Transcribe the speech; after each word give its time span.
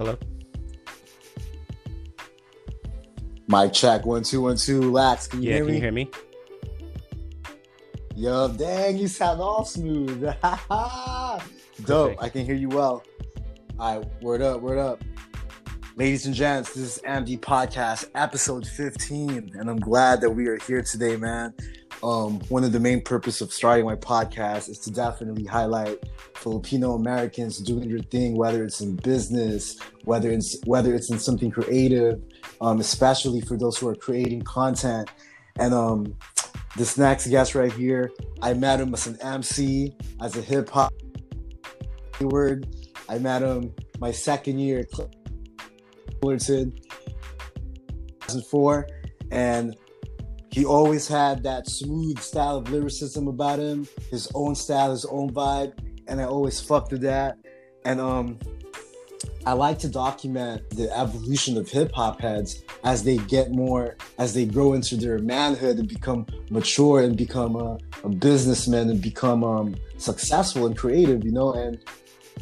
Hello. 0.00 0.16
Mic 3.48 3.74
check 3.74 4.06
one 4.06 4.22
two 4.22 4.40
one 4.40 4.56
two. 4.56 4.90
Lax, 4.90 5.26
can 5.26 5.42
you 5.42 5.52
hear 5.52 5.62
me? 5.66 5.74
Yeah, 5.74 5.80
hear 5.80 5.90
can 5.90 5.94
me? 5.94 6.04
you 6.04 6.08
hear 6.08 6.22
me? 6.22 7.50
Yo, 8.16 8.48
dang, 8.48 8.96
you 8.96 9.08
sound 9.08 9.42
all 9.42 9.66
smooth. 9.66 10.22
Dope. 11.84 12.16
I 12.18 12.30
can 12.30 12.46
hear 12.46 12.54
you 12.54 12.70
well. 12.70 13.04
All 13.78 13.98
right, 13.98 14.22
word 14.22 14.40
up, 14.40 14.62
word 14.62 14.78
up. 14.78 15.04
Ladies 15.96 16.24
and 16.24 16.34
gents, 16.34 16.72
this 16.72 16.96
is 16.96 17.02
MD 17.06 17.38
Podcast, 17.38 18.08
episode 18.14 18.66
15, 18.66 19.52
and 19.54 19.68
I'm 19.68 19.80
glad 19.80 20.22
that 20.22 20.30
we 20.30 20.46
are 20.48 20.56
here 20.60 20.80
today, 20.80 21.18
man. 21.18 21.52
Um, 22.02 22.40
one 22.48 22.64
of 22.64 22.72
the 22.72 22.80
main 22.80 23.02
purpose 23.02 23.40
of 23.40 23.52
starting 23.52 23.84
my 23.84 23.96
podcast 23.96 24.70
is 24.70 24.78
to 24.80 24.90
definitely 24.90 25.44
highlight 25.44 25.98
Filipino 26.34 26.94
Americans 26.94 27.58
doing 27.58 27.88
their 27.88 27.98
thing, 27.98 28.36
whether 28.36 28.64
it's 28.64 28.80
in 28.80 28.96
business, 28.96 29.78
whether 30.04 30.30
it's 30.30 30.56
whether 30.64 30.94
it's 30.94 31.10
in 31.10 31.18
something 31.18 31.50
creative, 31.50 32.22
um, 32.60 32.80
especially 32.80 33.42
for 33.42 33.58
those 33.58 33.76
who 33.76 33.88
are 33.88 33.94
creating 33.94 34.42
content. 34.42 35.10
And 35.58 35.74
um, 35.74 36.16
this 36.76 36.96
next 36.96 37.26
guest 37.26 37.54
right 37.54 37.72
here, 37.72 38.10
I 38.40 38.54
met 38.54 38.80
him 38.80 38.94
as 38.94 39.06
an 39.06 39.20
MC, 39.20 39.94
as 40.22 40.36
a 40.36 40.40
hip 40.40 40.70
hop 40.70 40.92
word. 42.20 42.66
I 43.08 43.18
met 43.18 43.42
him 43.42 43.74
my 43.98 44.10
second 44.10 44.58
year 44.58 44.80
at 44.80 44.90
Fullerton, 46.20 46.72
2004, 48.28 48.86
and 49.30 49.76
he 50.52 50.64
always 50.64 51.06
had 51.06 51.42
that 51.44 51.68
smooth 51.68 52.18
style 52.18 52.56
of 52.56 52.70
lyricism 52.70 53.28
about 53.28 53.58
him, 53.58 53.86
his 54.10 54.30
own 54.34 54.54
style, 54.54 54.90
his 54.90 55.04
own 55.04 55.30
vibe, 55.32 55.72
and 56.08 56.20
I 56.20 56.24
always 56.24 56.60
fucked 56.60 56.90
with 56.92 57.02
that. 57.02 57.38
And 57.84 58.00
um, 58.00 58.38
I 59.46 59.52
like 59.52 59.78
to 59.80 59.88
document 59.88 60.68
the 60.70 60.94
evolution 60.96 61.56
of 61.56 61.68
hip 61.68 61.92
hop 61.92 62.20
heads 62.20 62.62
as 62.84 63.04
they 63.04 63.18
get 63.18 63.52
more, 63.52 63.96
as 64.18 64.34
they 64.34 64.44
grow 64.44 64.72
into 64.72 64.96
their 64.96 65.18
manhood 65.18 65.78
and 65.78 65.88
become 65.88 66.26
mature 66.50 67.02
and 67.02 67.16
become 67.16 67.54
a, 67.56 67.78
a 68.02 68.08
businessman 68.08 68.90
and 68.90 69.00
become 69.00 69.44
um, 69.44 69.76
successful 69.98 70.66
and 70.66 70.76
creative, 70.76 71.24
you 71.24 71.32
know. 71.32 71.52
And 71.52 71.78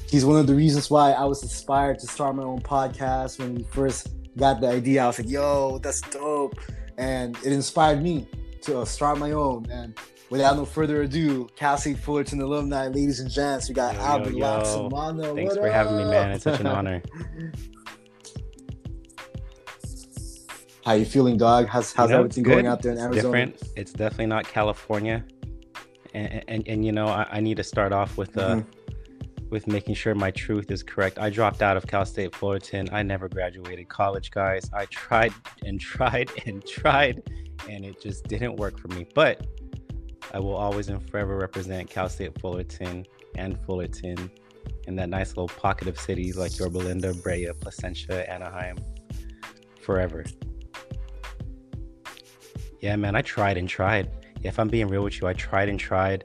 he's 0.08 0.24
one 0.24 0.40
of 0.40 0.46
the 0.46 0.54
reasons 0.54 0.90
why 0.90 1.12
I 1.12 1.24
was 1.24 1.42
inspired 1.42 1.98
to 2.00 2.06
start 2.06 2.34
my 2.36 2.42
own 2.42 2.60
podcast 2.60 3.38
when 3.38 3.54
we 3.54 3.64
first 3.64 4.08
got 4.36 4.60
the 4.60 4.68
idea. 4.68 5.04
I 5.04 5.06
was 5.08 5.18
like, 5.18 5.28
yo, 5.28 5.78
that's 5.78 6.00
dope. 6.00 6.58
And 6.98 7.36
it 7.38 7.52
inspired 7.52 8.02
me 8.02 8.26
to 8.62 8.80
uh, 8.80 8.84
start 8.84 9.18
my 9.18 9.30
own. 9.32 9.66
And 9.70 9.96
without 10.30 10.56
no 10.56 10.64
further 10.64 11.02
ado, 11.02 11.48
Cal 11.56 11.78
State 11.78 11.98
Fullerton 11.98 12.40
alumni, 12.42 12.88
ladies 12.88 13.20
and 13.20 13.30
gents, 13.30 13.68
we 13.68 13.74
got 13.74 13.94
Yo, 13.94 14.00
Albert 14.00 14.34
yo. 14.34 14.88
Thanks 15.34 15.54
What 15.54 15.62
for 15.62 15.70
having 15.70 15.96
me, 15.96 16.04
man. 16.04 16.32
It's 16.32 16.44
such 16.44 16.60
an 16.60 16.66
honor. 16.66 17.00
How 20.84 20.94
you 20.94 21.04
feeling, 21.04 21.36
dog? 21.36 21.66
How's, 21.66 21.92
how's 21.92 22.08
You 22.08 22.14
know, 22.14 22.20
everything 22.20 22.44
going 22.44 22.66
out 22.66 22.80
there 22.80 22.92
in 22.92 22.98
It's 22.98 23.04
Arizona? 23.06 23.22
different. 23.46 23.62
It's 23.76 23.92
definitely 23.92 24.26
not 24.26 24.46
California. 24.48 25.22
And 26.14 26.42
and, 26.48 26.66
and 26.66 26.84
you 26.84 26.92
know, 26.92 27.06
I, 27.06 27.26
I 27.30 27.40
need 27.40 27.58
to 27.58 27.64
start 27.64 27.92
off 27.92 28.16
with 28.16 28.38
uh 28.38 28.56
Mhm. 28.56 28.66
With 29.50 29.66
making 29.66 29.94
sure 29.94 30.14
my 30.14 30.30
truth 30.30 30.70
is 30.70 30.82
correct. 30.82 31.18
I 31.18 31.30
dropped 31.30 31.62
out 31.62 31.76
of 31.76 31.86
Cal 31.86 32.04
State 32.04 32.34
Fullerton. 32.34 32.88
I 32.92 33.02
never 33.02 33.28
graduated 33.28 33.88
college, 33.88 34.30
guys. 34.30 34.68
I 34.72 34.86
tried 34.86 35.32
and 35.64 35.80
tried 35.80 36.30
and 36.46 36.64
tried, 36.66 37.22
and 37.68 37.84
it 37.84 38.00
just 38.00 38.24
didn't 38.24 38.56
work 38.56 38.78
for 38.78 38.88
me. 38.88 39.06
But 39.14 39.46
I 40.32 40.38
will 40.38 40.54
always 40.54 40.88
and 40.88 41.02
forever 41.10 41.36
represent 41.36 41.88
Cal 41.88 42.08
State 42.08 42.38
Fullerton 42.40 43.06
and 43.36 43.58
Fullerton 43.64 44.30
in 44.86 44.96
that 44.96 45.08
nice 45.08 45.30
little 45.30 45.48
pocket 45.48 45.88
of 45.88 45.98
cities 45.98 46.36
like 46.36 46.58
Yorba 46.58 46.78
Linda, 46.78 47.14
Brea, 47.14 47.50
Placentia, 47.60 48.30
Anaheim, 48.30 48.78
forever. 49.80 50.24
Yeah, 52.80 52.96
man, 52.96 53.16
I 53.16 53.22
tried 53.22 53.56
and 53.56 53.68
tried. 53.68 54.10
If 54.42 54.58
I'm 54.58 54.68
being 54.68 54.86
real 54.88 55.02
with 55.02 55.20
you, 55.20 55.26
I 55.26 55.32
tried 55.32 55.68
and 55.68 55.80
tried. 55.80 56.24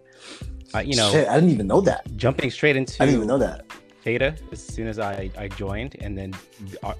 Uh, 0.75 0.79
you 0.79 0.95
know, 0.95 1.11
Shit, 1.11 1.27
I 1.27 1.35
didn't 1.35 1.51
even 1.51 1.67
know 1.67 1.81
that. 1.81 2.15
jumping 2.15 2.49
straight 2.49 2.75
into 2.75 3.01
I 3.01 3.05
didn't 3.05 3.17
even 3.17 3.27
know 3.27 3.37
that. 3.37 3.65
Theta 4.01 4.35
as 4.51 4.61
soon 4.61 4.87
as 4.87 4.99
I, 4.99 5.29
I 5.37 5.47
joined, 5.47 5.95
and 6.01 6.17
then 6.17 6.33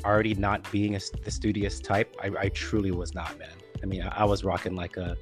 already 0.06 0.36
not 0.36 0.70
being 0.72 0.96
a, 0.96 1.00
the 1.24 1.32
studious 1.32 1.80
type, 1.80 2.16
I, 2.22 2.32
I 2.40 2.50
truly 2.50 2.92
was 2.92 3.14
not, 3.14 3.38
man. 3.38 3.50
I 3.82 3.86
mean, 3.86 4.04
I, 4.04 4.22
I 4.22 4.24
was 4.24 4.46
rocking 4.46 4.76
like 4.76 4.96
a 4.96 5.18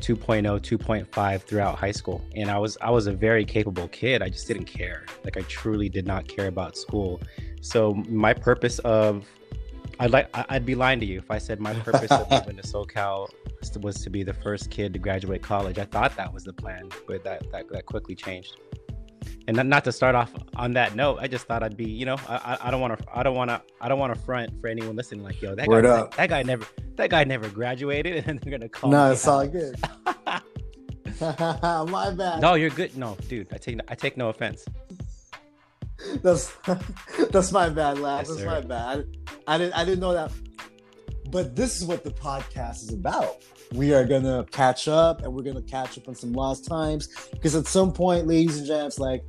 2.0, 0.00 0.42
2.5 0.60 1.42
throughout 1.42 1.76
high 1.76 1.92
school, 1.92 2.24
and 2.34 2.50
I 2.50 2.58
was 2.58 2.78
I 2.80 2.90
was 2.90 3.06
a 3.06 3.12
very 3.12 3.44
capable 3.44 3.88
kid. 3.88 4.22
I 4.22 4.28
just 4.28 4.46
didn't 4.46 4.66
care. 4.66 5.04
Like 5.24 5.36
I 5.36 5.42
truly 5.42 5.88
did 5.88 6.06
not 6.06 6.28
care 6.28 6.48
about 6.48 6.76
school. 6.76 7.20
So 7.60 7.94
my 8.08 8.32
purpose 8.32 8.78
of 8.80 9.26
I'd 9.98 10.10
like 10.10 10.28
I'd 10.34 10.66
be 10.66 10.74
lying 10.74 11.00
to 11.00 11.06
you 11.06 11.18
if 11.18 11.30
I 11.30 11.38
said 11.38 11.60
my 11.60 11.74
purpose 11.74 12.10
of 12.10 12.30
moving 12.30 12.56
to 12.56 12.62
SoCal 12.62 13.28
was 13.82 14.00
to 14.02 14.10
be 14.10 14.22
the 14.22 14.32
first 14.32 14.70
kid 14.70 14.92
to 14.92 14.98
graduate 14.98 15.42
college. 15.42 15.78
I 15.78 15.84
thought 15.84 16.16
that 16.16 16.32
was 16.32 16.44
the 16.44 16.52
plan, 16.52 16.88
but 17.06 17.24
that 17.24 17.50
that, 17.52 17.68
that 17.70 17.86
quickly 17.86 18.14
changed 18.14 18.56
and 19.48 19.56
not, 19.56 19.66
not 19.66 19.84
to 19.84 19.92
start 19.92 20.14
off 20.14 20.32
on 20.56 20.72
that 20.72 20.94
note, 20.96 21.18
I 21.20 21.28
just 21.28 21.46
thought 21.46 21.62
I'd 21.62 21.76
be, 21.76 21.88
you 21.88 22.04
know, 22.04 22.16
I, 22.28 22.58
I- 22.62 22.70
don't 22.70 22.80
want 22.80 22.98
to, 22.98 23.04
I 23.12 23.22
don't 23.22 23.36
want 23.36 23.50
to, 23.50 23.62
I 23.80 23.88
don't 23.88 23.98
want 23.98 24.14
to 24.14 24.20
front 24.20 24.60
for 24.60 24.66
anyone 24.68 24.96
listening. 24.96 25.22
Like, 25.22 25.40
yo, 25.40 25.54
that 25.54 25.68
Word 25.68 25.84
guy, 25.84 26.00
that, 26.00 26.10
that 26.12 26.28
guy 26.28 26.42
never, 26.42 26.66
that 26.96 27.10
guy 27.10 27.24
never 27.24 27.48
graduated, 27.48 28.24
and 28.28 28.40
they're 28.40 28.50
gonna 28.58 28.68
call. 28.68 28.90
no, 28.90 29.12
it's 29.12 29.26
all 29.26 29.46
good. 29.46 29.76
My 31.20 32.10
bad. 32.10 32.40
No, 32.40 32.54
you're 32.54 32.70
good. 32.70 32.96
No, 32.96 33.16
dude, 33.28 33.48
I 33.52 33.58
take, 33.58 33.78
I 33.88 33.94
take 33.94 34.16
no 34.16 34.28
offense. 34.28 34.66
That's 36.22 36.52
that's 37.30 37.52
my 37.52 37.70
bad, 37.70 37.98
laugh. 37.98 38.20
Yes, 38.20 38.28
that's 38.28 38.40
sir. 38.40 38.46
my 38.46 38.60
bad. 38.60 39.06
I, 39.46 39.58
didn't 39.58 39.74
I 39.74 39.84
didn't 39.84 40.00
know 40.00 40.12
that. 40.12 40.32
But 41.30 41.56
this 41.56 41.80
is 41.80 41.86
what 41.86 42.04
the 42.04 42.10
podcast 42.10 42.82
is 42.82 42.92
about. 42.92 43.38
We 43.72 43.92
are 43.92 44.04
gonna 44.04 44.46
catch 44.52 44.86
up, 44.86 45.22
and 45.22 45.32
we're 45.32 45.42
gonna 45.42 45.62
catch 45.62 45.98
up 45.98 46.08
on 46.08 46.14
some 46.14 46.32
lost 46.32 46.66
times. 46.66 47.08
Because 47.32 47.56
at 47.56 47.66
some 47.66 47.92
point, 47.92 48.26
ladies 48.26 48.58
and 48.58 48.66
gents, 48.66 48.98
like 48.98 49.24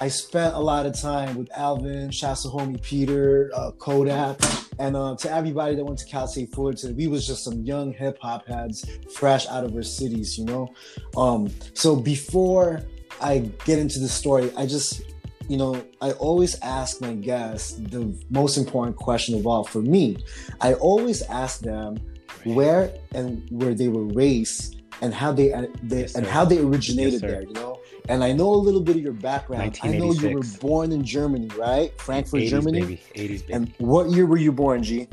I 0.00 0.08
spent 0.08 0.54
a 0.54 0.58
lot 0.58 0.86
of 0.86 0.98
time 0.98 1.36
with 1.36 1.50
Alvin, 1.56 2.10
Shasta 2.10 2.48
homie 2.48 2.80
Peter, 2.80 3.50
uh, 3.54 3.72
Kodak, 3.72 4.40
and 4.78 4.96
uh, 4.96 5.16
to 5.16 5.30
everybody 5.30 5.74
that 5.74 5.84
went 5.84 5.98
to 5.98 6.06
Cal 6.06 6.26
State 6.26 6.52
Fullerton. 6.52 6.96
We 6.96 7.06
was 7.06 7.26
just 7.26 7.44
some 7.44 7.62
young 7.64 7.92
hip 7.92 8.18
hop 8.20 8.46
heads, 8.46 8.84
fresh 9.14 9.46
out 9.48 9.64
of 9.64 9.74
our 9.74 9.82
cities, 9.82 10.38
you 10.38 10.44
know. 10.44 10.72
Um, 11.16 11.50
so 11.74 11.94
before 11.96 12.82
I 13.20 13.50
get 13.64 13.78
into 13.78 13.98
the 13.98 14.08
story, 14.08 14.50
I 14.56 14.66
just 14.66 15.02
you 15.48 15.56
know, 15.56 15.84
I 16.00 16.12
always 16.12 16.60
ask 16.60 17.00
my 17.00 17.14
guests 17.14 17.72
the 17.72 18.14
most 18.30 18.56
important 18.56 18.96
question 18.96 19.34
of 19.34 19.46
all 19.46 19.64
for 19.64 19.80
me. 19.80 20.16
I 20.60 20.74
always 20.74 21.22
ask 21.22 21.60
them 21.60 21.98
where 22.44 22.92
and 23.14 23.46
where 23.50 23.74
they 23.74 23.88
were 23.88 24.04
raised 24.04 24.82
and 25.00 25.12
how 25.12 25.32
they, 25.32 25.52
uh, 25.52 25.66
they 25.82 26.00
Yes, 26.00 26.14
and 26.14 26.26
how 26.26 26.44
they 26.44 26.58
originated 26.58 27.14
Yes, 27.14 27.20
there, 27.22 27.42
you 27.42 27.52
know. 27.52 27.80
And 28.08 28.22
I 28.24 28.32
know 28.32 28.50
a 28.50 28.56
little 28.56 28.80
bit 28.80 28.96
of 28.96 29.02
your 29.02 29.12
background. 29.12 29.78
I 29.82 29.88
know 29.88 30.12
you 30.12 30.30
were 30.30 30.44
born 30.60 30.92
in 30.92 31.04
Germany, 31.04 31.48
right? 31.56 31.98
Frankfurt, 32.00 32.42
80s, 32.42 32.48
Germany. 32.48 32.80
baby, 32.80 33.00
80s, 33.14 33.40
baby. 33.40 33.52
And 33.52 33.74
what 33.78 34.10
year 34.10 34.26
were 34.26 34.36
you 34.36 34.52
born, 34.52 34.82
G? 34.82 35.08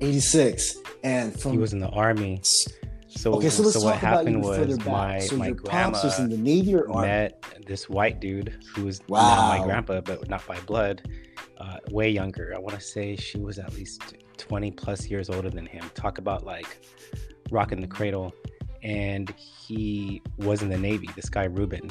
86. 0.00 0.76
And 1.02 1.38
from 1.38 1.52
he 1.52 1.58
was 1.58 1.72
in 1.72 1.80
the 1.80 1.88
army. 1.88 2.42
So, 3.20 3.34
okay, 3.34 3.50
so 3.50 3.62
let's 3.62 3.76
what 3.84 3.96
happened 3.96 4.42
was 4.42 4.78
my 4.86 5.18
so 5.18 5.36
my 5.36 5.50
grandma 5.50 6.00
was 6.02 6.18
in 6.18 6.30
the 6.30 6.38
Navy 6.38 6.74
or 6.74 6.90
Army? 6.90 7.06
met 7.06 7.44
this 7.66 7.86
white 7.86 8.18
dude 8.18 8.64
who 8.74 8.86
was 8.86 9.00
now 9.10 9.16
Wow. 9.16 9.58
my 9.58 9.62
grandpa, 9.62 10.00
but 10.00 10.26
not 10.30 10.46
by 10.46 10.58
blood, 10.60 11.02
uh, 11.58 11.76
way 11.90 12.08
younger. 12.08 12.54
I 12.56 12.58
want 12.58 12.76
to 12.76 12.80
say 12.80 13.16
she 13.16 13.36
was 13.36 13.58
at 13.58 13.74
least 13.74 14.14
20 14.38 14.70
plus 14.70 15.06
years 15.10 15.28
older 15.28 15.50
than 15.50 15.66
him. 15.66 15.84
Talk 15.94 16.16
about 16.16 16.46
like 16.46 16.80
rocking 17.50 17.82
the 17.82 17.86
cradle. 17.86 18.32
And 18.82 19.28
he 19.36 20.22
was 20.38 20.62
in 20.62 20.70
the 20.70 20.78
Navy, 20.78 21.10
this 21.14 21.28
guy 21.28 21.44
Ruben. 21.44 21.90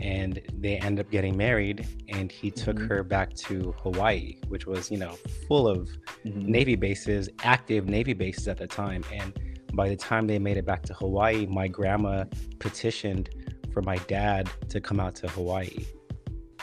And 0.00 0.40
they 0.54 0.78
ended 0.78 1.04
up 1.04 1.12
getting 1.12 1.36
married, 1.36 1.86
and 2.08 2.32
he 2.32 2.50
took 2.50 2.78
Mhm. 2.78 2.88
her 2.88 3.02
back 3.02 3.34
to 3.34 3.74
Hawaii, 3.82 4.38
which 4.48 4.66
was, 4.66 4.90
you 4.90 4.96
know, 4.96 5.18
full 5.46 5.68
of 5.68 5.90
Mhm. 6.24 6.44
Navy 6.46 6.74
bases, 6.74 7.28
active 7.44 7.86
Navy 7.86 8.14
bases 8.14 8.48
at 8.48 8.56
the 8.56 8.66
time. 8.66 9.04
And 9.12 9.34
by 9.74 9.88
the 9.88 9.96
time 9.96 10.26
they 10.26 10.38
made 10.38 10.56
it 10.56 10.64
back 10.66 10.82
to 10.84 10.94
Hawaii, 10.94 11.46
my 11.46 11.68
grandma 11.68 12.24
petitioned 12.58 13.30
for 13.72 13.82
my 13.82 13.96
dad 14.08 14.50
to 14.68 14.80
come 14.80 14.98
out 15.00 15.14
to 15.16 15.28
Hawaii 15.28 15.84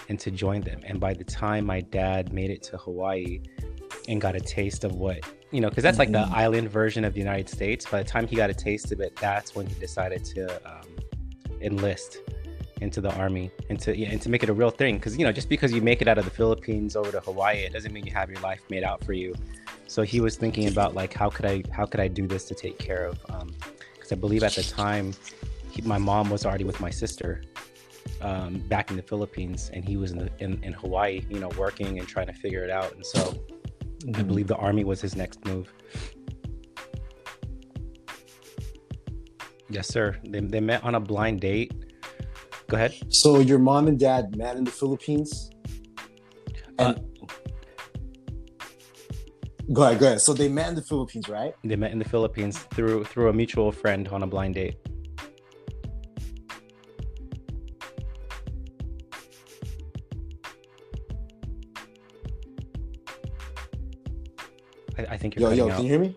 and 0.10 0.20
to 0.20 0.32
join 0.32 0.62
them. 0.62 0.82
And 0.86 1.00
by 1.00 1.14
the 1.14 1.24
time 1.24 1.66
my 1.66 1.82
dad 1.82 2.34
made 2.34 2.50
it 2.50 2.64
to 2.64 2.78
Hawaii 2.78 3.40
and 4.08 4.20
got 4.22 4.36
a 4.36 4.40
taste 4.40 4.84
of 4.84 4.94
what, 4.96 5.20
you 5.52 5.62
know, 5.62 5.70
because 5.70 5.84
that's 5.84 6.00
like 6.00 6.12
the 6.12 6.26
Mhm. 6.26 6.32
island 6.32 6.70
version 6.70 7.04
of 7.06 7.14
the 7.14 7.20
United 7.20 7.50
States, 7.50 7.86
by 7.90 8.04
the 8.04 8.10
time 8.10 8.28
he 8.28 8.36
got 8.36 8.50
a 8.50 8.54
taste 8.54 8.92
of 8.92 9.00
it, 9.00 9.16
that's 9.18 9.56
when 9.56 9.66
he 9.68 9.74
decided 9.80 10.24
to 10.26 10.44
um, 10.70 10.88
enlist 11.62 12.20
into 12.82 13.02
the 13.02 13.12
army 13.16 13.50
and 13.70 13.80
to 13.80 13.98
yeah, 13.98 14.10
and 14.10 14.22
to 14.22 14.30
make 14.30 14.44
it 14.44 14.50
a 14.50 14.54
real 14.54 14.70
thing 14.70 14.98
because 14.98 15.18
you 15.18 15.24
know 15.26 15.32
just 15.32 15.50
because 15.50 15.74
you 15.74 15.82
make 15.82 16.00
it 16.00 16.08
out 16.08 16.20
of 16.20 16.26
the 16.26 16.30
Philippines 16.30 16.96
over 16.96 17.12
to 17.12 17.20
Hawaii 17.22 17.58
it 17.58 17.74
doesn't 17.74 17.92
mean 17.92 18.06
you 18.06 18.12
have 18.14 18.30
your 18.30 18.40
life 18.42 18.62
made 18.70 18.84
out 18.84 19.04
for 19.04 19.14
you 19.14 19.34
so 19.88 20.04
he 20.04 20.20
was 20.22 20.36
thinking 20.36 20.68
about 20.68 20.94
like 20.96 21.14
how 21.14 21.30
could 21.30 21.46
I 21.46 21.64
how 21.72 21.86
could 21.86 22.00
I 22.00 22.08
do 22.08 22.28
this 22.28 22.46
to 22.46 22.56
take 22.56 22.78
care 22.78 23.06
of 23.06 23.18
because 23.94 24.12
I 24.12 24.16
believe 24.16 24.44
at 24.44 24.54
the 24.54 24.64
time 24.64 25.14
he, 25.72 25.82
my 25.82 25.98
mom 25.98 26.30
was 26.30 26.46
already 26.46 26.64
with 26.64 26.80
my 26.80 26.90
sister 26.90 27.42
um, 28.22 28.60
back 28.70 28.90
in 28.90 28.96
the 28.98 29.04
Philippines, 29.04 29.70
and 29.74 29.84
he 29.84 29.98
was 29.98 30.12
in, 30.12 30.18
the, 30.20 30.30
in 30.40 30.64
in 30.64 30.74
Hawaii, 30.74 31.22
you 31.30 31.40
know, 31.40 31.50
working 31.58 32.00
and 32.00 32.08
trying 32.08 32.28
to 32.28 32.34
figure 32.34 32.64
it 32.64 32.70
out. 32.72 32.94
And 32.96 33.06
so, 33.06 33.20
I 34.08 34.12
Mhm. 34.12 34.28
believe 34.28 34.48
the 34.48 34.56
army 34.56 34.84
was 34.86 35.02
his 35.02 35.16
next 35.16 35.44
move. 35.46 35.72
Yes, 39.70 39.88
sir. 39.90 40.16
They 40.24 40.40
they 40.40 40.62
met 40.62 40.84
on 40.84 40.96
a 40.96 41.00
blind 41.00 41.42
date. 41.42 41.74
Go 42.70 42.78
ahead. 42.78 42.94
So 43.10 43.40
your 43.40 43.60
mom 43.60 43.88
and 43.88 44.00
dad 44.00 44.36
met 44.38 44.56
in 44.56 44.64
the 44.64 44.72
Philippines. 44.72 45.50
And 46.80 46.96
Uh, 46.98 47.00
go 49.74 49.84
ahead, 49.84 50.00
go 50.00 50.06
ahead. 50.08 50.22
So 50.22 50.34
they 50.34 50.50
met 50.50 50.70
in 50.70 50.76
the 50.76 50.82
Philippines, 50.82 51.28
right? 51.30 51.54
They 51.64 51.76
met 51.76 51.92
in 51.92 52.00
the 52.00 52.06
Philippines 52.06 52.58
through 52.74 53.04
through 53.06 53.30
a 53.30 53.34
mutual 53.34 53.72
friend 53.72 54.08
on 54.10 54.24
a 54.24 54.28
blind 54.28 54.56
date. 54.56 54.78
I, 64.98 65.04
I 65.12 65.18
think 65.18 65.36
you're 65.36 65.50
Yo, 65.54 65.56
yo, 65.56 65.68
cutting 65.68 65.76
can 65.76 65.84
you 65.86 65.90
hear 65.92 66.00
me? 66.00 66.16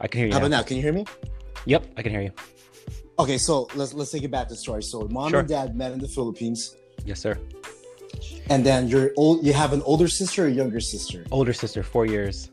I 0.00 0.08
can 0.08 0.18
hear 0.18 0.26
you. 0.28 0.32
How 0.32 0.38
now. 0.40 0.46
about 0.46 0.56
now? 0.56 0.62
Can 0.62 0.76
you 0.76 0.82
hear 0.82 0.92
me? 0.92 1.04
Yep, 1.66 1.86
I 1.96 2.02
can 2.02 2.10
hear 2.12 2.22
you. 2.22 2.32
Okay, 3.18 3.36
so 3.38 3.68
let's 3.74 3.92
let's 3.92 4.10
take 4.10 4.22
it 4.22 4.30
back 4.30 4.48
to 4.48 4.54
the 4.54 4.58
story. 4.60 4.82
So 4.82 5.06
mom 5.10 5.30
Sure. 5.30 5.40
and 5.40 5.48
dad 5.48 5.76
met 5.76 5.92
in 5.92 5.98
the 5.98 6.08
Philippines, 6.08 6.74
Yes, 7.04 7.20
sir. 7.20 7.38
And 8.50 8.64
then 8.66 8.88
you're 8.88 9.12
old. 9.16 9.44
You 9.46 9.52
have 9.54 9.72
an 9.72 9.82
older 9.82 10.08
sister 10.08 10.44
or 10.44 10.48
a 10.48 10.50
younger 10.50 10.80
sister, 10.80 11.24
Older 11.30 11.52
sister, 11.52 11.82
four 11.82 12.04
years. 12.04 12.50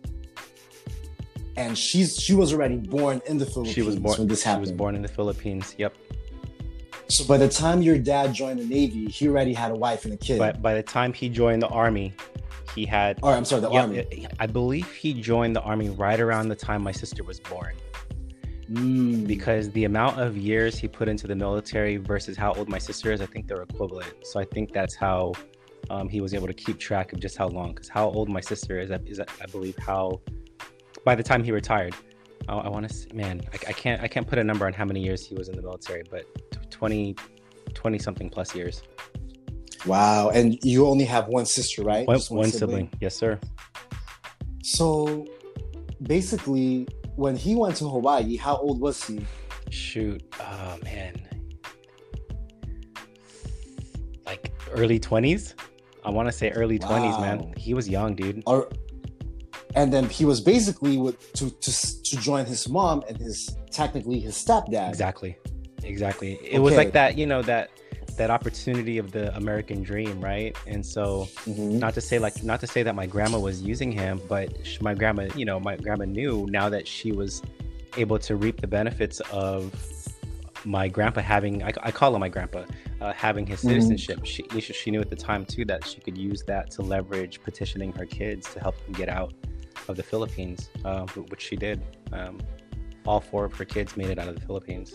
and 1.57 1.77
she's 1.77 2.17
she 2.19 2.33
was 2.33 2.53
already 2.53 2.77
born 2.77 3.21
in 3.25 3.38
the 3.38 3.45
Philippines 3.45 3.75
She 3.75 3.81
was 3.81 3.95
born. 3.97 4.17
when 4.19 4.27
this 4.27 4.44
happened. 4.44 4.67
She 4.67 4.71
was 4.71 4.77
born 4.77 4.95
in 4.95 5.01
the 5.01 5.07
Philippines. 5.19 5.75
Yep. 5.77 5.94
So 7.09 7.23
by 7.25 7.38
the 7.38 7.47
time 7.49 7.81
your 7.81 7.97
dad 7.97 8.33
joined 8.33 8.59
the 8.59 8.65
Navy, 8.65 9.05
he 9.07 9.27
already 9.29 9.53
had 9.53 9.71
a 9.71 9.75
wife 9.75 10.03
and 10.05 10.13
a 10.13 10.17
kid. 10.17 10.39
But 10.39 10.61
by 10.61 10.73
the 10.73 10.83
time 10.83 11.13
he 11.13 11.29
joined 11.29 11.61
the 11.61 11.67
army, 11.69 12.13
he 12.75 12.85
had. 12.85 13.19
Or 13.23 13.31
I'm 13.33 13.45
sorry, 13.45 13.61
the 13.61 13.71
Yeah, 13.71 13.81
army. 13.81 14.27
I 14.39 14.45
believe 14.45 14.91
he 14.91 15.13
joined 15.13 15.55
the 15.55 15.61
army 15.61 15.89
right 15.89 16.19
around 16.19 16.50
the 16.50 16.55
time 16.55 16.83
my 16.83 16.91
sister 16.91 17.23
was 17.23 17.39
born. 17.39 17.73
Mm. 18.69 19.25
because 19.25 19.69
the 19.71 19.85
amount 19.85 20.19
of 20.19 20.35
years 20.35 20.77
he 20.77 20.89
put 20.89 21.07
into 21.07 21.25
the 21.25 21.35
military 21.35 21.95
versus 21.95 22.35
how 22.35 22.51
old 22.55 22.67
my 22.67 22.77
sister 22.77 23.13
is, 23.13 23.21
I 23.21 23.25
think 23.25 23.47
they're 23.47 23.61
equivalent. 23.61 24.13
So 24.23 24.41
I 24.41 24.43
think 24.43 24.73
that's 24.73 24.93
how 24.93 25.31
um, 25.89 26.10
he 26.10 26.22
was 26.22 26.34
able 26.34 26.48
to 26.48 26.54
keep 26.54 26.80
track 26.80 27.13
of 27.13 27.19
just 27.19 27.38
how 27.38 27.48
long. 27.48 27.74
Because 27.74 27.89
how 27.89 28.10
old 28.10 28.30
my 28.30 28.42
sister 28.42 28.80
is, 28.80 28.92
is 29.06 29.19
I 29.19 29.45
believe 29.51 29.78
how 29.78 30.22
by 31.06 31.16
the 31.16 31.24
time 31.24 31.44
he 31.44 31.51
retired. 31.51 31.95
I, 32.48 32.56
I 32.57 32.69
want 32.69 32.89
to, 32.89 33.16
man, 33.16 33.42
I, 33.54 33.56
I 33.69 33.74
can't, 33.74 34.01
I 34.01 34.07
can't 34.07 34.28
put 34.28 34.39
a 34.39 34.44
number 34.44 34.66
on 34.66 34.74
how 34.74 34.86
many 34.86 35.01
years 35.01 35.25
he 35.25 35.36
was 35.36 35.50
in 35.50 35.56
the 35.56 35.62
military, 35.62 36.04
but 36.10 36.25
20, 36.69 37.16
20 37.74 38.00
something 38.00 38.30
plus 38.30 38.54
years. 38.56 38.84
Wow, 39.86 40.30
and 40.30 40.57
you 40.63 40.86
only 40.88 41.06
have 41.06 41.28
one 41.28 41.45
sister, 41.45 41.81
right? 41.84 42.06
One, 42.07 42.18
Just 42.18 42.31
one 42.31 42.51
sibling. 42.51 42.92
yes, 43.00 43.16
sir. 43.16 43.39
So 44.63 45.25
basically, 46.04 46.88
when 47.16 47.36
he 47.36 47.56
went 47.56 47.78
to 47.78 47.88
Hawaii, 47.88 48.36
how 48.36 48.57
old 48.57 48.81
was 48.81 49.04
he? 49.04 49.25
Shoot, 49.69 50.24
oh 50.39 50.78
man, 50.84 51.28
like 54.25 54.54
early 54.72 55.00
twenties. 55.00 55.56
I 56.07 56.09
want 56.09 56.30
to 56.30 56.31
say 56.31 56.51
early 56.51 56.80
twenties, 56.80 57.18
man. 57.19 57.54
He 57.57 57.74
was 57.74 57.89
young, 57.89 58.15
dude. 58.15 58.42
Or 58.45 58.69
and 59.75 59.92
then 59.92 60.07
he 60.07 60.24
was 60.24 60.39
basically 60.39 60.98
with 60.98 61.33
to 61.33 61.50
to 61.50 62.04
to 62.04 62.18
join 62.18 62.45
his 62.45 62.69
mom 62.69 63.04
and 63.09 63.18
his 63.18 63.57
technically 63.71 64.19
his 64.21 64.36
stepdad. 64.36 64.88
Exactly, 64.88 65.38
exactly. 65.83 66.39
It 66.42 66.59
was 66.59 66.77
like 66.77 66.94
that, 66.94 67.18
you 67.18 67.25
know, 67.25 67.42
that 67.42 67.69
that 68.15 68.30
opportunity 68.30 68.98
of 68.98 69.12
the 69.12 69.36
American 69.36 69.83
dream, 69.83 70.21
right? 70.21 70.56
And 70.65 70.83
so, 70.83 71.27
Mhm. 71.45 71.74
not 71.77 71.94
to 71.95 72.01
say 72.01 72.19
like, 72.19 72.42
not 72.42 72.62
to 72.62 72.68
say 72.68 72.83
that 72.83 72.95
my 72.95 73.06
grandma 73.06 73.38
was 73.38 73.62
using 73.62 73.92
him, 73.92 74.21
but 74.30 74.65
sh- 74.65 74.80
my 74.80 74.94
grandma, 74.95 75.27
you 75.36 75.44
know, 75.44 75.60
my 75.60 75.75
grandma 75.75 76.06
knew 76.06 76.48
now 76.50 76.69
that 76.69 76.88
she 76.88 77.12
was 77.12 77.42
able 77.98 78.18
to 78.19 78.38
reap 78.38 78.62
the 78.62 78.68
benefits 78.68 79.19
of 79.31 79.74
my 80.65 80.88
grandpa 80.88 81.21
having, 81.21 81.63
I, 81.63 81.71
I 81.83 81.92
call 81.92 82.13
him 82.15 82.19
my 82.19 82.30
grandpa, 82.30 82.63
uh, 83.01 83.13
having 83.13 83.45
his 83.45 83.59
Mhm. 83.62 83.68
citizenship. 83.69 84.19
She, 84.25 84.44
she 84.59 84.74
she 84.74 84.92
knew 84.92 85.01
at 85.01 85.09
the 85.09 85.15
time 85.15 85.45
too 85.45 85.65
that 85.65 85.86
she 85.86 86.00
could 86.01 86.18
use 86.18 86.44
that 86.48 86.71
to 86.71 86.81
leverage 86.81 87.42
petitioning 87.44 87.92
her 87.94 88.06
kids 88.06 88.51
to 88.54 88.59
help 88.59 88.75
them 88.86 88.94
get 88.94 89.09
out 89.09 89.33
of 89.88 89.95
the 89.95 90.04
Philippines, 90.04 90.69
uh, 90.86 91.06
which 91.30 91.42
she 91.42 91.56
did. 91.56 91.81
Um, 92.12 92.39
all 93.06 93.21
four 93.21 93.45
of 93.45 93.54
her 93.54 93.65
kids 93.65 93.95
made 93.95 94.09
it 94.09 94.19
out 94.19 94.27
of 94.27 94.36
the 94.36 94.45
Philippines. 94.45 94.94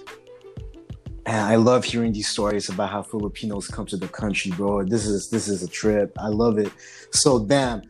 And 1.25 1.37
I 1.41 1.55
love 1.55 1.85
hearing 1.85 2.13
these 2.13 2.29
stories 2.29 2.69
about 2.69 2.91
how 2.91 3.03
Filipinos 3.03 3.69
come 3.69 3.87
to 3.87 3.97
the 3.97 4.09
country, 4.09 4.51
bro. 4.51 4.83
This 4.85 5.07
is 5.07 5.31
this 5.31 5.47
is 5.49 5.63
a 5.63 5.69
trip. 5.69 6.13
I 6.19 6.29
love 6.29 6.59
it. 6.59 6.73
So, 7.13 7.39
bam, 7.39 7.83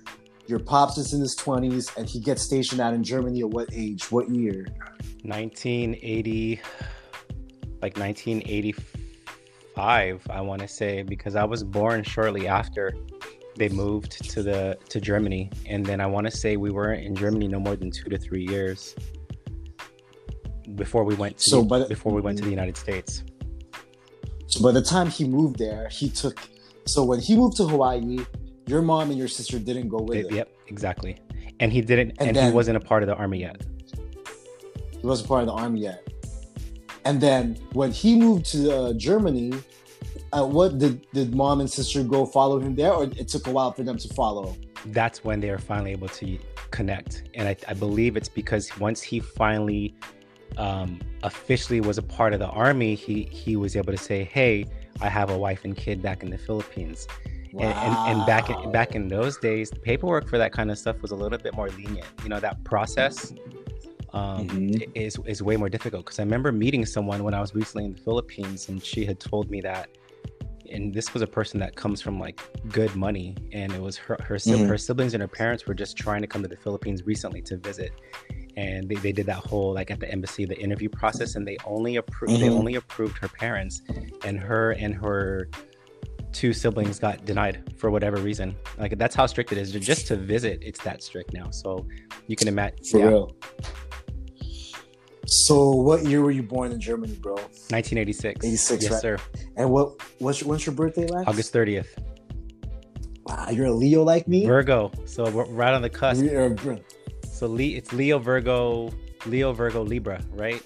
your 0.46 0.58
pops 0.58 0.98
is 0.98 1.14
in 1.14 1.20
his 1.20 1.34
twenties, 1.34 1.90
and 1.96 2.06
he 2.08 2.20
gets 2.20 2.42
stationed 2.42 2.80
out 2.80 2.92
in 2.92 3.02
Germany 3.02 3.40
at 3.40 3.48
what 3.50 3.68
age? 3.72 4.12
What 4.12 4.28
year? 4.28 4.66
1980 5.24 6.60
like 7.82 7.98
1985 7.98 10.26
i 10.30 10.40
want 10.40 10.60
to 10.62 10.68
say 10.68 11.02
because 11.02 11.34
i 11.36 11.44
was 11.44 11.62
born 11.64 12.02
shortly 12.02 12.46
after 12.48 12.94
they 13.56 13.68
moved 13.68 14.12
to 14.30 14.42
the 14.42 14.78
to 14.88 15.00
germany 15.00 15.50
and 15.66 15.84
then 15.84 16.00
i 16.00 16.06
want 16.06 16.26
to 16.26 16.30
say 16.30 16.56
we 16.56 16.70
were 16.70 16.92
in 16.92 17.14
germany 17.14 17.48
no 17.48 17.58
more 17.60 17.76
than 17.76 17.90
two 17.90 18.08
to 18.08 18.16
three 18.16 18.46
years 18.46 18.94
before 20.76 21.04
we 21.04 21.14
went 21.14 21.36
to 21.38 21.50
So, 21.50 21.62
the- 21.62 21.68
but- 21.68 21.88
before 21.88 22.12
we 22.12 22.20
went 22.20 22.38
to 22.38 22.44
the 22.44 22.50
united 22.50 22.76
states 22.76 23.24
So, 24.46 24.62
by 24.62 24.72
the 24.72 24.82
time 24.82 25.08
he 25.08 25.24
moved 25.24 25.58
there, 25.58 25.88
he 25.88 26.10
took. 26.10 26.38
So, 26.84 27.02
when 27.04 27.20
he 27.20 27.34
moved 27.36 27.56
to 27.56 27.64
Hawaii, 27.66 28.18
your 28.66 28.82
mom 28.82 29.08
and 29.10 29.18
your 29.18 29.28
sister 29.28 29.58
didn't 29.58 29.88
go 29.88 29.98
with 30.08 30.18
It- 30.18 30.26
him. 30.30 30.36
yep 30.36 30.48
exactly 30.68 31.16
and 31.60 31.72
he 31.72 31.80
didn't 31.80 32.10
And 32.18 32.28
and, 32.28 32.36
then- 32.36 32.50
he 32.50 32.54
wasn't 32.54 32.76
a 32.76 32.80
part 32.90 33.02
of 33.02 33.08
the 33.08 33.14
army 33.16 33.40
yet 33.40 33.56
He 35.00 35.06
wasn't 35.06 35.28
part 35.28 35.40
of 35.42 35.46
the 35.48 35.54
army 35.54 35.80
yet. 35.80 36.01
And 37.04 37.20
then 37.20 37.58
when 37.72 37.90
he 37.90 38.16
moved 38.16 38.46
to 38.52 38.74
uh, 38.74 38.92
Germany, 38.94 39.52
uh, 40.32 40.46
what 40.46 40.78
did 40.78 41.06
did 41.12 41.34
mom 41.34 41.60
and 41.60 41.70
sister 41.70 42.02
go 42.02 42.26
follow 42.26 42.58
him 42.58 42.74
there, 42.74 42.92
or 42.92 43.04
it 43.04 43.28
took 43.28 43.46
a 43.46 43.50
while 43.50 43.72
for 43.72 43.82
them 43.82 43.98
to 43.98 44.08
follow? 44.14 44.56
that's 44.86 45.24
when 45.24 45.40
they 45.40 45.50
were 45.50 45.58
finally 45.58 45.92
able 45.92 46.08
to 46.08 46.38
connect. 46.70 47.24
And 47.34 47.48
I, 47.48 47.56
I 47.68 47.74
believe 47.74 48.16
it's 48.16 48.28
because 48.28 48.76
once 48.78 49.00
he 49.02 49.20
finally 49.20 49.94
um, 50.56 51.00
officially 51.22 51.80
was 51.80 51.98
a 51.98 52.02
part 52.02 52.32
of 52.32 52.40
the 52.40 52.48
army, 52.48 52.94
he 52.94 53.24
he 53.24 53.56
was 53.56 53.76
able 53.76 53.92
to 53.92 53.98
say, 53.98 54.24
"Hey, 54.24 54.66
I 55.00 55.08
have 55.08 55.30
a 55.30 55.38
wife 55.38 55.64
and 55.64 55.76
kid 55.76 56.02
back 56.02 56.22
in 56.22 56.30
the 56.30 56.38
Philippines." 56.38 57.06
And, 57.52 57.64
and, 57.64 57.94
and 58.08 58.26
back 58.26 58.48
in 58.48 58.72
back 58.72 58.94
in 58.94 59.08
those 59.08 59.36
days, 59.36 59.70
the 59.70 59.78
paperwork 59.78 60.28
for 60.28 60.38
that 60.38 60.52
kind 60.52 60.70
of 60.70 60.78
stuff 60.78 61.00
was 61.02 61.10
a 61.10 61.16
little 61.16 61.38
bit 61.38 61.54
more 61.54 61.68
lenient. 61.68 62.06
You 62.22 62.30
know, 62.30 62.40
that 62.40 62.64
process 62.64 63.32
um, 64.12 64.46
Mhm. 64.48 64.90
is 64.94 65.18
is 65.26 65.42
way 65.42 65.56
more 65.56 65.68
difficult. 65.68 66.04
Because 66.04 66.18
I 66.18 66.22
remember 66.22 66.52
meeting 66.52 66.84
someone 66.86 67.24
when 67.24 67.34
I 67.34 67.40
was 67.40 67.54
recently 67.54 67.84
in 67.86 67.92
the 67.94 68.00
Philippines, 68.00 68.68
and 68.68 68.82
she 68.82 69.04
had 69.04 69.18
told 69.20 69.50
me 69.50 69.60
that, 69.62 69.88
and 70.70 70.92
this 70.94 71.12
was 71.14 71.22
a 71.22 71.26
person 71.26 71.58
that 71.60 71.76
comes 71.76 72.00
from 72.02 72.18
like 72.20 72.40
good 72.68 72.94
money, 72.94 73.34
and 73.52 73.72
it 73.72 73.80
was 73.80 73.96
her 73.96 74.16
her, 74.22 74.36
Mhm. 74.36 74.66
her 74.66 74.78
siblings 74.78 75.14
and 75.14 75.20
her 75.22 75.28
parents 75.28 75.66
were 75.66 75.74
just 75.74 75.96
trying 75.96 76.20
to 76.22 76.26
come 76.26 76.42
to 76.42 76.48
the 76.48 76.56
Philippines 76.56 77.04
recently 77.06 77.42
to 77.42 77.56
visit, 77.56 77.92
and 78.56 78.88
they, 78.88 78.96
they 78.96 79.12
did 79.12 79.26
that 79.26 79.36
whole 79.48 79.72
like 79.72 79.90
at 79.90 79.98
the 80.00 80.10
embassy 80.10 80.44
the 80.44 80.58
interview 80.58 80.88
process, 80.88 81.34
and 81.36 81.46
they 81.46 81.56
only 81.66 81.96
approved 81.96 82.40
they 82.40 82.48
Mhm. 82.48 82.58
only 82.58 82.74
approved 82.76 83.16
her 83.18 83.28
parents, 83.28 83.82
and 84.24 84.38
her 84.38 84.72
and 84.72 84.94
her 84.94 85.48
two 86.32 86.54
siblings 86.54 86.98
got 86.98 87.26
denied 87.26 87.62
for 87.76 87.90
whatever 87.90 88.16
reason. 88.16 88.54
Like 88.78 88.96
that's 88.96 89.14
how 89.14 89.26
strict 89.26 89.52
it 89.52 89.58
is. 89.58 89.70
Just 89.72 90.06
to 90.06 90.16
visit, 90.16 90.60
it's 90.62 90.82
that 90.82 91.02
strict 91.02 91.34
now. 91.34 91.50
So 91.50 91.86
you 92.26 92.36
can 92.36 92.48
imagine. 92.48 92.78
For 92.90 92.98
yeah, 92.98 93.06
real. 93.08 93.36
So, 95.34 95.70
what 95.70 96.04
year 96.04 96.20
were 96.20 96.30
you 96.30 96.42
born 96.42 96.72
in 96.72 96.78
Germany, 96.80 97.14
bro? 97.14 97.32
1986. 97.34 98.44
86, 98.44 98.82
yes, 98.82 98.92
right? 98.92 99.00
sir. 99.00 99.18
And 99.56 99.70
what 99.70 99.94
what's 100.18 100.40
your, 100.42 100.50
when's 100.50 100.66
your 100.66 100.74
birthday, 100.74 101.06
Lax? 101.06 101.26
August 101.26 101.54
30th. 101.54 101.86
Wow, 103.24 103.48
you're 103.50 103.66
a 103.66 103.72
Leo 103.72 104.02
like 104.02 104.28
me. 104.28 104.44
Virgo. 104.44 104.92
So 105.06 105.30
we're 105.30 105.46
right 105.46 105.72
on 105.72 105.80
the 105.80 105.88
cusp. 105.88 106.22
You're 106.22 106.44
a 106.44 106.50
Vir- 106.50 106.80
So 107.24 107.46
Le- 107.46 107.62
it's 107.62 107.94
Leo, 107.94 108.18
Virgo, 108.18 108.90
Leo, 109.24 109.52
Virgo, 109.54 109.82
Libra, 109.82 110.20
right? 110.32 110.62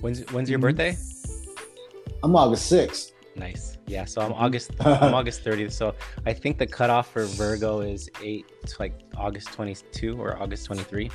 When's 0.00 0.20
when's 0.32 0.48
your 0.48 0.58
Mhm. 0.58 0.62
birthday? 0.62 0.96
I'm 2.22 2.34
August 2.34 2.70
6th. 2.72 3.12
Nice. 3.36 3.76
Yeah. 3.86 4.06
So 4.06 4.22
I'm 4.22 4.32
Mhm. 4.32 4.40
August. 4.40 4.70
I'm 4.80 5.12
August 5.12 5.44
30th. 5.44 5.72
So 5.72 5.94
I 6.24 6.32
think 6.32 6.56
the 6.56 6.66
cutoff 6.66 7.10
for 7.12 7.26
Virgo 7.26 7.80
is 7.80 8.08
eight, 8.22 8.46
like 8.80 8.94
August 9.18 9.48
22 9.52 10.18
or 10.18 10.40
August 10.40 10.64
23. 10.64 11.10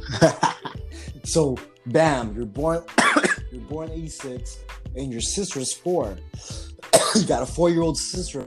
so, 1.24 1.56
bam, 1.86 2.34
you're 2.34 2.46
born 2.46 2.82
you're 3.52 3.60
born 3.62 3.90
86 3.90 4.58
and 4.96 5.10
your 5.10 5.20
sister's 5.20 5.72
4. 5.72 6.16
you 7.14 7.24
got 7.26 7.42
a 7.42 7.50
4-year-old 7.50 7.96
sister 7.98 8.46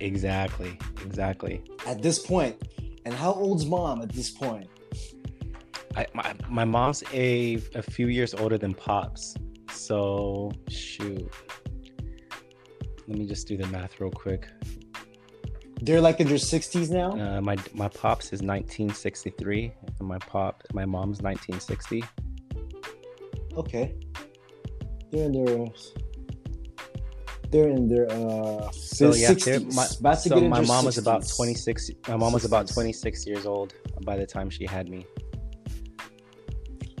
Exactly. 0.00 0.78
Exactly. 1.04 1.62
at 1.86 2.02
this 2.02 2.18
point. 2.18 2.56
And 3.04 3.14
how 3.14 3.32
old's 3.32 3.66
mom 3.66 4.00
at 4.02 4.10
this 4.10 4.30
point? 4.30 4.68
I, 5.96 6.06
my, 6.14 6.34
my 6.48 6.64
mom's 6.64 7.04
a 7.12 7.62
a 7.74 7.82
few 7.82 8.08
years 8.08 8.34
older 8.34 8.58
than 8.58 8.74
pops. 8.74 9.34
So 9.70 10.50
shoot. 10.68 11.30
let 13.06 13.18
me 13.18 13.26
just 13.26 13.46
do 13.46 13.56
the 13.56 13.66
math 13.68 14.00
real 14.00 14.10
quick. 14.10 14.48
They're 15.82 16.00
like 16.00 16.18
in 16.20 16.26
their 16.26 16.38
sixties 16.38 16.90
now. 16.90 17.10
Uh, 17.12 17.40
my 17.40 17.56
my 17.74 17.88
pops 17.88 18.26
is 18.26 18.40
1963, 18.42 19.72
and 19.98 20.08
my 20.08 20.18
pop 20.18 20.62
my 20.72 20.84
mom's 20.84 21.20
1960. 21.20 22.02
Okay. 23.56 23.94
They're 25.10 25.26
in 25.26 25.44
their. 25.44 25.66
They're 27.50 27.68
in 27.68 27.88
their 27.88 28.10
uh. 28.10 28.70
So 28.72 29.14
yeah, 29.14 29.30
60s. 29.32 29.74
my, 29.74 29.86
About 30.00 30.22
to 30.22 30.28
so 30.28 30.40
get 30.40 30.48
my 30.50 30.60
mom 30.62 30.84
was 30.84 30.98
about 30.98 31.26
26. 31.28 31.90
My 32.08 32.16
mom 32.16 32.32
was 32.32 32.44
about 32.44 32.66
26 32.68 33.26
years 33.26 33.46
old 33.46 33.74
by 34.04 34.16
the 34.16 34.26
time 34.26 34.50
she 34.50 34.66
had 34.66 34.88
me. 34.88 35.06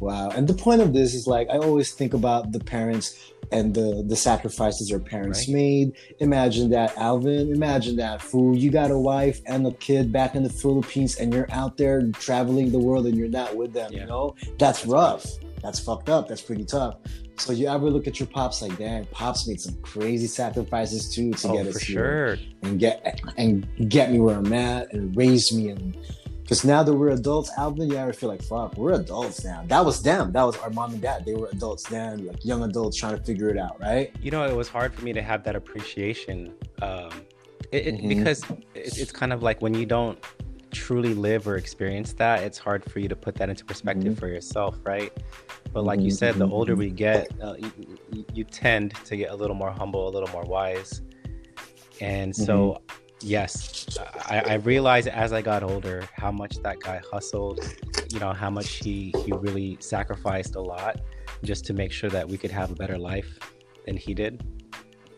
Wow. 0.00 0.28
And 0.30 0.46
the 0.46 0.54
point 0.54 0.80
of 0.80 0.92
this 0.92 1.14
is 1.14 1.26
like 1.26 1.48
I 1.50 1.58
always 1.58 1.92
think 1.92 2.14
about 2.14 2.52
the 2.52 2.60
parents 2.60 3.32
and 3.52 3.74
the 3.74 4.04
the 4.06 4.16
sacrifices 4.16 4.88
their 4.88 4.98
parents 4.98 5.48
Right. 5.48 5.54
made. 5.54 5.92
Imagine 6.20 6.70
that, 6.70 6.96
Alvin. 6.98 7.52
Imagine 7.52 7.96
that, 7.96 8.20
fool. 8.22 8.56
You 8.56 8.70
got 8.70 8.90
a 8.90 8.98
wife 8.98 9.40
and 9.46 9.66
a 9.66 9.72
kid 9.72 10.12
back 10.12 10.34
in 10.34 10.42
the 10.42 10.50
Philippines, 10.50 11.16
and 11.16 11.32
you're 11.32 11.50
out 11.50 11.76
there 11.76 12.02
traveling 12.12 12.70
the 12.70 12.78
world, 12.78 13.06
and 13.06 13.16
you're 13.16 13.28
not 13.28 13.56
with 13.56 13.72
them. 13.72 13.92
Yeah. 13.92 14.02
You 14.02 14.06
know 14.06 14.34
that's, 14.58 14.82
That's 14.82 14.86
rough. 14.86 15.26
That's 15.64 15.80
fucked 15.80 16.08
up. 16.10 16.28
That's 16.28 16.42
pretty 16.42 16.64
tough. 16.64 16.98
So 17.38 17.52
you 17.52 17.66
ever 17.66 17.90
look 17.90 18.06
at 18.06 18.20
your 18.20 18.28
pops 18.28 18.62
like, 18.62 18.76
damn, 18.78 19.06
pops 19.06 19.48
made 19.48 19.60
some 19.60 19.74
crazy 19.82 20.26
sacrifices 20.28 21.12
too 21.12 21.32
to 21.32 21.48
Oh, 21.48 21.52
get 21.56 21.66
us 21.66 21.80
here 21.82 22.36
sure. 22.36 22.38
and 22.62 22.78
get 22.78 23.20
and 23.38 23.66
get 23.88 24.12
me 24.12 24.20
where 24.20 24.36
I'm 24.36 24.52
at 24.52 24.92
and 24.92 25.16
raise 25.16 25.52
me 25.52 25.70
and 25.70 25.96
because 26.42 26.62
now 26.62 26.82
that 26.82 26.92
we're 26.92 27.08
adults, 27.08 27.50
Alvin, 27.56 27.88
you 27.90 27.96
ever 27.96 28.12
feel 28.12 28.28
like 28.28 28.42
fuck, 28.42 28.76
we're 28.76 28.92
adults 28.92 29.42
now. 29.42 29.64
That 29.66 29.82
was 29.82 30.02
them. 30.02 30.30
That 30.32 30.42
was 30.42 30.58
our 30.58 30.68
mom 30.68 30.92
and 30.92 31.00
dad. 31.00 31.24
They 31.24 31.32
were 31.34 31.48
adults 31.50 31.84
then, 31.88 32.26
like 32.26 32.44
young 32.44 32.62
adults 32.62 32.98
trying 32.98 33.16
to 33.16 33.24
figure 33.24 33.48
it 33.48 33.56
out, 33.56 33.80
right? 33.80 34.14
You 34.20 34.30
know, 34.30 34.44
it 34.46 34.54
was 34.54 34.68
hard 34.68 34.92
for 34.92 35.02
me 35.02 35.14
to 35.14 35.22
have 35.22 35.42
that 35.44 35.56
appreciation. 35.56 36.52
Um, 36.82 37.08
it, 37.72 37.86
it, 37.86 37.94
Mhm. 37.96 38.08
Because 38.10 38.44
it, 38.74 38.98
it's 38.98 39.10
kind 39.10 39.32
of 39.32 39.42
like 39.42 39.62
when 39.62 39.72
you 39.72 39.86
don't 39.86 40.18
truly 40.74 41.14
live 41.14 41.48
or 41.48 41.56
experience 41.56 42.12
that, 42.14 42.42
it's 42.42 42.58
hard 42.58 42.84
for 42.84 42.98
you 42.98 43.08
to 43.08 43.16
put 43.16 43.34
that 43.36 43.48
into 43.48 43.64
perspective 43.64 44.18
for 44.18 44.28
yourself, 44.28 44.76
right? 44.84 45.12
But 45.72 45.84
like 45.84 46.00
you 46.00 46.10
Mhm, 46.10 46.18
said, 46.18 46.34
the 46.36 46.46
mhm, 46.46 46.52
older 46.52 46.74
we 46.76 46.90
get, 46.90 47.32
uh, 47.42 47.54
you, 47.58 48.26
you- 48.34 48.44
tend 48.44 48.94
to 49.06 49.16
get 49.16 49.30
a 49.30 49.34
little 49.34 49.56
more 49.56 49.70
humble, 49.70 50.06
a 50.08 50.10
little 50.10 50.28
more 50.30 50.44
wise. 50.44 51.02
And 52.00 52.34
so, 52.34 52.82
yes, 53.22 53.98
I, 54.26 54.40
I 54.40 54.54
realized 54.54 55.08
as 55.08 55.32
I 55.32 55.42
got 55.42 55.62
older 55.62 56.08
how 56.14 56.30
much 56.30 56.60
that 56.62 56.80
guy 56.80 57.00
hustled, 57.10 57.60
you 58.12 58.20
know, 58.20 58.32
how 58.32 58.50
much 58.50 58.76
he, 58.84 59.10
he 59.10 59.32
really 59.32 59.78
sacrificed 59.80 60.56
a 60.56 60.60
lot 60.60 61.00
just 61.42 61.64
to 61.66 61.72
make 61.72 61.92
sure 61.92 62.10
that 62.10 62.28
we 62.28 62.36
could 62.38 62.50
have 62.50 62.70
a 62.70 62.74
better 62.74 62.98
life 62.98 63.38
than 63.86 63.96
he 63.96 64.14
did. 64.14 64.42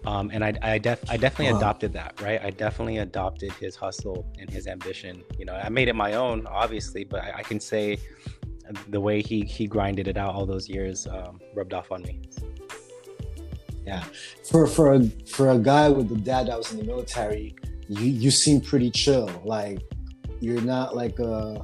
Um, 0.07 0.31
and 0.33 0.45
I, 0.45 0.55
I, 0.63 0.79
def, 0.79 1.03
I 1.11 1.17
definitely 1.17 1.53
Wow. 1.53 1.59
adopted 1.59 1.93
that, 1.95 2.21
right? 2.23 2.41
I 2.43 2.51
definitely 2.51 2.99
adopted 2.99 3.53
his 3.53 3.75
hustle 3.75 4.25
and 4.39 4.49
his 4.49 4.69
ambition. 4.69 5.25
You 5.37 5.45
know, 5.47 5.55
I 5.55 5.69
made 5.69 5.89
it 5.89 5.97
my 5.97 6.15
own, 6.15 6.47
obviously, 6.47 7.03
but 7.05 7.25
I, 7.25 7.39
I 7.39 7.43
can 7.43 7.59
say 7.59 7.99
the 8.89 9.01
way 9.01 9.23
he 9.23 9.43
he 9.43 9.67
grinded 9.67 10.09
it 10.09 10.17
out 10.17 10.35
all 10.35 10.47
those 10.47 10.69
years 10.69 11.07
um, 11.07 11.41
rubbed 11.55 11.75
off 11.75 11.93
on 11.93 12.03
me. 12.03 12.21
Yeah, 13.87 14.03
for 14.51 14.67
for 14.67 14.95
a 14.95 15.05
for 15.27 15.51
a 15.51 15.59
guy 15.59 15.89
with 15.89 16.11
a 16.11 16.17
dad 16.17 16.49
that 16.49 16.59
was 16.59 16.73
in 16.73 16.79
the 16.79 16.85
military, 16.85 17.55
you 17.89 18.07
you 18.07 18.31
seem 18.31 18.61
pretty 18.61 18.91
chill. 18.91 19.31
Like 19.45 19.81
you're 20.41 20.61
not 20.61 20.97
like 20.97 21.19
uh 21.21 21.59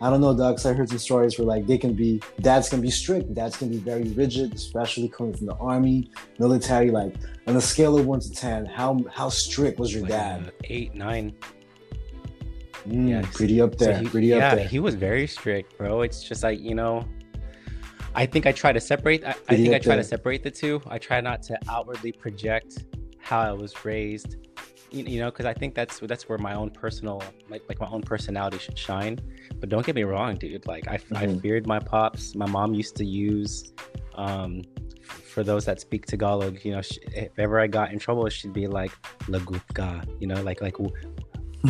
I 0.00 0.10
don't 0.10 0.20
know, 0.20 0.36
dog. 0.36 0.56
'cause 0.56 0.66
I 0.66 0.74
heard 0.74 0.88
some 0.90 0.98
stories 0.98 1.38
where 1.38 1.46
like 1.46 1.66
they 1.66 1.78
can 1.78 1.94
be 1.94 2.20
dads 2.40 2.68
can 2.68 2.80
be 2.80 2.90
strict, 2.90 3.32
dads 3.32 3.56
can 3.56 3.70
be 3.70 3.78
very 3.78 4.04
rigid, 4.10 4.54
especially 4.54 5.08
coming 5.08 5.32
from 5.34 5.46
the 5.46 5.54
army, 5.54 6.10
military. 6.38 6.90
Like 6.90 7.14
on 7.46 7.56
a 7.56 7.60
scale 7.60 7.98
of 7.98 8.06
one 8.06 8.20
to 8.20 8.30
ten, 8.30 8.66
how 8.66 8.98
how 9.10 9.28
strict 9.30 9.78
was 9.78 9.92
your 9.94 10.02
Like, 10.02 10.10
dad? 10.10 10.52
eight, 10.64 10.94
nine. 10.94 11.32
Mm, 12.86 13.08
yeah, 13.08 13.22
pretty 13.32 13.60
up 13.60 13.78
So 13.78 13.86
there. 13.86 13.98
he- 13.98 14.06
pretty 14.08 14.26
yeah, 14.28 14.50
up 14.52 14.58
there. 14.58 14.68
he 14.68 14.78
was 14.78 14.94
very 14.94 15.26
strict, 15.26 15.76
bro. 15.78 16.02
It's 16.02 16.22
just 16.22 16.42
like 16.42 16.60
you 16.60 16.74
know, 16.74 17.04
I 18.14 18.26
think 18.26 18.46
I 18.46 18.52
try 18.52 18.72
to 18.72 18.80
separate. 18.80 19.24
I, 19.24 19.30
I 19.48 19.56
think 19.56 19.74
I 19.74 19.78
try 19.78 19.94
there. 19.94 20.02
to 20.02 20.08
separate 20.08 20.42
the 20.42 20.50
two. 20.50 20.80
I 20.88 20.98
try 20.98 21.20
not 21.22 21.42
to 21.44 21.58
outwardly 21.70 22.12
project 22.12 22.84
how 23.18 23.40
I 23.40 23.52
was 23.52 23.84
raised. 23.84 24.36
You, 24.92 25.04
you 25.04 25.20
know, 25.20 25.30
because 25.30 25.46
I 25.46 25.54
think 25.54 25.74
that's 25.74 25.98
that's 26.00 26.28
where 26.28 26.38
my 26.38 26.54
own 26.54 26.70
personal, 26.70 27.22
like, 27.48 27.62
like 27.68 27.80
my 27.80 27.88
own 27.88 28.02
personality 28.02 28.58
should 28.58 28.78
shine. 28.78 29.18
But 29.60 29.68
don't 29.68 29.84
get 29.86 29.94
me 29.94 30.02
wrong, 30.04 30.36
dude. 30.36 30.66
Like 30.66 30.86
I, 30.88 30.94
I 31.14 31.26
Mhm. 31.26 31.40
feared 31.42 31.66
my 31.66 31.78
pops. 31.78 32.34
My 32.34 32.46
mom 32.46 32.74
used 32.74 32.96
to 32.96 33.04
use, 33.04 33.72
um, 34.14 34.62
for 35.32 35.42
those 35.42 35.64
that 35.66 35.80
speak 35.80 36.06
Tagalog, 36.06 36.64
you 36.64 36.72
know, 36.72 36.82
sh 36.82 36.98
if 37.12 37.38
ever 37.38 37.58
I 37.60 37.66
got 37.66 37.92
in 37.92 37.98
trouble, 37.98 38.28
she'd 38.28 38.52
be 38.52 38.66
like 38.66 38.92
"lagut 39.28 39.62
ka," 39.74 40.02
you 40.20 40.26
know, 40.26 40.40
like 40.42 40.60
like 40.60 40.76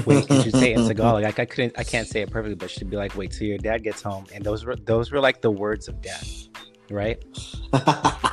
wait, 0.05 0.29
you 0.31 0.43
should 0.43 0.53
say 0.53 0.73
it 0.73 0.79
in 0.79 0.87
Tagalog. 0.87 1.23
Like 1.23 1.39
I 1.39 1.45
couldn't, 1.45 1.75
I 1.79 1.85
can't 1.85 2.07
say 2.07 2.21
it 2.23 2.31
perfectly, 2.31 2.55
but 2.57 2.71
she'd 2.71 2.91
be 2.91 2.97
like, 2.97 3.17
wait 3.17 3.31
till 3.33 3.47
your 3.47 3.59
dad 3.59 3.83
gets 3.83 4.03
home, 4.03 4.27
and 4.35 4.45
those 4.45 4.65
were 4.65 4.77
those 4.77 5.11
were 5.13 5.21
like 5.21 5.41
the 5.43 5.51
words 5.51 5.89
of 5.89 6.01
death, 6.01 6.49
right? 6.91 7.23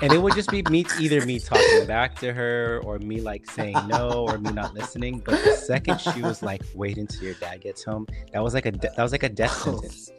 And 0.02 0.12
it 0.12 0.18
would 0.22 0.34
just 0.34 0.50
be 0.52 0.64
me, 0.64 0.86
either 0.98 1.22
me 1.22 1.40
talking 1.40 1.86
back 1.86 2.16
to 2.20 2.34
her, 2.34 2.82
or 2.84 3.00
me 3.00 3.22
like 3.22 3.46
saying 3.46 3.88
no, 3.88 4.26
or 4.26 4.38
me 4.38 4.52
not 4.52 4.74
listening. 4.74 5.20
But 5.26 5.42
the 5.44 5.52
second 5.52 6.00
she 6.02 6.22
was 6.22 6.44
like, 6.44 6.62
wait 6.76 6.98
until 6.98 7.24
your 7.24 7.36
dad 7.36 7.62
gets 7.62 7.84
home, 7.86 8.06
that 8.34 8.44
was 8.44 8.54
like 8.54 8.66
a 8.66 8.72
de- 8.72 8.92
that 8.96 9.02
was 9.02 9.12
like 9.14 9.24
a 9.24 9.30
death 9.30 9.52
Oh, 9.66 9.80
sentence. 9.80 10.12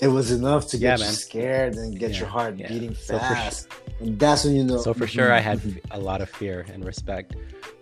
it 0.00 0.08
was 0.08 0.32
enough 0.32 0.66
to 0.68 0.76
Yeah, 0.76 0.96
get 0.96 1.06
you 1.06 1.12
scared 1.14 1.74
and 1.76 1.96
get 1.98 2.12
Yeah, 2.12 2.18
your 2.20 2.28
heart 2.28 2.56
yeah. 2.58 2.68
beating 2.68 2.94
So 2.94 3.18
for 3.20 3.34
fast. 3.34 3.68
and 4.00 4.18
that's 4.18 4.44
when 4.44 4.56
you 4.56 4.64
know. 4.64 4.78
So 4.78 4.92
for 4.92 5.06
sure, 5.06 5.32
I 5.32 5.38
had 5.40 5.58
Mhm. 5.60 5.78
a 5.92 6.00
lot 6.00 6.20
of 6.20 6.28
fear 6.28 6.66
and 6.72 6.84
respect 6.84 7.36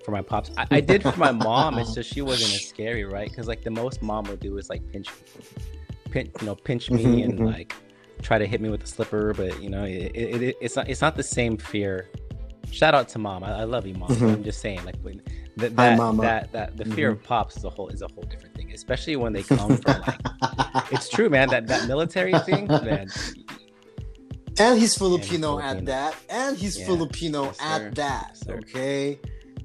for 0.05 0.11
my 0.11 0.21
pops. 0.21 0.50
I, 0.59 0.67
I 0.71 0.81
did 0.93 1.02
for 1.02 1.17
my 1.19 1.33
mom. 1.33 1.79
It's 1.79 1.95
just 1.95 2.12
she 2.12 2.21
wasn't 2.21 2.52
as 2.52 2.67
scary, 2.69 3.05
right? 3.05 3.31
Because 3.31 3.49
like 3.49 3.62
the 3.62 3.71
most 3.71 4.02
mom 4.02 4.25
would 4.26 4.40
do 4.40 4.59
is 4.59 4.69
like 4.69 4.83
pinch, 4.93 5.09
pinch, 6.11 6.31
you 6.40 6.47
know, 6.47 6.55
pinch 6.55 6.90
me 6.90 7.23
Mhm, 7.23 7.25
and 7.25 7.38
mhm. 7.38 7.47
like 7.47 7.75
try 8.23 8.39
to 8.39 8.47
hit 8.47 8.61
me 8.61 8.69
with 8.69 8.83
a 8.83 8.87
slipper. 8.87 9.33
But 9.35 9.62
you 9.62 9.71
know, 9.71 9.85
it, 9.85 10.12
it, 10.15 10.43
it, 10.43 10.57
it's 10.61 10.77
not 10.77 10.89
it's 10.89 11.00
not 11.00 11.17
the 11.17 11.23
same 11.23 11.57
fear. 11.57 12.09
Shout 12.71 12.95
out 12.95 13.09
to 13.11 13.19
mom. 13.19 13.43
I, 13.43 13.61
I 13.61 13.65
love 13.65 13.87
you, 13.87 13.95
mom. 13.95 14.11
Mhm. 14.11 14.33
I'm 14.35 14.45
just 14.45 14.61
saying, 14.61 14.85
like 14.85 14.97
when 15.03 15.21
that 15.57 15.73
Hi, 15.77 15.97
that, 16.23 16.53
that 16.53 16.77
the 16.77 16.85
fear 16.85 17.11
Mhm. 17.11 17.15
of 17.17 17.23
pops 17.25 17.57
is 17.57 17.65
a 17.65 17.71
whole 17.71 17.89
is 17.89 18.03
a 18.03 18.09
whole 18.09 18.23
different 18.25 18.55
thing, 18.55 18.73
especially 18.73 19.17
when 19.17 19.33
they 19.33 19.43
come 19.43 19.77
from 19.77 20.00
like 20.03 20.21
it's 20.93 21.09
true, 21.09 21.29
man. 21.29 21.49
That 21.49 21.67
that 21.67 21.89
military 21.89 22.39
thing, 22.41 22.67
man. 22.69 23.09
and 24.59 24.79
he's 24.79 24.97
Filipino 24.97 25.59
Filipino. 25.59 25.61
at 25.61 25.85
that. 25.87 26.15
And 26.29 26.57
he's 26.57 26.79
Yeah. 26.79 26.87
Filipino 26.87 27.45
Yes, 27.47 27.57
at 27.61 27.95
that. 27.97 28.31
Yes, 28.47 28.49
okay. 28.49 29.19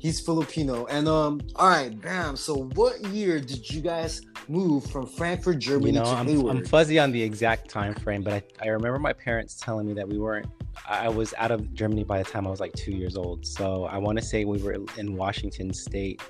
He's 0.06 0.20
Filipino. 0.20 0.86
And 0.86 1.08
um, 1.08 1.42
all 1.56 1.68
right, 1.68 2.00
bam. 2.00 2.36
So 2.36 2.66
what 2.76 3.04
year 3.06 3.40
did 3.40 3.68
you 3.68 3.82
guys 3.82 4.22
move 4.48 4.86
from 4.86 5.08
Frankfurt, 5.08 5.58
Germany 5.58 5.94
you 5.94 5.94
know, 5.94 6.04
to 6.04 6.12
I'm, 6.12 6.28
Hayward? 6.28 6.58
I'm 6.58 6.64
fuzzy 6.64 7.00
on 7.00 7.12
the 7.12 7.24
exact 7.24 7.72
time 7.72 7.96
frame, 7.96 8.22
but 8.22 8.34
I, 8.34 8.44
I 8.62 8.68
remember 8.68 9.00
my 9.00 9.14
parents 9.14 9.56
telling 9.56 9.88
me 9.88 9.94
that 9.94 10.08
we 10.08 10.20
weren't. 10.20 10.46
I 10.88 11.10
was 11.10 11.34
out 11.40 11.50
of 11.50 11.74
Germany 11.74 12.04
by 12.04 12.20
the 12.22 12.30
time 12.30 12.46
I 12.46 12.52
was 12.52 12.60
like 12.60 12.74
two 12.74 12.92
years 12.92 13.18
old. 13.18 13.48
So 13.48 13.86
I 13.86 13.98
want 13.98 14.20
to 14.20 14.24
say 14.24 14.46
we 14.46 14.60
were 14.60 14.78
in 14.96 15.16
Washington 15.16 15.74
State 15.74 16.22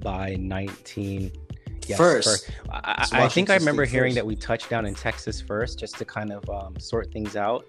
by 0.00 0.34
19. 0.40 1.30
Yes, 1.86 1.98
First. 1.98 2.50
I, 2.70 3.06
I, 3.12 3.24
I 3.26 3.28
think 3.28 3.50
I 3.50 3.54
remember 3.54 3.86
State 3.86 3.94
hearing 3.94 4.10
first. 4.10 4.16
that 4.16 4.26
we 4.26 4.34
touched 4.34 4.68
down 4.68 4.84
in 4.84 4.96
Texas 4.96 5.40
first, 5.40 5.78
just 5.78 5.96
to 5.98 6.04
kind 6.04 6.32
of 6.32 6.50
um, 6.50 6.76
sort 6.80 7.12
things 7.12 7.36
out. 7.36 7.66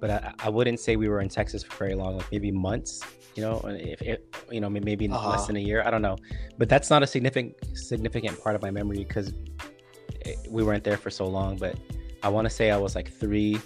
But 0.00 0.10
I, 0.10 0.32
I 0.40 0.48
wouldn't 0.50 0.80
say 0.80 0.96
we 0.96 1.08
were 1.08 1.20
in 1.20 1.28
Texas 1.28 1.62
for 1.62 1.74
very 1.76 1.94
long, 1.94 2.18
like 2.18 2.30
maybe 2.32 2.50
months. 2.50 3.02
You 3.36 3.42
know, 3.42 3.60
if 3.64 4.18
you 4.50 4.60
know, 4.60 4.70
maybe 4.70 5.08
Uh-huh. 5.08 5.30
less 5.30 5.46
than 5.46 5.56
a 5.56 5.60
year. 5.60 5.82
I 5.84 5.90
don't 5.90 6.02
know, 6.02 6.16
but 6.58 6.68
that's 6.68 6.88
not 6.90 7.02
a 7.02 7.06
significant 7.06 7.54
significant 7.76 8.40
part 8.42 8.54
of 8.54 8.62
my 8.62 8.70
memory 8.70 8.98
because 8.98 9.32
we 10.48 10.62
weren't 10.62 10.84
there 10.84 10.96
for 10.96 11.10
so 11.10 11.26
long. 11.26 11.56
But 11.56 11.76
I 12.22 12.28
want 12.28 12.44
to 12.46 12.50
say 12.50 12.70
I 12.70 12.76
was 12.76 12.94
like 12.94 13.10
three, 13.12 13.60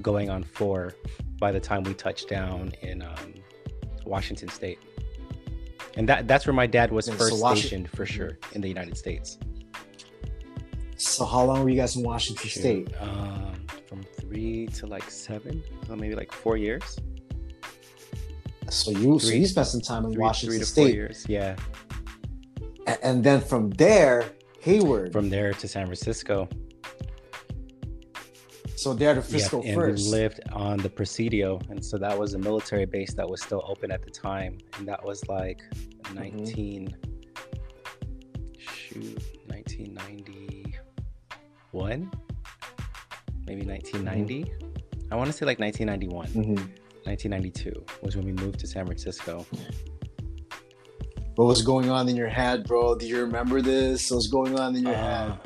going 0.00 0.30
on 0.30 0.42
four, 0.42 0.94
by 1.38 1.52
the 1.52 1.60
time 1.60 1.82
we 1.82 1.92
touched 1.94 2.28
down 2.28 2.72
in 2.80 3.02
um, 3.02 3.34
Washington 4.06 4.48
State, 4.48 4.78
and 5.96 6.08
that 6.08 6.26
that's 6.26 6.46
where 6.46 6.54
my 6.54 6.66
dad 6.66 6.90
was 6.90 7.06
Yeah, 7.06 7.14
so 7.14 7.18
first 7.18 7.42
Washi- 7.42 7.58
stationed 7.58 7.90
for 7.90 8.06
sure 8.06 8.38
in 8.52 8.60
the 8.62 8.68
United 8.68 8.96
States. 8.96 9.38
so 10.96 11.24
how 11.26 11.44
long 11.44 11.62
were 11.62 11.68
you 11.70 11.76
guys 11.76 11.96
in 11.96 12.02
Washington 12.02 12.48
Shoot, 12.48 12.60
State? 12.60 12.88
Um, 13.00 13.66
three 14.34 14.66
to 14.66 14.86
like 14.86 15.08
seven, 15.10 15.62
or 15.88 15.96
maybe 15.96 16.14
like 16.14 16.32
four 16.32 16.56
years. 16.56 16.98
So 18.68 18.90
you 18.90 19.18
so 19.20 19.32
you 19.32 19.46
spent 19.46 19.66
some 19.68 19.80
time 19.80 20.04
in 20.06 20.12
Three, 20.12 20.20
Washington 20.22 20.58
three 20.58 20.64
to 20.64 20.70
four 20.74 20.84
State, 20.86 20.94
years. 20.94 21.24
Yeah, 21.28 21.56
and 23.02 23.22
then 23.22 23.40
from 23.40 23.70
there, 23.70 24.24
Hayward. 24.60 25.12
from 25.12 25.28
there 25.30 25.52
to 25.54 25.68
San 25.68 25.86
Francisco. 25.86 26.48
so 28.76 28.92
there 28.94 29.14
to 29.14 29.20
Yeah, 29.20 29.26
Frisco 29.26 29.62
and 29.62 29.74
first. 29.74 30.04
we 30.06 30.10
lived 30.10 30.40
on 30.52 30.78
the 30.78 30.90
Presidio, 30.90 31.60
and 31.70 31.84
so 31.84 31.96
that 31.98 32.18
was 32.18 32.34
a 32.34 32.38
military 32.38 32.86
base 32.86 33.14
that 33.14 33.28
was 33.28 33.40
still 33.42 33.62
open 33.66 33.90
at 33.92 34.02
the 34.02 34.10
time, 34.10 34.58
and 34.78 34.88
that 34.88 35.04
was 35.04 35.26
like 35.28 35.60
Mm-hmm. 36.04 36.14
19. 36.16 36.96
Shoot, 38.58 39.22
1991, 39.46 42.10
maybe 43.46 43.64
1990. 43.64 44.52
I 45.10 45.16
want 45.16 45.26
to 45.28 45.32
say 45.32 45.44
like 45.46 45.58
1991, 45.58 46.28
Mhm. 46.28 46.68
1992 47.04 47.72
was 48.02 48.16
when 48.16 48.24
we 48.24 48.32
moved 48.32 48.58
to 48.60 48.66
San 48.66 48.86
Francisco. 48.86 49.44
What 51.36 51.46
was 51.46 51.62
going 51.62 51.90
on 51.90 52.08
in 52.08 52.14
your 52.16 52.28
head, 52.28 52.64
bro? 52.64 52.94
Do 52.94 53.06
you 53.06 53.20
remember 53.20 53.60
this? 53.60 54.10
What 54.10 54.16
was 54.18 54.28
going 54.28 54.58
on 54.58 54.76
in 54.76 54.84
your 54.84 54.94
Uh, 54.94 55.30
head? 55.32 55.38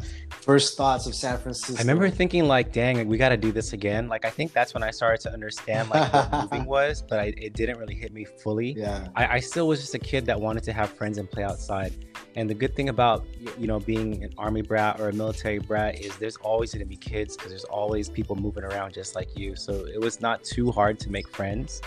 First 0.43 0.77
thoughts 0.77 1.07
of 1.07 1.15
San 1.15 1.39
Francisco. 1.39 1.75
I 1.77 1.81
remember 1.81 2.09
thinking 2.11 2.45
like, 2.47 2.73
dang, 2.73 2.97
like, 2.99 3.07
we 3.07 3.17
got 3.19 3.31
to 3.31 3.37
do 3.37 3.53
this 3.53 3.73
again. 3.73 4.09
Like 4.09 4.25
I 4.25 4.31
think 4.31 4.53
that's 4.53 4.73
when 4.75 4.83
I 4.83 4.91
started 4.91 5.21
to 5.23 5.33
understand 5.33 5.89
like 5.91 6.11
what 6.13 6.33
moving 6.53 6.65
was, 6.67 7.03
but 7.03 7.19
I, 7.19 7.25
it 7.37 7.55
didn't 7.55 7.79
really 7.79 7.95
hit 7.95 8.13
me 8.13 8.25
fully. 8.25 8.73
Yeah. 8.77 9.09
I, 9.17 9.37
I 9.37 9.41
still 9.41 9.67
was 9.69 9.81
just 9.81 9.95
a 9.95 9.99
kid 9.99 10.25
that 10.27 10.41
wanted 10.41 10.63
to 10.65 10.73
have 10.73 10.91
friends 10.91 11.19
and 11.19 11.31
play 11.31 11.43
outside. 11.43 11.93
And 12.39 12.49
the 12.49 12.55
good 12.55 12.77
thing 12.77 12.89
about 12.89 13.27
you 13.59 13.67
know 13.67 13.81
being 13.81 14.23
an 14.23 14.33
army 14.39 14.63
brat 14.63 15.01
or 15.01 15.09
a 15.09 15.13
military 15.13 15.59
brat 15.59 15.99
is 15.99 16.17
there's 16.19 16.37
always 16.37 16.73
going 16.73 16.85
to 16.87 16.89
be 16.89 16.97
kids 16.97 17.37
because 17.37 17.51
there's 17.51 17.65
always 17.65 18.09
people 18.09 18.37
moving 18.37 18.63
around 18.63 18.95
just 18.95 19.17
like 19.17 19.37
you. 19.37 19.57
So 19.57 19.73
it 19.93 20.01
was 20.01 20.21
not 20.21 20.45
too 20.45 20.71
hard 20.71 21.01
to 21.01 21.11
make 21.11 21.29
friends. 21.29 21.83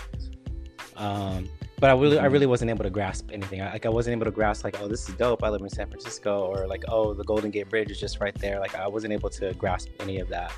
Um, 0.94 1.48
but 1.80 1.88
I 1.88 1.94
really, 1.94 2.18
I 2.18 2.26
Mhm. 2.26 2.32
really 2.32 2.46
wasn't 2.46 2.70
able 2.70 2.84
to 2.84 2.90
grasp 2.90 3.30
anything. 3.32 3.62
I, 3.62 3.72
like 3.72 3.86
I 3.86 3.88
wasn't 3.88 4.12
able 4.16 4.26
to 4.26 4.30
grasp 4.30 4.62
like, 4.62 4.78
oh, 4.78 4.88
this 4.88 5.08
is 5.08 5.14
dope. 5.14 5.42
I 5.42 5.48
live 5.48 5.62
in 5.62 5.70
San 5.70 5.88
Francisco, 5.88 6.44
or 6.52 6.66
like, 6.66 6.84
oh, 6.88 7.14
the 7.14 7.24
Golden 7.24 7.50
Gate 7.50 7.70
Bridge 7.70 7.90
is 7.90 7.98
just 7.98 8.20
right 8.20 8.34
there. 8.34 8.60
Like 8.60 8.74
I 8.74 8.86
wasn't 8.86 9.14
able 9.14 9.30
to 9.30 9.54
grasp 9.54 9.88
any 10.00 10.18
of 10.20 10.28
that. 10.28 10.52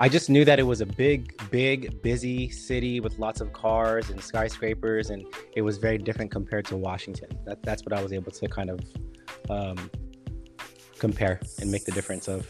I 0.00 0.08
just 0.08 0.30
knew 0.30 0.44
that 0.44 0.60
it 0.60 0.62
was 0.62 0.80
a 0.80 0.86
big, 0.86 1.34
big, 1.50 2.00
busy 2.02 2.50
city 2.50 3.00
with 3.00 3.18
lots 3.18 3.40
of 3.40 3.52
cars 3.52 4.10
and 4.10 4.22
skyscrapers, 4.22 5.10
and 5.10 5.24
it 5.56 5.62
was 5.62 5.78
very 5.78 5.98
different 5.98 6.30
compared 6.30 6.66
to 6.66 6.76
Washington. 6.76 7.28
That, 7.44 7.62
that's 7.64 7.82
what 7.84 7.92
I 7.92 8.00
was 8.00 8.12
able 8.12 8.30
to 8.30 8.48
kind 8.48 8.70
of 8.70 8.80
um, 9.50 9.90
compare 10.98 11.40
and 11.60 11.70
make 11.72 11.84
the 11.84 11.90
difference 11.90 12.28
of. 12.28 12.46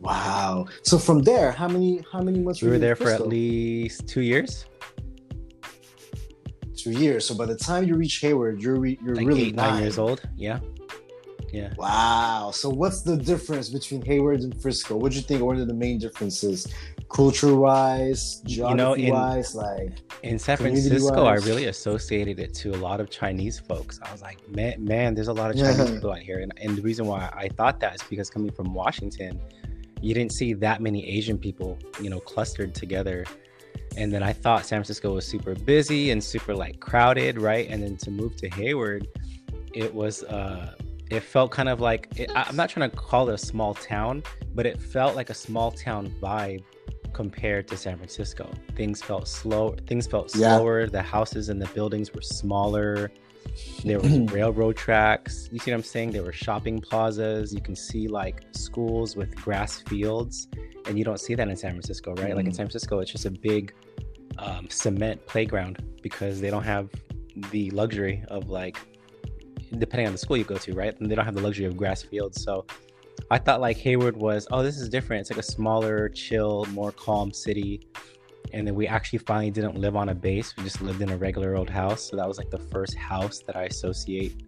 Wow. 0.00 0.66
So 0.82 0.98
from 0.98 1.22
there, 1.22 1.52
how 1.52 1.68
many 1.68 2.02
how 2.10 2.20
many 2.20 2.40
months 2.40 2.60
We 2.60 2.68
were 2.68 2.74
in 2.74 2.80
there 2.80 2.96
for 2.96 3.10
at 3.10 3.28
least 3.28 4.08
two 4.08 4.22
years, 4.22 4.64
two 6.74 6.90
years. 6.90 7.24
So 7.26 7.36
by 7.36 7.46
the 7.46 7.56
time 7.56 7.84
you 7.84 7.94
reach 7.94 8.18
Hayward, 8.22 8.62
you're 8.62 8.80
re- 8.80 8.98
you're 9.04 9.14
like 9.14 9.26
really 9.26 9.48
eight, 9.48 9.54
nine 9.54 9.80
years 9.80 9.98
old. 9.98 10.22
Yeah, 10.36 10.58
yeah. 11.52 11.72
Wow. 11.76 12.50
So 12.52 12.68
what's 12.68 13.02
the 13.02 13.16
difference 13.16 13.68
between 13.68 14.02
Hayward 14.02 14.40
and 14.40 14.60
Frisco? 14.60 14.96
What 14.96 15.12
do 15.12 15.16
you 15.16 15.22
think? 15.22 15.42
What 15.42 15.56
are 15.56 15.64
the 15.64 15.74
main 15.74 15.98
differences, 15.98 16.66
culture 17.08 17.54
wise, 17.54 18.42
You 18.46 18.62
know, 18.74 18.94
geography 18.94 19.06
in- 19.06 19.14
wise? 19.14 19.54
Like, 19.54 19.98
In 20.22 20.38
San 20.38 20.56
Francisco, 20.56 21.24
I 21.24 21.34
really 21.36 21.66
associated 21.66 22.38
it 22.38 22.54
to 22.54 22.70
a 22.70 22.76
lot 22.78 23.00
of 23.00 23.10
Chinese 23.10 23.58
folks. 23.58 23.98
I 24.02 24.12
was 24.12 24.22
like, 24.22 24.38
man, 24.48 24.82
man 24.84 25.14
there's 25.14 25.28
a 25.28 25.32
lot 25.32 25.50
of. 25.50 25.56
Chinese 25.56 25.90
people 25.90 26.12
out 26.12 26.18
here. 26.18 26.38
And, 26.40 26.52
and 26.60 26.76
the 26.76 26.82
reason 26.82 27.06
why 27.06 27.30
I 27.36 27.48
thought 27.48 27.80
that 27.80 27.94
is 27.96 28.02
because 28.08 28.30
coming 28.30 28.52
from 28.52 28.72
Washington, 28.72 29.40
you 30.00 30.14
didn't 30.14 30.32
see 30.32 30.52
that 30.54 30.80
many 30.80 31.06
Asian 31.06 31.38
people, 31.38 31.78
you 32.00 32.10
know, 32.10 32.20
clustered 32.20 32.74
together. 32.74 33.24
And 33.96 34.12
then 34.12 34.22
I 34.22 34.32
thought 34.32 34.64
San 34.64 34.78
Francisco 34.78 35.14
was 35.14 35.26
super 35.26 35.54
busy 35.54 36.12
and 36.12 36.22
super 36.22 36.54
like 36.54 36.80
crowded, 36.80 37.40
right? 37.40 37.68
And 37.68 37.82
then 37.82 37.96
to 37.98 38.10
move 38.10 38.36
to 38.36 38.48
Hayward, 38.50 39.08
it 39.74 39.92
was, 39.92 40.22
uh, 40.24 40.74
it 41.10 41.20
felt 41.22 41.50
kind 41.50 41.68
of 41.68 41.80
like, 41.80 42.08
it, 42.16 42.30
I- 42.34 42.44
I'm 42.48 42.56
not 42.56 42.68
trying 42.70 42.88
to 42.90 42.96
call 42.96 43.28
it 43.28 43.34
a 43.34 43.38
small 43.38 43.74
town, 43.74 44.22
but 44.54 44.66
it 44.66 44.80
felt 44.80 45.16
like 45.16 45.30
a 45.30 45.34
small 45.34 45.70
town 45.72 46.12
vibe 46.22 46.62
compared 47.12 47.66
to 47.68 47.76
San 47.76 47.96
Francisco. 47.96 48.48
Things 48.76 49.02
felt 49.02 49.26
slow. 49.26 49.74
Things 49.86 50.06
felt 50.06 50.34
Yeah. 50.36 50.56
slower. 50.56 50.86
The 50.86 51.02
houses 51.02 51.48
and 51.48 51.60
the 51.60 51.66
buildings 51.68 52.12
were 52.14 52.22
smaller. 52.22 53.10
There 53.84 53.98
was 53.98 54.16
railroad 54.32 54.76
tracks. 54.76 55.48
You 55.50 55.58
see 55.58 55.72
what 55.72 55.78
I'm 55.78 55.82
saying? 55.82 56.12
There 56.12 56.22
were 56.22 56.32
shopping 56.32 56.80
plazas. 56.80 57.52
You 57.52 57.60
can 57.60 57.74
see 57.74 58.06
like 58.06 58.44
schools 58.52 59.16
with 59.16 59.34
grass 59.34 59.80
fields, 59.80 60.46
and 60.86 60.96
you 60.96 61.04
don't 61.04 61.18
see 61.18 61.34
that 61.34 61.48
in 61.48 61.56
San 61.56 61.72
Francisco, 61.72 62.14
right? 62.14 62.36
Like 62.36 62.46
in 62.46 62.52
Mm. 62.52 62.56
San 62.56 62.66
Francisco, 62.66 63.00
it's 63.00 63.10
just 63.10 63.26
a 63.26 63.30
big 63.30 63.74
um, 64.38 64.68
cement 64.70 65.26
playground 65.26 65.82
because 66.02 66.40
they 66.40 66.50
don't 66.50 66.62
have 66.62 66.88
the 67.50 67.70
luxury 67.70 68.22
of 68.28 68.48
like, 68.48 68.78
depending 69.78 70.06
on 70.06 70.12
the 70.12 70.18
school 70.18 70.36
you 70.36 70.44
go 70.44 70.56
to, 70.58 70.72
right? 70.74 70.98
And 71.00 71.10
they 71.10 71.14
don't 71.14 71.24
have 71.24 71.34
the 71.34 71.40
luxury 71.40 71.66
of 71.66 71.76
grass 71.76 72.02
fields. 72.02 72.42
So 72.42 72.66
I 73.30 73.38
thought 73.38 73.60
like 73.60 73.76
Hayward 73.78 74.16
was, 74.16 74.46
oh, 74.50 74.62
this 74.62 74.78
is 74.78 74.88
different. 74.88 75.22
It's 75.22 75.30
like 75.30 75.38
a 75.38 75.42
smaller, 75.42 76.08
chill, 76.08 76.66
more 76.72 76.92
calm 76.92 77.32
city. 77.32 77.86
And 78.52 78.66
then 78.66 78.74
we 78.74 78.86
actually 78.88 79.20
finally 79.20 79.50
didn't 79.50 79.76
live 79.76 79.94
on 79.94 80.08
a 80.08 80.14
base. 80.14 80.56
We 80.56 80.64
just 80.64 80.80
lived 80.80 81.02
in 81.02 81.10
a 81.10 81.16
regular 81.16 81.56
old 81.56 81.70
house. 81.70 82.02
So 82.02 82.16
that 82.16 82.26
was 82.26 82.38
like 82.38 82.50
the 82.50 82.58
first 82.58 82.96
house 82.96 83.40
that 83.46 83.56
I 83.56 83.64
associate. 83.64 84.42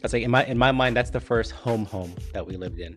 That's 0.00 0.12
like 0.12 0.22
in 0.22 0.30
my 0.30 0.44
in 0.44 0.58
my 0.58 0.70
mind, 0.70 0.96
that's 0.96 1.10
the 1.10 1.20
first 1.20 1.52
home 1.52 1.84
home 1.84 2.14
that 2.32 2.46
we 2.46 2.56
lived 2.56 2.78
in. 2.78 2.96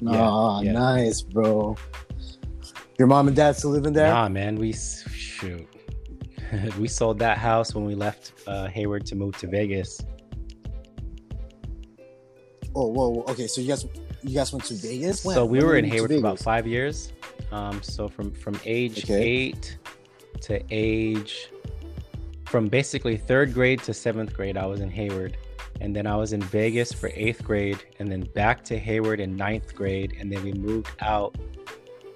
Yeah, 0.00 0.28
oh, 0.28 0.60
yeah. 0.62 0.72
nice, 0.72 1.22
bro. 1.22 1.76
Your 2.98 3.08
mom 3.08 3.28
and 3.28 3.36
dad 3.36 3.56
still 3.56 3.70
living 3.70 3.92
there? 3.92 4.08
Nah, 4.08 4.28
man, 4.28 4.56
we 4.56 4.72
shoot. 4.72 5.66
we 6.78 6.88
sold 6.88 7.18
that 7.20 7.38
house 7.38 7.74
when 7.74 7.84
we 7.84 7.94
left 7.94 8.32
uh, 8.46 8.66
Hayward 8.68 9.06
to 9.06 9.14
move 9.14 9.36
to 9.38 9.46
Vegas. 9.46 10.00
Oh, 12.76 12.88
whoa, 12.88 13.08
whoa. 13.10 13.24
Okay, 13.28 13.46
so 13.46 13.60
you 13.60 13.68
guys, 13.68 13.86
you 14.22 14.34
guys 14.34 14.52
went 14.52 14.64
to 14.66 14.74
Vegas. 14.74 15.24
When? 15.24 15.34
So 15.34 15.44
we 15.44 15.58
When 15.58 15.66
were 15.66 15.76
in 15.76 15.84
Hayward 15.84 16.10
for 16.10 16.16
about 16.18 16.38
five 16.38 16.66
years. 16.66 17.12
Um, 17.52 17.82
so 17.82 18.08
from 18.08 18.32
from 18.32 18.58
age 18.64 19.04
Okay. 19.04 19.22
eight 19.22 19.78
to 20.42 20.60
age, 20.70 21.50
from 22.46 22.66
basically 22.68 23.16
third 23.16 23.54
grade 23.54 23.82
to 23.84 23.94
seventh 23.94 24.34
grade, 24.34 24.56
I 24.56 24.66
was 24.66 24.80
in 24.80 24.90
Hayward, 24.90 25.36
and 25.80 25.94
then 25.94 26.06
I 26.06 26.16
was 26.16 26.32
in 26.32 26.42
Vegas 26.42 26.92
for 26.92 27.10
eighth 27.14 27.44
grade, 27.44 27.78
and 28.00 28.10
then 28.10 28.22
back 28.34 28.64
to 28.64 28.78
Hayward 28.78 29.20
in 29.20 29.36
ninth 29.36 29.74
grade, 29.74 30.16
and 30.18 30.32
then 30.32 30.42
we 30.42 30.52
moved 30.52 30.90
out 31.00 31.36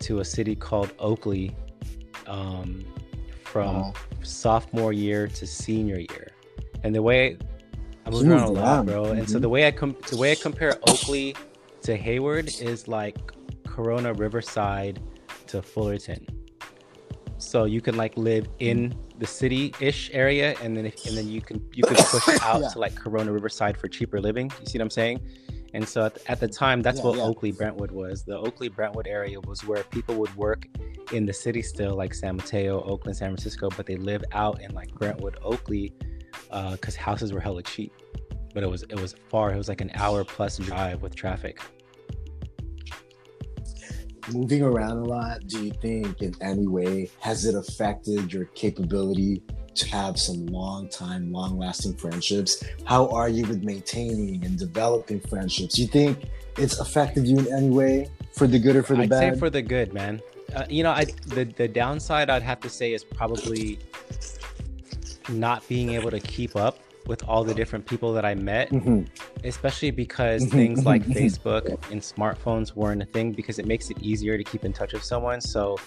to 0.01 0.21
a 0.21 0.25
city 0.25 0.57
called 0.57 0.93
Oakley, 0.99 1.55
um, 2.27 2.85
from 3.53 3.77
Wow. 3.77 3.93
sophomore 4.23 4.93
year 4.93 5.27
to 5.29 5.47
senior 5.47 5.99
year. 5.99 6.29
And 6.85 6.95
the 6.95 7.03
way 7.03 7.37
I 8.07 8.11
moved 8.11 8.27
You 8.27 8.33
around 8.33 8.43
a 8.45 8.51
lot, 8.53 8.87
bro. 8.87 9.05
And 9.07 9.29
so 9.29 9.39
Mhm. 9.39 9.43
the 9.43 9.49
way 9.49 9.67
I 9.67 9.71
com- 9.71 9.97
the 10.11 10.17
way 10.17 10.33
I 10.33 10.35
compare 10.35 10.75
Oakley 10.89 11.35
to 11.83 11.97
Hayward 11.97 12.49
is 12.61 12.89
like 12.89 13.17
Corona 13.67 14.13
Riverside 14.15 15.01
to 15.49 15.63
Fullerton. 15.63 16.27
So 17.39 17.65
you 17.65 17.81
can 17.81 17.97
like 17.97 18.17
live 18.17 18.47
in 18.59 18.95
the 19.19 19.27
city-ish 19.27 20.11
area, 20.13 20.55
and 20.63 20.77
then 20.77 20.87
if, 20.87 21.07
and 21.07 21.17
then 21.17 21.29
you 21.29 21.41
can 21.41 21.61
you 21.75 21.83
can 21.85 21.97
push 21.97 22.29
out 22.43 22.61
Yeah. 22.63 22.69
to 22.71 22.79
like 22.79 22.95
Corona 22.95 23.33
Riverside 23.33 23.77
for 23.77 23.89
cheaper 23.89 24.21
living. 24.21 24.51
You 24.61 24.67
see 24.67 24.79
what 24.79 24.85
I'm 24.85 24.91
saying? 24.91 25.21
And 25.75 25.87
so 25.87 26.07
at, 26.07 26.19
at 26.27 26.41
the 26.41 26.49
time, 26.49 26.83
that's 26.83 26.99
Yeah, 27.01 27.07
what 27.07 27.17
yeah. 27.17 27.25
Oakley 27.25 27.53
Brentwood 27.53 27.91
was. 27.91 28.25
The 28.25 28.37
Oakley 28.37 28.69
Brentwood 28.69 29.07
area 29.07 29.41
was 29.41 29.65
where 29.65 29.83
people 29.85 30.15
would 30.17 30.35
work 30.37 30.67
in 31.13 31.27
the 31.27 31.33
city 31.33 31.63
still, 31.63 31.95
like 31.95 32.15
San 32.15 32.37
Mateo, 32.37 32.83
Oakland, 32.83 33.17
San 33.17 33.29
Francisco, 33.31 33.69
but 33.77 33.87
they 33.87 33.97
live 33.97 34.25
out 34.33 34.61
in 34.63 34.73
like 34.75 34.93
Brentwood, 34.95 35.37
Oakley, 35.43 35.93
uh, 36.51 36.73
because 36.73 36.97
houses 36.97 37.33
were 37.33 37.41
hella 37.41 37.63
cheap. 37.63 37.93
But 38.55 38.63
it 38.63 38.71
was 38.71 38.83
it 38.85 38.99
was 38.99 39.15
far. 39.29 39.53
It 39.53 39.57
was 39.57 39.69
like 39.69 39.81
an 39.83 39.91
hour 39.95 40.25
plus 40.25 40.57
drive 40.57 41.03
with 41.03 41.15
traffic. 41.15 41.61
moving 44.33 44.63
around 44.63 44.99
a 44.99 45.05
lot, 45.05 45.47
do 45.47 45.65
you 45.65 45.73
think 45.81 46.21
in 46.23 46.35
any 46.43 46.67
way 46.67 47.11
has 47.21 47.45
it 47.45 47.55
affected 47.55 48.33
your 48.33 48.45
capability 48.47 49.43
to 49.79 49.89
have 49.89 50.19
some 50.19 50.47
long 50.47 50.89
time, 50.89 51.33
long 51.33 51.59
lasting 51.59 51.95
friendships? 51.95 52.63
How 52.85 53.09
are 53.09 53.29
you 53.29 53.47
with 53.47 53.63
maintaining 53.63 54.45
and 54.45 54.59
developing 54.59 55.21
friendships? 55.21 55.79
You 55.79 55.87
think 55.87 56.19
it's 56.57 56.79
affected 56.81 57.27
you 57.27 57.39
in 57.39 57.53
any 57.53 57.71
way 57.71 58.11
for 58.33 58.47
the 58.47 58.59
good 58.59 58.77
or 58.77 58.83
for 58.83 58.97
the 58.97 59.03
I'd 59.03 59.11
bad? 59.11 59.35
say 59.35 59.39
for 59.39 59.51
the 59.51 59.63
good, 59.63 59.93
man. 59.93 60.21
Uh, 60.55 60.65
you 60.69 60.83
know, 60.83 60.91
I 60.91 61.05
the 61.27 61.45
the 61.45 61.69
downside 61.69 62.31
I'd 62.31 62.43
have 62.43 62.61
to 62.61 62.69
say 62.71 62.93
is 62.93 63.05
probably 63.05 63.79
not 65.29 65.67
being 65.69 65.91
able 65.91 66.11
to 66.11 66.21
keep 66.21 66.57
up 66.57 66.79
with 67.07 67.27
all 67.29 67.45
the 67.45 67.55
different 67.55 67.87
people 67.87 68.13
that 68.13 68.25
I 68.25 68.35
met, 68.35 68.71
Mhm. 68.71 69.07
especially 69.45 69.91
because 69.91 70.45
Mhm, 70.45 70.51
things 70.51 70.87
like 70.87 71.03
mhm, 71.05 71.15
mhm. 71.15 71.17
Facebook 71.17 71.91
and 71.93 72.01
smartphones 72.01 72.75
weren't 72.75 73.03
a 73.03 73.07
thing 73.07 73.33
because 73.33 73.59
it 73.59 73.67
makes 73.67 73.89
it 73.91 73.99
easier 74.03 74.37
to 74.37 74.45
keep 74.45 74.65
in 74.65 74.73
touch 74.73 74.93
with 74.93 75.05
someone. 75.05 75.41
So 75.41 75.79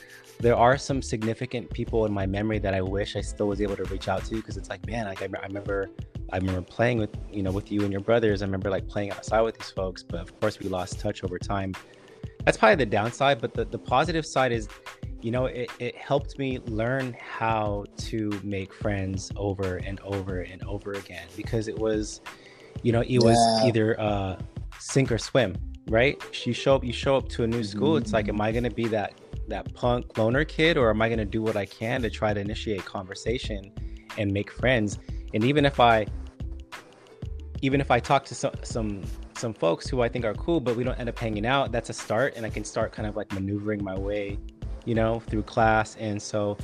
there 0.41 0.55
are 0.55 0.77
some 0.77 1.01
significant 1.01 1.69
people 1.69 2.05
in 2.05 2.11
my 2.13 2.25
memory 2.25 2.57
that 2.59 2.73
I 2.73 2.81
wish 2.81 3.15
I 3.15 3.21
still 3.21 3.47
was 3.47 3.61
able 3.61 3.75
to 3.75 3.83
reach 3.85 4.07
out 4.07 4.25
to 4.25 4.35
because 4.35 4.57
it's 4.57 4.69
like, 4.69 4.85
man, 4.87 5.05
like 5.05 5.21
I, 5.21 5.25
I 5.25 5.45
remember 5.45 5.89
I 6.33 6.37
remember 6.37 6.61
playing 6.61 6.97
with 6.97 7.15
you 7.31 7.43
know 7.43 7.51
with 7.51 7.71
you 7.71 7.83
and 7.83 7.91
your 7.91 8.01
brothers. 8.01 8.41
I 8.41 8.45
remember 8.45 8.69
like 8.69 8.87
playing 8.87 9.11
outside 9.11 9.41
with 9.41 9.57
these 9.57 9.69
folks, 9.69 10.01
but 10.01 10.19
of 10.19 10.39
course 10.39 10.59
we 10.59 10.67
lost 10.67 10.99
touch 10.99 11.23
over 11.23 11.37
time. 11.37 11.73
That's 12.43 12.57
probably 12.57 12.75
the 12.75 12.87
downside, 12.87 13.39
but 13.39 13.53
the, 13.53 13.65
the 13.65 13.77
positive 13.77 14.25
side 14.25 14.51
is, 14.51 14.67
you 15.21 15.29
know, 15.29 15.45
it, 15.45 15.69
it 15.77 15.95
helped 15.95 16.39
me 16.39 16.57
learn 16.65 17.15
how 17.19 17.85
to 17.97 18.31
make 18.43 18.73
friends 18.73 19.31
over 19.35 19.77
and 19.77 19.99
over 19.99 20.39
and 20.39 20.63
over 20.63 20.93
again 20.93 21.27
because 21.37 21.67
it 21.67 21.77
was, 21.77 22.21
you 22.81 22.91
know, 22.91 23.01
it 23.01 23.19
was 23.19 23.37
Yeah. 23.37 23.65
either 23.67 23.99
uh, 24.01 24.39
sink 24.79 25.11
or 25.11 25.19
swim, 25.19 25.55
right? 25.87 26.19
You 26.47 26.53
show 26.53 26.75
up, 26.75 26.83
you 26.83 26.93
show 26.93 27.15
up 27.15 27.29
to 27.29 27.43
a 27.43 27.47
new 27.47 27.63
school. 27.63 27.95
It's 27.97 28.11
like, 28.11 28.27
am 28.27 28.41
I 28.41 28.51
gonna 28.51 28.71
be 28.71 28.87
that 28.87 29.13
that 29.47 29.73
punk 29.73 30.17
loner 30.17 30.43
kid, 30.45 30.77
or 30.77 30.89
am 30.89 31.01
I 31.01 31.09
gonna 31.09 31.25
do 31.25 31.41
what 31.41 31.55
I 31.57 31.65
can 31.65 32.01
to 32.01 32.09
try 32.09 32.33
to 32.33 32.39
initiate 32.39 32.85
conversation 32.85 33.71
and 34.17 34.31
make 34.31 34.51
friends? 34.51 34.99
And 35.33 35.43
even 35.43 35.65
if 35.65 35.79
I 35.79 36.05
even 37.61 37.79
if 37.79 37.91
I 37.91 37.99
talk 37.99 38.25
to 38.25 38.35
some 38.35 38.53
some 38.63 39.03
some 39.35 39.53
folks 39.53 39.87
who 39.87 40.01
I 40.01 40.09
think 40.09 40.25
are 40.25 40.33
cool, 40.35 40.59
but 40.59 40.75
we 40.75 40.83
don't 40.83 40.99
end 40.99 41.09
up 41.09 41.17
hanging 41.17 41.45
out, 41.45 41.71
that's 41.71 41.89
a 41.89 41.93
start, 41.93 42.35
and 42.35 42.45
I 42.45 42.49
can 42.49 42.63
start 42.63 42.91
kind 42.91 43.07
of 43.07 43.15
like 43.15 43.31
maneuvering 43.33 43.83
my 43.83 43.97
way, 43.97 44.37
you 44.85 44.93
know, 44.93 45.19
through 45.21 45.43
class. 45.43 45.95
And 45.97 46.21
so, 46.21 46.57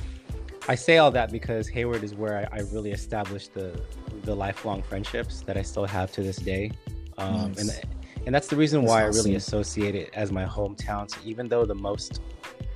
I 0.68 0.74
say 0.74 0.98
all 0.98 1.10
that 1.12 1.32
because 1.32 1.66
Hayward 1.68 2.04
is 2.04 2.14
where 2.14 2.48
I, 2.52 2.58
I 2.58 2.60
really 2.72 2.92
established 2.92 3.54
the 3.54 3.80
the 4.22 4.34
lifelong 4.34 4.82
friendships 4.82 5.40
that 5.42 5.56
I 5.56 5.62
still 5.62 5.86
have 5.86 6.12
to 6.12 6.22
this 6.22 6.36
day, 6.36 6.70
um, 7.16 7.52
Nice. 7.52 7.58
and 7.58 7.98
and 8.26 8.34
that's 8.34 8.48
the 8.48 8.56
reason 8.56 8.82
That's 8.82 8.90
why 8.90 9.02
I 9.02 9.06
really 9.06 9.36
associate 9.36 9.94
it 9.94 10.10
as 10.12 10.30
my 10.30 10.44
hometown. 10.44 11.10
So 11.10 11.18
even 11.24 11.48
though 11.48 11.64
the 11.64 11.74
most 11.74 12.20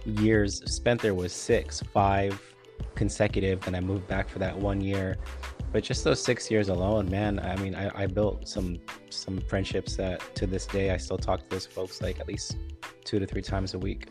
years 0.05 0.62
spent 0.73 1.01
there 1.01 1.15
was 1.15 1.33
six, 1.33 1.81
five 1.81 2.41
consecutive, 2.95 3.61
then 3.61 3.75
I 3.75 3.81
moved 3.81 4.07
back 4.09 4.29
for 4.29 4.38
that 4.38 4.57
one 4.57 4.81
year. 4.81 5.17
But 5.73 5.83
just 5.83 6.05
those 6.05 6.23
six 6.23 6.51
years 6.51 6.69
alone, 6.69 7.11
man, 7.11 7.38
I 7.38 7.57
mean, 7.57 7.75
I, 7.75 8.03
I 8.03 8.07
built 8.07 8.47
some 8.47 8.79
some 9.09 9.41
friendships 9.41 9.97
that 9.97 10.35
to 10.37 10.47
this 10.47 10.67
day 10.67 10.91
I 10.91 10.99
still 10.99 11.17
talk 11.17 11.41
to 11.41 11.49
those 11.49 11.67
folks 11.67 12.03
like 12.03 12.21
at 12.21 12.29
least 12.29 12.59
two 13.05 13.19
to 13.19 13.27
three 13.27 13.41
times 13.41 13.73
a 13.73 13.79
week. 13.79 14.09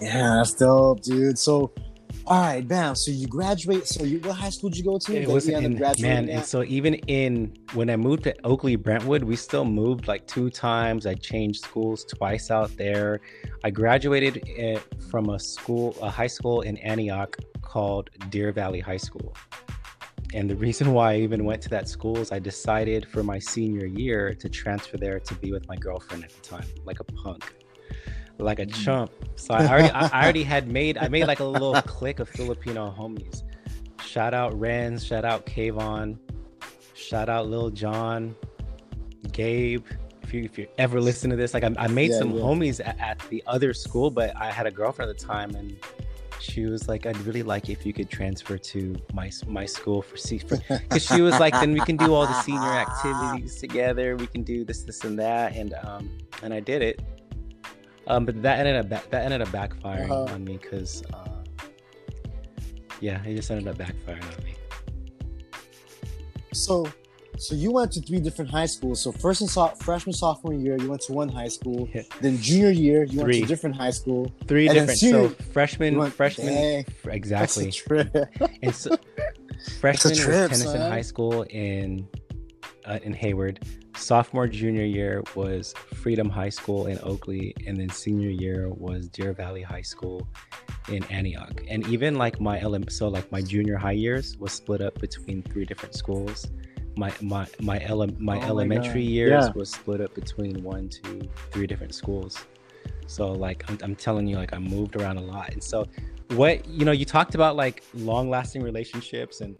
Yeah, 0.00 0.34
that's 0.36 0.54
dope, 0.54 1.02
dude. 1.02 1.38
So, 1.38 1.72
all 2.26 2.40
right, 2.40 2.66
bam. 2.66 2.94
So 2.94 3.10
you 3.10 3.26
graduate. 3.26 3.86
So 3.86 4.02
you 4.02 4.18
what 4.20 4.36
high 4.36 4.48
school 4.48 4.70
did 4.70 4.78
you 4.78 4.84
go 4.84 4.98
to? 4.98 5.14
It 5.14 5.28
was 5.28 5.46
in 5.48 5.78
man, 5.98 6.28
at? 6.28 6.30
and 6.30 6.44
so 6.44 6.64
even 6.64 6.94
in 7.06 7.54
when 7.74 7.90
I 7.90 7.96
moved 7.96 8.24
to 8.24 8.34
Oakley 8.44 8.76
Brentwood, 8.76 9.22
we 9.22 9.36
still 9.36 9.66
moved 9.66 10.08
like 10.08 10.26
two 10.26 10.48
times. 10.48 11.06
I 11.06 11.14
changed 11.14 11.62
schools 11.62 12.04
twice 12.04 12.50
out 12.50 12.74
there. 12.76 13.20
I 13.62 13.70
graduated 13.70 14.42
eh, 14.56 14.78
from 15.10 15.30
a 15.30 15.38
school, 15.38 15.96
a 16.00 16.08
high 16.08 16.26
school 16.26 16.62
in 16.62 16.78
Antioch 16.78 17.36
called 17.60 18.08
Deer 18.30 18.52
Valley 18.52 18.80
High 18.80 18.96
School. 18.96 19.34
And 20.32 20.48
the 20.48 20.56
reason 20.56 20.92
why 20.92 21.12
I 21.12 21.16
even 21.18 21.44
went 21.44 21.62
to 21.62 21.68
that 21.70 21.88
school 21.88 22.18
is 22.18 22.32
I 22.32 22.38
decided 22.38 23.06
for 23.06 23.22
my 23.22 23.38
senior 23.38 23.86
year 23.86 24.34
to 24.34 24.48
transfer 24.48 24.96
there 24.96 25.20
to 25.20 25.34
be 25.36 25.52
with 25.52 25.68
my 25.68 25.76
girlfriend 25.76 26.24
at 26.24 26.30
the 26.30 26.40
time, 26.40 26.66
like 26.84 27.00
a 27.00 27.04
punk, 27.04 27.54
like 28.38 28.58
a 28.58 28.66
Mm. 28.66 28.84
chump. 28.84 29.10
So 29.36 29.54
I 29.54 29.66
already, 29.66 29.90
I 29.90 30.06
I 30.08 30.22
already 30.24 30.42
had 30.44 30.68
made, 30.68 30.98
I 30.98 31.08
made 31.08 31.26
like 31.26 31.40
a 31.40 31.44
little 31.44 31.74
clique 31.86 32.18
of 32.20 32.28
Filipino 32.28 32.94
homies. 32.96 33.42
Shout 34.04 34.34
out 34.34 34.52
Renz, 34.58 35.06
shout 35.06 35.24
out 35.24 35.46
Kayvon, 35.46 36.18
shout 36.94 37.28
out 37.28 37.48
Lil 37.48 37.70
John, 37.70 38.34
Gabe. 39.32 39.84
If 40.22 40.32
you 40.32 40.42
if 40.44 40.58
you 40.58 40.66
ever 40.78 41.00
listen 41.00 41.30
to 41.30 41.36
this, 41.36 41.52
like 41.54 41.64
I, 41.64 41.72
I 41.78 41.86
made 41.88 42.10
Yeah, 42.10 42.18
some 42.18 42.30
yeah. 42.32 42.42
homies 42.42 42.80
at, 42.84 42.98
at 43.00 43.18
the 43.30 43.42
other 43.46 43.74
school, 43.74 44.10
but 44.10 44.34
I 44.36 44.50
had 44.50 44.66
a 44.66 44.70
girlfriend 44.70 45.10
at 45.10 45.18
the 45.18 45.24
time, 45.26 45.54
and 45.54 45.76
she 46.40 46.64
was 46.66 46.88
like, 46.88 47.04
"I'd 47.06 47.16
really 47.26 47.42
like 47.42 47.68
if 47.68 47.84
you 47.84 47.92
could 47.92 48.08
transfer 48.10 48.56
to 48.56 48.96
my 49.12 49.30
my 49.46 49.66
school 49.66 50.00
for 50.02 50.16
C 50.16 50.38
because 50.38 51.04
she 51.10 51.20
was 51.20 51.38
like, 51.38 51.52
then 51.60 51.72
we 51.72 51.80
can 51.80 51.96
do 51.96 52.14
all 52.14 52.26
the 52.26 52.34
senior 52.34 52.72
activities 52.72 53.56
together. 53.56 54.16
We 54.16 54.26
can 54.26 54.42
do 54.42 54.64
this, 54.64 54.82
this, 54.82 55.04
and 55.04 55.18
that, 55.18 55.54
and 55.54 55.74
um, 55.84 56.10
and 56.42 56.52
I 56.54 56.60
did 56.60 56.80
it. 56.82 57.00
Um, 58.06 58.24
but 58.26 58.42
that 58.42 58.58
ended 58.66 58.92
up 58.92 59.10
that 59.10 59.24
ended 59.24 59.40
up 59.42 59.48
backfiring 59.48 60.10
Uh-huh. 60.10 60.34
on 60.34 60.44
me 60.44 60.58
because, 60.60 61.02
uh, 61.14 61.42
yeah, 63.00 63.22
it 63.24 63.34
just 63.36 63.50
ended 63.50 63.68
up 63.68 63.76
backfiring 63.76 64.22
on 64.38 64.44
me. 64.44 64.54
So, 66.52 66.86
so 67.38 67.54
you 67.54 67.72
went 67.72 67.90
to 67.92 68.00
three 68.00 68.20
different 68.20 68.50
high 68.50 68.66
schools. 68.66 69.00
So 69.02 69.10
first 69.10 69.40
and 69.40 69.50
so- 69.50 69.68
freshman, 69.80 70.12
sophomore 70.12 70.54
year, 70.54 70.76
you 70.78 70.88
went 70.88 71.02
to 71.02 71.12
one 71.12 71.28
high 71.28 71.48
school. 71.48 71.88
Yeah. 71.94 72.02
Then 72.20 72.38
junior 72.40 72.70
year, 72.70 73.04
you 73.04 73.20
went 73.20 73.32
to 73.32 73.42
a 73.42 73.46
different 73.46 73.74
high 73.76 73.90
school. 73.90 74.30
Three 74.46 74.68
And 74.68 74.74
different. 74.76 74.98
senior- 74.98 75.28
so 75.30 75.34
freshman, 75.52 75.96
went- 75.98 76.14
freshman, 76.14 76.46
Dang, 76.48 76.84
f- 76.86 77.02
That's 77.04 77.16
exactly. 77.16 77.68
a 77.68 77.72
trip. 77.72 78.14
And 78.62 78.74
so, 78.74 78.96
freshman 79.80 80.14
trip, 80.14 80.50
was 80.50 80.60
Tennyson 80.60 80.78
son. 80.80 80.90
High 80.90 81.00
School 81.02 81.42
in 81.50 82.06
uh, 82.84 82.98
in 83.02 83.14
Hayward. 83.14 83.60
Sophomore, 83.96 84.46
junior 84.48 84.84
year 84.84 85.22
was 85.34 85.72
Freedom 85.94 86.28
High 86.28 86.48
School 86.48 86.86
in 86.86 86.98
Oakley, 87.02 87.54
and 87.66 87.76
then 87.76 87.88
senior 87.88 88.28
year 88.30 88.68
was 88.70 89.08
Deer 89.08 89.32
Valley 89.32 89.62
High 89.62 89.82
School 89.82 90.26
in 90.88 91.04
Antioch. 91.04 91.62
And 91.68 91.86
even 91.88 92.16
like 92.16 92.40
my 92.40 92.60
ele- 92.60 92.88
so 92.88 93.08
like 93.08 93.30
my 93.32 93.40
junior 93.40 93.76
high 93.76 93.92
years 93.92 94.36
was 94.38 94.52
split 94.52 94.80
up 94.80 94.98
between 95.00 95.42
three 95.42 95.64
different 95.64 95.94
schools. 95.94 96.50
My 96.96 97.12
my 97.22 97.46
my 97.60 97.80
ele- 97.84 98.08
my 98.18 98.38
Oh 98.40 98.48
elementary 98.48 99.04
God. 99.04 99.10
years 99.10 99.44
Yeah. 99.46 99.52
was 99.54 99.70
split 99.70 100.00
up 100.00 100.14
between 100.14 100.62
one, 100.62 100.88
two, 100.88 101.22
three 101.52 101.66
different 101.66 101.94
schools. 101.94 102.44
So 103.06 103.32
like 103.32 103.64
I'm, 103.70 103.78
I'm 103.82 103.94
telling 103.96 104.26
you, 104.26 104.36
like 104.36 104.52
I 104.54 104.58
moved 104.58 104.96
around 104.96 105.18
a 105.18 105.22
lot, 105.22 105.52
and 105.52 105.62
so 105.62 105.86
what 106.30 106.66
you 106.68 106.84
know, 106.84 106.92
you 106.92 107.04
talked 107.04 107.34
about 107.34 107.54
like 107.56 107.82
long 107.94 108.28
lasting 108.28 108.62
relationships 108.62 109.40
and 109.40 109.56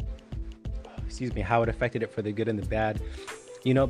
excuse 1.07 1.33
me, 1.35 1.41
how 1.41 1.63
it 1.63 1.69
affected 1.69 2.03
it 2.03 2.13
for 2.13 2.23
the 2.23 2.33
good 2.33 2.49
and 2.49 2.59
the 2.59 2.67
bad. 2.67 3.01
You 3.65 3.73
know, 3.73 3.87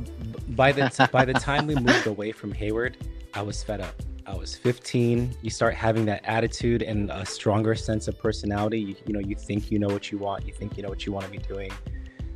by 0.49 0.71
the 0.71 1.09
by 1.11 1.25
the 1.25 1.33
time 1.33 1.67
we 1.67 1.75
moved 1.75 2.07
away 2.07 2.31
from 2.31 2.53
Hayward, 2.53 2.95
I 3.33 3.41
was 3.41 3.61
fed 3.61 3.81
up. 3.81 4.01
I 4.25 4.33
was 4.33 4.55
15. 4.55 5.35
You 5.41 5.49
start 5.49 5.75
having 5.75 6.05
that 6.05 6.23
attitude 6.23 6.81
and 6.81 7.11
a 7.11 7.25
stronger 7.25 7.75
sense 7.75 8.07
of 8.07 8.17
personality. 8.17 8.79
You, 8.79 8.95
you 9.05 9.13
know, 9.13 9.19
you 9.19 9.35
think 9.35 9.69
you 9.69 9.77
know 9.77 9.89
what 9.89 10.11
you 10.13 10.17
want. 10.17 10.47
You 10.47 10.53
think 10.53 10.77
you 10.77 10.83
know 10.83 10.87
what 10.87 11.05
you 11.05 11.11
want 11.11 11.25
to 11.25 11.31
be 11.31 11.39
doing. 11.39 11.71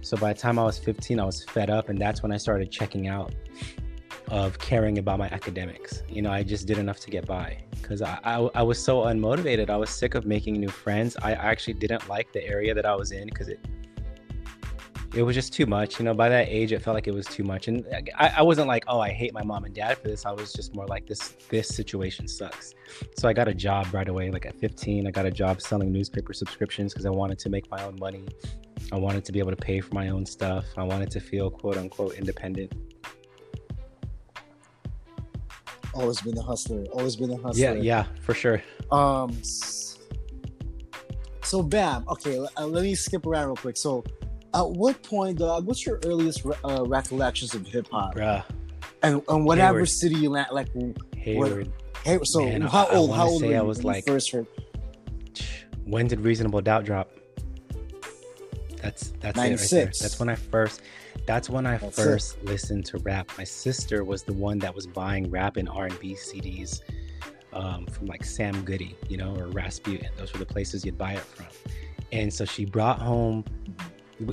So 0.01 0.17
by 0.17 0.33
the 0.33 0.39
time 0.39 0.59
I 0.59 0.63
was 0.63 0.77
15, 0.77 1.17
I 1.17 1.23
was 1.23 1.45
fed 1.45 1.69
up, 1.69 1.87
and 1.87 1.97
that's 1.97 2.21
when 2.21 2.33
I 2.33 2.37
started 2.37 2.71
checking 2.71 3.07
out 3.07 3.33
of 4.27 4.59
caring 4.59 4.97
about 4.97 5.17
my 5.17 5.27
academics. 5.29 6.03
You 6.09 6.21
know, 6.21 6.31
I 6.31 6.43
just 6.43 6.67
did 6.67 6.77
enough 6.77 6.99
to 6.99 7.09
get 7.09 7.25
by 7.25 7.63
because 7.81 8.01
I, 8.01 8.19
I 8.25 8.49
I 8.53 8.63
was 8.63 8.83
so 8.83 9.03
unmotivated. 9.03 9.69
I 9.69 9.77
was 9.77 9.89
sick 9.89 10.13
of 10.13 10.25
making 10.25 10.59
new 10.59 10.69
friends. 10.69 11.15
I 11.23 11.31
actually 11.31 11.75
didn't 11.75 12.07
like 12.09 12.33
the 12.33 12.45
area 12.45 12.73
that 12.73 12.85
I 12.85 12.95
was 12.95 13.13
in 13.13 13.29
because 13.29 13.47
it 13.47 13.59
it 15.13 15.23
was 15.23 15.35
just 15.35 15.53
too 15.53 15.65
much. 15.65 15.99
You 15.99 16.05
know, 16.05 16.13
by 16.13 16.29
that 16.29 16.47
age, 16.49 16.71
it 16.71 16.81
felt 16.81 16.93
like 16.93 17.07
it 17.07 17.13
was 17.13 17.25
too 17.25 17.43
much, 17.43 17.67
and 17.67 17.85
I, 18.17 18.33
I 18.37 18.41
wasn't 18.41 18.67
like, 18.67 18.83
oh, 18.87 18.99
I 18.99 19.09
hate 19.09 19.33
my 19.33 19.43
mom 19.43 19.63
and 19.63 19.73
dad 19.73 19.97
for 19.97 20.07
this. 20.07 20.25
I 20.25 20.31
was 20.31 20.53
just 20.53 20.75
more 20.75 20.85
like, 20.85 21.07
this 21.07 21.35
this 21.49 21.67
situation 21.67 22.27
sucks. 22.27 22.73
So 23.17 23.27
I 23.27 23.33
got 23.33 23.47
a 23.47 23.53
job 23.53 23.87
right 23.93 24.07
away. 24.07 24.29
Like 24.29 24.45
at 24.45 24.59
15, 24.59 25.07
I 25.07 25.11
got 25.11 25.25
a 25.25 25.31
job 25.31 25.61
selling 25.61 25.91
newspaper 25.91 26.33
subscriptions 26.33 26.93
because 26.93 27.05
I 27.05 27.09
wanted 27.09 27.39
to 27.39 27.49
make 27.49 27.69
my 27.71 27.83
own 27.83 27.97
money. 27.99 28.25
I 28.91 28.97
wanted 28.97 29.25
to 29.25 29.31
be 29.31 29.39
able 29.39 29.51
to 29.51 29.57
pay 29.57 29.81
for 29.81 29.93
my 29.93 30.09
own 30.09 30.25
stuff. 30.25 30.65
I 30.77 30.83
wanted 30.83 31.11
to 31.11 31.19
feel 31.19 31.49
quote 31.49 31.77
unquote 31.77 32.13
independent. 32.15 32.73
Always 35.93 36.21
been 36.21 36.37
a 36.37 36.41
hustler. 36.41 36.85
Always 36.91 37.15
been 37.15 37.31
a 37.31 37.37
hustler. 37.37 37.61
Yeah, 37.61 37.73
yeah, 37.73 38.03
for 38.21 38.33
sure. 38.33 38.61
Um. 38.91 39.35
So 41.43 41.63
bam. 41.63 42.05
Okay, 42.07 42.37
uh, 42.57 42.67
let 42.67 42.83
me 42.83 42.93
skip 42.93 43.25
around 43.25 43.47
real 43.47 43.55
quick. 43.55 43.75
So, 43.75 44.03
at 44.53 44.69
what 44.69 45.01
point, 45.03 45.39
dog? 45.39 45.65
What's 45.65 45.85
your 45.85 45.99
earliest 46.05 46.43
re- 46.45 46.55
uh, 46.63 46.83
recollections 46.85 47.53
of 47.53 47.65
hip 47.67 47.87
hop? 47.91 48.15
Bruh, 48.15 48.43
And 49.03 49.21
and 49.29 49.45
whatever 49.45 49.79
Hayward. 49.79 49.89
city 49.89 50.15
you 50.15 50.29
land, 50.29 50.47
like, 50.51 50.67
Hayward. 51.15 51.71
hey, 52.03 52.19
so 52.23 52.43
Man, 52.45 52.61
how 52.61 52.85
I- 52.85 52.93
I 52.93 52.95
old? 52.95 53.09
wanna 53.09 53.21
how 53.21 53.27
old 53.29 53.41
were 53.43 53.47
I 53.49 53.51
you 53.59 53.63
was 53.63 53.79
you 53.79 53.83
like- 53.85 54.05
first 54.05 54.31
heard? 54.31 54.47
When 55.85 56.07
did 56.07 56.19
Reasonable 56.21 56.61
Doubt 56.61 56.85
drop? 56.85 57.09
That's 58.81 59.09
that's 59.19 59.23
it 59.23 59.25
right 59.25 59.33
there. 59.35 59.43
96. 59.49 59.99
That's 59.99 60.19
when 60.19 60.29
I 60.29 60.35
first. 60.35 60.81
That's 61.25 61.49
when 61.49 61.65
I 61.65 61.77
That's 61.77 61.95
first 61.95 62.41
listened 62.43 62.85
to 62.87 62.97
rap. 62.99 63.29
My 63.37 63.43
sister 63.43 64.03
was 64.03 64.23
the 64.23 64.33
one 64.33 64.57
that 64.59 64.73
was 64.73 64.87
buying 64.87 65.29
rap 65.29 65.57
and 65.57 65.67
R 65.67 65.85
and 65.85 65.99
B 65.99 66.13
CDs 66.15 66.81
um, 67.51 67.85
from 67.87 68.05
like 68.07 68.23
Sam 68.23 68.63
Goody, 68.63 68.95
you 69.09 69.17
know, 69.17 69.35
or 69.35 69.47
Rasputin. 69.47 70.07
Those 70.17 70.31
were 70.31 70.39
the 70.39 70.45
places 70.45 70.85
you'd 70.85 70.97
buy 70.97 71.13
it 71.13 71.19
from. 71.19 71.47
And 72.11 72.33
so 72.33 72.45
she 72.45 72.65
brought 72.65 72.99
home. 72.99 73.43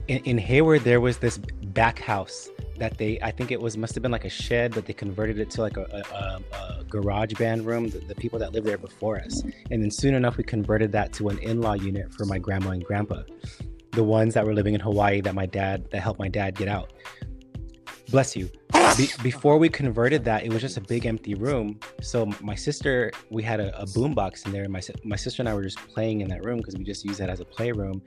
In, 0.09 0.18
in 0.25 0.38
Hayward, 0.38 0.83
there 0.83 1.01
was 1.01 1.18
this 1.18 1.38
back 1.38 1.99
house 1.99 2.49
that 2.79 2.99
they. 2.99 3.20
I 3.22 3.31
think 3.31 3.51
it 3.51 3.61
was 3.61 3.77
must 3.77 3.94
have 3.94 4.03
been 4.03 4.12
like 4.12 4.25
a 4.25 4.31
shed, 4.31 4.75
but 4.75 4.87
they 4.87 4.92
converted 4.92 5.38
it 5.38 5.51
to 5.51 5.62
like 5.62 5.77
a, 5.77 5.83
a, 6.12 6.57
a, 6.57 6.85
garage 6.85 7.35
band 7.35 7.66
room. 7.66 7.88
The, 7.88 7.99
the 7.99 8.14
people 8.14 8.38
that 8.40 8.53
lived 8.53 8.66
there 8.66 8.79
before 8.79 9.20
us, 9.20 9.42
and 9.70 9.83
then 9.83 9.90
soon 9.90 10.14
enough, 10.14 10.37
we 10.37 10.44
converted 10.44 10.90
that 10.92 11.12
to 11.14 11.29
an 11.29 11.38
in-law 11.38 11.75
unit 11.75 12.12
for 12.12 12.25
my 12.25 12.38
grandma 12.38 12.70
and 12.70 12.85
grandpa 12.85 13.22
the 13.96 14.05
ones 14.05 14.35
that 14.35 14.44
were 14.44 14.53
living 14.53 14.75
in 14.75 14.81
Hawaii 14.81 15.22
that 15.22 15.35
my 15.35 15.46
dad 15.46 15.90
that 15.90 16.01
helped 16.01 16.20
my 16.20 16.29
dad 16.29 16.55
get 16.55 16.68
out. 16.68 16.92
Bless 18.11 18.37
you. 18.37 18.49
Be- 18.97 19.11
before 19.23 19.59
we 19.59 19.69
converted 19.69 20.25
that, 20.25 20.45
it 20.45 20.53
was 20.53 20.62
just 20.62 20.77
a 20.77 20.81
big 20.81 21.05
empty 21.07 21.35
room. 21.35 21.79
So 22.01 22.27
my 22.41 22.55
sister, 22.55 23.12
we 23.31 23.43
had 23.43 23.61
a, 23.61 23.79
a 23.81 23.87
boom 23.87 24.15
box 24.15 24.45
in 24.47 24.53
there, 24.53 24.65
and 24.65 24.73
my 24.73 24.81
my 25.05 25.17
sister 25.17 25.43
and 25.43 25.49
I 25.49 25.55
were 25.55 25.62
just 25.62 25.79
playing 25.79 26.21
in 26.23 26.29
that 26.31 26.45
room 26.45 26.57
because 26.59 26.77
we 26.77 26.85
just 26.85 27.05
used 27.05 27.21
that 27.21 27.29
as 27.29 27.41
a 27.41 27.45
playroom. 27.45 28.01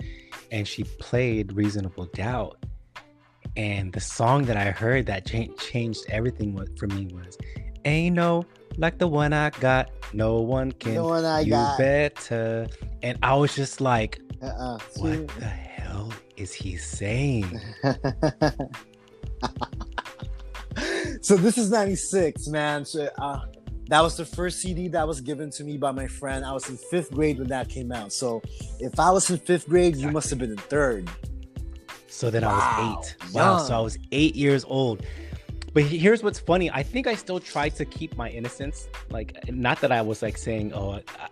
And 0.52 0.68
she 0.68 0.84
played 0.84 1.54
Reasonable 1.54 2.06
Doubt, 2.14 2.58
and 3.56 3.94
the 3.94 4.00
song 4.00 4.46
that 4.46 4.58
I 4.58 4.72
heard 4.72 5.06
that 5.08 5.26
cha- 5.28 5.54
changed 5.60 6.06
everything 6.10 6.58
for 6.78 6.88
me 6.88 7.08
was 7.14 7.38
"Ain't 7.86 8.16
no 8.16 8.46
like 8.78 8.98
the 8.98 9.08
one 9.08 9.32
I 9.34 9.52
got, 9.52 9.92
no 10.14 10.40
one 10.40 10.72
can." 10.72 10.96
The 10.96 11.04
one 11.04 11.26
I 11.26 11.42
you 11.42 11.52
got. 11.52 11.78
better. 11.78 12.68
And 13.04 13.20
I 13.22 13.36
was 13.36 13.54
just 13.56 13.80
like, 13.80 14.20
Uh-uh. 14.42 14.80
what 14.98 15.28
the 15.40 15.46
hell 15.46 16.12
is 16.36 16.52
he 16.54 16.78
saying? 16.78 17.60
so 21.22 21.36
this 21.36 21.58
is 21.58 21.70
96 21.70 22.48
man 22.48 22.86
so 22.86 23.10
uh 23.20 23.42
that 23.88 24.02
was 24.02 24.16
the 24.18 24.26
first 24.26 24.60
cd 24.62 24.88
that 24.90 25.08
was 25.08 25.20
given 25.22 25.50
to 25.50 25.64
me 25.64 25.78
by 25.78 25.92
my 25.92 26.08
friend 26.08 26.46
i 26.46 26.52
was 26.52 26.70
in 26.70 26.78
fifth 26.78 27.12
grade 27.12 27.40
when 27.40 27.48
that 27.48 27.70
came 27.70 27.92
out 27.92 28.14
so 28.14 28.42
if 28.80 29.00
i 29.00 29.10
was 29.10 29.30
in 29.30 29.38
fifth 29.38 29.68
grade 29.68 29.96
you 29.96 30.12
must 30.12 30.30
have 30.30 30.40
been 30.40 30.52
in 30.52 30.58
third 30.58 31.10
So 32.20 32.30
then 32.30 32.44
I 32.44 32.54
was 32.54 33.08
eight. 33.08 33.34
Wow. 33.34 33.60
So 33.60 33.76
I 33.76 33.80
was 33.80 33.98
eight 34.12 34.36
years 34.36 34.66
old. 34.68 35.06
But 35.74 35.84
here's 35.84 36.24
what's 36.24 36.40
funny. 36.40 36.70
I 36.72 36.84
think 36.84 37.08
I 37.08 37.16
still 37.16 37.40
tried 37.40 37.76
to 37.76 37.86
keep 37.86 38.18
my 38.18 38.30
innocence. 38.30 38.90
Like, 39.10 39.38
not 39.50 39.80
that 39.82 39.92
I 39.92 40.02
was 40.02 40.22
like 40.22 40.38
saying, 40.38 40.74
oh, 40.74 40.94
I, 40.94 41.30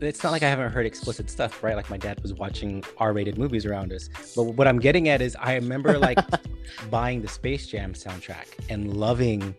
it's 0.00 0.22
not 0.22 0.32
like 0.32 0.42
I 0.42 0.48
haven't 0.48 0.72
heard 0.72 0.86
explicit 0.86 1.30
stuff, 1.30 1.62
right? 1.62 1.76
Like 1.76 1.90
my 1.90 1.96
dad 1.98 2.20
was 2.22 2.32
watching 2.34 2.82
R-rated 2.98 3.38
movies 3.38 3.66
around 3.66 3.92
us. 3.92 4.08
But 4.34 4.44
what 4.44 4.66
I'm 4.66 4.78
getting 4.78 5.08
at 5.08 5.20
is 5.20 5.36
I 5.38 5.54
remember 5.54 5.98
like 5.98 6.18
buying 6.90 7.20
the 7.22 7.28
Space 7.28 7.66
Jam 7.66 7.92
soundtrack 7.92 8.46
and 8.68 8.96
loving 8.96 9.54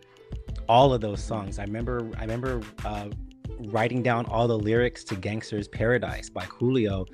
all 0.68 0.92
of 0.92 1.00
those 1.00 1.22
songs. 1.22 1.58
I 1.58 1.64
remember 1.64 2.08
I 2.18 2.22
remember 2.22 2.60
uh, 2.84 3.08
writing 3.66 4.02
down 4.02 4.26
all 4.26 4.48
the 4.48 4.58
lyrics 4.58 5.04
to 5.04 5.14
Gangster's 5.14 5.68
Paradise 5.68 6.28
by 6.28 6.44
Coolio 6.46 7.06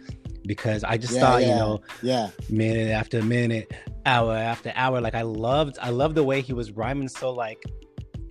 because 0.47 0.83
I 0.85 0.97
just 0.97 1.14
Yeah, 1.14 1.21
thought, 1.21 1.43
yeah, 1.43 1.49
you 1.49 1.55
know, 1.55 1.81
Yeah. 2.03 2.31
minute 2.49 2.91
after 2.91 3.23
minute, 3.23 3.73
hour 4.07 4.35
after 4.35 4.73
hour. 4.75 5.01
Like 5.01 5.14
I 5.14 5.23
loved, 5.23 5.79
I 5.83 5.91
loved 5.91 6.14
the 6.14 6.25
way 6.25 6.41
he 6.41 6.53
was 6.55 6.73
rhyming. 6.73 7.09
So 7.09 7.31
like, 7.31 7.62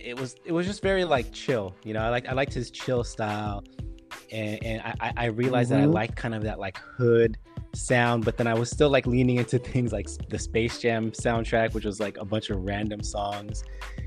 it 0.00 0.18
was, 0.18 0.34
it 0.44 0.52
was 0.52 0.66
just 0.66 0.82
very 0.82 1.04
like 1.04 1.32
chill. 1.32 1.76
You 1.84 1.94
know, 1.94 2.00
I 2.00 2.08
like, 2.08 2.26
I 2.28 2.32
liked 2.32 2.52
his 2.54 2.70
chill 2.70 3.04
style, 3.04 3.62
and 4.32 4.62
and 4.62 4.82
I, 4.82 4.94
I- 5.00 5.12
I 5.16 5.24
realized 5.26 5.70
that 5.70 5.80
I 5.80 5.84
Mhm. 5.86 5.94
liked 5.94 6.16
kind 6.16 6.34
of 6.34 6.42
that 6.44 6.58
like 6.58 6.78
hood 6.78 7.36
sound, 7.74 8.24
but 8.24 8.36
then 8.36 8.46
I 8.46 8.54
was 8.54 8.70
still 8.70 8.90
like 8.90 9.06
leaning 9.06 9.36
into 9.36 9.58
things 9.72 9.92
like 9.92 10.08
the 10.28 10.38
Space 10.38 10.78
Jam 10.78 11.10
soundtrack, 11.10 11.74
which 11.74 11.84
was 11.84 12.00
like 12.00 12.16
a 12.18 12.24
bunch 12.24 12.50
of 12.50 12.62
random 12.64 13.02
songs, 13.02 13.62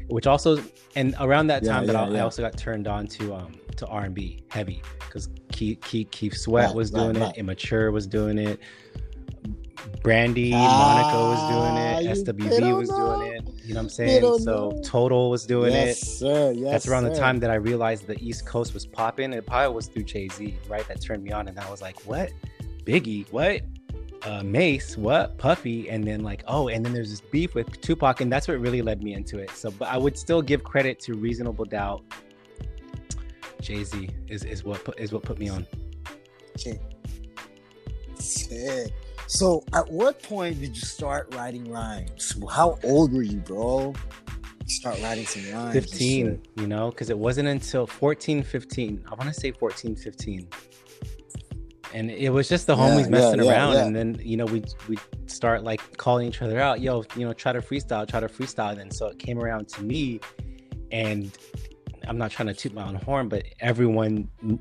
which 0.07 0.27
also, 0.27 0.61
and 0.95 1.15
around 1.19 1.47
that 1.47 1.63
Yeah, 1.63 1.71
time 1.73 1.87
that 1.87 1.93
yeah, 1.93 2.01
I, 2.03 2.07
I 2.07 2.11
yeah. 2.15 2.23
also 2.23 2.41
got 2.41 2.57
turned 2.57 2.87
on 2.87 3.07
to 3.07 3.33
um 3.35 3.53
to 3.77 3.87
R 3.87 4.03
and 4.03 4.13
B 4.15 4.43
heavy 4.49 4.81
because 4.99 5.29
Keith, 5.51 5.79
Keith, 5.81 6.09
Keith 6.11 6.35
Sweat 6.35 6.67
Right, 6.67 6.75
was 6.75 6.91
doing 6.91 7.19
right. 7.19 7.31
it, 7.35 7.37
Immature 7.39 7.91
was 7.91 8.07
doing 8.07 8.37
it. 8.37 8.59
Brandy, 10.03 10.51
Ah, 10.53 10.57
Monica 10.57 11.17
was 11.17 11.41
doing 11.51 11.77
it, 11.77 12.25
they 12.25 12.31
SWV 12.33 12.77
was 12.77 12.89
know. 12.89 13.15
doing 13.15 13.33
it. 13.33 13.41
You 13.65 13.73
know 13.73 13.79
what 13.79 13.83
I'm 13.83 13.89
saying? 13.89 14.21
So 14.39 14.69
know. 14.69 14.81
Total 14.83 15.29
was 15.29 15.45
doing 15.45 15.73
yes, 15.73 16.01
it. 16.01 16.05
sir. 16.05 16.51
Yes, 16.51 16.71
That's 16.71 16.87
around 16.87 17.03
the 17.05 17.15
time 17.15 17.39
that 17.39 17.49
I 17.51 17.55
realized 17.55 18.07
the 18.07 18.17
East 18.23 18.45
Coast 18.45 18.73
was 18.73 18.85
popping. 18.85 19.33
It 19.33 19.45
probably 19.45 19.73
was 19.75 19.87
through 19.87 20.03
Jay 20.03 20.27
Z, 20.29 20.57
right? 20.67 20.87
That 20.87 21.01
turned 21.01 21.23
me 21.23 21.31
on, 21.31 21.47
and 21.47 21.57
I 21.59 21.69
was 21.69 21.81
like, 21.81 21.99
"What? 22.01 22.31
Biggie? 22.85 23.31
What? 23.31 23.61
Uh, 24.23 24.43
Mase? 24.43 24.97
What? 24.97 25.37
Puffy?" 25.37 25.89
And 25.89 26.03
then 26.03 26.21
like, 26.23 26.43
oh, 26.47 26.67
and 26.69 26.83
then 26.85 26.93
there's 26.93 27.11
this 27.11 27.21
beef 27.21 27.53
with 27.55 27.79
Tupac, 27.81 28.21
and 28.21 28.31
that's 28.31 28.47
what 28.47 28.59
really 28.59 28.81
led 28.81 29.03
me 29.03 29.13
into 29.13 29.37
it. 29.37 29.51
So, 29.51 29.71
but 29.71 29.87
I 29.87 29.97
would 29.97 30.17
still 30.17 30.41
give 30.41 30.63
credit 30.63 30.99
to 31.01 31.13
Reasonable 31.13 31.65
Doubt. 31.65 32.03
Jay 33.61 33.83
Z 33.83 34.09
is 34.27 34.43
is 34.43 34.63
what 34.63 34.83
put, 34.83 34.99
is 34.99 35.13
what 35.13 35.23
put 35.23 35.37
me 35.37 35.49
on. 35.49 35.65
Okay. 36.57 36.79
Sick. 38.15 38.91
So, 39.33 39.63
at 39.71 39.89
what 39.89 40.21
point 40.21 40.59
did 40.59 40.75
you 40.75 40.81
start 40.81 41.33
writing 41.35 41.71
rhymes? 41.71 42.35
How 42.49 42.77
old 42.83 43.13
were 43.13 43.21
you, 43.21 43.37
bro? 43.37 43.95
Start 44.67 45.01
writing 45.01 45.25
some 45.25 45.49
rhymes. 45.53 45.73
15 45.73 46.41
you 46.57 46.67
know 46.67 46.89
because 46.91 47.09
it 47.09 47.17
wasn't 47.17 47.47
until 47.47 47.87
14 47.87 48.43
15 48.43 49.03
i 49.05 49.09
want 49.15 49.23
to 49.23 49.33
say 49.33 49.51
14 49.51 49.95
15 49.95 50.47
and 51.93 52.11
it 52.11 52.29
was 52.29 52.47
just 52.49 52.67
the 52.67 52.75
Yeah, 52.75 52.81
homies 52.89 53.09
messing 53.09 53.41
yeah, 53.43 53.49
around 53.51 53.73
yeah. 53.73 53.85
and 53.85 53.95
then 53.95 54.19
you 54.21 54.35
know 54.37 54.45
we 54.45 54.63
we 54.87 54.97
start 55.27 55.63
like 55.63 55.97
calling 55.97 56.27
each 56.27 56.41
other 56.41 56.59
out 56.59 56.79
yo 56.81 57.03
you 57.15 57.25
know 57.25 57.33
try 57.33 57.51
to 57.53 57.59
freestyle 57.61 58.07
try 58.07 58.19
to 58.19 58.27
freestyle 58.27 58.69
and 58.71 58.79
then 58.79 58.91
so 58.91 59.07
it 59.07 59.17
came 59.19 59.39
around 59.39 59.67
to 59.69 59.81
me 59.83 60.19
and 60.91 61.37
i'm 62.07 62.17
not 62.17 62.31
trying 62.31 62.47
to 62.47 62.53
toot 62.53 62.73
my 62.73 62.87
own 62.87 62.95
horn 62.95 63.27
but 63.29 63.43
everyone 63.59 64.27
n- 64.43 64.59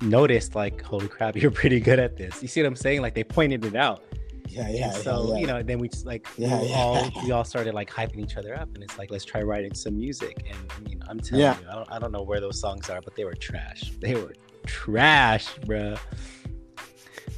noticed 0.00 0.54
like 0.54 0.80
holy 0.82 1.08
crap 1.08 1.36
you're 1.40 1.50
pretty 1.50 1.80
good 1.80 1.98
at 1.98 2.16
this 2.16 2.40
you 2.42 2.48
see 2.48 2.60
what 2.62 2.66
i'm 2.66 2.76
saying 2.76 3.00
like 3.02 3.14
they 3.14 3.24
pointed 3.24 3.64
it 3.64 3.74
out 3.76 4.02
Yeah, 4.48 4.62
yeah. 4.62 4.66
and 4.66 4.76
yeah, 4.78 4.90
so 4.92 5.32
yeah. 5.34 5.38
you 5.40 5.46
know, 5.46 5.62
then 5.62 5.78
we 5.78 5.88
just 5.88 6.06
like 6.06 6.26
Yeah, 6.36 6.60
we 6.60 6.68
yeah. 6.70 6.76
all 6.76 7.10
we 7.24 7.30
all 7.30 7.44
started 7.44 7.72
like 7.72 7.88
hyping 7.88 8.18
each 8.18 8.36
other 8.36 8.52
up, 8.58 8.68
and 8.74 8.82
it's 8.82 8.98
like 8.98 9.08
let's 9.12 9.24
try 9.24 9.42
writing 9.42 9.72
some 9.74 9.94
music. 9.96 10.42
And 10.50 10.58
I 10.76 10.80
mean, 10.88 11.00
I'm 11.08 11.20
telling 11.20 11.44
Yeah. 11.44 11.56
you, 11.60 11.66
I 11.70 11.74
don't, 11.76 11.92
I 11.92 11.98
don't 12.00 12.10
know 12.10 12.22
where 12.30 12.40
those 12.40 12.58
songs 12.58 12.90
are, 12.90 13.00
but 13.00 13.14
they 13.14 13.24
were 13.24 13.34
trash. 13.48 13.92
They 14.00 14.14
were 14.16 14.34
trash, 14.66 15.46
bruh. 15.68 15.96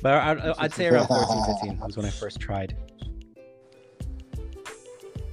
But 0.02 0.12
I, 0.14 0.54
I'd 0.58 0.72
say 0.72 0.86
around 0.88 1.06
14, 1.08 1.44
15 1.44 1.78
was 1.86 1.96
when 1.98 2.06
I 2.06 2.10
first 2.10 2.40
tried. 2.40 2.76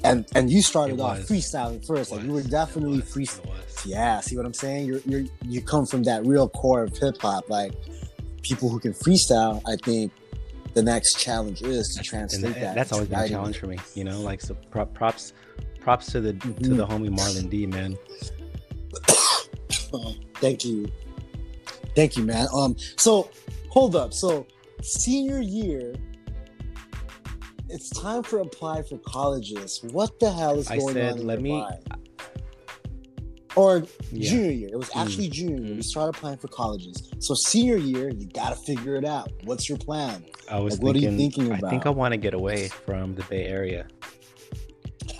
And 0.04 0.26
and 0.36 0.50
you 0.50 0.62
started 0.62 1.00
off 1.00 1.20
freestyling 1.20 1.86
first. 1.86 2.12
Like 2.12 2.24
you 2.24 2.32
were 2.32 2.44
definitely 2.44 3.02
freestyling. 3.02 3.56
Yeah, 3.86 4.20
see 4.22 4.36
what 4.38 4.46
I'm 4.46 4.54
saying? 4.54 4.86
You're 4.88 5.02
you're 5.06 5.24
you 5.44 5.62
come 5.62 5.86
from 5.86 6.04
that 6.04 6.26
real 6.26 6.48
core 6.50 6.84
of 6.84 6.98
hip 6.98 7.16
hop. 7.22 7.50
Like 7.50 7.74
people 8.42 8.70
who 8.70 8.80
can 8.80 8.94
freestyle, 8.94 9.62
I 9.68 9.76
think 9.84 10.12
the 10.74 10.84
next 10.84 11.20
challenge 11.20 11.62
is 11.62 11.90
to 11.96 12.00
And 12.00 12.06
translate 12.08 12.54
that- 12.54 12.60
that. 12.62 12.76
that's 12.76 12.92
always 12.92 13.08
been 13.10 13.20
a 13.20 13.28
challenge 13.30 13.58
for 13.58 13.68
me, 13.68 13.78
you 13.96 14.04
know. 14.04 14.22
Like 14.22 14.40
so, 14.42 14.56
prop, 14.72 14.94
props, 14.94 15.34
props 15.82 16.12
to 16.12 16.22
the 16.22 16.34
to 16.34 16.48
Mhm. 16.48 16.78
the 16.78 16.86
homie 16.88 17.10
Marlon 17.10 17.50
D, 17.50 17.66
man. 17.66 17.98
Oh, 19.94 20.16
thank 20.36 20.64
you, 20.66 20.88
thank 21.96 22.16
you, 22.18 22.24
man. 22.24 22.48
Um, 22.54 22.76
so 22.98 23.30
hold 23.70 23.96
up. 23.96 24.14
So 24.14 24.46
senior 24.82 25.40
year, 25.42 25.96
it's 27.70 27.90
time 27.90 28.24
for 28.24 28.40
apply 28.40 28.84
for 28.84 28.98
colleges. 29.00 29.80
What 29.92 30.20
the 30.20 30.32
hell 30.32 30.58
is 30.60 30.70
I 30.70 30.78
going 30.78 30.94
said, 30.94 31.14
on? 31.14 31.28
let 31.28 31.42
me- 31.42 31.52
mind? 31.62 31.84
Or 33.56 33.84
Yeah. 34.12 34.30
junior 34.30 34.52
year. 34.52 34.70
It 34.72 34.78
was 34.78 34.90
Mm. 34.90 35.02
actually 35.02 35.30
junior 35.30 35.58
year. 35.58 35.74
Mm. 35.74 35.78
We 35.78 35.82
started 35.82 36.16
applying 36.16 36.38
for 36.38 36.48
colleges. 36.50 37.10
So 37.20 37.34
senior 37.34 37.78
year, 37.78 38.10
you 38.10 38.28
got 38.28 38.50
to 38.52 38.56
figure 38.56 38.96
it 38.96 39.04
out. 39.06 39.32
What's 39.44 39.68
your 39.68 39.78
plan? 39.80 40.24
I 40.50 40.60
was 40.60 40.76
Like, 40.76 40.84
what 40.84 40.96
are 40.96 41.00
you 41.00 41.10
thinking, 41.18 41.46
thinking 41.48 41.66
I 41.66 41.70
think? 41.70 41.86
I 41.86 41.90
want 41.90 42.12
to 42.14 42.18
get 42.18 42.34
away 42.36 42.68
from 42.86 43.16
the 43.16 43.24
Bay 43.24 43.46
Area. 43.46 43.88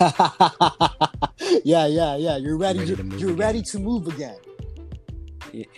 yeah, 1.64 1.86
yeah, 1.86 2.16
yeah. 2.16 2.36
You're 2.36 2.56
ready. 2.56 2.78
Ready 2.80 2.88
you're 2.90 2.96
to 2.96 3.04
you're 3.18 3.30
again. 3.30 3.36
ready 3.36 3.62
to 3.62 3.78
move 3.78 4.06
again. 4.08 4.36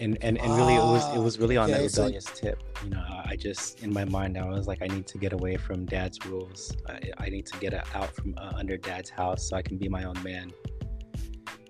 And 0.01 0.19
and, 0.21 0.39
and 0.39 0.57
really 0.57 0.75
it 0.75 0.79
was 0.79 1.17
it 1.17 1.19
was 1.19 1.39
really 1.39 1.57
on 1.57 1.71
okay, 1.71 1.83
that 1.83 1.91
so- 1.91 2.03
rebellious 2.03 2.25
tip 2.25 2.63
you 2.85 2.91
know 2.91 3.05
i 3.25 3.37
just 3.37 3.83
in 3.83 3.93
my 3.93 4.05
mind 4.05 4.37
i 4.39 4.45
was 4.45 4.67
like 4.67 4.83
i 4.83 4.87
need 4.87 5.07
to 5.07 5.19
get 5.19 5.33
away 5.33 5.57
from 5.57 5.85
dad's 5.85 6.19
rules. 6.27 6.77
I, 6.89 7.01
I 7.19 7.29
need 7.29 7.47
to 7.47 7.59
get 7.59 7.75
out 7.75 8.15
from 8.15 8.35
uh, 8.37 8.53
under 8.57 8.77
dad's 8.77 9.11
house 9.11 9.49
so 9.49 9.57
i 9.57 9.63
can 9.63 9.79
be 9.79 9.89
my 9.89 10.05
own 10.05 10.21
man. 10.23 10.53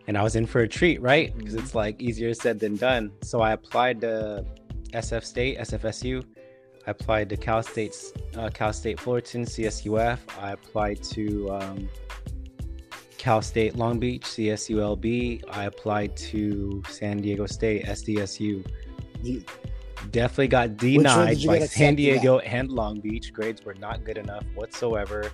And 0.07 0.19
i 0.19 0.23
was 0.23 0.37
in 0.37 0.47
for 0.47 0.61
a 0.61 0.69
treat 0.69 1.01
right? 1.01 1.37
Because 1.37 1.55
it's 1.55 1.75
like 1.75 2.01
easier 2.01 2.35
said 2.35 2.59
than 2.59 2.77
done. 2.77 3.13
So 3.23 3.41
i 3.41 3.53
applied 3.53 4.01
to 4.03 4.45
sf 4.93 5.25
state 5.25 5.59
sfsu 5.59 6.23
i 6.87 6.91
applied 6.91 7.29
to 7.31 7.37
cal 7.37 7.63
state's 7.63 8.13
uh, 8.37 8.51
cal 8.51 8.73
state 8.73 9.01
fullerton 9.01 9.45
csuf 9.45 10.19
i 10.39 10.53
applied 10.53 11.03
to 11.03 11.51
um, 11.51 11.89
Cal 13.23 13.41
State 13.41 13.77
Long 13.77 14.01
Beach, 14.01 14.23
CSULB. 14.23 15.45
I 15.49 15.67
applied 15.67 16.17
to 16.17 16.83
San 16.89 17.19
Diego 17.19 17.47
State, 17.47 17.85
SDSU. 17.87 18.65
You- 19.23 19.45
Definitely 20.11 20.49
got 20.49 20.77
denied 20.77 21.07
by 21.47 21.61
San 21.61 21.63
accepted 21.63 21.83
at? 21.91 21.97
Diego 21.97 22.39
and 22.41 22.73
Long 22.73 22.99
Beach. 22.99 23.33
Grades 23.33 23.65
were 23.65 23.75
not 23.75 24.03
good 24.03 24.19
enough 24.19 24.43
whatsoever. 24.57 25.31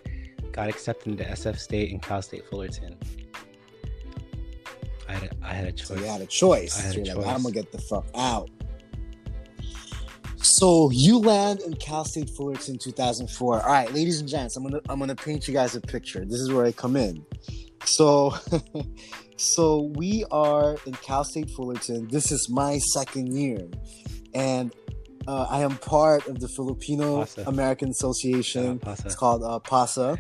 Got 0.53 0.69
accepted 0.69 1.13
into 1.13 1.25
SF 1.25 1.59
State 1.59 1.91
and 1.91 2.03
Cal 2.03 2.21
State 2.21 2.45
Fullerton. 2.51 2.95
I 5.09 5.13
had 5.15 5.23
a, 5.23 5.31
I 5.43 5.53
had 5.55 5.73
a 5.73 5.79
So 5.83 5.95
choice. 5.95 6.03
you 6.05 6.11
had 6.11 6.21
a 6.21 6.27
choice. 6.27 6.79
I 6.79 6.83
had 6.83 6.97
a 6.97 7.01
You're 7.01 7.15
like, 7.15 7.25
choice. 7.25 7.35
I'm 7.35 7.43
gonna 7.43 7.55
get 7.55 7.73
the 7.73 7.79
fuck 7.79 8.05
out. 8.15 8.51
So 10.37 10.91
you 10.91 11.19
land 11.21 11.61
in 11.61 11.75
Cal 11.77 12.05
State 12.05 12.29
Fullerton 12.29 12.77
2004. 12.77 13.63
All 13.63 13.67
right, 13.73 13.91
ladies 13.95 14.21
and 14.21 14.29
gents, 14.29 14.57
I'm 14.57 14.65
gonna 14.65 14.83
I'm 14.91 14.99
gonna 14.99 15.17
paint 15.17 15.49
you 15.49 15.55
guys 15.55 15.75
a 15.77 15.81
picture. 15.81 16.27
This 16.27 16.41
is 16.41 16.53
where 16.53 16.67
I 16.67 16.73
come 16.73 16.97
in. 16.97 17.25
So, 17.85 18.35
so 19.37 19.93
we 19.95 20.25
are 20.31 20.77
in 20.87 20.93
Cal 20.95 21.25
State 21.25 21.51
Fullerton. 21.51 22.09
This 22.09 22.33
is 22.33 22.49
my 22.51 22.79
second 22.79 23.37
year, 23.37 23.69
and 24.35 24.73
uh, 25.29 25.47
I 25.51 25.61
am 25.61 25.77
part 25.77 26.27
of 26.27 26.41
the 26.41 26.49
Filipino 26.49 27.19
PASA. 27.19 27.45
American 27.47 27.91
Association. 27.91 28.79
Pasa. 28.79 29.03
It's 29.07 29.15
called 29.15 29.43
uh, 29.45 29.59
PASA. 29.59 30.19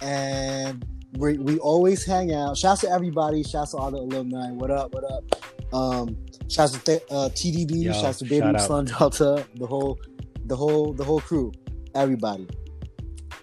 And 0.00 0.84
we, 1.18 1.36
we 1.36 1.58
always 1.58 2.04
hang 2.04 2.32
out. 2.32 2.56
Shouts 2.56 2.80
to 2.80 2.90
everybody. 2.90 3.42
Shouts 3.42 3.72
to 3.72 3.76
all 3.76 3.90
the 3.90 3.98
alumni. 3.98 4.50
What 4.52 4.70
up? 4.70 4.94
What 4.94 5.04
up? 5.04 5.74
Um, 5.74 6.16
shouts 6.48 6.72
to 6.72 6.80
th- 6.80 7.02
uh, 7.10 7.28
TDB. 7.34 7.84
Yo, 7.84 7.92
shouts 7.92 8.20
to 8.20 8.24
Baby 8.24 8.46
shout. 8.52 8.62
Slum 8.62 8.84
Delta. 8.86 9.46
The 9.56 9.66
whole, 9.66 9.98
the 10.46 10.56
whole, 10.56 10.94
the 10.94 11.04
whole 11.04 11.20
crew. 11.20 11.52
Everybody. 11.94 12.48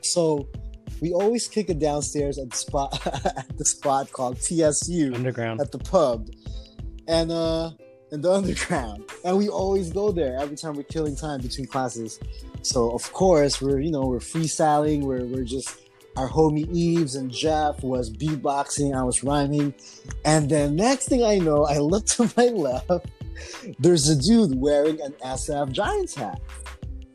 So 0.02 0.50
we 1.02 1.14
always 1.14 1.48
kick 1.48 1.70
it 1.70 1.80
downstairs 1.80 2.38
at 2.38 2.50
the 2.50 2.58
spot 2.58 3.06
at 3.38 3.58
the 3.58 3.66
spot 3.66 4.12
called 4.12 4.40
TSU 4.40 5.14
Underground. 5.14 5.62
at 5.62 5.72
the 5.72 5.80
pub. 5.80 6.30
And 7.08 7.32
uh 7.32 7.72
in 8.12 8.22
the 8.22 8.32
underground. 8.40 9.04
And 9.24 9.38
we 9.38 9.50
always 9.50 9.92
go 9.92 10.12
there 10.12 10.38
every 10.40 10.56
time 10.56 10.76
we're 10.76 10.84
killing 10.84 11.16
time 11.16 11.42
between 11.42 11.68
classes. 11.68 12.20
So 12.62 12.92
of 12.92 13.12
course 13.14 13.62
we're 13.62 13.80
you 13.80 13.92
know 13.92 14.06
we're 14.06 14.20
freestyling. 14.20 15.04
We're, 15.04 15.26
we're 15.26 15.44
just 15.44 15.80
our 16.18 16.30
homie 16.30 16.68
eves 16.72 17.16
and 17.16 17.30
jeff 17.30 17.84
was 17.84 18.10
beatboxing. 18.10 18.96
I 18.96 19.04
was 19.04 19.24
rhyming. 19.24 19.74
And 20.24 20.50
then 20.50 20.76
next 20.76 21.08
thing 21.08 21.24
i 21.24 21.38
know 21.38 21.66
i 21.66 21.78
look 21.78 22.06
to 22.16 22.32
my 22.38 22.48
left. 22.48 22.90
There's 23.80 24.08
a 24.08 24.16
dude 24.16 24.58
wearing 24.60 25.02
an 25.02 25.14
sf 25.24 25.72
giants 25.72 26.16
hat. 26.16 26.40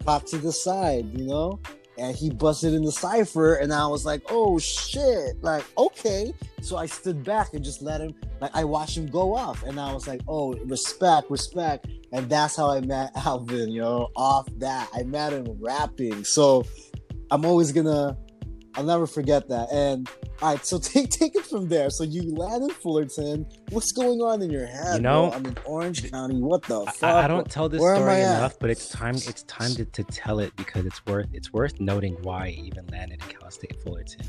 Pop 0.05 0.25
to 0.27 0.39
the 0.39 0.53
side 0.53 1.07
you 1.19 1.27
know 1.27 1.61
and 2.01 2.17
he 2.17 2.31
busted 2.31 2.73
in 2.73 2.83
the 2.83 2.93
cipher, 2.93 3.57
and 3.57 3.73
I 3.73 3.87
was 3.87 4.05
like, 4.07 4.23
"Oh 4.31 4.59
shit!" 4.59 5.43
Like, 5.43 5.65
okay. 5.77 6.33
So 6.63 6.77
I 6.77 6.87
stood 6.87 7.23
back 7.23 7.53
and 7.55 7.63
just 7.63 7.83
let 7.83 8.01
him. 8.01 8.15
Like, 8.41 8.51
I 8.55 8.65
watched 8.65 8.97
him 8.97 9.07
go 9.07 9.37
off, 9.37 9.63
and 9.63 9.79
I 9.79 9.93
was 9.93 10.09
like, 10.09 10.23
"Oh, 10.27 10.55
respect, 10.65 11.31
respect." 11.31 11.87
And 12.13 12.29
that's 12.29 12.57
how 12.57 12.71
I 12.71 12.81
met 12.81 13.13
Alvin. 13.15 13.71
You 13.71 13.83
know, 13.83 14.09
off 14.17 14.49
that 14.59 14.89
I 14.95 15.03
met 15.03 15.33
him 15.33 15.47
rapping. 15.61 16.25
So 16.25 16.65
I'm 17.31 17.45
always 17.45 17.71
gonna 17.71 18.17
I'll 18.75 18.85
never 18.85 19.07
forget 19.07 19.49
that. 19.49 19.69
And 19.73 20.09
all 20.41 20.55
right, 20.55 20.65
so 20.65 20.79
take 20.83 21.11
take 21.11 21.35
it 21.35 21.45
from 21.45 21.69
there. 21.69 21.91
So 21.91 22.05
you 22.05 22.35
land 22.35 22.65
in 22.65 22.71
Fullerton. 22.71 23.47
What's 23.71 23.93
going 23.93 24.21
on 24.21 24.43
in 24.43 24.51
your 24.51 24.67
head? 24.67 24.97
You 24.97 25.03
know, 25.03 25.29
bro? 25.29 25.37
I'm 25.39 25.47
in 25.47 25.57
Orange 25.65 26.11
County. 26.11 26.41
What 26.41 26.63
the 26.63 26.87
fuck? 26.87 27.03
I, 27.03 27.25
I 27.25 27.29
don't 27.29 27.51
tell 27.51 27.69
this 27.69 27.81
Where 27.81 27.97
story 27.97 28.13
at? 28.23 28.39
enough, 28.39 28.59
but 28.59 28.71
it's 28.71 28.89
time. 28.89 29.17
It's 29.17 29.43
time 29.45 29.75
to, 29.75 29.85
to 29.85 30.05
tell 30.05 30.39
it 30.39 30.55
because 30.57 30.87
it's 30.87 31.05
worth 31.07 31.27
it's 31.33 31.53
worth 31.53 31.81
noting 31.81 32.17
why 32.23 32.47
I 32.47 32.49
even 32.51 32.87
landed 32.89 33.21
in 33.23 33.29
Cal 33.37 33.51
State 33.51 33.83
Fullerton. 33.83 34.27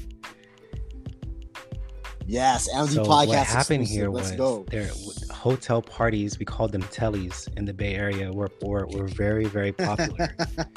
Yes, 2.28 2.70
MD 2.74 2.90
so 2.94 3.04
podcast. 3.04 3.28
what 3.28 3.38
happened 3.48 3.82
exclusive. 3.82 3.90
here 3.90 4.10
Let's 4.10 4.30
was 4.30 4.38
go. 4.38 4.66
there 4.70 4.90
hotel 5.34 5.82
parties. 5.82 6.38
We 6.40 6.46
called 6.46 6.72
them 6.72 6.84
tellies 6.84 7.50
in 7.58 7.66
the 7.66 7.74
Bay 7.74 7.96
Area. 7.96 8.32
Were 8.32 8.50
were, 8.62 8.86
were 8.88 9.08
very 9.08 9.46
very 9.46 9.72
popular. 9.72 10.30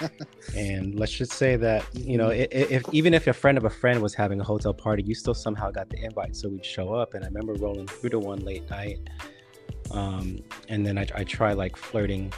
and 0.56 0.98
let's 0.98 1.12
just 1.12 1.32
say 1.32 1.56
that 1.56 1.84
you 1.94 2.16
know, 2.18 2.30
i- 2.30 2.48
i- 2.52 2.70
if 2.76 2.82
even 2.92 3.14
if 3.14 3.26
a 3.26 3.32
friend 3.32 3.56
of 3.58 3.64
a 3.64 3.70
friend 3.70 4.00
was 4.02 4.14
having 4.14 4.40
a 4.40 4.44
hotel 4.44 4.72
party, 4.74 5.02
you 5.02 5.14
still 5.14 5.34
somehow 5.34 5.70
got 5.70 5.90
the 5.90 6.02
invite. 6.02 6.34
So 6.34 6.48
we'd 6.48 6.64
show 6.64 6.92
up, 6.94 7.14
and 7.14 7.22
I 7.24 7.28
remember 7.28 7.52
rolling 7.54 7.86
through 7.86 8.10
to 8.10 8.18
one 8.18 8.40
late 8.40 8.68
night, 8.70 8.98
um, 9.90 10.38
and 10.68 10.84
then 10.86 10.98
I, 10.98 11.06
I 11.14 11.24
try 11.24 11.52
like 11.52 11.76
flirting 11.76 12.32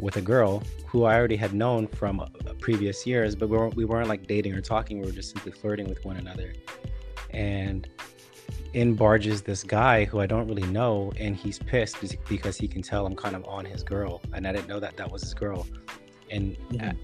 with 0.00 0.16
a 0.16 0.20
girl 0.22 0.62
who 0.88 1.04
I 1.04 1.14
already 1.14 1.36
had 1.36 1.54
known 1.54 1.86
from 1.86 2.18
uh, 2.20 2.26
previous 2.60 3.06
years, 3.06 3.34
but 3.36 3.48
we 3.48 3.56
weren't, 3.56 3.76
we 3.76 3.84
weren't 3.84 4.08
like 4.08 4.26
dating 4.26 4.52
or 4.54 4.60
talking. 4.60 4.98
We 5.00 5.06
were 5.06 5.12
just 5.12 5.30
simply 5.30 5.52
flirting 5.52 5.88
with 5.88 6.04
one 6.04 6.16
another, 6.16 6.52
and 7.30 7.88
in 8.74 8.94
barges 8.94 9.42
this 9.42 9.62
guy 9.62 10.04
who 10.04 10.20
I 10.20 10.26
don't 10.26 10.48
really 10.48 10.66
know, 10.66 11.12
and 11.18 11.36
he's 11.36 11.58
pissed 11.58 11.96
because 12.28 12.56
he 12.56 12.66
can 12.68 12.82
tell 12.82 13.06
I'm 13.06 13.14
kind 13.16 13.36
of 13.36 13.44
on 13.46 13.64
his 13.64 13.82
girl, 13.82 14.20
and 14.32 14.46
I 14.46 14.52
didn't 14.52 14.68
know 14.68 14.80
that 14.80 14.96
that 14.96 15.10
was 15.10 15.22
his 15.22 15.34
girl. 15.34 15.66
And 16.30 16.56
Mhm. 16.70 16.96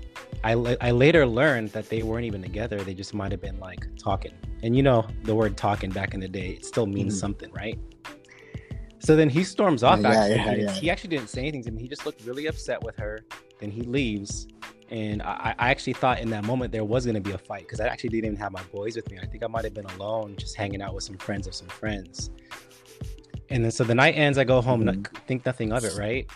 I, 0.44 0.52
I, 0.54 0.76
I 0.81 0.90
later 0.92 1.26
learned 1.26 1.70
that 1.72 1.88
they 1.90 2.02
weren't 2.02 2.24
even 2.24 2.40
together. 2.42 2.78
They 2.83 2.94
just 2.94 3.12
might 3.12 3.31
have 3.33 3.42
been 3.42 3.61
like 3.61 3.87
talking. 3.98 4.33
And 4.62 4.74
you 4.74 4.83
know, 4.83 5.07
the 5.24 5.35
word 5.35 5.57
talking 5.57 5.90
back 5.90 6.14
in 6.14 6.20
the 6.20 6.28
day, 6.28 6.50
it 6.52 6.64
still 6.64 6.87
means 6.87 7.14
Mhm. 7.14 7.20
something, 7.20 7.50
right? 7.52 7.78
So 9.00 9.14
then 9.14 9.28
he 9.28 9.44
storms 9.44 9.83
off. 9.83 10.00
Yeah, 10.00 10.11
actually, 10.12 10.37
yeah, 10.37 10.54
he, 10.54 10.62
yeah. 10.62 10.72
he 10.72 10.90
actually 10.90 11.11
didn't 11.11 11.28
say 11.28 11.40
anything 11.42 11.62
to 11.64 11.70
me. 11.70 11.83
He 11.83 11.88
just 11.88 12.04
looked 12.07 12.24
really 12.24 12.46
upset 12.46 12.83
with 12.83 12.96
her. 12.96 13.20
Then 13.61 13.70
he 13.70 13.83
leaves, 13.83 14.48
and 14.90 15.22
I, 15.22 15.55
I 15.59 15.70
actually 15.70 15.92
thought 15.94 16.20
in 16.20 16.31
that 16.31 16.44
moment 16.44 16.72
there 16.72 16.85
was 16.85 17.05
going 17.05 17.14
to 17.14 17.20
be 17.20 17.33
a 17.33 17.38
fight 17.38 17.62
because 17.62 17.81
I 17.81 17.87
actually 17.87 18.11
didn't 18.11 18.27
even 18.27 18.37
have 18.38 18.53
my 18.53 18.62
boys 18.72 18.96
with 18.96 19.11
me. 19.11 19.18
I 19.22 19.27
think 19.27 19.42
I 19.42 19.46
might 19.46 19.64
have 19.64 19.74
been 19.74 19.87
alone, 19.87 20.37
just 20.38 20.57
hanging 20.57 20.81
out 20.83 20.94
with 20.94 21.05
some 21.05 21.16
friends 21.18 21.46
of 21.46 21.55
some 21.55 21.68
friends. 21.68 22.31
And 23.51 23.64
then 23.64 23.70
so 23.70 23.85
the 23.85 23.94
night 23.94 24.12
ends. 24.16 24.38
I 24.38 24.44
go 24.44 24.61
home, 24.61 24.83
Mhm. 24.83 24.85
no- 25.05 25.20
think 25.27 25.46
nothing 25.46 25.72
of 25.72 25.85
it, 25.85 25.96
right? 25.96 26.27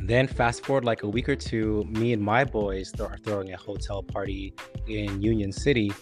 Then 0.00 0.26
fast 0.26 0.64
forward 0.66 0.84
like 0.84 1.04
a 1.04 1.08
week 1.08 1.28
or 1.28 1.36
two, 1.36 1.84
me 1.88 2.12
and 2.12 2.20
my 2.22 2.44
boys 2.44 2.90
th- 2.90 3.08
are 3.08 3.16
throwing 3.18 3.52
a 3.52 3.56
hotel 3.56 4.02
party 4.02 4.52
in 4.88 5.22
Union 5.22 5.52
City, 5.52 5.92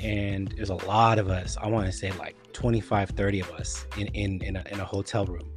and 0.00 0.48
there's 0.56 0.70
a 0.70 0.74
lot 0.86 1.18
of 1.18 1.28
us. 1.28 1.58
I 1.60 1.68
want 1.68 1.84
to 1.86 1.92
say 1.92 2.10
like 2.12 2.34
25, 2.54 3.10
30 3.10 3.40
of 3.40 3.50
us 3.52 3.86
in 3.98 4.06
in 4.08 4.42
in 4.42 4.56
a, 4.56 4.64
in 4.70 4.80
a 4.80 4.84
hotel 4.84 5.26
room, 5.26 5.52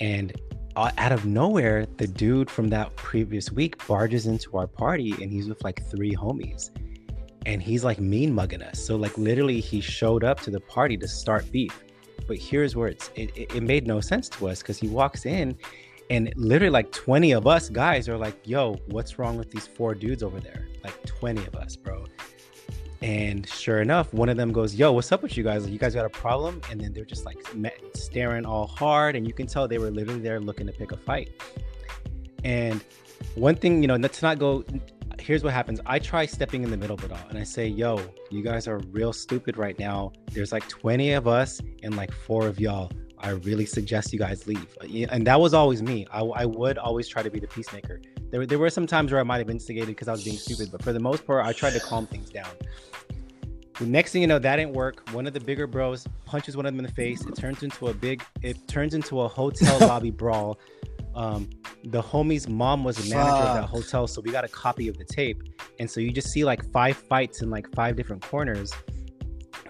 and 0.00 0.32
Uh, 0.74 0.90
out 0.96 1.12
of 1.12 1.26
nowhere, 1.26 1.86
the 1.98 2.06
dude 2.06 2.50
from 2.50 2.68
that 2.68 2.94
previous 2.96 3.52
week 3.52 3.86
barges 3.86 4.26
into 4.26 4.56
our 4.56 4.66
party, 4.66 5.12
and 5.20 5.30
he's 5.30 5.48
with 5.48 5.62
like 5.62 5.84
three 5.90 6.14
homies, 6.14 6.70
and 7.44 7.62
he's 7.62 7.84
like 7.84 8.00
mean 8.00 8.32
mugging 8.32 8.62
us. 8.62 8.82
So 8.82 8.96
like 8.96 9.16
literally, 9.18 9.60
he 9.60 9.80
showed 9.80 10.24
up 10.24 10.40
to 10.40 10.50
the 10.50 10.60
party 10.60 10.96
to 10.96 11.08
start 11.08 11.50
beef. 11.52 11.84
But 12.26 12.38
here's 12.38 12.74
where 12.74 12.88
it's 12.88 13.10
it, 13.16 13.36
it, 13.36 13.54
it 13.56 13.62
made 13.62 13.86
no 13.86 14.00
sense 14.00 14.28
to 14.30 14.48
us 14.48 14.60
because 14.60 14.78
he 14.78 14.88
walks 14.88 15.26
in 15.26 15.56
and 16.10 16.32
literally 16.36 16.70
like 16.70 16.92
20 16.92 17.32
of 17.32 17.46
us 17.46 17.68
guys 17.68 18.08
are 18.08 18.18
like 18.18 18.36
yo 18.44 18.74
what's 18.88 19.18
wrong 19.18 19.38
with 19.38 19.50
these 19.50 19.66
four 19.66 19.94
dudes 19.94 20.22
over 20.22 20.40
there 20.40 20.68
like 20.84 21.00
20 21.04 21.46
of 21.46 21.54
us 21.56 21.74
bro 21.74 22.04
and 23.02 23.48
sure 23.48 23.80
enough 23.80 24.12
one 24.14 24.28
of 24.28 24.36
them 24.36 24.52
goes 24.52 24.74
yo 24.74 24.92
what's 24.92 25.10
up 25.10 25.22
with 25.22 25.36
you 25.36 25.42
guys? 25.42 25.68
You 25.68 25.78
guys 25.78 25.94
got 25.94 26.06
a 26.06 26.10
problem? 26.10 26.60
And 26.70 26.80
then 26.80 26.92
they're 26.92 27.04
just 27.04 27.24
like 27.24 27.38
staring 27.94 28.46
all 28.46 28.66
hard 28.66 29.16
and 29.16 29.26
you 29.26 29.34
can 29.34 29.46
tell 29.46 29.66
they 29.66 29.78
were 29.78 29.90
literally 29.90 30.20
there 30.20 30.40
looking 30.40 30.66
to 30.66 30.72
pick 30.72 30.92
a 30.92 30.96
fight. 30.96 31.30
And 32.44 32.82
one 33.34 33.56
thing 33.56 33.82
you 33.82 33.88
know 33.88 33.98
to 33.98 34.24
not 34.24 34.38
go 34.38 34.64
here's 35.18 35.44
what 35.44 35.52
happens. 35.52 35.80
I 35.86 35.98
try 35.98 36.26
stepping 36.26 36.64
in 36.64 36.70
the 36.70 36.76
middle 36.76 36.94
of 36.94 37.04
it 37.04 37.12
all 37.12 37.28
and 37.28 37.38
i 37.38 37.44
say 37.44 37.66
yo 37.66 38.00
you 38.30 38.42
guys 38.42 38.66
are 38.68 38.78
real 38.90 39.12
stupid 39.12 39.56
right 39.56 39.78
now. 39.78 40.12
There's 40.32 40.52
like 40.52 40.68
20 40.68 41.12
of 41.12 41.26
us 41.26 41.60
and 41.82 41.96
like 41.96 42.12
four 42.12 42.46
of 42.46 42.60
y'all 42.60 42.90
I 43.22 43.30
really 43.30 43.66
suggest 43.66 44.12
you 44.12 44.18
guys 44.18 44.46
leave. 44.46 44.66
Uh, 44.80 45.06
And 45.10 45.26
that 45.26 45.40
was 45.40 45.54
always 45.54 45.82
me. 45.82 46.06
I, 46.10 46.20
I 46.20 46.44
would 46.44 46.76
always 46.76 47.06
try 47.08 47.22
to 47.22 47.30
be 47.30 47.38
the 47.38 47.46
peacemaker. 47.46 48.00
There, 48.30 48.44
there 48.46 48.58
were 48.58 48.70
some 48.70 48.86
times 48.86 49.12
where 49.12 49.20
I 49.20 49.24
might 49.24 49.38
have 49.38 49.50
instigated 49.50 49.88
because 49.88 50.08
I 50.08 50.12
was 50.12 50.24
being 50.24 50.36
stupid, 50.36 50.70
but 50.72 50.82
for 50.82 50.92
the 50.92 51.00
most 51.00 51.24
part, 51.26 51.46
I 51.46 51.52
tried 51.52 51.74
to 51.74 51.80
calm 51.80 52.06
things 52.06 52.30
down. 52.30 52.50
The 53.78 53.86
next 53.86 54.12
thing 54.12 54.22
you 54.22 54.28
know, 54.28 54.38
that 54.38 54.56
didn't 54.56 54.72
work. 54.74 55.08
One 55.10 55.26
of 55.26 55.32
the 55.32 55.40
bigger 55.40 55.66
bros 55.66 56.06
punches 56.24 56.56
one 56.56 56.66
of 56.66 56.72
them 56.72 56.80
in 56.80 56.86
the 56.86 56.92
face. 56.92 57.24
It 57.24 57.36
turns 57.36 57.62
into 57.62 57.88
a 57.88 57.94
big, 57.94 58.22
it 58.42 58.66
turns 58.68 58.94
into 58.94 59.20
a 59.20 59.28
hotel 59.28 59.78
lobby 59.88 60.10
brawl. 60.10 60.58
Um, 61.14 61.48
the 61.84 62.02
homie's 62.02 62.48
mom 62.48 62.84
was 62.84 62.96
the 62.96 63.14
manager 63.14 63.44
of 63.44 63.54
that 63.54 63.64
hotel, 63.68 64.06
so 64.06 64.20
we 64.20 64.30
got 64.30 64.44
a 64.44 64.48
copy 64.48 64.88
of 64.88 64.98
the 64.98 65.04
tape. 65.04 65.42
And 65.78 65.90
so 65.90 66.00
you 66.00 66.10
just 66.10 66.28
see 66.28 66.44
like 66.44 66.64
five 66.72 66.96
fights 66.96 67.42
in 67.42 67.50
like 67.50 67.72
five 67.74 67.96
different 67.96 68.22
corners. 68.22 68.72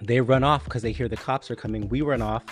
They 0.01 0.21
run 0.21 0.43
off 0.43 0.63
because 0.65 0.81
they 0.81 0.91
hear 0.91 1.07
the 1.07 1.17
cops 1.17 1.49
are 1.51 1.55
coming. 1.55 1.87
We 1.89 2.01
run 2.01 2.21
off 2.21 2.43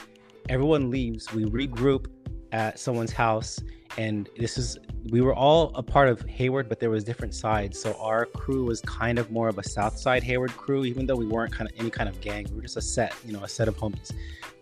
everyone 0.50 0.90
leaves 0.90 1.32
we 1.34 1.46
regroup 1.46 2.08
at 2.52 2.80
someone's 2.80 3.12
house 3.14 3.60
and 3.98 4.30
this 4.38 4.58
is 4.58 4.78
we 5.10 5.20
were 5.22 5.34
all 5.34 5.72
a 5.76 5.84
part 5.84 6.08
of 6.10 6.22
hayward 6.22 6.70
but 6.70 6.80
there 6.80 6.90
was 6.90 7.04
different 7.04 7.34
sides. 7.34 7.80
So 7.82 7.94
our 8.00 8.26
crew 8.26 8.66
was 8.66 8.82
kind 8.82 9.18
of 9.20 9.32
more 9.32 9.50
of 9.50 9.58
a 9.58 9.64
south 9.64 9.98
side 9.98 10.24
hayward 10.24 10.52
crew 10.52 10.86
even 10.86 11.06
though 11.06 11.16
we 11.16 11.26
weren't 11.26 11.52
kind 11.52 11.70
of 11.70 11.76
any 11.80 11.90
kind 11.90 12.08
of 12.08 12.20
gang. 12.22 12.48
We 12.52 12.58
were 12.58 12.62
just 12.62 12.78
a 12.78 12.82
set 12.82 13.14
you 13.26 13.34
know 13.34 13.44
a 13.44 13.50
set 13.50 13.68
of 13.68 13.78
homies. 13.78 14.12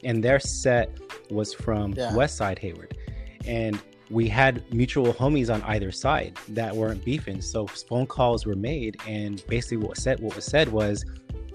And 0.03 0.23
their 0.23 0.39
set 0.39 0.97
was 1.29 1.53
from 1.53 1.93
Yeah. 1.93 2.15
west 2.15 2.37
side 2.37 2.57
hayward. 2.57 2.97
And 3.45 3.79
we 4.09 4.27
had 4.27 4.63
mutual 4.73 5.13
homies 5.13 5.53
on 5.53 5.61
either 5.63 5.91
side 5.91 6.35
that 6.49 6.75
weren't 6.75 7.03
beefing. 7.05 7.41
So 7.41 7.67
phone 7.67 8.07
calls 8.07 8.45
were 8.45 8.55
made 8.55 8.97
and 9.07 9.43
basically 9.47 9.77
what 9.77 9.91
was 9.91 10.01
said 10.01 10.19
what 10.19 10.35
was 10.35 10.45
said 10.45 10.69
was 10.69 11.03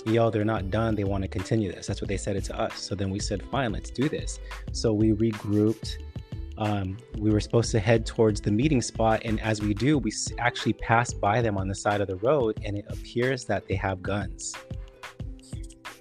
yo, 0.07 0.31
they're 0.31 0.45
not 0.45 0.71
done. 0.71 0.95
They 0.95 1.05
want 1.05 1.23
to 1.23 1.29
continue 1.29 1.73
this. 1.73 1.87
That's 1.87 2.01
what 2.01 2.09
they 2.09 2.17
said 2.17 2.37
it 2.37 2.45
to 2.45 2.59
us. 2.61 2.79
So 2.81 2.95
then 2.95 3.11
we 3.11 3.19
said, 3.19 3.43
fine, 3.51 3.73
let's 3.73 3.90
do 3.90 4.09
this. 4.09 4.38
So 4.73 4.93
we 4.93 5.12
regrouped. 5.12 5.97
Um, 6.57 6.99
we 7.19 7.31
were 7.31 7.40
supposed 7.40 7.73
to 7.73 7.81
head 7.81 8.07
towards 8.07 8.40
the 8.40 8.51
meeting 8.53 8.81
spot. 8.81 9.23
And 9.25 9.40
as 9.40 9.61
we 9.61 9.75
do, 9.75 9.99
we 9.99 10.12
actually 10.38 10.75
pass 10.75 11.12
by 11.12 11.43
them 11.43 11.59
on 11.59 11.67
the 11.69 11.75
side 11.75 12.01
of 12.01 12.07
the 12.07 12.17
road 12.17 12.61
and 12.64 12.79
it 12.79 12.85
appears 12.88 13.45
that 13.47 13.67
they 13.67 13.75
have 13.75 14.03
guns. 14.03 14.55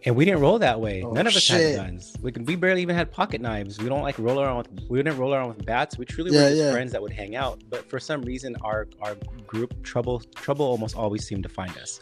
And 0.05 0.17
we 0.17 0.25
didn't 0.25 0.41
roll 0.41 0.59
that 0.59 0.81
way. 0.81 1.01
Oh, 1.01 1.11
None 1.11 1.27
of 1.27 1.35
us 1.35 1.41
shit. 1.43 1.77
had 1.77 1.85
guns. 1.87 2.13
We, 2.21 2.33
could- 2.33 2.45
we 2.45 2.57
barely 2.57 2.81
even 2.81 2.93
had 2.93 3.09
pocket 3.09 3.39
knives. 3.39 3.79
We 3.79 3.87
don't 3.87 4.01
like 4.01 4.19
roll 4.19 4.41
around 4.41 4.57
with, 4.57 4.89
we 4.89 4.99
didn't 4.99 5.17
roll 5.17 5.33
around 5.33 5.47
with 5.55 5.65
bats. 5.65 5.97
We 5.97 6.03
truly 6.05 6.31
Yeah, 6.31 6.41
were 6.43 6.49
just 6.49 6.61
yeah. 6.61 6.71
friends 6.73 6.91
that 6.91 7.01
would 7.01 7.13
hang 7.13 7.37
out. 7.37 7.63
But 7.69 7.89
for 7.89 7.99
some 8.01 8.21
reason, 8.23 8.57
our, 8.63 8.87
our 9.01 9.15
group 9.47 9.81
trouble, 9.81 10.19
trouble 10.35 10.65
almost 10.65 10.97
always 10.97 11.25
seemed 11.25 11.43
to 11.43 11.49
find 11.49 11.75
us. 11.77 12.01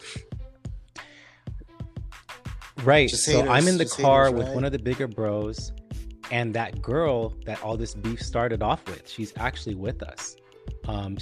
Right. 2.83 3.09
Just 3.09 3.25
so 3.25 3.47
I'm 3.47 3.67
in 3.67 3.77
the 3.77 3.85
car 3.85 4.25
haters, 4.25 4.37
with 4.37 4.47
right? 4.47 4.55
one 4.55 4.63
of 4.63 4.71
the 4.71 4.79
bigger 4.79 5.07
bros, 5.07 5.71
and 6.31 6.53
that 6.53 6.81
girl 6.81 7.35
that 7.45 7.61
all 7.63 7.77
this 7.77 7.93
beef 7.93 8.21
started 8.21 8.63
off 8.63 8.85
with, 8.87 9.07
she's 9.09 9.33
actually 9.37 9.75
with 9.75 10.01
us. 10.03 10.35
Um, 10.87 11.17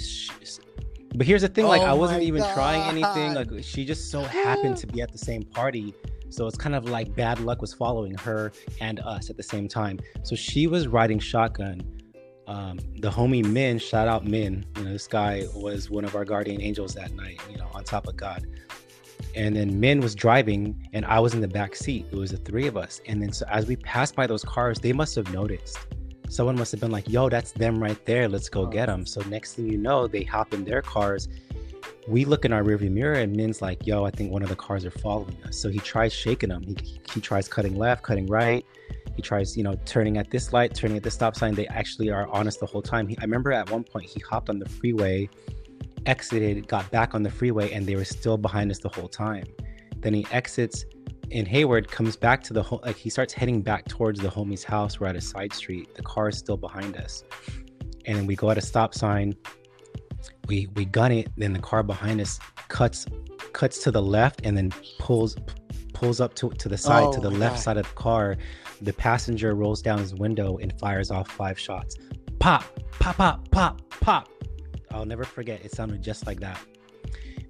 but 1.14 1.26
here's 1.26 1.42
the 1.42 1.48
thing: 1.48 1.66
like, 1.66 1.82
Oh 1.82 1.86
I 1.86 1.92
wasn't 1.92 2.22
even 2.22 2.42
trying 2.54 2.82
anything. 2.82 3.34
Like, 3.34 3.48
she 3.62 3.84
just 3.84 4.10
so 4.10 4.22
happened 4.22 4.76
to 4.78 4.86
be 4.86 5.02
at 5.02 5.12
the 5.12 5.18
same 5.30 5.42
party. 5.42 5.94
So 6.28 6.46
it's 6.46 6.56
kind 6.56 6.76
of 6.76 6.88
like 6.88 7.14
bad 7.16 7.40
luck 7.40 7.60
was 7.60 7.74
following 7.74 8.14
her 8.18 8.52
and 8.80 9.00
us 9.00 9.30
at 9.30 9.36
the 9.36 9.42
same 9.42 9.66
time. 9.66 9.98
So 10.22 10.36
she 10.36 10.68
was 10.68 10.86
riding 10.86 11.18
shotgun. 11.18 11.80
Um, 12.46 12.78
the 12.98 13.10
homie 13.10 13.44
Min, 13.44 13.78
shout 13.78 14.06
out 14.06 14.24
Min. 14.24 14.64
You 14.76 14.84
know, 14.84 14.92
this 14.92 15.08
guy 15.08 15.44
was 15.54 15.90
one 15.90 16.04
of 16.04 16.14
our 16.14 16.24
guardian 16.24 16.60
angels 16.60 16.94
that 16.94 17.12
night. 17.12 17.40
You 17.50 17.58
know, 17.58 17.66
on 17.74 17.82
top 17.82 18.06
of 18.06 18.16
God 18.16 18.46
and 19.34 19.56
then 19.56 19.78
Min 19.78 20.00
was 20.00 20.14
driving 20.14 20.88
and 20.92 21.04
I 21.04 21.20
was 21.20 21.34
in 21.34 21.40
the 21.40 21.48
back 21.48 21.76
seat. 21.76 22.06
It 22.10 22.16
was 22.16 22.30
the 22.30 22.36
three 22.38 22.66
of 22.66 22.76
us. 22.76 23.00
And 23.06 23.22
then 23.22 23.32
so 23.32 23.46
as 23.48 23.66
we 23.66 23.76
passed 23.76 24.14
by 24.14 24.26
those 24.26 24.44
cars, 24.44 24.78
they 24.78 24.92
must 24.92 25.14
have 25.14 25.32
noticed. 25.32 25.78
Someone 26.28 26.56
must 26.56 26.70
have 26.70 26.80
been 26.80 26.92
like, 26.92 27.08
"Yo, 27.08 27.28
that's 27.28 27.52
them 27.52 27.82
right 27.82 27.98
there. 28.06 28.28
Let's 28.28 28.48
go 28.48 28.66
get 28.66 28.86
them." 28.86 29.04
So 29.04 29.20
next 29.22 29.54
thing 29.54 29.66
you 29.66 29.78
know, 29.78 30.06
they 30.06 30.22
hop 30.22 30.54
in 30.54 30.64
their 30.64 30.82
cars. 30.82 31.28
We 32.06 32.24
look 32.24 32.44
in 32.44 32.52
our 32.52 32.62
rearview 32.62 32.90
mirror 32.90 33.14
and 33.14 33.34
Min's 33.34 33.60
like, 33.60 33.86
"Yo, 33.86 34.04
I 34.04 34.10
think 34.10 34.30
one 34.32 34.42
of 34.42 34.48
the 34.48 34.56
cars 34.56 34.84
are 34.84 34.90
following 34.90 35.36
us." 35.44 35.56
So 35.56 35.68
he 35.68 35.80
tries 35.80 36.12
shaking 36.12 36.50
them. 36.50 36.62
He 36.62 37.00
he 37.12 37.20
tries 37.20 37.48
cutting 37.48 37.76
left, 37.76 38.02
cutting 38.02 38.26
right. 38.26 38.64
He 39.16 39.22
tries, 39.22 39.56
you 39.56 39.64
know, 39.64 39.76
turning 39.84 40.18
at 40.18 40.30
this 40.30 40.52
light, 40.52 40.74
turning 40.74 40.96
at 40.96 41.02
this 41.02 41.14
stop 41.14 41.36
sign. 41.36 41.54
They 41.54 41.66
actually 41.66 42.10
are 42.10 42.28
honest 42.28 42.60
the 42.60 42.66
whole 42.66 42.80
time. 42.80 43.08
He, 43.08 43.18
I 43.18 43.22
remember 43.22 43.52
at 43.52 43.68
one 43.70 43.84
point 43.84 44.08
he 44.08 44.20
hopped 44.20 44.48
on 44.48 44.58
the 44.58 44.68
freeway 44.68 45.28
exited, 46.06 46.66
got 46.68 46.90
back 46.90 47.14
on 47.14 47.22
the 47.22 47.30
freeway, 47.30 47.72
and 47.72 47.86
they 47.86 47.96
were 47.96 48.04
still 48.04 48.38
behind 48.38 48.70
us 48.70 48.78
the 48.78 48.88
whole 48.88 49.08
time. 49.08 49.44
Then 49.96 50.14
he 50.14 50.26
exits 50.32 50.84
and 51.32 51.46
Hayward, 51.46 51.88
comes 51.88 52.16
back 52.16 52.42
to 52.44 52.52
the 52.52 52.62
home, 52.62 52.80
like 52.82 52.96
he 52.96 53.08
starts 53.08 53.32
heading 53.32 53.62
back 53.62 53.86
towards 53.86 54.20
the 54.20 54.28
homie's 54.28 54.64
house. 54.64 54.98
We're 54.98 55.06
at 55.06 55.16
a 55.16 55.20
side 55.20 55.52
street. 55.52 55.94
The 55.94 56.02
car 56.02 56.28
is 56.28 56.38
still 56.38 56.56
behind 56.56 56.96
us, 56.96 57.24
and 58.06 58.18
then 58.18 58.26
we 58.26 58.34
go 58.34 58.50
at 58.50 58.58
a 58.58 58.60
stop 58.60 58.94
sign. 58.94 59.34
We 60.48 60.68
we 60.74 60.84
gun 60.84 61.12
it. 61.12 61.30
Then 61.36 61.52
the 61.52 61.60
car 61.60 61.82
behind 61.82 62.20
us 62.20 62.38
cuts 62.68 63.06
cuts 63.52 63.78
to 63.84 63.90
the 63.90 64.02
left 64.02 64.40
and 64.44 64.56
then 64.56 64.72
pulls 64.98 65.36
pulls 65.92 66.20
up 66.20 66.34
to 66.34 66.50
to 66.50 66.68
the 66.68 66.78
side 66.78 67.04
Oh 67.04 67.12
to 67.12 67.20
the 67.20 67.30
left 67.30 67.56
God. 67.56 67.62
side 67.62 67.76
of 67.76 67.86
the 67.88 67.94
car. 67.94 68.36
The 68.82 68.92
passenger 68.92 69.54
rolls 69.54 69.82
down 69.82 69.98
his 69.98 70.14
window 70.14 70.56
and 70.56 70.76
fires 70.80 71.10
off 71.10 71.30
five 71.30 71.58
shots. 71.58 71.96
Pop, 72.38 72.64
pop, 72.98 73.16
pop, 73.16 73.50
pop, 73.50 73.82
pop. 74.00 74.28
I'll 74.90 75.06
never 75.06 75.24
forget. 75.24 75.64
It 75.64 75.72
sounded 75.72 76.02
just 76.02 76.26
like 76.26 76.40
that. 76.40 76.58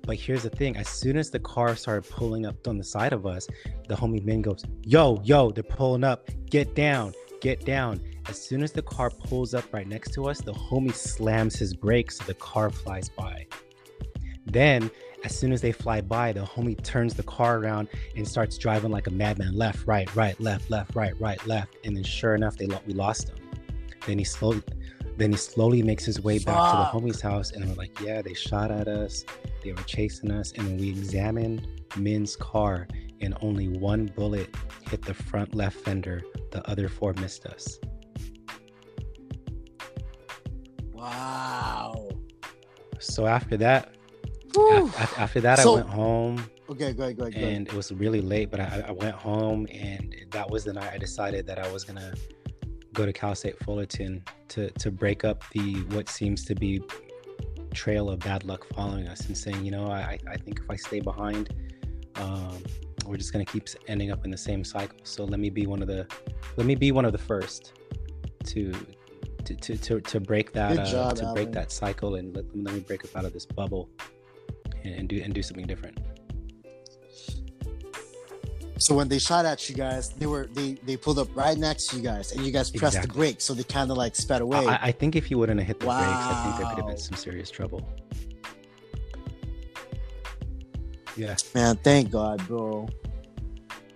But 0.07 0.17
here's 0.17 0.43
the 0.43 0.51
thing: 0.51 0.77
as 0.77 0.89
soon 0.89 1.17
as 1.17 1.31
the 1.31 1.41
car 1.41 1.77
started 1.77 2.11
pulling 2.11 2.47
up 2.47 2.67
on 2.67 2.79
the 2.79 2.85
side 2.85 3.13
of 3.13 3.27
us, 3.27 3.47
the 3.89 3.95
homie 3.95 4.25
Min 4.25 4.43
goes, 4.43 4.65
"Yo, 4.83 5.21
yo, 5.25 5.51
they're 5.51 5.63
pulling 5.63 6.05
up. 6.05 6.29
Get 6.49 6.75
down, 6.75 7.13
get 7.41 7.65
down." 7.65 8.01
As 8.29 8.41
soon 8.41 8.63
as 8.63 8.73
the 8.73 8.83
car 8.83 9.11
pulls 9.11 9.55
up 9.55 9.73
right 9.73 9.89
next 9.89 10.13
to 10.15 10.29
us, 10.29 10.41
the 10.41 10.53
homie 10.53 10.95
slams 10.95 11.57
his 11.57 11.75
brakes 11.75 12.19
so 12.19 12.25
the 12.25 12.35
car 12.35 12.71
flies 12.71 13.09
by. 13.09 13.47
Then, 14.47 14.91
as 15.25 15.37
soon 15.37 15.53
as 15.53 15.61
they 15.61 15.73
fly 15.73 16.01
by, 16.01 16.33
the 16.33 16.41
homie 16.41 16.83
turns 16.83 17.15
the 17.15 17.23
car 17.23 17.59
around 17.59 17.89
and 18.17 18.27
starts 18.27 18.57
driving 18.57 18.91
like 18.91 19.07
a 19.07 19.11
madman, 19.11 19.55
left, 19.55 19.87
right, 19.87 20.15
right, 20.17 20.39
left, 20.41 20.71
left, 20.71 20.95
right, 20.95 21.19
right, 21.21 21.45
left. 21.47 21.77
And 21.85 21.97
then, 21.97 22.05
sure 22.05 22.35
enough, 22.35 22.57
they 22.57 22.67
lo- 22.67 22.81
we 22.87 22.95
lost 22.95 23.31
him. 23.31 23.37
Then 24.07 24.19
he 24.19 24.25
slowly, 24.25 24.63
then 25.21 25.33
he 25.33 25.37
slowly 25.37 25.83
makes 25.83 26.05
his 26.05 26.21
way 26.23 26.39
back 26.39 26.57
to 26.73 26.77
the 26.79 26.89
homie's 26.99 27.21
house, 27.21 27.53
and 27.53 27.69
we're 27.69 27.75
like, 27.75 27.99
"Yeah, 28.01 28.23
they 28.23 28.35
shot 28.35 28.71
at 28.71 28.89
us. 28.89 29.25
They 29.63 29.73
were 29.73 29.83
chasing 29.83 30.31
us." 30.31 30.53
And 30.53 30.67
when 30.67 30.77
we 30.79 30.89
examined 30.89 31.67
Min's 31.97 32.37
car, 32.37 32.89
and 33.21 33.37
only 33.43 33.69
one 33.69 34.07
bullet 34.07 34.49
hit 34.91 35.03
the 35.03 35.13
front 35.15 35.55
left 35.55 35.77
fender, 35.77 36.23
the 36.53 36.67
other 36.71 36.89
four 36.89 37.13
missed 37.15 37.45
us. 37.47 37.79
Wow. 40.93 42.09
So 42.99 43.27
after 43.27 43.57
that, 43.59 43.95
Whew. 44.55 44.87
af- 44.87 45.19
after 45.19 45.41
that, 45.43 45.59
So- 45.59 45.73
I 45.73 45.75
went 45.77 45.89
home. 45.91 46.45
Okay, 46.71 46.93
go 46.93 47.03
ahead, 47.03 47.17
go 47.17 47.25
ahead, 47.25 47.35
go 47.35 47.41
ahead. 47.41 47.53
and 47.53 47.67
it 47.67 47.75
was 47.75 47.91
really 47.91 48.21
late 48.21 48.49
but 48.49 48.61
I, 48.61 48.85
I 48.87 48.93
went 48.93 49.17
home 49.17 49.67
and 49.73 50.15
that 50.31 50.49
was 50.49 50.63
the 50.63 50.73
night 50.73 50.93
i 50.93 50.99
decided 50.99 51.45
that 51.49 51.59
i 51.59 51.69
was 51.73 51.83
gonna 51.83 52.15
go 52.93 53.07
to 53.07 53.13
cal 53.13 53.35
state 53.35 53.59
fullerton 53.65 54.23
to 54.49 54.71
to 54.71 54.91
break 54.91 55.25
up 55.25 55.45
the 55.53 55.75
what 55.95 56.09
seems 56.09 56.45
to 56.45 56.55
be 56.55 56.83
trail 57.73 58.11
of 58.11 58.19
bad 58.19 58.45
luck 58.45 58.67
following 58.75 59.07
us 59.07 59.27
and 59.27 59.39
saying 59.39 59.65
you 59.65 59.71
know 59.71 59.87
i 59.87 60.19
i 60.29 60.37
think 60.37 60.59
if 60.59 60.69
i 60.69 60.77
stay 60.77 61.01
behind 61.01 61.55
um 62.17 62.61
we're 63.11 63.17
just 63.17 63.33
gonna 63.33 63.45
keep 63.45 63.67
ending 63.89 64.13
up 64.13 64.25
in 64.25 64.31
the 64.31 64.39
same 64.39 64.65
cycle. 64.65 64.97
So 65.03 65.25
let 65.25 65.41
me 65.41 65.51
be 65.51 65.67
one 65.67 65.83
of 65.83 65.89
the 65.89 66.07
let 66.57 66.67
me 66.67 66.77
be 66.77 66.93
one 66.93 67.05
of 67.05 67.13
the 67.13 67.19
first 67.19 67.73
to 68.47 68.73
to 69.45 69.55
to 69.57 69.77
to, 69.77 70.01
to 70.01 70.21
break 70.21 70.53
that 70.53 70.79
uh, 70.79 70.85
job, 70.85 71.17
to 71.17 71.33
break 71.35 71.51
that 71.53 71.73
cycle 71.73 72.15
and 72.15 72.35
let, 72.35 72.45
let 72.57 72.75
me 72.75 72.81
break 72.81 73.05
up 73.05 73.17
out 73.17 73.25
of 73.25 73.33
this 73.33 73.47
bubble 73.47 73.89
and, 74.85 74.95
and 74.95 75.09
do 75.09 75.21
and 75.23 75.35
do 75.35 75.43
something 75.43 75.67
different 75.67 75.99
So 78.81 78.95
when 78.95 79.09
they 79.09 79.19
shot 79.19 79.45
at 79.45 79.69
you 79.69 79.75
guys, 79.77 80.09
they 80.09 80.25
were 80.27 80.47
they 80.47 80.73
they 80.85 80.97
pulled 80.97 81.19
up 81.19 81.29
right 81.37 81.57
next 81.57 81.89
to 81.89 81.97
you 81.97 82.03
guys, 82.03 82.33
and 82.33 82.45
you 82.45 82.51
guys 82.51 82.71
pressed 82.71 82.95
the 82.95 83.01
Exactly. 83.01 83.19
brakes, 83.19 83.45
so 83.45 83.53
they 83.53 83.63
kind 83.63 83.91
of 83.91 83.99
like 83.99 84.17
sped 84.17 84.41
away. 84.41 84.67
I, 84.67 84.87
I 84.89 84.93
think 84.93 85.17
if 85.17 85.27
he 85.27 85.35
wouldn't 85.35 85.61
have 85.61 85.67
hit 85.67 85.81
the 85.81 85.87
brakes, 85.87 86.31
I 86.31 86.35
think 86.43 86.57
there 86.57 86.65
could 86.67 86.79
have 86.79 86.87
been 86.87 86.97
some 86.97 87.17
serious 87.17 87.51
trouble. 87.51 87.87
Yeah, 91.17 91.37
Man, 91.55 91.77
thank 91.77 92.11
God, 92.11 92.47
bro. 92.49 92.89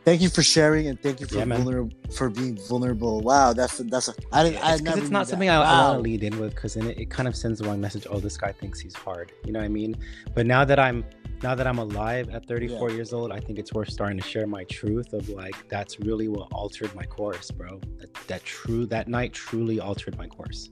Thank 0.05 0.21
you 0.21 0.29
for 0.29 0.43
sharing 0.43 0.89
and 0.89 1.01
thank 1.01 1.21
you 1.21 1.27
for 1.27 1.37
Yeah, 1.37 1.47
man. 1.47 1.63
vulnerable 1.63 1.97
for 2.15 2.29
being 2.29 2.59
vulnerable. 2.69 3.23
Wow, 3.23 3.55
that's 3.55 3.79
that's 3.79 4.09
a 4.09 4.15
I 4.33 4.43
didn't 4.45 4.63
I 4.63 4.77
never 4.77 4.99
it's 5.01 5.11
not 5.11 5.21
that. 5.21 5.31
something 5.31 5.49
I, 5.49 5.55
I 5.57 5.73
Wow. 5.73 5.93
want 5.93 5.99
to 5.99 6.03
lead 6.03 6.23
in 6.23 6.39
with 6.39 6.55
because 6.55 6.75
then 6.75 6.89
it, 6.89 6.99
it 6.99 7.09
kind 7.09 7.27
of 7.27 7.35
sends 7.35 7.61
the 7.61 7.67
wrong 7.67 7.81
message. 7.81 8.07
Oh, 8.11 8.21
this 8.21 8.37
guy 8.37 8.53
thinks 8.53 8.79
he's 8.81 8.95
hard. 8.95 9.33
You 9.47 9.53
know 9.53 9.61
what 9.61 9.65
I 9.65 9.69
mean? 9.69 9.97
But 10.35 10.45
now 10.45 10.63
that 10.67 10.79
I'm 10.79 11.07
now 11.43 11.55
that 11.55 11.67
I'm 11.67 11.79
alive 11.79 12.31
at 12.31 12.47
34 12.47 12.91
years 12.91 13.13
old, 13.13 13.31
I 13.33 13.39
think 13.41 13.59
it's 13.59 13.73
worth 13.73 13.91
starting 13.91 14.19
to 14.19 14.25
share 14.27 14.47
my 14.47 14.65
truth 14.65 15.13
of 15.13 15.29
like 15.29 15.57
that's 15.69 16.01
really 16.01 16.29
what 16.29 16.49
altered 16.53 16.95
my 16.95 17.05
course, 17.05 17.51
bro. 17.51 17.81
That 17.99 18.15
that 18.29 18.45
true 18.45 18.87
that 18.87 19.09
night 19.09 19.33
truly 19.33 19.81
altered 19.81 20.17
my 20.17 20.27
course. 20.27 20.71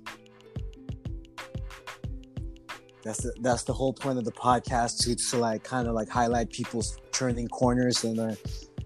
That's 3.04 3.22
the 3.22 3.32
that's 3.40 3.64
the 3.64 3.72
whole 3.72 3.92
point 3.92 4.18
of 4.18 4.24
the 4.24 4.32
podcast 4.32 4.98
to 5.00 5.16
to 5.30 5.36
like 5.38 5.64
kind 5.64 5.88
of 5.88 5.94
like 5.94 6.08
highlight 6.08 6.50
people's 6.50 6.96
turning 7.10 7.48
corners 7.48 8.04
and 8.04 8.18
uh, 8.18 8.34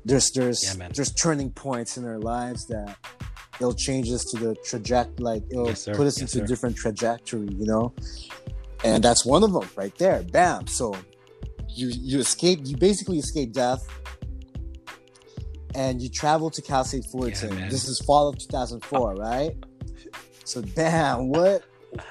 there's 0.04 0.30
there's 0.32 0.64
Yeah, 0.78 0.88
there's 0.94 1.12
turning 1.12 1.50
points 1.50 1.98
in 1.98 2.02
their 2.02 2.18
lives 2.18 2.66
that 2.68 2.96
it'll 3.60 3.74
change 3.74 4.10
us 4.10 4.24
to 4.32 4.38
the 4.38 4.54
trajectory 4.64 5.22
like 5.22 5.42
it'll 5.50 5.68
Yes, 5.68 5.84
put 5.84 6.00
us 6.06 6.18
Yes, 6.20 6.34
into 6.34 6.44
a 6.44 6.46
different 6.48 6.76
trajectory, 6.76 7.48
you 7.58 7.66
know. 7.66 7.92
And 8.84 9.02
that's 9.04 9.24
one 9.26 9.42
of 9.42 9.52
them 9.52 9.68
right 9.76 9.94
there. 9.98 10.22
Bam. 10.22 10.66
So 10.66 10.94
you 11.76 11.88
you 11.88 12.18
escape 12.18 12.60
you 12.64 12.76
basically 12.76 13.18
escape 13.18 13.52
death 13.52 13.86
and 15.74 16.00
you 16.00 16.08
travel 16.08 16.48
to 16.50 16.62
Cal 16.62 16.84
State 16.84 17.04
Fullerton. 17.04 17.54
man. 17.54 17.68
this 17.68 17.86
is 17.86 18.00
fall 18.00 18.28
of 18.28 18.38
2004, 18.38 19.14
right? 19.16 19.54
So 20.44 20.62
damn, 20.62 21.28
what 21.28 21.62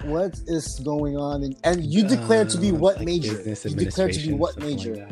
what 0.03 0.39
is 0.47 0.79
going 0.79 1.17
on? 1.17 1.43
And, 1.43 1.55
and 1.63 1.83
you 1.83 2.07
declared 2.07 2.49
to 2.49 2.57
be 2.57 2.69
Uh, 2.71 2.75
what 2.75 2.97
like 2.97 3.05
major? 3.05 3.41
You 3.41 3.75
declared 3.75 4.13
to 4.13 4.19
be 4.19 4.33
what 4.33 4.53
something 4.53 4.77
like 4.77 4.85
major? 4.85 5.09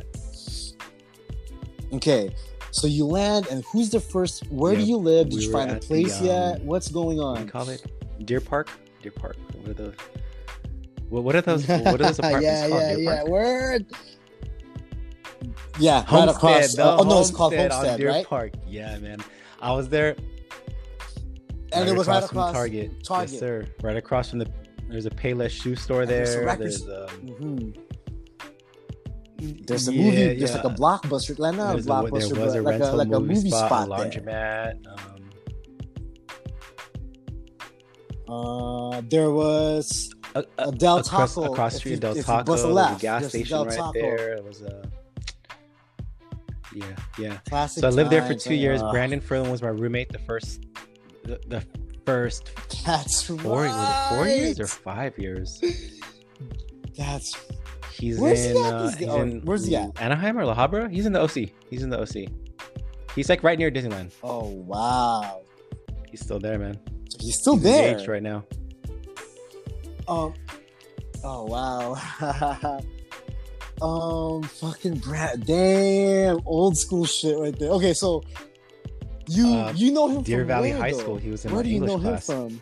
okay, 1.94 2.36
so 2.72 2.88
you 2.88 3.06
land, 3.06 3.48
and 3.52 3.64
who's 3.66 3.90
the 3.90 4.00
first? 4.00 4.48
Where 4.52 4.76
do 4.76 4.82
you 4.82 4.98
live? 4.98 5.30
Did 5.30 5.38
we 5.38 5.46
you 5.46 5.52
find 5.52 5.72
a 5.72 5.76
at 5.76 5.82
the, 5.82 5.88
place 5.88 6.22
yet? 6.22 6.60
um, 6.60 6.66
What's 6.66 6.90
going 6.90 7.20
on? 7.20 7.46
you 7.46 7.52
call 7.52 7.70
it? 7.70 7.86
Deer 8.26 8.42
Park? 8.42 8.70
Deer 9.02 9.12
Park. 9.12 9.38
What 9.62 9.70
are 9.70 9.74
those? 9.74 9.96
What, 11.10 11.24
what 11.24 11.36
are 11.36 11.42
those? 11.42 11.68
What 11.68 11.88
are 11.88 11.98
those 11.98 12.20
apartments 12.20 12.46
yeah, 12.46 12.70
called? 12.70 12.82
yeah, 12.82 12.96
Deer 12.96 13.04
yeah. 13.04 13.16
Park? 13.16 13.28
Word. 13.28 13.86
Yeah, 15.80 16.06
right 16.12 16.30
across. 16.30 16.76
the 16.76 16.84
oh 16.84 17.04
no, 17.04 17.20
it's 17.22 17.32
called 17.32 17.54
Homestead 17.56 17.98
Deer 18.00 18.10
right? 18.10 18.26
Park. 18.28 18.54
Yeah, 18.68 18.98
man. 19.00 19.24
I 19.62 19.72
was 19.74 19.90
there. 19.90 20.16
And 21.72 21.90
it 21.90 21.96
was 21.98 22.08
right 22.08 22.20
from 22.24 22.38
across 22.38 22.54
Target. 22.54 23.04
Target. 23.04 23.32
Yes, 23.32 23.40
sir. 23.40 23.66
Right 23.82 23.98
across 23.98 24.30
from 24.30 24.40
the. 24.40 24.48
There's 24.90 25.08
a 25.08 25.10
Payless 25.10 25.50
shoe 25.50 25.76
store 25.76 26.02
And 26.02 26.12
there's 26.12 26.36
a 26.36 26.40
there. 26.42 26.56
There's 26.56 26.84
um, 26.84 26.90
Mhm. 27.26 27.78
There's 29.68 29.88
a 29.88 29.94
yeah, 29.94 30.04
movie. 30.04 30.16
There's 30.40 30.52
yeah. 30.52 30.62
like 30.62 30.66
a 30.66 30.70
blockbuster. 30.70 31.40
Like 31.40 31.56
not 31.56 31.72
a 31.72 31.74
There's 31.74 31.86
a- 31.88 31.90
blockbuster, 31.90 32.34
there 32.36 32.46
was 32.46 32.56
a 32.56 32.62
like 32.62 32.76
a 32.76 32.80
rental 32.80 32.96
like 32.98 33.08
a 33.08 33.20
movie, 33.20 33.34
movie 33.34 33.50
spot, 33.50 33.66
spot, 33.88 33.88
a 33.88 34.10
there. 34.22 34.76
laundromat. 34.78 34.88
Um, 34.88 35.20
Uh, 38.30 39.02
there 39.10 39.32
was 39.32 40.14
a, 40.36 40.44
a 40.58 40.72
Del 40.72 40.98
across, 41.00 41.36
Taco. 41.36 41.52
across 41.52 41.74
if 41.74 41.80
street 41.80 41.92
you- 41.92 41.98
Del 41.98 42.18
if 42.18 42.26
Taco. 42.26 42.54
a 42.54 42.56
There's 42.56 42.64
a 42.64 42.98
gas 43.02 43.22
there's 43.22 43.30
station 43.32 43.66
right 43.68 43.94
there. 43.94 44.34
It 44.36 44.44
was 44.44 44.62
a. 44.62 44.82
Yeah, 46.76 46.86
yeah. 47.18 47.38
Classic 47.50 47.82
So 47.82 47.88
I 47.88 47.92
lived 47.92 48.10
there 48.10 48.26
for 48.26 48.34
two 48.34 48.56
years. 48.56 48.82
uh, 48.82 48.92
Brandon 48.92 49.22
Furlan 49.22 49.52
was 49.52 49.62
my 49.62 49.70
roommate. 49.70 50.10
The 50.12 50.20
first, 50.20 50.66
the, 51.24 51.40
the 51.48 51.66
first 52.06 52.52
That's 52.86 53.24
four, 53.24 53.66
it 53.66 53.74
four 54.10 54.28
years 54.28 54.60
or 54.60 54.68
five 54.68 55.18
years. 55.18 55.62
That's 56.98 57.36
He's 57.92 58.20
Where's 58.20 58.44
he 58.44 58.50
in, 58.52 58.58
at 58.58 58.74
uh, 58.74 58.88
he's? 58.90 59.08
Oh, 59.08 59.22
in 59.22 59.42
where's 59.42 59.66
he 59.66 59.76
at? 59.76 60.02
Anaheim 60.02 60.38
or 60.38 60.46
La 60.46 60.56
Habra? 60.56 60.92
He's 60.92 61.06
in 61.06 61.14
the 61.14 61.22
OC. 61.22 61.52
He's 61.70 61.84
in 61.84 61.90
the 61.90 62.00
OC. 62.02 62.30
He's 63.16 63.30
like 63.30 63.44
right 63.44 63.58
near 63.58 63.70
Disneyland. 63.70 64.12
oh 64.24 64.48
wow. 64.48 65.42
He's 66.10 66.22
still 66.22 66.40
there, 66.40 66.58
man. 66.58 66.80
He's 67.20 67.38
still 67.40 67.56
He's 67.56 67.64
there. 67.64 68.06
right 68.08 68.24
now. 68.24 68.44
Um. 70.08 70.34
Oh 71.24 71.46
wow. 71.46 72.80
um. 73.82 74.44
Fucking 74.44 74.96
Brad. 75.00 75.46
Damn. 75.46 76.40
Old 76.46 76.78
school 76.78 77.06
shit 77.06 77.38
right 77.38 77.58
there. 77.58 77.70
Okay, 77.72 77.94
so 77.94 78.24
you 79.28 79.48
Uh, 79.48 79.74
you 79.76 79.92
know 79.92 80.08
him 80.08 80.16
from 80.16 80.24
Deer 80.24 80.40
from 80.40 80.48
Valley 80.48 80.72
where, 80.72 80.80
High 80.80 80.92
though? 80.92 81.00
School. 81.00 81.18
He 81.18 81.30
was 81.30 81.46
in 81.46 81.54
Where 81.54 81.64
do 81.64 81.70
you 81.70 81.76
English 81.76 81.92
know 81.92 82.00
class. 82.00 82.30
him 82.30 82.50
from? 82.60 82.62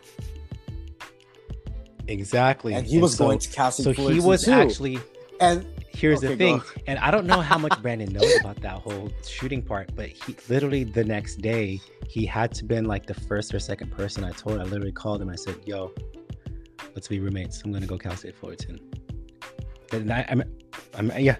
Exactly. 2.08 2.74
And 2.74 2.86
he 2.86 2.98
was 2.98 3.16
so, 3.16 3.26
going 3.26 3.38
to 3.38 3.48
Cal 3.50 3.70
State 3.70 3.84
So 3.84 3.92
he 3.92 4.20
was 4.20 4.44
too. 4.44 4.52
actually. 4.52 4.98
And 5.40 5.66
Here's 5.94 6.18
Okay, 6.18 6.28
the 6.28 6.36
thing, 6.36 6.58
go. 6.58 6.64
and 6.86 6.98
I 7.00 7.10
don't 7.10 7.26
know 7.26 7.40
how 7.42 7.58
much 7.58 7.74
Brandon 7.82 8.10
knows 8.12 8.34
about 8.40 8.56
that 8.62 8.76
whole 8.76 9.10
shooting 9.26 9.60
part, 9.62 9.94
but 9.94 10.08
he 10.08 10.34
literally 10.48 10.84
the 10.84 11.04
next 11.04 11.36
day 11.36 11.80
he 12.08 12.24
had 12.24 12.52
to 12.54 12.64
been 12.64 12.86
like 12.86 13.06
the 13.06 13.14
first 13.14 13.52
or 13.54 13.58
second 13.60 13.90
person 13.92 14.24
I 14.24 14.30
told. 14.32 14.58
I 14.58 14.64
literally 14.64 14.90
called 14.92 15.20
him. 15.20 15.28
I 15.28 15.34
said, 15.36 15.56
"Yo, 15.66 15.92
let's 16.94 17.08
be 17.08 17.20
roommates. 17.20 17.60
I'm 17.62 17.72
gonna 17.72 17.86
go 17.86 17.98
Cal 17.98 18.16
State 18.16 18.34
Fullerton." 18.36 18.80
And 19.92 20.12
I, 20.12 20.26
I'm, 20.28 20.42
I'm, 20.94 21.12
yeah, 21.18 21.36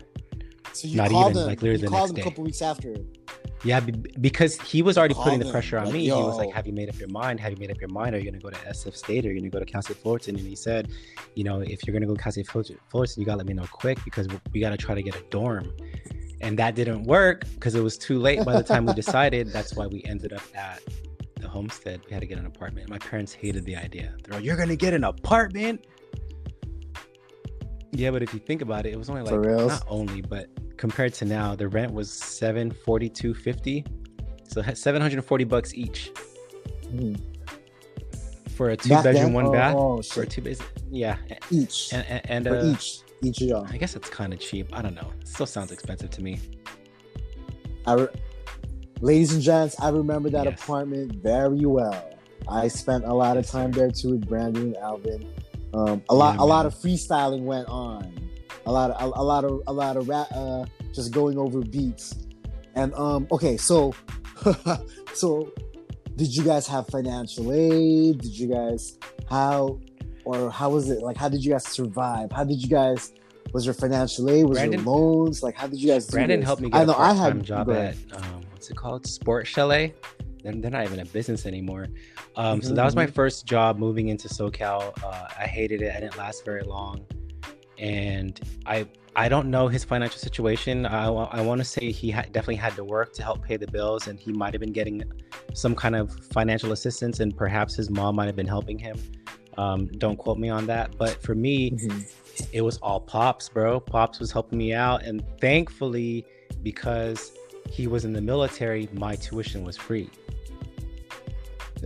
so 0.72 0.88
you 0.88 0.96
Not 0.96 1.10
called 1.10 1.32
even, 1.32 1.42
him. 1.42 1.48
like, 1.48 1.62
literally 1.62 1.82
you 1.82 1.88
the 1.88 1.90
called 1.90 2.10
next 2.10 2.10
him 2.10 2.16
a 2.16 2.18
day. 2.18 2.22
couple 2.22 2.44
weeks 2.44 2.62
after. 2.62 2.96
Yeah, 3.64 3.78
because 3.78 4.60
he 4.60 4.82
was 4.82 4.98
already 4.98 5.14
putting 5.14 5.38
the 5.38 5.50
pressure 5.50 5.78
on 5.78 5.84
like, 5.84 5.94
me. 5.94 6.04
He 6.06 6.10
was 6.10 6.36
like, 6.36 6.52
"Have 6.52 6.66
you 6.66 6.72
made 6.72 6.88
up 6.88 6.98
your 6.98 7.08
mind? 7.10 7.38
Have 7.38 7.52
you 7.52 7.58
made 7.58 7.70
up 7.70 7.80
your 7.80 7.90
mind? 7.90 8.12
Are 8.14 8.18
you 8.18 8.24
gonna 8.24 8.42
go 8.42 8.50
to 8.50 8.56
SF 8.56 8.96
State 8.96 9.24
or 9.24 9.28
are 9.28 9.32
you 9.32 9.38
gonna 9.38 9.50
go 9.50 9.60
to 9.60 9.64
Cal 9.64 9.82
State 9.82 9.98
Fullerton?" 9.98 10.34
And 10.36 10.44
he 10.44 10.56
said, 10.56 10.88
"You 11.36 11.44
know, 11.44 11.60
if 11.60 11.86
you're 11.86 11.92
gonna 11.92 12.06
go 12.06 12.16
to 12.16 12.20
Cal 12.20 12.32
State 12.32 12.48
Fullerton, 12.48 13.20
you 13.20 13.24
gotta 13.24 13.38
let 13.38 13.46
me 13.46 13.54
know 13.54 13.66
quick 13.70 13.98
because 14.04 14.26
we 14.52 14.58
gotta 14.58 14.76
try 14.76 14.96
to 14.96 15.02
get 15.02 15.14
a 15.14 15.22
dorm." 15.30 15.72
And 16.40 16.58
that 16.58 16.74
didn't 16.74 17.04
work 17.04 17.44
because 17.54 17.76
it 17.76 17.82
was 17.82 17.96
too 17.96 18.18
late 18.18 18.44
by 18.44 18.56
the 18.56 18.64
time 18.64 18.84
we 18.84 18.94
decided. 19.04 19.52
That's 19.52 19.76
why 19.76 19.86
we 19.86 20.02
ended 20.06 20.32
up 20.32 20.42
at 20.56 20.80
the 21.36 21.46
homestead. 21.46 22.00
We 22.06 22.12
had 22.12 22.20
to 22.20 22.26
get 22.26 22.38
an 22.38 22.46
apartment. 22.46 22.88
My 22.88 22.98
parents 22.98 23.32
hated 23.32 23.64
the 23.64 23.76
idea. 23.76 24.12
They're 24.24 24.38
like, 24.38 24.44
"You're 24.44 24.56
gonna 24.56 24.74
get 24.74 24.92
an 24.92 25.04
apartment?" 25.04 25.86
Yeah, 27.92 28.10
but 28.10 28.22
if 28.22 28.32
you 28.32 28.40
think 28.40 28.62
about 28.62 28.86
it, 28.86 28.92
it 28.94 28.98
was 28.98 29.10
only 29.10 29.22
like 29.22 29.38
not 29.68 29.84
only, 29.86 30.22
but 30.22 30.48
compared 30.78 31.12
to 31.14 31.24
now, 31.26 31.54
the 31.54 31.68
rent 31.68 31.92
was 31.92 32.10
seven 32.10 32.70
forty 32.70 33.08
two 33.08 33.34
fifty, 33.34 33.84
so 34.48 34.62
seven 34.74 35.00
hundred 35.02 35.18
and 35.18 35.24
forty 35.26 35.44
bucks 35.44 35.74
each 35.74 36.10
Mhm. 36.86 37.20
for 38.56 38.70
a 38.70 38.76
two 38.76 38.88
Back 38.88 39.04
bedroom, 39.04 39.24
then? 39.24 39.32
one 39.34 39.46
Oh, 39.46 39.52
bath. 39.52 39.74
oh, 39.76 40.02
for 40.02 40.24
two 40.24 40.40
base, 40.40 40.58
yeah, 40.90 41.16
Each. 41.50 41.92
and 41.92 42.06
and, 42.06 42.30
and 42.30 42.46
For 42.46 42.56
uh, 42.56 42.72
each. 42.72 43.00
Each 43.24 43.40
of 43.42 43.46
y'all. 43.48 43.66
I 43.70 43.76
guess 43.76 43.94
it's 43.94 44.08
kind 44.08 44.32
of 44.32 44.40
cheap. 44.40 44.68
I 44.76 44.82
don't 44.82 44.94
know. 44.96 45.12
It 45.20 45.28
still 45.28 45.46
sounds 45.46 45.70
expensive 45.70 46.10
to 46.10 46.22
me. 46.22 46.40
I 47.86 47.94
re- 47.94 48.08
Ladies 49.00 49.32
and 49.34 49.42
gents, 49.42 49.78
I 49.80 49.90
remember 49.90 50.28
that 50.30 50.44
Yes. 50.46 50.60
apartment 50.60 51.16
very 51.22 51.64
well. 51.66 52.08
I 52.48 52.66
spent 52.68 53.04
a 53.04 53.12
lot 53.12 53.36
of 53.36 53.46
time 53.46 53.70
there 53.72 53.90
too 53.90 54.12
with 54.12 54.28
Brandon 54.28 54.62
and 54.62 54.76
Alvin. 54.78 55.24
Um, 55.74 56.02
a 56.08 56.14
lot, 56.14 56.36
Yeah, 56.36 56.42
a 56.42 56.46
lot 56.46 56.66
of 56.66 56.74
freestyling 56.74 57.42
went 57.42 57.68
on. 57.68 58.30
A 58.66 58.72
lot 58.72 58.90
of, 58.90 59.00
a, 59.00 59.20
a 59.20 59.24
lot 59.24 59.44
of, 59.44 59.60
a 59.66 59.72
lot 59.72 59.96
of 59.96 60.08
rap, 60.08 60.28
uh, 60.32 60.64
just 60.92 61.12
going 61.12 61.38
over 61.38 61.60
beats. 61.60 62.26
And 62.74 62.94
um, 62.94 63.26
okay, 63.32 63.56
so, 63.56 63.94
so, 65.14 65.52
did 66.16 66.34
you 66.34 66.44
guys 66.44 66.66
have 66.66 66.86
financial 66.88 67.52
aid? 67.52 68.20
Did 68.20 68.38
you 68.38 68.48
guys 68.48 68.98
how, 69.28 69.80
or 70.24 70.50
how 70.50 70.70
was 70.70 70.90
it? 70.90 71.00
Like, 71.02 71.16
how 71.16 71.28
did 71.28 71.44
you 71.44 71.52
guys 71.52 71.66
survive? 71.66 72.30
How 72.32 72.44
did 72.44 72.62
you 72.62 72.68
guys? 72.68 73.12
Was 73.52 73.64
there 73.64 73.74
financial 73.74 74.30
aid? 74.30 74.46
Was 74.46 74.58
Brandon- 74.58 74.84
there 74.84 74.92
loans? 74.94 75.42
Like, 75.42 75.56
how 75.56 75.66
did 75.66 75.80
you 75.80 75.88
guys? 75.88 76.06
do 76.06 76.12
Brandon 76.12 76.40
this? 76.40 76.46
helped 76.46 76.62
me 76.62 76.70
get 76.70 76.78
I 76.78 76.82
a 76.82 76.86
know 76.86 76.92
I 76.92 76.96
part 76.96 77.16
time 77.16 77.36
had 77.38 77.44
job 77.46 77.70
at 77.70 77.96
um, 78.14 78.42
what's 78.50 78.70
it 78.70 78.76
called, 78.76 79.06
Sport 79.06 79.46
Chalet. 79.46 79.94
They're, 80.42 80.52
they're 80.52 80.70
not 80.70 80.84
even 80.84 81.00
a 81.00 81.04
business 81.06 81.46
anymore. 81.46 81.88
Um, 82.36 82.60
So 82.62 82.72
Mhm, 82.72 82.76
that 82.76 82.84
was 82.84 82.96
my 82.96 83.06
first 83.06 83.46
job 83.46 83.78
moving 83.78 84.08
into 84.08 84.28
SoCal. 84.28 84.92
Uh, 85.02 85.28
I 85.38 85.46
hated 85.46 85.82
it. 85.82 85.94
I 85.94 86.00
didn't 86.00 86.16
last 86.18 86.44
very 86.44 86.62
long, 86.62 87.04
and 87.78 88.38
I 88.66 88.86
I 89.14 89.28
don't 89.28 89.50
know 89.50 89.68
his 89.68 89.84
financial 89.84 90.18
situation. 90.18 90.86
I, 90.86 91.06
I 91.08 91.42
want 91.42 91.58
to 91.60 91.66
say 91.66 91.92
he 91.92 92.10
ha- 92.10 92.22
definitely 92.32 92.56
had 92.56 92.74
to 92.76 92.84
work 92.84 93.12
to 93.14 93.22
help 93.22 93.42
pay 93.44 93.58
the 93.58 93.66
bills, 93.66 94.06
and 94.08 94.18
he 94.18 94.32
might 94.32 94.54
have 94.54 94.60
been 94.60 94.72
getting 94.72 95.02
some 95.52 95.74
kind 95.74 95.94
of 95.96 96.10
financial 96.32 96.72
assistance, 96.72 97.20
and 97.20 97.36
perhaps 97.36 97.74
his 97.74 97.90
mom 97.90 98.16
might 98.16 98.24
have 98.26 98.36
been 98.36 98.46
helping 98.46 98.78
him. 98.78 98.96
Um, 99.58 99.86
don't 99.98 100.16
quote 100.16 100.38
me 100.38 100.48
on 100.48 100.64
that, 100.66 100.96
but 100.96 101.20
for 101.22 101.34
me, 101.34 101.72
Mhm. 101.72 102.10
it 102.52 102.62
was 102.62 102.78
all 102.78 102.98
pops 102.98 103.50
bro 103.50 103.78
pops 103.78 104.18
was 104.18 104.32
helping 104.32 104.56
me 104.56 104.72
out 104.72 105.02
and 105.04 105.22
thankfully 105.38 106.24
because 106.62 107.32
he 107.76 107.86
was 107.86 108.04
in 108.04 108.12
the 108.12 108.20
military 108.20 108.88
my 108.92 109.14
tuition 109.16 109.64
was 109.64 109.76
free 109.76 110.08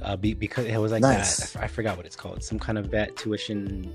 uh, 0.02 0.16
be, 0.16 0.34
because 0.34 0.66
it 0.66 0.76
was 0.78 0.92
like 0.92 1.00
Nice. 1.02 1.52
that 1.52 1.62
I 1.62 1.68
forgot 1.68 1.96
what 1.96 2.04
it's 2.06 2.16
called 2.16 2.42
some 2.42 2.58
kind 2.58 2.76
of 2.78 2.86
vet 2.86 3.16
tuition 3.16 3.94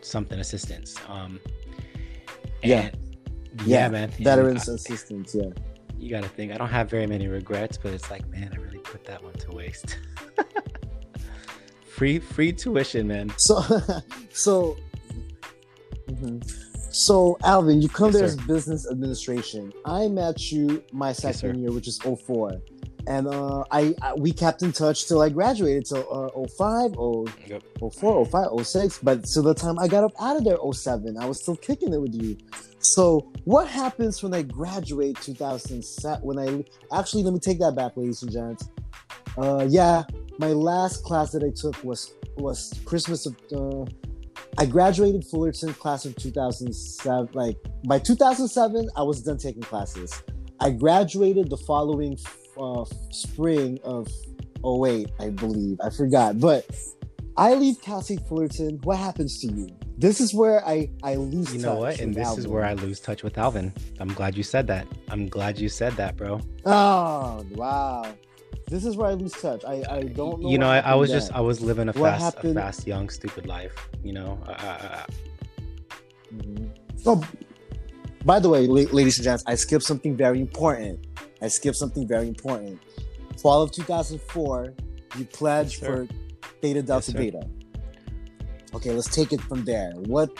something 0.00 0.38
assistance 0.38 0.96
um 1.08 1.38
Yeah. 2.62 2.90
yeah, 3.64 3.84
Yeah, 3.84 3.88
man 3.88 4.08
Veterans 4.10 4.68
I- 4.68 4.74
assistance, 4.74 5.34
yeah. 5.34 5.50
you 5.98 6.08
gotta 6.10 6.28
think 6.28 6.52
i 6.52 6.56
don't 6.56 6.68
have 6.78 6.88
very 6.90 7.06
many 7.06 7.26
regrets 7.28 7.76
but 7.82 7.92
it's 7.92 8.10
like 8.10 8.26
man 8.28 8.50
i 8.52 8.56
really 8.60 8.78
put 8.78 9.04
that 9.04 9.22
one 9.22 9.34
to 9.34 9.50
waste 9.52 9.98
free 11.86 12.18
free 12.18 12.52
tuition 12.52 13.06
man 13.06 13.30
So, 13.36 13.62
so, 14.32 14.76
mhm. 16.10 16.42
So 16.92 17.36
Alvin, 17.44 17.80
you 17.82 17.88
come 17.88 18.10
Yes, 18.12 18.14
there 18.14 18.28
sir. 18.28 18.38
as 18.40 18.46
business 18.46 18.90
administration. 18.90 19.72
I 19.84 20.08
met 20.08 20.50
you 20.52 20.82
my 20.92 21.12
second 21.12 21.54
sir. 21.54 21.54
year, 21.54 21.72
which 21.72 21.88
is 21.88 21.98
04. 21.98 22.52
and 23.08 23.26
uh, 23.26 23.64
I, 23.72 23.94
I 24.00 24.14
we 24.14 24.30
kept 24.32 24.62
in 24.62 24.70
touch 24.72 25.08
till 25.08 25.20
I 25.22 25.28
graduated 25.28 25.86
till 25.86 26.06
uh, 26.10 26.46
05, 26.56 26.90
0, 26.92 27.24
Yep. 27.48 27.62
04, 27.94 28.26
05, 28.26 28.66
06. 28.66 28.98
But 29.02 29.26
so 29.26 29.42
the 29.42 29.54
time 29.54 29.78
I 29.78 29.88
got 29.88 30.04
up 30.04 30.12
out 30.20 30.36
of 30.36 30.44
there 30.44 30.58
07, 30.72 31.16
I 31.18 31.24
was 31.26 31.40
still 31.42 31.56
kicking 31.56 31.92
it 31.92 32.00
with 32.00 32.14
you. 32.14 32.36
So 32.78 33.32
what 33.44 33.66
happens 33.68 34.22
when 34.22 34.34
I 34.34 34.42
graduate 34.42 35.16
2007? 35.20 36.20
When 36.24 36.38
I 36.38 36.64
actually 36.96 37.22
let 37.24 37.32
me 37.32 37.40
take 37.40 37.58
that 37.60 37.74
back, 37.74 37.96
ladies 37.96 38.22
and 38.22 38.30
gents. 38.30 38.68
Uh, 39.38 39.66
yeah, 39.68 40.02
my 40.38 40.48
last 40.48 41.02
class 41.04 41.30
that 41.32 41.42
I 41.42 41.50
took 41.54 41.82
was 41.82 42.14
was 42.36 42.72
Christmas 42.84 43.26
of. 43.26 43.34
Uh, 43.52 43.84
I 44.58 44.66
graduated 44.66 45.24
Fullerton 45.24 45.72
class 45.74 46.04
of 46.04 46.14
2007. 46.16 47.30
Like 47.32 47.56
by 47.86 47.98
2007, 47.98 48.90
I 48.96 49.02
was 49.02 49.22
done 49.22 49.38
taking 49.38 49.62
classes. 49.62 50.22
I 50.60 50.70
graduated 50.70 51.50
the 51.50 51.56
following 51.56 52.18
uh, 52.58 52.84
spring 53.10 53.80
of 53.82 54.08
08, 54.64 55.10
I 55.18 55.30
believe. 55.30 55.80
I 55.82 55.90
forgot, 55.90 56.38
but 56.38 56.66
I 57.36 57.54
leave 57.54 57.80
Cal 57.80 58.02
State 58.02 58.20
Fullerton. 58.28 58.78
What 58.84 58.98
happens 58.98 59.40
to 59.40 59.46
you? 59.46 59.68
This 59.98 60.20
is 60.20 60.34
where 60.34 60.66
I 60.66 60.90
I 61.02 61.14
lose. 61.14 61.54
You 61.54 61.62
know 61.62 61.76
what? 61.76 62.00
And 62.00 62.14
this 62.14 62.36
is 62.36 62.46
where 62.46 62.64
I 62.64 62.74
lose 62.74 63.00
touch 63.00 63.22
with 63.22 63.38
Alvin. 63.38 63.72
I'm 64.00 64.12
glad 64.12 64.36
you 64.36 64.42
said 64.42 64.66
that. 64.66 64.86
I'm 65.08 65.28
glad 65.28 65.58
you 65.58 65.68
said 65.68 65.94
that, 65.94 66.16
bro. 66.16 66.40
Oh 66.64 67.44
wow! 67.52 68.12
This 68.72 68.86
is 68.86 68.96
where 68.96 69.10
I 69.10 69.12
lose 69.12 69.32
touch. 69.32 69.62
I 69.66 69.84
I 69.98 70.02
don't 70.04 70.40
know. 70.40 70.48
you 70.48 70.56
know, 70.56 70.70
I, 70.70 70.76
I 70.76 70.80
happened 70.80 71.00
was 71.00 71.10
just. 71.10 71.32
I 71.34 71.40
was 71.40 71.60
living 71.60 71.88
a 71.90 71.92
What 71.92 72.18
fast, 72.18 72.38
a 72.42 72.54
fast, 72.54 72.86
young, 72.86 73.10
stupid 73.10 73.44
life. 73.46 73.74
You 74.02 74.14
know, 74.14 74.30
I, 74.46 74.52
I, 74.52 74.72
I, 74.98 75.06
Mhm. 76.32 76.70
Oh, 77.04 77.22
by 78.24 78.38
the 78.40 78.48
way, 78.48 78.66
ladies 78.66 79.18
and 79.18 79.24
gents, 79.24 79.44
I 79.46 79.56
skipped 79.56 79.84
something 79.84 80.16
very 80.16 80.40
important. 80.40 81.06
I 81.42 81.48
skipped 81.48 81.76
something 81.76 82.08
very 82.08 82.28
important. 82.28 82.80
Fall 83.42 83.60
of 83.60 83.72
2004, 83.72 84.72
you 85.18 85.24
pledged 85.26 85.82
Yes, 85.82 85.86
for 85.86 86.08
Theta 86.62 86.82
Delta 86.82 87.10
sir. 87.10 87.18
Beta. 87.18 87.42
Okay, 88.74 88.92
let's 88.92 89.14
take 89.14 89.34
it 89.34 89.42
from 89.42 89.64
there. 89.64 89.92
What? 90.14 90.30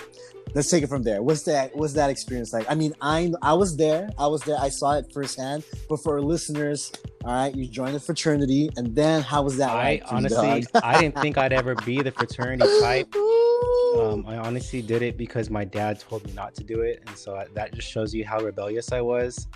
Let's 0.55 0.69
take 0.71 0.83
it 0.83 0.89
from 0.89 1.03
there. 1.03 1.23
What's 1.23 1.43
that? 1.45 1.75
What's 1.75 1.95
that 1.95 2.11
experience 2.11 2.53
like? 2.53 2.71
I 2.71 2.75
mean, 2.75 2.95
I 3.01 3.33
I 3.41 3.55
was 3.55 3.77
there. 3.77 4.11
I 4.19 4.27
was 4.27 4.43
there. 4.43 4.57
I 4.61 4.69
saw 4.69 4.99
it 4.99 5.11
firsthand. 5.13 5.65
But 5.89 6.03
for 6.03 6.15
our 6.15 6.21
listeners, 6.21 6.93
all 7.25 7.33
right, 7.33 7.55
you 7.55 7.67
joined 7.67 7.95
the 7.95 8.01
fraternity, 8.01 8.69
and 8.77 8.95
then 8.95 9.23
how 9.23 9.43
was 9.43 9.57
that? 9.57 9.71
I 9.71 9.85
like 9.85 10.03
honestly. 10.07 10.65
I 10.83 11.01
didn't 11.01 11.19
think 11.19 11.39
I'd 11.39 11.53
ever 11.53 11.75
be 11.87 12.03
the 12.03 12.11
fraternity 12.11 12.67
type. 12.81 13.15
Um, 13.15 14.25
I 14.27 14.39
honestly 14.39 14.83
did 14.83 15.03
it 15.03 15.17
because 15.17 15.51
my 15.51 15.65
dad 15.65 16.01
told 16.01 16.27
me 16.27 16.33
not 16.33 16.55
to 16.57 16.65
do 16.65 16.81
it, 16.81 17.03
and 17.07 17.17
so 17.17 17.37
I, 17.37 17.47
that 17.55 17.75
just 17.75 17.91
shows 17.91 18.15
you 18.15 18.25
how 18.25 18.41
rebellious 18.41 18.91
I 18.91 19.01
was. 19.01 19.47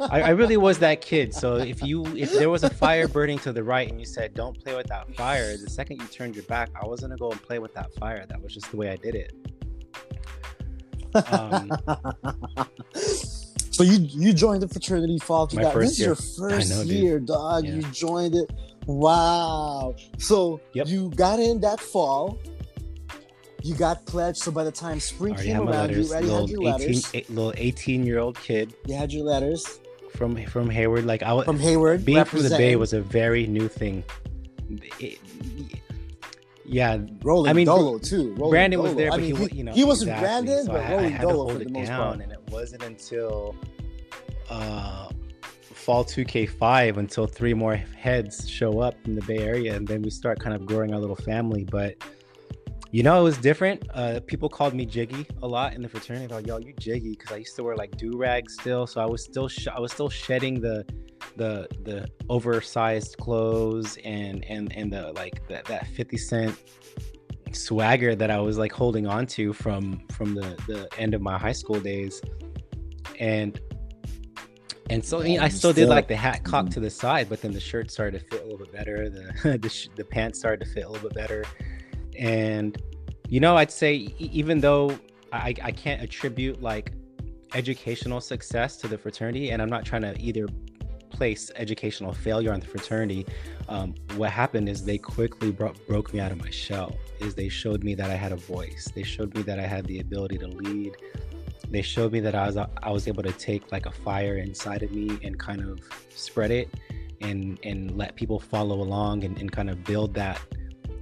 I, 0.00 0.22
I 0.22 0.28
really 0.30 0.56
was 0.56 0.78
that 0.80 1.00
kid. 1.00 1.34
So 1.34 1.56
if 1.56 1.82
you, 1.82 2.04
if 2.14 2.32
there 2.32 2.50
was 2.50 2.62
a 2.62 2.70
fire 2.70 3.08
burning 3.08 3.38
to 3.40 3.52
the 3.52 3.64
right, 3.64 3.88
and 3.90 3.98
you 3.98 4.06
said 4.06 4.34
don't 4.34 4.58
play 4.62 4.76
with 4.76 4.86
that 4.88 5.14
fire, 5.16 5.56
the 5.56 5.70
second 5.70 6.00
you 6.00 6.06
turned 6.08 6.34
your 6.34 6.44
back, 6.44 6.70
I 6.80 6.86
was 6.86 7.00
gonna 7.00 7.16
go 7.16 7.30
and 7.30 7.42
play 7.42 7.58
with 7.58 7.74
that 7.74 7.94
fire. 7.94 8.24
That 8.26 8.40
was 8.42 8.54
just 8.54 8.70
the 8.70 8.76
way 8.76 8.90
I 8.90 8.96
did 8.96 9.14
it. 9.14 9.34
Um, 11.30 11.70
so 13.70 13.82
you 13.84 13.98
you 14.10 14.32
joined 14.32 14.62
the 14.62 14.68
fraternity 14.68 15.18
fall 15.20 15.46
2000. 15.46 15.72
first 15.72 15.90
This 15.90 16.00
is 16.00 16.06
your 16.06 16.14
first 16.16 16.70
know, 16.70 16.82
year, 16.82 17.20
dog. 17.20 17.64
Yeah. 17.64 17.74
You 17.74 17.82
joined 17.92 18.34
it. 18.34 18.50
Wow. 18.86 19.94
So 20.18 20.60
Yep. 20.74 20.88
you 20.88 21.10
got 21.10 21.38
in 21.38 21.60
that 21.60 21.80
fall. 21.80 22.38
You 23.62 23.74
got 23.74 24.04
pledged. 24.06 24.38
So 24.38 24.50
by 24.50 24.64
the 24.64 24.72
time 24.72 25.00
spring 25.00 25.34
came 25.36 25.56
around, 25.60 25.66
letters. 25.70 26.08
you 26.08 26.12
already 26.12 26.26
Little 26.26 26.40
had 26.46 26.50
your 26.50 26.60
18, 26.60 26.72
letters. 26.88 27.10
eight- 27.14 27.30
little 27.30 27.54
18 27.56 28.04
year 28.06 28.18
old 28.18 28.38
kid 28.38 28.74
You 28.86 28.94
had 28.94 29.12
your 29.12 29.24
letters 29.24 29.80
from 30.16 30.36
from 30.46 30.68
Hayward. 30.68 31.06
Like 31.06 31.22
I 31.22 31.32
was 31.32 31.44
from 31.44 31.58
Hayward. 31.60 32.04
being 32.04 32.24
from 32.24 32.42
the 32.42 32.50
Bay 32.50 32.76
was 32.76 32.92
a 32.92 33.00
very 33.00 33.46
new 33.46 33.68
thing. 33.68 34.04
It- 35.00 35.18
yeah, 36.64 36.98
Rolling 37.22 37.50
I 37.50 37.52
mean, 37.52 37.66
Dolo 37.66 37.98
too. 37.98 38.34
Rolling 38.34 38.50
Brandon 38.50 38.80
was 38.80 38.92
Dolo. 38.92 38.98
there, 39.02 39.08
I 39.12 39.16
but 39.16 39.20
mean, 39.20 39.36
he, 39.36 39.42
wa- 39.42 39.48
you 39.52 39.64
know, 39.64 39.72
he 39.72 39.84
wasn't 39.84 40.10
exactly. 40.10 40.46
Brandon, 40.46 40.64
so 40.66 40.72
but 40.72 40.80
I, 40.80 40.84
I 40.86 40.92
Rolling 40.96 41.12
to 41.12 41.18
Dolo 41.20 41.34
hold 41.36 41.52
for 41.52 41.60
it 41.60 41.64
the 41.64 41.70
most 41.72 41.86
down, 41.88 42.00
part. 42.00 42.20
and 42.20 42.32
it 42.32 42.40
wasn't 42.50 42.82
until 42.82 43.54
uh, 44.50 45.08
fall 45.62 46.04
2K5 46.04 46.96
until 46.96 47.26
three 47.26 47.54
more 47.54 47.76
heads 47.76 48.48
show 48.48 48.80
up 48.80 48.94
from 49.02 49.14
the 49.14 49.22
Bay 49.22 49.38
Area, 49.38 49.74
and 49.76 49.86
then 49.86 50.02
we 50.02 50.10
start 50.10 50.40
kind 50.40 50.54
of 50.56 50.64
growing 50.66 50.92
our 50.94 51.00
little 51.00 51.16
family. 51.16 51.64
But 51.64 51.96
you 52.94 53.02
know, 53.02 53.18
it 53.18 53.24
was 53.24 53.38
different. 53.38 53.82
Uh, 53.92 54.20
people 54.24 54.48
called 54.48 54.72
me 54.72 54.86
Jiggy 54.86 55.26
a 55.42 55.48
lot 55.48 55.74
in 55.74 55.82
the 55.82 55.88
fraternity. 55.88 56.28
They're 56.28 56.36
like, 56.36 56.46
"Yo, 56.46 56.58
you 56.58 56.72
Jiggy," 56.78 57.16
because 57.18 57.32
I 57.32 57.38
used 57.38 57.56
to 57.56 57.64
wear 57.64 57.74
like 57.74 57.96
do 57.96 58.12
rags 58.16 58.54
still, 58.54 58.86
so 58.86 59.00
I 59.00 59.04
was 59.04 59.24
still 59.24 59.48
sh- 59.48 59.66
I 59.66 59.80
was 59.80 59.90
still 59.90 60.08
shedding 60.08 60.60
the 60.60 60.86
the 61.34 61.66
the 61.82 62.06
oversized 62.28 63.16
clothes 63.18 63.98
and 64.04 64.44
and 64.44 64.72
and 64.76 64.92
the 64.92 65.10
like 65.14 65.42
that 65.48 65.64
that 65.64 65.88
50 65.88 66.16
cent 66.16 66.56
swagger 67.50 68.14
that 68.14 68.30
I 68.30 68.38
was 68.38 68.58
like 68.58 68.70
holding 68.70 69.08
on 69.08 69.26
to 69.26 69.52
from 69.52 70.06
from 70.12 70.36
the 70.36 70.56
the 70.68 70.88
end 70.96 71.14
of 71.14 71.20
my 71.20 71.36
high 71.36 71.50
school 71.50 71.80
days 71.80 72.22
and 73.18 73.60
And 74.88 75.04
so 75.04 75.20
I, 75.20 75.24
mean, 75.24 75.40
I 75.40 75.48
still 75.48 75.72
did 75.72 75.88
like 75.88 76.06
the 76.06 76.14
hat 76.14 76.44
cocked 76.44 76.70
to 76.72 76.80
the 76.80 76.90
side, 76.90 77.28
but 77.28 77.42
then 77.42 77.52
the 77.52 77.58
shirt 77.60 77.90
started 77.90 78.20
to 78.20 78.24
fit 78.28 78.42
a 78.42 78.44
little 78.44 78.58
bit 78.58 78.72
better. 78.72 79.10
The 79.10 79.58
the, 79.62 79.68
sh- 79.68 79.88
the 79.96 80.04
pants 80.04 80.38
started 80.38 80.64
to 80.64 80.70
fit 80.70 80.84
a 80.84 80.88
little 80.88 81.08
bit 81.08 81.16
better, 81.16 81.42
and 82.18 82.80
you 83.28 83.40
know, 83.40 83.56
I'd 83.56 83.70
say 83.70 84.14
even 84.18 84.60
though 84.60 84.98
I, 85.32 85.54
I 85.62 85.72
can't 85.72 86.02
attribute 86.02 86.62
like 86.62 86.92
educational 87.54 88.20
success 88.20 88.76
to 88.78 88.88
the 88.88 88.98
fraternity, 88.98 89.50
and 89.50 89.62
I'm 89.62 89.70
not 89.70 89.84
trying 89.84 90.02
to 90.02 90.18
either 90.20 90.46
place 91.10 91.50
educational 91.54 92.12
failure 92.12 92.52
on 92.52 92.60
the 92.60 92.66
fraternity. 92.66 93.26
Um, 93.68 93.94
what 94.16 94.30
happened 94.30 94.68
is 94.68 94.84
they 94.84 94.98
quickly 94.98 95.52
bro- 95.52 95.74
broke 95.88 96.12
me 96.12 96.20
out 96.20 96.32
of 96.32 96.38
my 96.38 96.50
shell. 96.50 96.94
Is 97.20 97.34
they 97.34 97.48
showed 97.48 97.84
me 97.84 97.94
that 97.94 98.10
I 98.10 98.14
had 98.14 98.32
a 98.32 98.36
voice. 98.36 98.90
They 98.94 99.04
showed 99.04 99.34
me 99.34 99.42
that 99.42 99.58
I 99.58 99.66
had 99.66 99.86
the 99.86 100.00
ability 100.00 100.38
to 100.38 100.48
lead. 100.48 100.96
They 101.70 101.82
showed 101.82 102.12
me 102.12 102.20
that 102.20 102.34
I 102.34 102.46
was 102.46 102.56
I 102.56 102.90
was 102.90 103.08
able 103.08 103.22
to 103.22 103.32
take 103.32 103.72
like 103.72 103.86
a 103.86 103.92
fire 103.92 104.36
inside 104.36 104.82
of 104.82 104.92
me 104.92 105.18
and 105.22 105.38
kind 105.38 105.62
of 105.62 105.80
spread 106.10 106.50
it 106.50 106.68
and 107.20 107.58
and 107.64 107.96
let 107.96 108.16
people 108.16 108.38
follow 108.38 108.80
along 108.80 109.24
and, 109.24 109.38
and 109.38 109.50
kind 109.50 109.70
of 109.70 109.82
build 109.84 110.14
that 110.14 110.40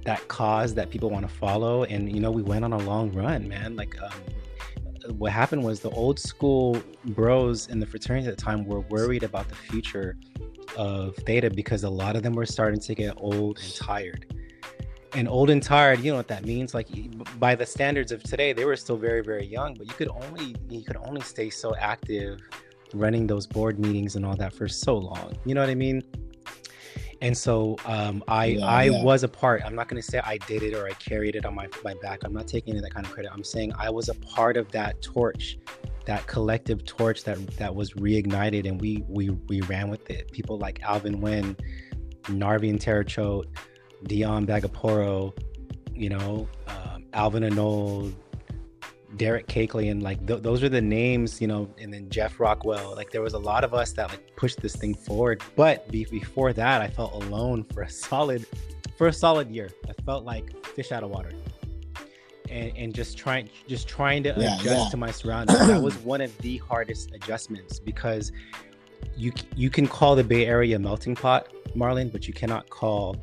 that 0.05 0.27
cause 0.27 0.73
that 0.73 0.89
people 0.89 1.09
want 1.09 1.27
to 1.27 1.33
follow 1.33 1.83
and 1.85 2.11
you 2.13 2.19
know 2.19 2.31
we 2.31 2.41
went 2.41 2.65
on 2.65 2.73
a 2.73 2.77
long 2.79 3.11
run 3.13 3.47
man 3.47 3.75
like 3.75 3.95
um, 4.01 4.11
what 5.17 5.31
happened 5.31 5.63
was 5.63 5.79
the 5.79 5.89
old 5.91 6.19
school 6.19 6.81
bros 7.05 7.67
in 7.67 7.79
the 7.79 7.85
fraternity 7.85 8.27
at 8.27 8.37
the 8.37 8.41
time 8.41 8.65
were 8.65 8.81
worried 8.81 9.23
about 9.23 9.47
the 9.49 9.55
future 9.55 10.17
of 10.77 11.15
theta 11.17 11.49
because 11.49 11.83
a 11.83 11.89
lot 11.89 12.15
of 12.15 12.23
them 12.23 12.33
were 12.33 12.45
starting 12.45 12.79
to 12.79 12.95
get 12.95 13.13
old 13.17 13.59
and 13.59 13.75
tired. 13.75 14.25
And 15.15 15.27
old 15.27 15.49
and 15.51 15.61
tired 15.61 15.99
you 15.99 16.11
know 16.11 16.17
what 16.17 16.27
that 16.29 16.45
means? 16.45 16.73
Like 16.73 16.87
by 17.39 17.53
the 17.53 17.65
standards 17.65 18.11
of 18.11 18.23
today 18.23 18.51
they 18.53 18.65
were 18.65 18.75
still 18.75 18.97
very 18.97 19.21
very 19.21 19.45
young 19.45 19.75
but 19.75 19.87
you 19.87 19.93
could 19.93 20.09
only 20.09 20.55
you 20.69 20.83
could 20.83 20.97
only 20.97 21.21
stay 21.21 21.49
so 21.49 21.75
active 21.75 22.39
running 22.93 23.27
those 23.27 23.45
board 23.45 23.79
meetings 23.79 24.15
and 24.15 24.25
all 24.25 24.35
that 24.37 24.53
for 24.53 24.67
so 24.67 24.97
long. 24.97 25.33
You 25.45 25.53
know 25.53 25.61
what 25.61 25.69
i 25.69 25.75
mean 25.75 26.01
and 27.23 27.37
so 27.37 27.77
um, 27.85 28.21
I 28.27 28.45
yeah, 28.45 28.65
I 28.65 28.83
yeah. 28.83 29.01
was 29.01 29.23
a 29.23 29.29
part. 29.29 29.63
I'm 29.65 29.75
not 29.75 29.87
going 29.87 29.99
to 30.01 30.05
say 30.05 30.19
I 30.19 30.37
did 30.39 30.61
it 30.61 30.73
or 30.73 30.85
I 30.85 30.91
carried 30.91 31.37
it 31.37 31.45
on 31.45 31.55
my 31.55 31.69
my 31.83 31.95
back. 32.01 32.23
I'm 32.25 32.33
not 32.33 32.47
taking 32.47 32.79
that 32.79 32.93
kind 32.93 33.05
of 33.05 33.13
credit. 33.13 33.31
I'm 33.33 33.45
saying 33.45 33.71
I 33.79 33.89
was 33.89 34.09
a 34.09 34.13
part 34.13 34.57
of 34.57 34.69
that 34.73 35.01
torch, 35.01 35.57
that 36.05 36.27
collective 36.27 36.83
torch 36.83 37.23
that 37.23 37.37
that 37.57 37.73
was 37.73 37.93
reignited, 37.93 38.67
and 38.67 38.79
we 38.79 39.05
we 39.07 39.29
we 39.47 39.61
ran 39.61 39.89
with 39.89 40.09
it. 40.09 40.33
People 40.33 40.57
like 40.57 40.83
Alvin 40.83 41.21
Wynn, 41.21 41.55
Narvian 42.23 42.77
Terrachote, 42.77 43.45
Dion 44.03 44.45
Bagaporo, 44.45 45.33
you 45.93 46.09
know, 46.09 46.49
um, 46.67 47.05
Alvin 47.13 47.43
Anold, 47.43 48.13
Derek 49.17 49.47
Cakeley 49.47 49.91
and 49.91 50.01
like 50.01 50.25
th- 50.25 50.41
those 50.41 50.63
are 50.63 50.69
the 50.69 50.81
names, 50.81 51.41
you 51.41 51.47
know, 51.47 51.69
and 51.77 51.93
then 51.93 52.09
Jeff 52.09 52.39
Rockwell. 52.39 52.95
Like 52.95 53.11
there 53.11 53.21
was 53.21 53.33
a 53.33 53.39
lot 53.39 53.63
of 53.63 53.73
us 53.73 53.91
that 53.93 54.09
like 54.09 54.35
pushed 54.35 54.61
this 54.61 54.75
thing 54.75 54.95
forward. 54.95 55.41
But 55.55 55.89
be- 55.91 56.05
before 56.05 56.53
that, 56.53 56.81
I 56.81 56.87
felt 56.87 57.13
alone 57.13 57.63
for 57.63 57.81
a 57.83 57.89
solid, 57.89 58.45
for 58.97 59.07
a 59.07 59.13
solid 59.13 59.49
year. 59.49 59.69
I 59.87 59.93
felt 60.03 60.23
like 60.23 60.65
fish 60.67 60.91
out 60.91 61.03
of 61.03 61.09
water, 61.09 61.31
and 62.49 62.75
and 62.75 62.93
just 62.93 63.17
trying, 63.17 63.49
just 63.67 63.87
trying 63.87 64.23
to 64.23 64.29
yeah, 64.29 64.59
adjust 64.59 64.85
yeah. 64.85 64.89
to 64.89 64.97
my 64.97 65.11
surroundings. 65.11 65.59
that 65.67 65.81
was 65.81 65.95
one 66.03 66.21
of 66.21 66.35
the 66.39 66.57
hardest 66.57 67.11
adjustments 67.13 67.79
because 67.79 68.31
you 69.15 69.31
you 69.55 69.69
can 69.69 69.87
call 69.87 70.15
the 70.15 70.23
Bay 70.23 70.45
Area 70.45 70.79
melting 70.79 71.15
pot, 71.15 71.51
Marlon, 71.75 72.11
but 72.11 72.27
you 72.27 72.33
cannot 72.33 72.69
call 72.69 73.15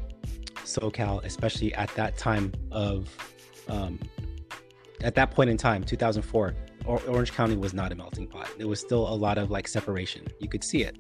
SoCal, 0.64 1.24
especially 1.24 1.74
at 1.74 1.92
that 1.94 2.16
time 2.16 2.52
of 2.70 3.08
um, 3.68 3.98
at 5.02 5.14
that 5.14 5.30
point 5.30 5.50
in 5.50 5.56
time, 5.56 5.84
2004, 5.84 6.54
Orange 6.86 7.32
County 7.32 7.56
was 7.56 7.72
not 7.72 7.92
a 7.92 7.94
melting 7.94 8.26
pot. 8.26 8.48
There 8.58 8.68
was 8.68 8.80
still 8.80 9.08
a 9.08 9.14
lot 9.14 9.38
of 9.38 9.50
like 9.50 9.68
separation. 9.68 10.26
You 10.38 10.48
could 10.48 10.64
see 10.64 10.82
it, 10.82 10.98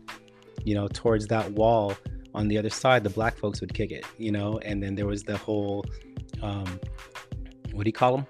you 0.64 0.74
know, 0.74 0.88
towards 0.88 1.26
that 1.28 1.50
wall 1.52 1.94
on 2.34 2.48
the 2.48 2.58
other 2.58 2.70
side, 2.70 3.02
the 3.02 3.10
black 3.10 3.36
folks 3.36 3.60
would 3.60 3.74
kick 3.74 3.90
it, 3.90 4.04
you 4.18 4.30
know, 4.30 4.58
and 4.64 4.82
then 4.82 4.94
there 4.94 5.06
was 5.06 5.24
the 5.24 5.36
whole, 5.36 5.84
um, 6.42 6.80
what 7.72 7.84
do 7.84 7.88
you 7.88 7.92
call 7.92 8.16
them? 8.16 8.26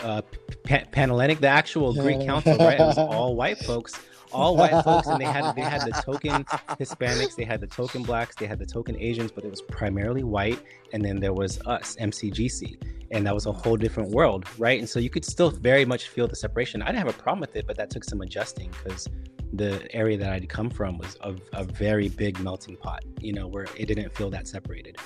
Uh, 0.00 0.20
Panhellenic, 0.64 1.40
the 1.40 1.48
actual 1.48 1.94
Greek 1.94 2.20
Council, 2.26 2.56
right? 2.58 2.78
It 2.78 2.82
was 2.82 2.98
all 2.98 3.34
white 3.34 3.58
folks, 3.58 3.98
all 4.32 4.56
white 4.56 4.82
folks, 4.82 5.06
and 5.06 5.20
they 5.20 5.24
had 5.24 5.54
they 5.54 5.62
had 5.62 5.82
the 5.82 5.90
token 6.04 6.44
Hispanics, 6.78 7.36
they 7.36 7.44
had 7.44 7.60
the 7.60 7.66
token 7.66 8.02
blacks, 8.02 8.36
they 8.36 8.46
had 8.46 8.58
the 8.58 8.66
token 8.66 8.96
Asians, 9.00 9.30
but 9.30 9.44
it 9.44 9.50
was 9.50 9.62
primarily 9.62 10.24
white, 10.24 10.60
and 10.92 11.04
then 11.04 11.20
there 11.20 11.32
was 11.32 11.60
us, 11.66 11.96
MCGC, 12.00 12.82
and 13.10 13.26
that 13.26 13.34
was 13.34 13.46
a 13.46 13.52
whole 13.52 13.76
different 13.76 14.10
world, 14.10 14.44
right? 14.58 14.78
And 14.78 14.88
so 14.88 15.00
you 15.00 15.10
could 15.10 15.24
still 15.24 15.50
very 15.50 15.84
much 15.84 16.08
feel 16.08 16.28
the 16.28 16.36
separation. 16.36 16.82
I 16.82 16.86
didn't 16.86 16.98
have 16.98 17.14
a 17.14 17.18
problem 17.18 17.40
with 17.40 17.56
it, 17.56 17.66
but 17.66 17.76
that 17.76 17.90
took 17.90 18.04
some 18.04 18.20
adjusting 18.20 18.70
because 18.82 19.08
the 19.52 19.92
area 19.94 20.16
that 20.16 20.32
I'd 20.32 20.48
come 20.48 20.70
from 20.70 20.98
was 20.98 21.16
a, 21.22 21.34
a 21.52 21.64
very 21.64 22.08
big 22.08 22.38
melting 22.40 22.76
pot, 22.76 23.04
you 23.20 23.32
know, 23.32 23.48
where 23.48 23.66
it 23.76 23.86
didn't 23.86 24.14
feel 24.14 24.30
that 24.30 24.46
separated. 24.46 24.96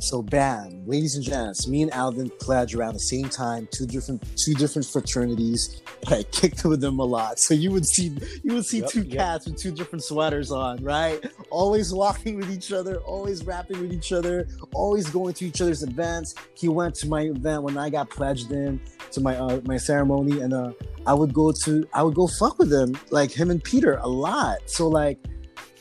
So 0.00 0.22
bam, 0.22 0.86
ladies 0.86 1.16
and 1.16 1.24
gents, 1.24 1.66
me 1.66 1.82
and 1.82 1.92
Alvin 1.92 2.30
pledged 2.38 2.74
around 2.74 2.94
the 2.94 3.00
same 3.00 3.28
time, 3.28 3.68
two 3.72 3.84
different 3.84 4.22
two 4.36 4.54
different 4.54 4.86
fraternities, 4.86 5.82
but 6.04 6.12
I 6.12 6.22
kicked 6.22 6.64
with 6.64 6.80
them 6.80 7.00
a 7.00 7.04
lot. 7.04 7.40
So 7.40 7.52
you 7.52 7.72
would 7.72 7.84
see 7.84 8.16
you 8.44 8.54
would 8.54 8.64
see 8.64 8.78
yep, 8.78 8.90
two 8.90 9.02
yep. 9.02 9.18
cats 9.18 9.46
with 9.46 9.58
two 9.58 9.72
different 9.72 10.04
sweaters 10.04 10.52
on, 10.52 10.82
right? 10.84 11.24
Always 11.50 11.92
walking 11.92 12.36
with 12.36 12.50
each 12.50 12.72
other, 12.72 12.98
always 12.98 13.44
rapping 13.44 13.80
with 13.80 13.92
each 13.92 14.12
other, 14.12 14.46
always 14.72 15.10
going 15.10 15.34
to 15.34 15.46
each 15.46 15.60
other's 15.60 15.82
events. 15.82 16.34
He 16.54 16.68
went 16.68 16.94
to 16.96 17.08
my 17.08 17.22
event 17.22 17.64
when 17.64 17.76
I 17.76 17.90
got 17.90 18.08
pledged 18.08 18.52
in 18.52 18.80
to 19.10 19.20
my 19.20 19.36
uh, 19.36 19.60
my 19.64 19.78
ceremony, 19.78 20.40
and 20.42 20.54
uh, 20.54 20.72
I 21.06 21.14
would 21.14 21.32
go 21.32 21.50
to 21.64 21.88
I 21.92 22.04
would 22.04 22.14
go 22.14 22.28
fuck 22.28 22.58
with 22.60 22.72
him, 22.72 22.96
like 23.10 23.32
him 23.32 23.50
and 23.50 23.62
Peter, 23.62 23.94
a 23.94 24.08
lot. 24.08 24.58
So 24.66 24.86
like, 24.86 25.18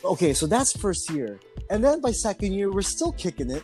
okay, 0.08 0.34
so 0.34 0.47
that's 0.47 0.76
first 0.76 1.10
year. 1.10 1.39
And 1.70 1.84
then 1.84 2.01
by 2.01 2.12
second 2.12 2.53
year, 2.53 2.72
we're 2.72 2.82
still 2.82 3.12
kicking 3.12 3.51
it 3.51 3.64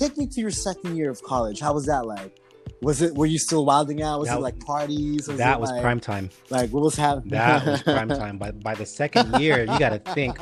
take 0.00 0.16
me 0.16 0.26
to 0.26 0.40
your 0.40 0.50
second 0.50 0.96
year 0.96 1.10
of 1.10 1.22
college. 1.22 1.60
How 1.60 1.74
was 1.74 1.86
that 1.86 2.06
like? 2.06 2.40
Was 2.82 3.02
it? 3.02 3.14
Were 3.14 3.26
you 3.26 3.38
still 3.38 3.66
wilding 3.66 4.02
out? 4.02 4.20
Was 4.20 4.30
that, 4.30 4.38
it 4.38 4.40
like 4.40 4.58
parties? 4.60 5.28
Was 5.28 5.36
that 5.36 5.60
was 5.60 5.70
like, 5.70 5.82
prime 5.82 6.00
time. 6.00 6.30
Like 6.48 6.70
what 6.70 6.82
was 6.82 6.96
happening? 6.96 7.30
That 7.30 7.66
was 7.66 7.82
prime 7.82 8.08
time. 8.08 8.38
By 8.38 8.52
by 8.52 8.74
the 8.74 8.86
second 8.86 9.38
year, 9.38 9.60
you 9.60 9.78
got 9.78 9.90
to 9.90 9.98
think. 10.14 10.38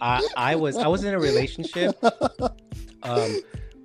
I 0.00 0.26
I 0.36 0.56
was 0.56 0.78
I 0.78 0.88
was 0.88 1.04
in 1.04 1.12
a 1.12 1.18
relationship. 1.18 2.02
Um, 3.02 3.42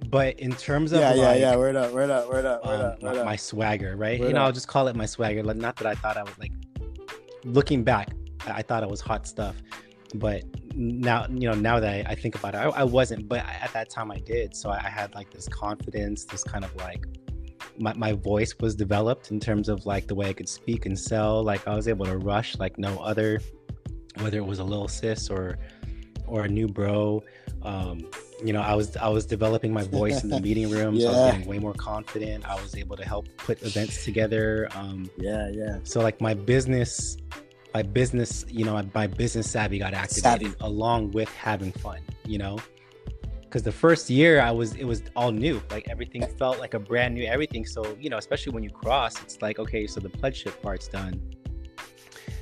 but 0.07 0.39
in 0.39 0.53
terms 0.53 0.93
of 0.93 1.01
yeah, 1.01 1.09
like, 1.09 1.17
yeah, 1.17 1.33
yeah, 1.35 1.55
word 1.57 1.75
up, 1.75 1.91
word 1.91 2.09
up, 2.09 2.29
word 2.29 2.45
up, 2.45 2.65
word 2.65 2.79
um, 2.79 2.85
up, 2.85 3.03
word 3.03 3.17
up. 3.17 3.25
my 3.25 3.35
swagger, 3.35 3.97
right? 3.97 4.17
Word 4.17 4.27
you 4.27 4.33
know, 4.33 4.39
up. 4.39 4.45
I'll 4.45 4.53
just 4.53 4.69
call 4.69 4.87
it 4.87 4.95
my 4.95 5.05
swagger. 5.05 5.43
Like, 5.43 5.57
Not 5.57 5.75
that 5.75 5.87
I 5.87 5.95
thought 5.95 6.15
I 6.15 6.23
was 6.23 6.39
like. 6.39 6.53
Looking 7.43 7.83
back, 7.83 8.13
I 8.47 8.61
thought 8.61 8.83
it 8.83 8.89
was 8.89 9.01
hot 9.01 9.27
stuff 9.27 9.55
but 10.15 10.43
now 10.73 11.25
you 11.29 11.49
know 11.49 11.53
now 11.53 11.79
that 11.79 12.07
I, 12.07 12.11
I 12.11 12.15
think 12.15 12.35
about 12.35 12.55
it 12.55 12.57
I, 12.57 12.63
I, 12.69 12.83
wasn't 12.83 13.27
but 13.27 13.39
at 13.39 13.71
that 13.73 13.89
time 13.89 14.11
i 14.11 14.17
did. 14.19 14.55
So 14.55 14.69
I, 14.69 14.77
I, 14.77 14.89
had 14.89 15.13
like 15.13 15.29
this 15.29 15.47
confidence 15.47 16.25
this 16.25 16.43
kind 16.43 16.63
of 16.63 16.75
like 16.77 17.05
my, 17.77 17.93
my 17.93 18.13
voice 18.13 18.55
was 18.59 18.75
developed 18.75 19.31
in 19.31 19.39
terms 19.39 19.69
of 19.69 19.85
like 19.85 20.07
the 20.07 20.15
way 20.15 20.29
i 20.29 20.33
could 20.33 20.49
speak 20.49 20.85
and 20.85 20.97
sell. 20.97 21.43
Like 21.43 21.67
i 21.67 21.75
was 21.75 21.87
able 21.87 22.05
to 22.05 22.17
rush 22.17 22.57
like 22.57 22.77
no 22.77 22.97
other 22.99 23.39
whether 24.19 24.37
it 24.37 24.45
was 24.45 24.59
a 24.59 24.63
little 24.63 24.87
sis 24.87 25.29
or 25.29 25.57
or 26.27 26.45
a 26.45 26.47
new 26.47 26.67
bro. 26.67 27.23
Um 27.63 28.09
you 28.43 28.53
know 28.53 28.61
i 28.61 28.73
was 28.73 28.95
i 28.97 29.07
was 29.07 29.25
developing 29.25 29.73
my 29.73 29.83
voice 29.83 30.23
in 30.23 30.29
the 30.29 30.39
meeting 30.39 30.69
room 30.77 30.95
yeah. 30.95 31.07
so 31.07 31.13
i 31.13 31.25
was 31.25 31.31
getting 31.33 31.47
way 31.47 31.59
more 31.59 31.73
confident. 31.73 32.49
I 32.49 32.55
was 32.61 32.75
able 32.75 32.95
to 32.95 33.05
help 33.05 33.27
put 33.37 33.61
events 33.63 34.05
together 34.05 34.69
um 34.75 35.09
yeah 35.17 35.49
yeah. 35.49 35.79
so 35.83 35.99
like 35.99 36.21
my 36.21 36.33
business 36.33 37.17
my 37.73 37.81
business, 37.83 38.45
you 38.49 38.65
know, 38.65 38.81
my 38.93 39.07
business 39.07 39.49
savvy 39.49 39.79
got 39.79 39.93
activated 39.93 40.23
savvy. 40.23 40.55
along 40.61 41.11
with 41.11 41.29
having 41.29 41.71
fun, 41.71 41.99
you 42.25 42.37
know. 42.37 42.57
Because 43.41 43.63
the 43.63 43.71
first 43.71 44.09
year 44.09 44.41
I 44.41 44.51
was, 44.51 44.75
it 44.75 44.83
was 44.83 45.01
all 45.15 45.31
new. 45.31 45.61
Like 45.71 45.87
everything 45.89 46.25
felt 46.37 46.59
like 46.59 46.75
a 46.75 46.79
brand 46.79 47.15
new 47.15 47.25
everything. 47.25 47.65
So 47.65 47.97
you 47.99 48.09
know, 48.09 48.17
especially 48.17 48.53
when 48.53 48.63
you 48.63 48.69
cross, 48.69 49.21
it's 49.21 49.41
like 49.41 49.59
okay, 49.59 49.87
so 49.87 49.99
the 49.99 50.09
pledgeship 50.09 50.61
part's 50.61 50.87
done. 50.87 51.21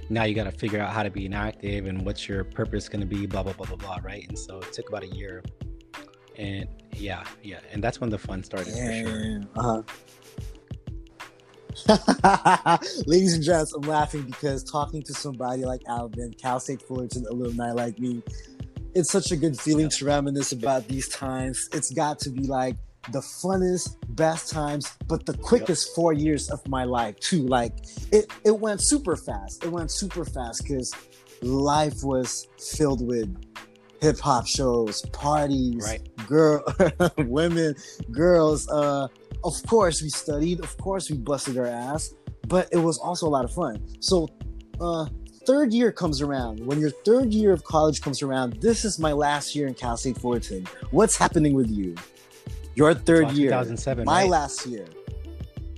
Now 0.10 0.24
you 0.24 0.36
got 0.36 0.46
to 0.46 0.52
figure 0.52 0.80
out 0.80 0.94
how 0.94 1.04
to 1.04 1.10
be 1.10 1.26
inactive 1.26 1.86
and 1.86 2.06
what's 2.06 2.30
your 2.30 2.46
purpose 2.46 2.88
going 2.88 3.02
to 3.02 3.06
be, 3.06 3.26
blah 3.26 3.44
blah 3.44 3.54
blah 3.54 3.66
blah 3.66 3.76
blah, 3.76 4.00
right? 4.04 4.26
And 4.28 4.38
so 4.38 4.60
it 4.60 4.72
took 4.72 4.90
about 4.90 5.04
a 5.04 5.08
year, 5.08 5.44
and 6.38 6.68
yeah, 6.96 7.24
yeah, 7.44 7.60
and 7.72 7.84
that's 7.84 8.00
when 8.00 8.10
the 8.10 8.18
fun 8.18 8.44
started 8.44 8.74
yeah, 8.76 9.04
for 9.04 9.10
sure. 9.10 9.42
Uh-huh. 9.56 9.84
Ladies 13.06 13.34
and 13.36 13.44
gents, 13.44 13.74
I'm 13.74 13.82
laughing 13.82 14.24
because 14.24 14.64
talking 14.64 15.04
to 15.04 15.14
somebody 15.14 15.64
like 15.64 15.82
Alvin, 15.88 16.34
Cal 16.34 16.60
State 16.60 16.82
Fullerton 16.82 17.26
alumni 17.30 17.72
like 17.72 18.00
me, 18.00 18.24
it's 18.96 19.12
such 19.12 19.32
a 19.32 19.36
good 19.36 19.60
feeling 19.60 19.90
to 19.90 20.06
reminisce 20.06 20.52
about 20.52 20.88
these 20.88 21.08
times. 21.10 21.70
It's 21.74 21.92
got 21.92 22.20
to 22.20 22.30
be 22.30 22.48
like 22.48 22.78
the 23.12 23.20
funnest, 23.20 23.96
best 24.10 24.52
times, 24.52 24.98
but 25.08 25.26
the 25.26 25.36
quickest 25.38 25.90
yep. 25.90 25.96
four 25.96 26.14
years 26.14 26.50
of 26.50 26.68
my 26.68 26.84
life 26.84 27.20
too. 27.20 27.46
Like 27.46 27.74
it, 28.12 28.32
it 28.44 28.58
went 28.60 28.82
super 28.84 29.16
fast. 29.16 29.64
It 29.64 29.72
went 29.72 29.92
super 29.92 30.26
fast 30.26 30.64
because 30.64 30.94
life 31.42 32.04
was 32.04 32.48
filled 32.60 33.06
with 33.06 33.30
hip 34.02 34.20
hop 34.20 34.48
shows, 34.48 35.02
parties, 35.14 35.84
right. 35.84 36.28
girl, 36.28 36.64
women, 37.18 37.76
girls, 38.12 38.68
uh, 38.70 39.08
of 39.48 39.56
course 39.66 40.02
we 40.02 40.10
studied 40.10 40.60
of 40.60 40.78
course 40.78 41.10
we 41.10 41.18
busted 41.18 41.58
our 41.58 41.66
ass 41.68 42.14
but 42.48 42.68
it 42.72 42.78
was 42.78 42.98
also 43.00 43.26
a 43.28 43.34
lot 43.38 43.46
of 43.46 43.52
fun 43.52 43.76
so 44.00 44.28
uh, 44.80 45.06
third 45.48 45.74
year 45.74 45.94
comes 45.94 46.22
around, 46.22 46.60
when 46.66 46.78
your 46.78 46.90
third 46.90 47.34
year 47.34 47.54
of 47.54 47.64
college 47.64 48.02
comes 48.02 48.22
around, 48.22 48.62
this 48.62 48.84
is 48.84 49.00
my 49.00 49.14
last 49.14 49.56
year 49.56 49.66
in 49.66 49.74
Cal 49.74 49.96
State 49.96 50.18
Fullerton. 50.18 50.68
What's 50.92 51.16
happening 51.16 51.54
with 51.54 51.72
you? 51.72 51.96
Your 52.76 52.94
third 52.94 53.32
year, 53.32 53.50
2007, 53.50 54.06
my 54.06 54.22
right? 54.24 54.30
last 54.30 54.68
year. 54.68 54.86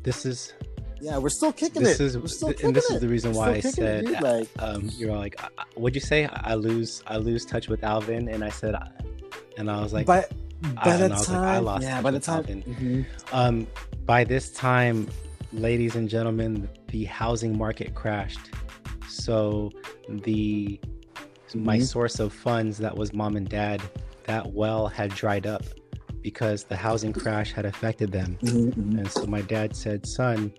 This 0.03 0.26
is 0.26 0.53
Yeah, 0.99 1.20
we're 1.20 1.30
still 1.30 1.53
kicking 1.53 1.84
this 1.84 1.99
it. 1.99 2.03
is 2.03 2.17
we're 2.17 2.28
still 2.28 2.49
kicking 2.49 2.67
and 2.67 2.76
this 2.76 2.89
it. 2.89 2.95
is 2.95 3.01
the 3.01 3.07
reason 3.07 3.34
why 3.34 3.51
I 3.51 3.61
kicking 3.61 3.84
it, 3.86 4.07
said 4.07 4.22
like, 4.22 4.49
um, 4.57 4.89
you 4.97 5.07
know, 5.07 5.20
like, 5.20 5.39
what'd 5.76 5.95
you 5.95 6.01
say? 6.01 6.26
I 6.26 6.55
lose, 6.55 7.03
I 7.05 7.17
lose 7.17 7.45
touch 7.45 7.70
with 7.70 7.84
Alvin, 7.84 8.28
and 8.28 8.43
I 8.43 8.49
said, 8.49 8.76
and 9.57 9.70
I 9.70 9.82
was 9.82 9.93
like, 9.93 10.07
by 10.62 10.70
I- 10.78 10.84
by 10.86 10.91
and 10.95 11.12
the 11.12 11.16
I 11.16 11.18
like, 11.20 11.28
time, 11.28 11.43
I 11.43 11.60
lost 11.60 11.84
yeah, 11.84 12.01
by 12.01 12.12
the 12.12 12.20
time, 12.20 12.64
um, 13.32 13.68
by 14.05 14.24
this 14.24 14.51
time, 14.51 15.07
ladies 15.53 15.95
and 15.95 16.10
gentlemen, 16.10 16.70
the 16.88 17.05
housing 17.05 17.57
market 17.57 17.95
crashed. 17.95 18.51
So 19.07 19.72
the 20.07 20.80
my 21.55 21.78
Mhm. 21.78 21.84
source 21.84 22.20
of 22.20 22.32
funds 22.32 22.78
that 22.78 22.95
was 22.95 23.12
mom 23.12 23.36
and 23.36 23.49
dad, 23.49 23.82
that 24.26 24.53
well 24.53 24.88
had 24.88 25.10
dried 25.16 25.47
up 25.47 25.64
because 26.22 26.64
the 26.66 26.76
housing 26.76 27.12
crash 27.12 27.51
had 27.51 27.66
affected 27.66 28.12
them. 28.12 28.38
Mhm, 28.43 28.72
mhm. 28.76 28.97
And 28.99 29.10
so 29.12 29.26
my 29.26 29.41
dad 29.41 29.76
said, 29.76 30.05
"Son, 30.05 30.53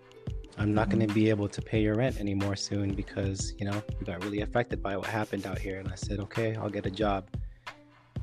I'm 0.58 0.74
not 0.74 0.90
going 0.90 1.06
to 1.06 1.14
be 1.14 1.30
able 1.30 1.48
to 1.48 1.62
pay 1.62 1.80
your 1.80 1.94
rent 1.94 2.18
anymore 2.18 2.56
soon 2.56 2.92
because 2.94 3.54
you 3.58 3.66
know 3.66 3.80
we 4.00 4.04
got 4.06 4.24
really 4.24 4.40
affected 4.40 4.82
by 4.82 4.96
what 4.96 5.06
happened 5.06 5.46
out 5.46 5.58
here." 5.58 5.78
And 5.78 5.88
I 5.88 5.94
said, 5.94 6.18
"Okay, 6.18 6.56
I'll 6.56 6.70
get 6.70 6.86
a 6.86 6.90
job." 6.90 7.28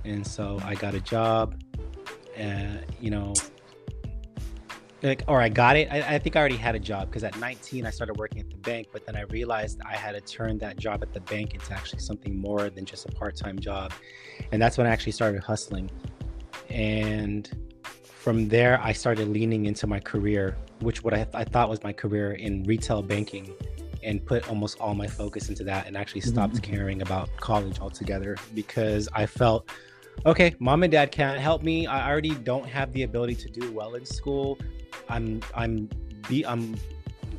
And 0.03 0.25
so 0.27 0.59
I 0.63 0.75
got 0.75 0.93
a 0.93 0.99
job, 1.01 1.55
and 2.37 2.85
you 2.99 3.09
know, 3.09 3.33
like, 5.03 5.23
or 5.27 5.41
I 5.41 5.49
got 5.49 5.75
it. 5.75 5.91
I, 5.91 6.15
I 6.15 6.19
think 6.19 6.35
I 6.35 6.39
already 6.39 6.57
had 6.57 6.75
a 6.75 6.79
job 6.79 7.09
because 7.09 7.23
at 7.23 7.37
19 7.39 7.85
I 7.85 7.89
started 7.89 8.17
working 8.17 8.39
at 8.39 8.49
the 8.49 8.57
bank, 8.57 8.87
but 8.91 9.05
then 9.05 9.15
I 9.15 9.21
realized 9.23 9.79
I 9.85 9.95
had 9.95 10.13
to 10.13 10.21
turn 10.21 10.57
that 10.59 10.77
job 10.77 11.03
at 11.03 11.13
the 11.13 11.21
bank 11.21 11.53
into 11.53 11.73
actually 11.73 11.99
something 11.99 12.35
more 12.39 12.69
than 12.69 12.85
just 12.85 13.05
a 13.07 13.11
part-time 13.11 13.59
job, 13.59 13.91
and 14.51 14.61
that's 14.61 14.77
when 14.77 14.87
I 14.87 14.89
actually 14.89 15.11
started 15.11 15.41
hustling. 15.43 15.89
And 16.69 17.49
from 18.03 18.49
there, 18.49 18.79
I 18.81 18.91
started 18.91 19.29
leaning 19.29 19.65
into 19.65 19.87
my 19.87 19.99
career, 19.99 20.57
which 20.79 21.03
what 21.03 21.13
I, 21.13 21.25
I 21.33 21.43
thought 21.43 21.69
was 21.69 21.83
my 21.83 21.93
career 21.93 22.33
in 22.33 22.63
retail 22.63 23.01
banking, 23.01 23.53
and 24.03 24.25
put 24.25 24.47
almost 24.49 24.79
all 24.79 24.95
my 24.95 25.07
focus 25.07 25.49
into 25.49 25.63
that, 25.65 25.87
and 25.87 25.95
actually 25.95 26.21
stopped 26.21 26.55
Mhm. 26.55 26.63
caring 26.63 27.01
about 27.01 27.29
college 27.37 27.79
altogether 27.79 28.35
because 28.53 29.07
I 29.13 29.25
felt, 29.25 29.69
okay, 30.25 30.55
mom 30.59 30.83
and 30.83 30.91
dad 30.91 31.11
can't 31.11 31.39
help 31.39 31.63
me. 31.63 31.87
I 31.87 32.09
already 32.09 32.35
don't 32.35 32.65
have 32.65 32.91
the 32.93 33.03
ability 33.03 33.35
to 33.35 33.49
do 33.49 33.71
well 33.71 33.95
in 33.95 34.05
school. 34.05 34.57
I'm 35.09 35.41
I'm 35.55 35.89
be 36.27 36.45
I'm 36.45 36.75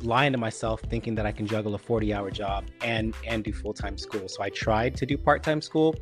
lying 0.01 0.31
to 0.31 0.37
myself 0.37 0.81
thinking 0.89 1.13
that 1.15 1.25
I 1.25 1.31
can 1.31 1.45
juggle 1.45 1.75
a 1.75 1.77
40 1.77 2.13
hour 2.13 2.31
job 2.31 2.65
and 2.81 3.13
and 3.27 3.43
do 3.43 3.53
full 3.53 3.73
time 3.73 3.97
school. 3.97 4.27
So 4.27 4.41
I 4.41 4.49
tried 4.49 4.95
to 4.97 5.05
do 5.05 5.17
part 5.17 5.43
time 5.43 5.61
school 5.61 5.95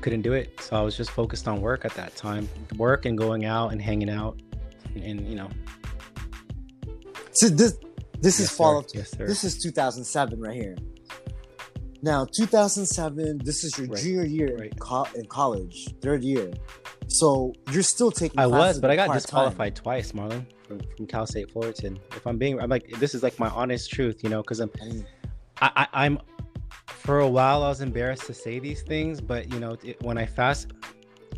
couldn't 0.00 0.22
do 0.22 0.32
it. 0.32 0.60
So 0.60 0.76
I 0.76 0.82
was 0.82 0.96
just 0.96 1.10
focused 1.10 1.46
on 1.46 1.60
work 1.60 1.84
at 1.84 1.94
that 1.94 2.16
time, 2.16 2.48
work 2.76 3.06
and 3.06 3.16
going 3.16 3.44
out 3.44 3.72
and 3.72 3.80
hanging 3.80 4.10
out, 4.10 4.40
and, 4.94 5.04
and, 5.04 5.28
you 5.28 5.36
know. 5.36 5.50
So 7.32 7.48
this 7.48 7.78
this 8.20 8.38
yes, 8.38 8.40
is 8.40 8.50
fall 8.50 8.82
sir. 8.82 8.86
of 8.86 8.94
Yes, 8.94 9.10
sir. 9.10 9.26
This 9.26 9.44
is 9.44 9.58
2007 9.62 10.40
right 10.40 10.54
here. 10.54 10.76
Now, 12.02 12.24
2007, 12.24 13.38
this 13.44 13.62
is 13.64 13.76
your 13.78 13.88
Right, 13.88 14.02
junior 14.02 14.24
year 14.24 14.62
in, 14.64 14.70
co- 14.78 15.06
in 15.14 15.26
college, 15.26 15.94
third 16.00 16.24
year. 16.24 16.50
So 17.08 17.52
you're 17.72 17.82
still 17.82 18.10
taking. 18.10 18.38
I 18.40 18.46
was, 18.46 18.78
but 18.78 18.90
I 18.90 18.96
got 18.96 19.12
disqualified 19.12 19.74
twice, 19.76 20.12
Marlon, 20.12 20.46
from, 20.66 20.80
from 20.96 21.06
Cal 21.06 21.26
State 21.26 21.50
Fullerton. 21.50 21.98
If 22.16 22.26
I'm 22.26 22.38
being, 22.38 22.60
I'm 22.60 22.70
like, 22.70 22.88
this 22.98 23.14
is 23.14 23.22
like 23.22 23.38
my 23.38 23.48
honest 23.50 23.90
truth, 23.90 24.22
you 24.24 24.30
know, 24.30 24.40
because 24.42 24.60
I'm, 24.60 24.70
I 25.60 25.70
I, 25.76 25.86
I'm, 25.92 26.18
for 26.86 27.20
a 27.20 27.28
while 27.28 27.62
I 27.64 27.68
was 27.68 27.80
embarrassed 27.80 28.24
to 28.26 28.34
say 28.34 28.58
these 28.60 28.82
things, 28.82 29.20
but 29.20 29.52
you 29.52 29.60
know, 29.60 29.76
it, 29.82 30.02
when 30.02 30.16
I 30.16 30.24
fast, 30.24 30.68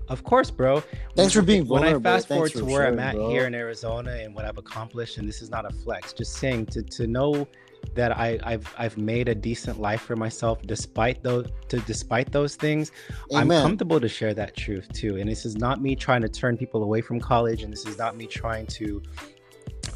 of 0.08 0.22
course, 0.24 0.50
bro. 0.50 0.82
Thanks 1.16 1.32
for 1.32 1.42
being 1.42 1.66
When 1.66 1.82
I 1.82 1.86
vulnerable. 1.86 2.02
fast 2.10 2.28
Thanks 2.28 2.52
forward 2.52 2.66
to 2.66 2.72
where 2.72 2.86
I'm 2.86 2.98
at 3.00 3.14
bro. 3.14 3.30
here 3.30 3.46
in 3.46 3.54
Arizona 3.54 4.12
and 4.12 4.34
what 4.34 4.44
I've 4.44 4.58
accomplished, 4.58 5.18
and 5.18 5.26
this 5.28 5.42
is 5.42 5.50
not 5.50 5.64
a 5.64 5.70
flex, 5.74 6.12
just 6.12 6.34
saying 6.34 6.66
to 6.66 6.82
to 6.82 7.06
know 7.06 7.48
that 7.94 8.16
I, 8.16 8.38
I've 8.42 8.74
I've 8.78 8.96
made 8.96 9.28
a 9.28 9.34
decent 9.34 9.80
life 9.80 10.00
for 10.00 10.16
myself 10.16 10.62
despite 10.62 11.22
those 11.22 11.46
to 11.68 11.78
despite 11.80 12.32
those 12.32 12.56
things. 12.56 12.92
I'm 13.34 13.48
comfortable 13.48 14.00
to 14.00 14.08
share 14.08 14.34
that 14.34 14.56
truth 14.56 14.88
too. 14.92 15.18
And 15.18 15.28
this 15.28 15.44
is 15.44 15.56
not 15.56 15.82
me 15.82 15.94
trying 15.94 16.22
to 16.22 16.28
turn 16.28 16.56
people 16.56 16.82
away 16.82 17.00
from 17.00 17.20
college, 17.20 17.62
and 17.62 17.72
this 17.72 17.86
is 17.86 17.98
not 17.98 18.16
me 18.16 18.26
trying 18.26 18.66
to 18.68 19.02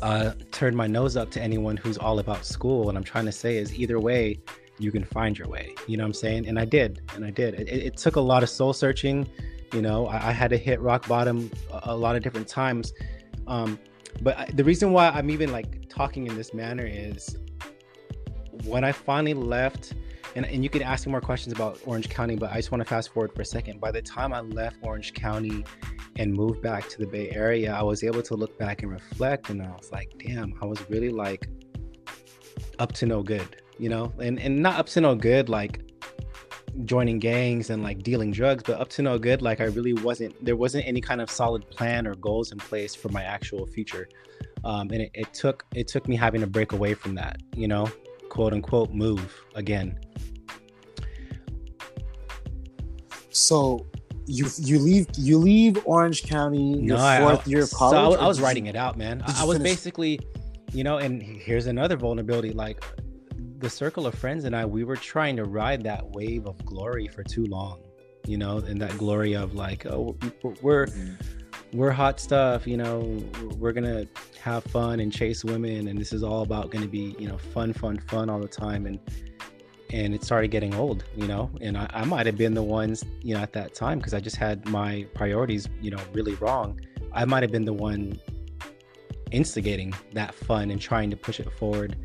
uh, 0.02 0.32
turn 0.52 0.74
my 0.76 0.86
nose 0.86 1.16
up 1.16 1.30
to 1.32 1.42
anyone 1.42 1.76
who's 1.76 1.98
all 1.98 2.18
about 2.18 2.44
school. 2.44 2.84
What 2.84 2.96
I'm 2.96 3.04
trying 3.04 3.26
to 3.26 3.32
say 3.32 3.56
is 3.56 3.74
either 3.74 3.98
way, 3.98 4.38
you 4.78 4.92
can 4.92 5.04
find 5.04 5.38
your 5.38 5.48
way. 5.48 5.74
You 5.86 5.96
know 5.96 6.04
what 6.04 6.08
I'm 6.08 6.14
saying? 6.14 6.48
And 6.48 6.58
I 6.58 6.64
did, 6.64 7.00
and 7.14 7.24
I 7.24 7.30
did. 7.30 7.54
It, 7.54 7.68
it 7.68 7.96
took 7.96 8.16
a 8.16 8.20
lot 8.20 8.42
of 8.42 8.50
soul 8.50 8.72
searching. 8.72 9.28
You 9.72 9.82
know, 9.82 10.06
I, 10.06 10.28
I 10.28 10.32
had 10.32 10.50
to 10.50 10.58
hit 10.58 10.80
rock 10.80 11.08
bottom 11.08 11.50
a, 11.72 11.80
a 11.84 11.96
lot 11.96 12.14
of 12.16 12.22
different 12.22 12.48
times. 12.48 12.92
Um, 13.46 13.78
but 14.22 14.36
I, 14.36 14.46
the 14.54 14.64
reason 14.64 14.92
why 14.92 15.08
I'm 15.08 15.30
even 15.30 15.50
like 15.50 15.88
talking 15.88 16.26
in 16.26 16.36
this 16.36 16.52
manner 16.52 16.86
is 16.86 17.36
when 18.64 18.84
I 18.84 18.92
finally 18.92 19.34
left, 19.34 19.94
and, 20.34 20.44
and 20.46 20.62
you 20.62 20.68
can 20.68 20.82
ask 20.82 21.06
me 21.06 21.10
more 21.10 21.20
questions 21.20 21.54
about 21.54 21.80
Orange 21.86 22.08
County, 22.08 22.36
but 22.36 22.52
I 22.52 22.56
just 22.56 22.70
want 22.70 22.82
to 22.82 22.88
fast 22.88 23.12
forward 23.12 23.32
for 23.34 23.42
a 23.42 23.44
second. 23.44 23.80
By 23.80 23.90
the 23.90 24.02
time 24.02 24.32
I 24.32 24.40
left 24.40 24.76
Orange 24.82 25.14
County 25.14 25.64
and 26.16 26.32
moved 26.32 26.62
back 26.62 26.88
to 26.90 26.98
the 26.98 27.06
Bay 27.06 27.30
Area, 27.30 27.72
I 27.72 27.82
was 27.82 28.04
able 28.04 28.22
to 28.22 28.34
look 28.34 28.58
back 28.58 28.82
and 28.82 28.90
reflect, 28.90 29.50
and 29.50 29.62
I 29.62 29.70
was 29.70 29.90
like, 29.92 30.12
damn, 30.18 30.54
I 30.60 30.66
was 30.66 30.78
really 30.90 31.10
like 31.10 31.48
up 32.78 32.92
to 32.92 33.06
no 33.06 33.22
good, 33.22 33.62
you 33.78 33.88
know, 33.88 34.12
and 34.18 34.38
and 34.38 34.62
not 34.62 34.78
up 34.78 34.86
to 34.88 35.00
no 35.00 35.14
good 35.14 35.48
like 35.48 35.82
joining 36.84 37.18
gangs 37.18 37.70
and 37.70 37.82
like 37.82 38.02
dealing 38.02 38.30
drugs, 38.30 38.62
but 38.62 38.78
up 38.78 38.88
to 38.90 39.02
no 39.02 39.18
good 39.18 39.40
like 39.40 39.60
I 39.60 39.64
really 39.64 39.94
wasn't. 39.94 40.44
There 40.44 40.56
wasn't 40.56 40.86
any 40.86 41.00
kind 41.00 41.20
of 41.20 41.30
solid 41.30 41.68
plan 41.70 42.06
or 42.06 42.14
goals 42.16 42.52
in 42.52 42.58
place 42.58 42.94
for 42.94 43.08
my 43.08 43.22
actual 43.22 43.66
future, 43.66 44.08
um, 44.64 44.90
and 44.90 45.02
it, 45.02 45.10
it 45.14 45.32
took 45.32 45.64
it 45.74 45.88
took 45.88 46.08
me 46.08 46.16
having 46.16 46.40
to 46.42 46.46
break 46.46 46.72
away 46.72 46.94
from 46.94 47.14
that, 47.14 47.38
you 47.54 47.68
know, 47.68 47.88
quote 48.36 48.52
unquote 48.52 48.92
move 48.92 49.34
again. 49.54 49.98
So 53.30 53.86
you 54.26 54.46
you 54.58 54.78
leave 54.78 55.06
you 55.16 55.38
leave 55.38 55.78
Orange 55.86 56.22
County 56.24 56.78
your 56.80 56.98
I- 56.98 57.20
fourth 57.20 57.46
I, 57.46 57.50
year 57.50 57.62
of 57.62 57.68
so. 57.70 57.86
I, 57.86 58.06
was- 58.08 58.16
I 58.18 58.26
was 58.26 58.36
did 58.36 58.40
you- 58.42 58.46
writing 58.46 58.66
it 58.66 58.76
out, 58.76 58.98
man. 58.98 59.22
I, 59.26 59.40
I 59.42 59.44
was 59.44 59.56
finish- 59.56 59.72
basically, 59.72 60.20
you 60.72 60.84
know, 60.84 60.98
and 60.98 61.22
here's 61.22 61.66
another 61.66 61.96
vulnerability. 61.96 62.52
Like 62.52 62.84
the 63.58 63.70
circle 63.70 64.06
of 64.06 64.14
friends 64.14 64.44
and 64.44 64.54
I, 64.54 64.66
we 64.66 64.84
were 64.84 64.96
trying 64.96 65.36
to 65.36 65.44
ride 65.44 65.82
that 65.84 66.10
wave 66.10 66.46
of 66.46 66.62
glory 66.66 67.08
for 67.08 67.22
too 67.22 67.46
long, 67.46 67.80
you 68.26 68.36
know, 68.36 68.58
and 68.58 68.78
that 68.82 68.96
glory 68.98 69.34
of 69.34 69.54
like, 69.54 69.86
oh, 69.86 70.14
we're 70.60 70.86
Mhm. 70.88 71.16
We're 71.76 71.90
hot 71.90 72.18
stuff, 72.18 72.66
you 72.66 72.76
know, 72.76 73.22
we're 73.58 73.72
gonna 73.72 74.06
have 74.40 74.64
fun 74.64 75.00
and 75.00 75.12
chase 75.12 75.44
women, 75.44 75.88
and 75.88 75.98
this 75.98 76.12
is 76.12 76.22
all 76.22 76.42
about 76.42 76.70
gonna 76.70 76.86
be, 76.86 77.14
you 77.18 77.28
know, 77.28 77.36
fun, 77.36 77.72
fun, 77.72 77.98
fun 77.98 78.30
all 78.30 78.40
the 78.40 78.48
time, 78.48 78.86
and 78.86 78.98
and 79.90 80.14
it 80.14 80.24
started 80.24 80.48
getting 80.48 80.74
old, 80.74 81.04
you 81.14 81.28
know, 81.28 81.50
and 81.60 81.76
I, 81.76 81.88
I 81.92 82.04
might 82.04 82.26
have 82.26 82.36
been 82.36 82.54
the 82.54 82.62
ones, 82.62 83.04
you 83.22 83.34
know, 83.34 83.40
at 83.40 83.52
that 83.52 83.74
time 83.74 83.98
because 83.98 84.14
I 84.14 84.20
just 84.20 84.36
had 84.36 84.66
my 84.68 85.06
priorities, 85.14 85.68
you 85.80 85.90
know, 85.90 86.00
really 86.12 86.34
wrong. 86.36 86.80
I 87.12 87.24
might 87.24 87.42
have 87.42 87.52
been 87.52 87.64
the 87.64 87.72
one 87.72 88.18
instigating 89.30 89.94
that 90.12 90.34
fun 90.34 90.70
and 90.70 90.80
trying 90.80 91.10
to 91.10 91.16
push 91.16 91.38
it 91.40 91.52
forward, 91.52 91.96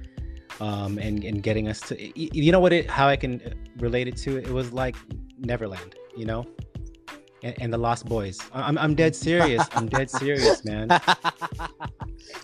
um, 0.59 0.97
and 0.97 1.23
and 1.23 1.41
getting 1.41 1.69
us 1.69 1.79
to, 1.81 2.19
you 2.19 2.51
know, 2.51 2.59
what 2.59 2.73
it, 2.73 2.89
how 2.89 3.07
I 3.07 3.15
can 3.15 3.41
uh, 3.41 3.51
relate 3.77 4.07
it 4.07 4.17
to 4.17 4.37
it 4.37 4.49
was 4.49 4.73
like 4.73 4.95
Neverland, 5.39 5.95
you 6.15 6.25
know, 6.25 6.45
and, 7.43 7.55
and 7.61 7.73
the 7.73 7.77
Lost 7.77 8.05
Boys. 8.05 8.39
I'm 8.53 8.77
I'm 8.77 8.95
dead 8.95 9.15
serious. 9.15 9.65
I'm 9.73 9.87
dead 9.87 10.09
serious, 10.21 10.63
man. 10.65 10.89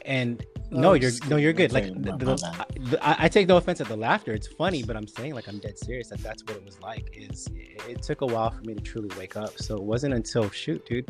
And 0.06 0.44
Oh, 0.70 0.82
no, 0.82 0.94
you're 0.96 1.12
no, 1.30 1.38
you're 1.38 1.54
good. 1.54 1.72
Like 1.72 1.86
Okay, 1.86 1.94
the, 1.98 2.12
the- 2.18 3.00
I, 3.02 3.26
I 3.26 3.30
take 3.30 3.48
no 3.48 3.56
offense 3.56 3.80
at 3.80 3.88
the 3.88 3.96
laughter. 3.96 4.34
It's 4.34 4.48
funny, 4.48 4.84
but 4.84 4.98
I'm 4.98 5.08
saying 5.08 5.34
like 5.34 5.48
I'm 5.48 5.60
dead 5.60 5.80
serious. 5.80 6.10
That 6.10 6.20
that's 6.20 6.44
what 6.44 6.58
it 6.58 6.66
was 6.66 6.78
like. 6.82 7.10
Is 7.16 7.48
it, 7.56 7.84
it 7.88 8.02
took 8.04 8.20
a 8.20 8.26
while 8.26 8.50
for 8.50 8.62
me 8.64 8.74
to 8.76 8.82
truly 8.82 9.10
wake 9.18 9.38
up. 9.38 9.58
So 9.58 9.78
it 9.78 9.84
wasn't 9.84 10.14
until 10.14 10.50
shoot, 10.50 10.86
dude, 10.86 11.08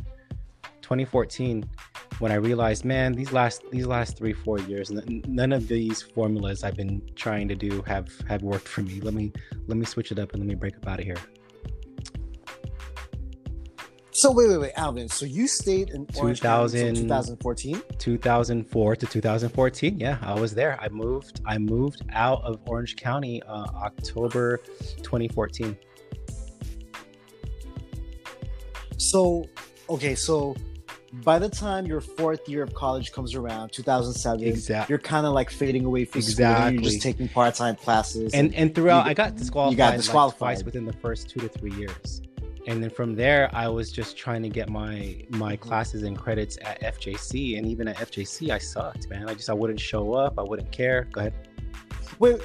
2014, 0.83 1.67
when 2.19 2.31
I 2.31 2.35
realized, 2.35 2.85
man, 2.85 3.13
these 3.13 3.31
last 3.31 3.63
these 3.71 3.87
last 3.87 4.15
three 4.15 4.33
four 4.33 4.59
years, 4.59 4.91
n- 4.91 5.23
none 5.27 5.51
of 5.51 5.67
these 5.67 6.03
formulas 6.03 6.63
I've 6.63 6.75
been 6.75 7.01
trying 7.15 7.47
to 7.47 7.55
do 7.55 7.81
have 7.87 8.09
have 8.27 8.43
worked 8.43 8.67
for 8.67 8.83
me. 8.83 9.01
Let 9.01 9.15
me 9.15 9.33
let 9.65 9.77
me 9.77 9.85
switch 9.85 10.11
it 10.11 10.19
up 10.19 10.33
and 10.33 10.41
let 10.41 10.47
me 10.47 10.53
break 10.55 10.77
up 10.77 10.87
out 10.87 10.99
of 10.99 11.05
here. 11.05 11.17
So 14.19 14.31
wait, 14.31 14.49
wait, 14.49 14.57
wait, 14.57 14.71
Alvin. 14.75 15.07
So 15.09 15.27
you 15.27 15.47
stayed 15.47 15.91
in 15.91 16.07
2000 16.07 16.95
2014. 16.95 17.83
2004 17.99 18.95
to 18.95 19.05
2014 19.05 19.99
yeah 19.99 20.17
i 20.23 20.33
was 20.33 20.55
there 20.55 20.75
i 20.81 20.89
moved 20.89 21.41
i 21.45 21.59
moved 21.59 22.01
out 22.13 22.41
of 22.43 22.59
orange 22.65 22.95
county 22.95 23.43
uh, 23.43 23.65
october 23.75 24.57
2014 25.03 25.77
So, 28.99 29.45
okay, 29.87 30.15
so 30.15 30.55
by 31.23 31.37
the 31.37 31.47
time 31.47 31.85
your 31.85 32.01
fourth 32.01 32.49
year 32.49 32.63
of 32.63 32.73
college 32.73 33.11
comes 33.11 33.35
around, 33.35 33.71
2007, 33.71 34.43
Exactly. 34.43 34.91
you're 34.91 34.97
kind 34.97 35.27
of 35.27 35.33
like 35.33 35.51
fading 35.51 35.85
away 35.85 36.03
from 36.05 36.23
school. 36.23 36.45
and 36.47 36.73
You're 36.75 36.83
just 36.83 37.03
taking 37.03 37.27
part 37.29 37.53
time 37.53 37.75
classes. 37.75 38.33
and 38.33 38.55
and 38.55 38.73
throughout 38.73 39.05
you 39.05 39.11
I 39.11 39.13
got 39.13 39.35
disqualified, 39.35 39.77
like, 39.79 39.97
disqualified. 39.97 40.39
twice 40.39 40.63
within 40.65 40.85
the 40.85 40.93
first 40.93 41.29
two 41.29 41.39
to 41.41 41.47
three 41.47 41.73
years, 41.75 42.23
and 42.67 42.83
then 42.83 42.89
from 42.89 43.15
there 43.15 43.49
I 43.53 43.67
was 43.69 43.91
just 43.91 44.17
trying 44.17 44.43
to 44.43 44.49
get 44.49 44.69
my 44.69 45.23
my 45.29 45.55
classes 45.55 46.03
and 46.03 46.17
credits 46.17 46.57
at 46.61 46.81
FJC, 46.81 47.57
and 47.57 47.65
even 47.65 47.87
at 47.87 47.95
FJC 47.97 48.49
I 48.51 48.57
sucked, 48.59 49.09
man. 49.09 49.27
I 49.27 49.33
just 49.33 49.49
I 49.49 49.53
wouldn't 49.53 49.79
show 49.79 50.13
up, 50.13 50.37
I 50.37 50.43
wouldn't 50.43 50.71
care. 50.71 51.07
Go 51.11 51.21
ahead. 51.21 51.33
Wait. 52.19 52.39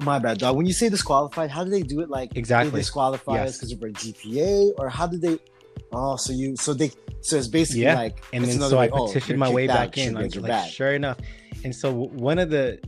My 0.00 0.18
bad, 0.20 0.38
dog. 0.38 0.56
When 0.56 0.66
you 0.66 0.72
say 0.72 0.88
disqualified, 0.88 1.50
how 1.50 1.64
do 1.64 1.70
they 1.70 1.82
do 1.82 2.00
it? 2.00 2.08
Like 2.08 2.36
Exactly. 2.36 2.70
they 2.70 2.78
disqualify 2.78 3.42
us 3.42 3.58
because 3.58 3.72
of 3.72 3.82
our 3.82 3.90
GPA, 3.90 4.70
or 4.78 4.88
how 4.88 5.06
did 5.06 5.20
they? 5.20 5.38
Oh, 5.92 6.16
so 6.16 6.32
you 6.32 6.56
so 6.56 6.72
they 6.72 6.90
so 7.20 7.36
it's 7.36 7.48
basically 7.48 7.82
Yeah. 7.82 7.94
like 7.96 8.24
and 8.32 8.44
then 8.44 8.60
so 8.60 8.78
I 8.78 8.82
way, 8.82 8.90
oh, 8.92 9.06
petitioned 9.08 9.30
you're 9.30 9.38
my 9.38 9.50
way 9.50 9.66
back 9.66 9.98
in. 9.98 10.14
Like, 10.14 10.34
like, 10.36 10.70
sure 10.70 10.94
enough, 10.94 11.18
and 11.64 11.74
so 11.74 11.92
one 11.92 12.38
of 12.38 12.50
the 12.50 12.78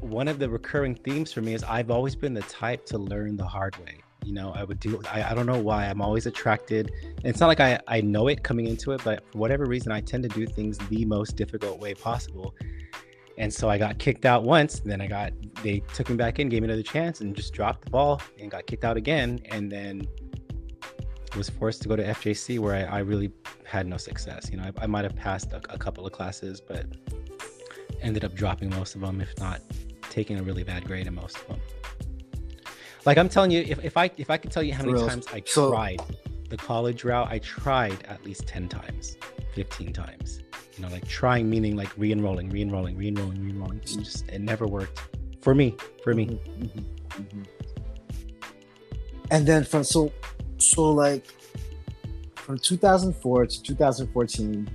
one 0.00 0.28
of 0.28 0.38
the 0.38 0.48
recurring 0.48 0.94
themes 0.94 1.32
for 1.32 1.40
me 1.40 1.54
is 1.54 1.64
I've 1.64 1.90
always 1.90 2.14
been 2.14 2.34
the 2.34 2.42
type 2.42 2.84
to 2.86 2.98
learn 2.98 3.36
the 3.36 3.46
hard 3.46 3.76
way. 3.78 3.98
You 4.26 4.32
know, 4.32 4.52
I 4.56 4.64
would 4.64 4.80
do. 4.80 5.00
I, 5.12 5.22
I 5.30 5.34
don't 5.34 5.46
know 5.46 5.60
why. 5.60 5.86
I'm 5.86 6.02
always 6.02 6.26
attracted. 6.26 6.90
It's 7.22 7.38
not 7.38 7.46
like 7.46 7.60
I 7.60 7.78
I 7.86 8.00
know 8.00 8.26
it 8.26 8.42
coming 8.42 8.66
into 8.66 8.90
it, 8.90 9.00
but 9.04 9.24
for 9.30 9.38
whatever 9.38 9.66
reason, 9.66 9.92
I 9.92 10.00
tend 10.00 10.24
to 10.24 10.28
do 10.28 10.46
things 10.46 10.78
the 10.88 11.04
most 11.04 11.36
difficult 11.36 11.78
way 11.78 11.94
possible. 11.94 12.52
And 13.38 13.54
so 13.54 13.68
I 13.68 13.78
got 13.78 13.98
kicked 13.98 14.24
out 14.24 14.42
once. 14.42 14.80
Then 14.80 15.00
I 15.00 15.06
got 15.06 15.32
they 15.62 15.80
took 15.94 16.10
me 16.10 16.16
back 16.16 16.40
in, 16.40 16.48
gave 16.48 16.62
me 16.62 16.66
another 16.66 16.82
chance, 16.82 17.20
and 17.20 17.36
just 17.36 17.54
dropped 17.54 17.84
the 17.84 17.90
ball 17.90 18.20
and 18.40 18.50
got 18.50 18.66
kicked 18.66 18.84
out 18.84 18.96
again. 18.96 19.40
And 19.44 19.70
then 19.70 20.08
was 21.36 21.48
forced 21.48 21.82
to 21.82 21.88
go 21.88 21.94
to 21.94 22.02
FJC 22.02 22.58
where 22.58 22.74
I, 22.74 22.96
I 22.96 22.98
really 23.00 23.30
had 23.64 23.86
no 23.86 23.96
success. 23.96 24.50
You 24.50 24.56
know, 24.56 24.64
I, 24.64 24.84
I 24.84 24.86
might 24.86 25.04
have 25.04 25.14
passed 25.14 25.52
a, 25.52 25.58
a 25.72 25.78
couple 25.78 26.04
of 26.04 26.12
classes, 26.12 26.60
but 26.60 26.86
ended 28.02 28.24
up 28.24 28.34
dropping 28.34 28.70
most 28.70 28.96
of 28.96 29.02
them, 29.02 29.20
if 29.20 29.38
not 29.38 29.60
taking 30.10 30.38
a 30.40 30.42
really 30.42 30.64
bad 30.64 30.84
grade 30.84 31.06
in 31.06 31.14
most 31.14 31.36
of 31.36 31.46
them. 31.46 31.60
Like 33.06 33.18
I'm 33.18 33.28
telling 33.28 33.50
you, 33.52 33.60
if, 33.60 33.82
if 33.84 33.96
I 33.96 34.10
if 34.16 34.30
I 34.30 34.36
could 34.36 34.50
tell 34.50 34.62
you 34.62 34.74
how 34.74 34.82
many 34.82 34.94
real. 34.94 35.08
times 35.08 35.26
I 35.32 35.42
So- 35.46 35.70
tried 35.70 36.00
the 36.50 36.56
college 36.56 37.04
route, 37.04 37.28
I 37.30 37.38
tried 37.40 38.04
at 38.04 38.24
least 38.24 38.46
ten 38.46 38.68
times, 38.68 39.16
fifteen 39.54 39.92
times. 39.92 40.40
You 40.76 40.82
know, 40.84 40.88
like 40.92 41.06
trying 41.08 41.48
meaning 41.48 41.74
like 41.74 41.88
re-enrolling, 41.96 42.50
re-enrolling, 42.50 42.96
re-enrolling, 42.98 43.42
re-enrolling. 43.42 43.78
It 43.78 43.86
just 44.04 44.28
it 44.28 44.40
never 44.42 44.66
worked 44.66 45.00
for 45.40 45.54
me. 45.54 45.74
For 46.04 46.12
me, 46.14 46.26
Mhm, 46.26 46.38
mhm, 46.58 46.84
mhm. 47.22 47.46
And 49.30 49.46
then 49.46 49.64
from 49.64 49.84
so 49.84 50.12
so 50.58 50.92
like 50.92 51.24
from 52.34 52.58
2004 52.58 53.46
to 53.46 53.62
2014, 53.62 54.68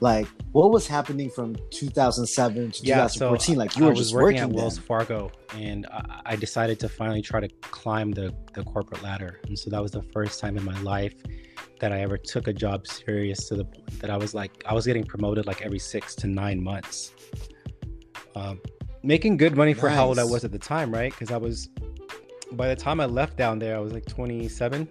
like 0.00 0.26
what 0.52 0.70
was 0.70 0.86
happening 0.86 1.28
from 1.30 1.54
2007 1.70 2.70
to 2.72 2.82
yeah. 2.86 3.06
So 3.06 3.30
2014? 3.36 3.56
like 3.56 3.76
you 3.76 3.84
I 3.84 3.86
were 3.86 3.92
was 3.92 3.98
just 4.00 4.14
working, 4.14 4.40
working, 4.40 4.50
at 4.50 4.56
Wells. 4.56 4.78
Fargo, 4.78 5.30
and 5.54 5.86
I, 5.92 6.22
I 6.26 6.36
decided 6.36 6.80
to 6.80 6.88
finally 6.88 7.22
try 7.22 7.40
to 7.40 7.48
climb 7.60 8.10
the 8.12 8.34
the 8.54 8.64
corporate 8.64 9.02
ladder. 9.02 9.40
And 9.46 9.58
so 9.58 9.70
that 9.70 9.80
was 9.82 9.92
the 9.92 10.02
first 10.12 10.40
time 10.40 10.56
in 10.56 10.64
my 10.64 10.78
life 10.82 11.14
that 11.80 11.92
I 11.92 12.00
ever 12.00 12.16
took 12.18 12.48
a 12.48 12.52
job 12.52 12.86
serious 12.86 13.46
to 13.48 13.56
the 13.56 13.64
point 13.64 14.00
that 14.00 14.10
I 14.10 14.16
was 14.16 14.34
like 14.34 14.62
I 14.66 14.74
was 14.74 14.86
getting 14.86 15.04
promoted 15.04 15.46
like 15.46 15.62
every 15.62 15.78
six 15.78 16.14
to 16.16 16.26
nine 16.26 16.62
months. 16.62 17.12
Um, 18.34 18.60
making 19.02 19.36
good 19.36 19.56
money 19.56 19.74
for 19.74 19.88
how 19.88 20.06
old 20.06 20.18
I 20.18 20.24
was 20.24 20.44
at 20.44 20.52
the 20.52 20.58
time, 20.58 20.90
right? 20.92 21.12
Because 21.12 21.30
I 21.30 21.36
was 21.36 21.68
by 22.52 22.68
the 22.68 22.76
time 22.76 23.00
I 23.00 23.06
left 23.06 23.36
down 23.36 23.58
there, 23.58 23.76
I 23.76 23.80
was 23.80 23.92
like 23.92 24.06
27, 24.06 24.88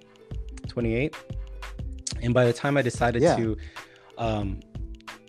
28. 0.68 1.16
And 2.22 2.34
by 2.34 2.46
the 2.46 2.54
time 2.54 2.78
I 2.78 2.82
decided 2.82 3.22
Yeah. 3.22 3.36
to 3.36 3.58
um, 4.18 4.60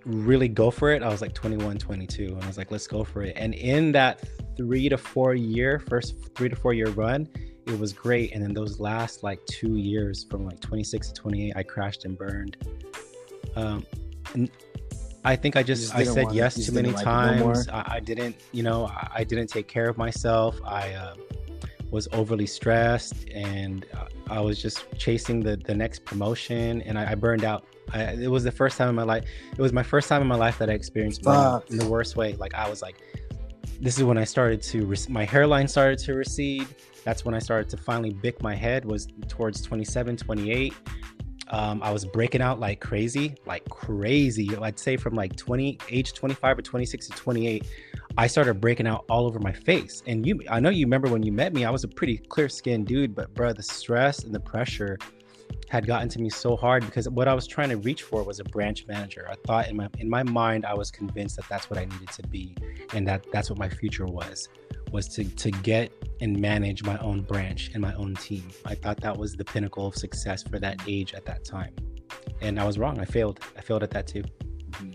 really 0.05 0.49
go 0.49 0.71
for 0.71 0.91
it, 0.91 1.03
I 1.03 1.09
was 1.09 1.21
like 1.21 1.35
21, 1.35 1.79
22. 1.79 2.27
And 2.27 2.43
I 2.43 2.47
was 2.47 2.59
like, 2.59 2.71
let's 2.71 2.87
go 2.87 3.05
for 3.05 3.23
it. 3.23 3.35
And 3.37 3.55
in 3.55 3.93
that 3.93 4.29
three 4.57 4.89
to 4.89 4.97
four 4.97 5.35
year, 5.35 5.79
first 5.79 6.35
three 6.35 6.49
to 6.49 6.57
four 6.57 6.75
year 6.75 6.89
run, 6.89 7.29
it 7.67 7.79
was 7.79 7.93
great. 7.93 8.33
And 8.33 8.43
then 8.43 8.53
those 8.53 8.81
last 8.81 9.23
like 9.23 9.45
two 9.47 9.77
years 9.77 10.25
from 10.25 10.45
like 10.45 10.61
26 10.61 11.09
to 11.09 11.15
28, 11.15 11.53
I 11.57 11.63
crashed 11.63 12.05
and 12.05 12.17
burned. 12.17 12.57
Um, 13.57 13.87
and 14.35 14.51
I 15.25 15.37
think 15.37 15.57
I 15.57 15.63
just, 15.63 15.93
just 15.93 15.95
I 15.95 16.05
said 16.05 16.33
yes 16.33 16.67
too 16.67 16.73
many 16.73 16.91
like 16.91 17.03
it 17.03 17.05
no 17.05 17.11
times. 17.11 17.69
I, 17.69 17.85
I 17.87 18.01
didn't, 18.01 18.37
you 18.53 18.63
know, 18.63 18.87
I, 18.87 19.11
I 19.17 19.25
didn't 19.25 19.49
take 19.49 19.69
care 19.69 19.89
of 19.89 19.99
myself. 19.99 20.59
I 20.65 20.95
uh, 20.95 21.15
was 21.91 22.09
overly 22.13 22.47
stressed 22.47 23.29
and 23.31 23.87
I 24.29 24.41
was 24.41 24.61
just 24.61 24.85
chasing 24.97 25.41
the, 25.41 25.57
the 25.57 25.75
next 25.75 26.05
promotion 26.05 26.83
and 26.83 26.99
I, 26.99 27.13
I 27.13 27.15
burned 27.15 27.45
out. 27.45 27.65
I, 27.93 28.13
it 28.13 28.31
was 28.31 28.45
the 28.45 28.53
first 28.53 28.79
time 28.79 28.89
in 28.89 28.95
my 28.95 29.03
life. 29.03 29.25
It 29.53 29.59
was 29.59 29.73
my 29.73 29.83
first 29.83 30.09
time 30.09 30.23
in 30.23 30.29
my 30.29 30.37
life 30.37 30.59
that 30.59 30.71
I 30.71 30.75
experienced 30.75 31.23
burnout 31.23 31.71
in 31.71 31.79
the 31.79 31.89
worst 31.89 32.17
way. 32.17 32.35
Like 32.35 32.55
I 32.55 32.69
was 32.69 32.83
like, 32.83 33.01
this 33.81 33.97
is 33.97 34.05
when 34.05 34.19
I 34.19 34.25
started 34.25 34.63
to, 34.63 34.87
rec- 34.87 35.09
my 35.09 35.25
hairline 35.25 35.67
started 35.67 35.99
to 36.01 36.15
recede. 36.15 36.69
That's 37.05 37.25
when 37.25 37.35
I 37.35 37.39
started 37.39 37.69
to 37.71 37.77
finally 37.77 38.11
bick 38.11 38.43
my 38.43 38.55
head 38.55 38.85
was 38.85 39.09
towards 39.27 39.63
27, 39.63 40.17
28. 40.17 40.75
Um, 41.49 41.83
I 41.83 41.91
was 41.91 42.05
breaking 42.05 42.43
out 42.43 42.61
like 42.61 42.81
crazy, 42.81 43.35
like 43.47 43.69
crazy. 43.69 44.57
I'd 44.57 44.79
say 44.79 44.97
from 44.97 45.15
like 45.15 45.35
20, 45.35 45.79
age 45.89 46.13
25 46.13 46.59
or 46.59 46.63
26 46.63 47.09
to 47.09 47.13
28, 47.17 47.67
I 48.17 48.27
started 48.27 48.61
breaking 48.61 48.87
out 48.87 49.05
all 49.09 49.27
over 49.27 49.39
my 49.39 49.53
face. 49.53 50.03
And 50.07 50.27
you, 50.27 50.41
I 50.51 50.61
know 50.61 50.71
you 50.71 50.85
remember 50.85 51.09
when 51.09 51.23
you 51.23 51.33
met 51.33 51.53
me, 51.53 51.65
I 51.65 51.71
was 51.71 51.85
a 51.85 51.89
pretty 51.89 52.19
clear 52.19 52.49
skinned 52.49 52.87
dude, 52.87 53.15
but 53.15 53.33
bro, 53.35 53.53
the 53.53 53.63
stress 53.63 54.25
and 54.25 54.35
the 54.35 54.41
pressure 54.41 54.99
had 55.69 55.87
gotten 55.87 56.09
to 56.09 56.21
me 56.21 56.29
so 56.29 56.57
hard 56.57 56.85
because 56.85 57.09
what 57.09 57.29
I 57.29 57.35
was 57.35 57.47
trying 57.47 57.69
to 57.69 57.77
reach 57.77 58.03
for 58.03 58.23
was 58.25 58.41
a 58.41 58.45
branch 58.45 58.87
manager. 58.89 59.27
I 59.31 59.37
thought 59.47 59.69
in 59.69 59.77
my 59.77 59.89
in 59.99 60.11
my 60.11 60.23
mind, 60.25 60.67
I 60.67 60.75
was 60.75 60.91
convinced 60.91 61.37
that 61.37 61.49
that's 61.49 61.71
what 61.71 61.79
I 61.79 61.85
needed 61.85 62.09
to 62.09 62.27
be, 62.27 62.57
and 62.93 63.07
that 63.07 63.25
that's 63.33 63.51
what 63.51 63.59
my 63.59 63.69
future 63.69 64.07
was, 64.07 64.49
was 64.91 65.09
to 65.15 65.25
to 65.25 65.51
get 65.51 65.93
and 66.21 66.39
manage 66.39 66.83
my 66.83 66.99
own 66.99 67.23
branch 67.23 67.71
and 67.73 67.81
my 67.81 67.95
own 67.95 68.15
team. 68.17 68.49
I 68.67 68.75
thought 68.75 69.01
that 69.03 69.17
was 69.17 69.35
the 69.35 69.45
pinnacle 69.45 69.87
of 69.87 69.95
success 69.95 70.43
for 70.43 70.59
that 70.59 70.81
age 70.89 71.15
at 71.15 71.25
that 71.27 71.45
time, 71.45 71.75
and 72.41 72.59
I 72.59 72.65
was 72.67 72.77
wrong. 72.79 72.99
I 72.99 73.05
failed. 73.05 73.41
I 73.57 73.61
failed 73.61 73.85
at 73.85 73.93
that 73.93 74.09
too. 74.09 74.25
Mm-hmm. 74.71 74.93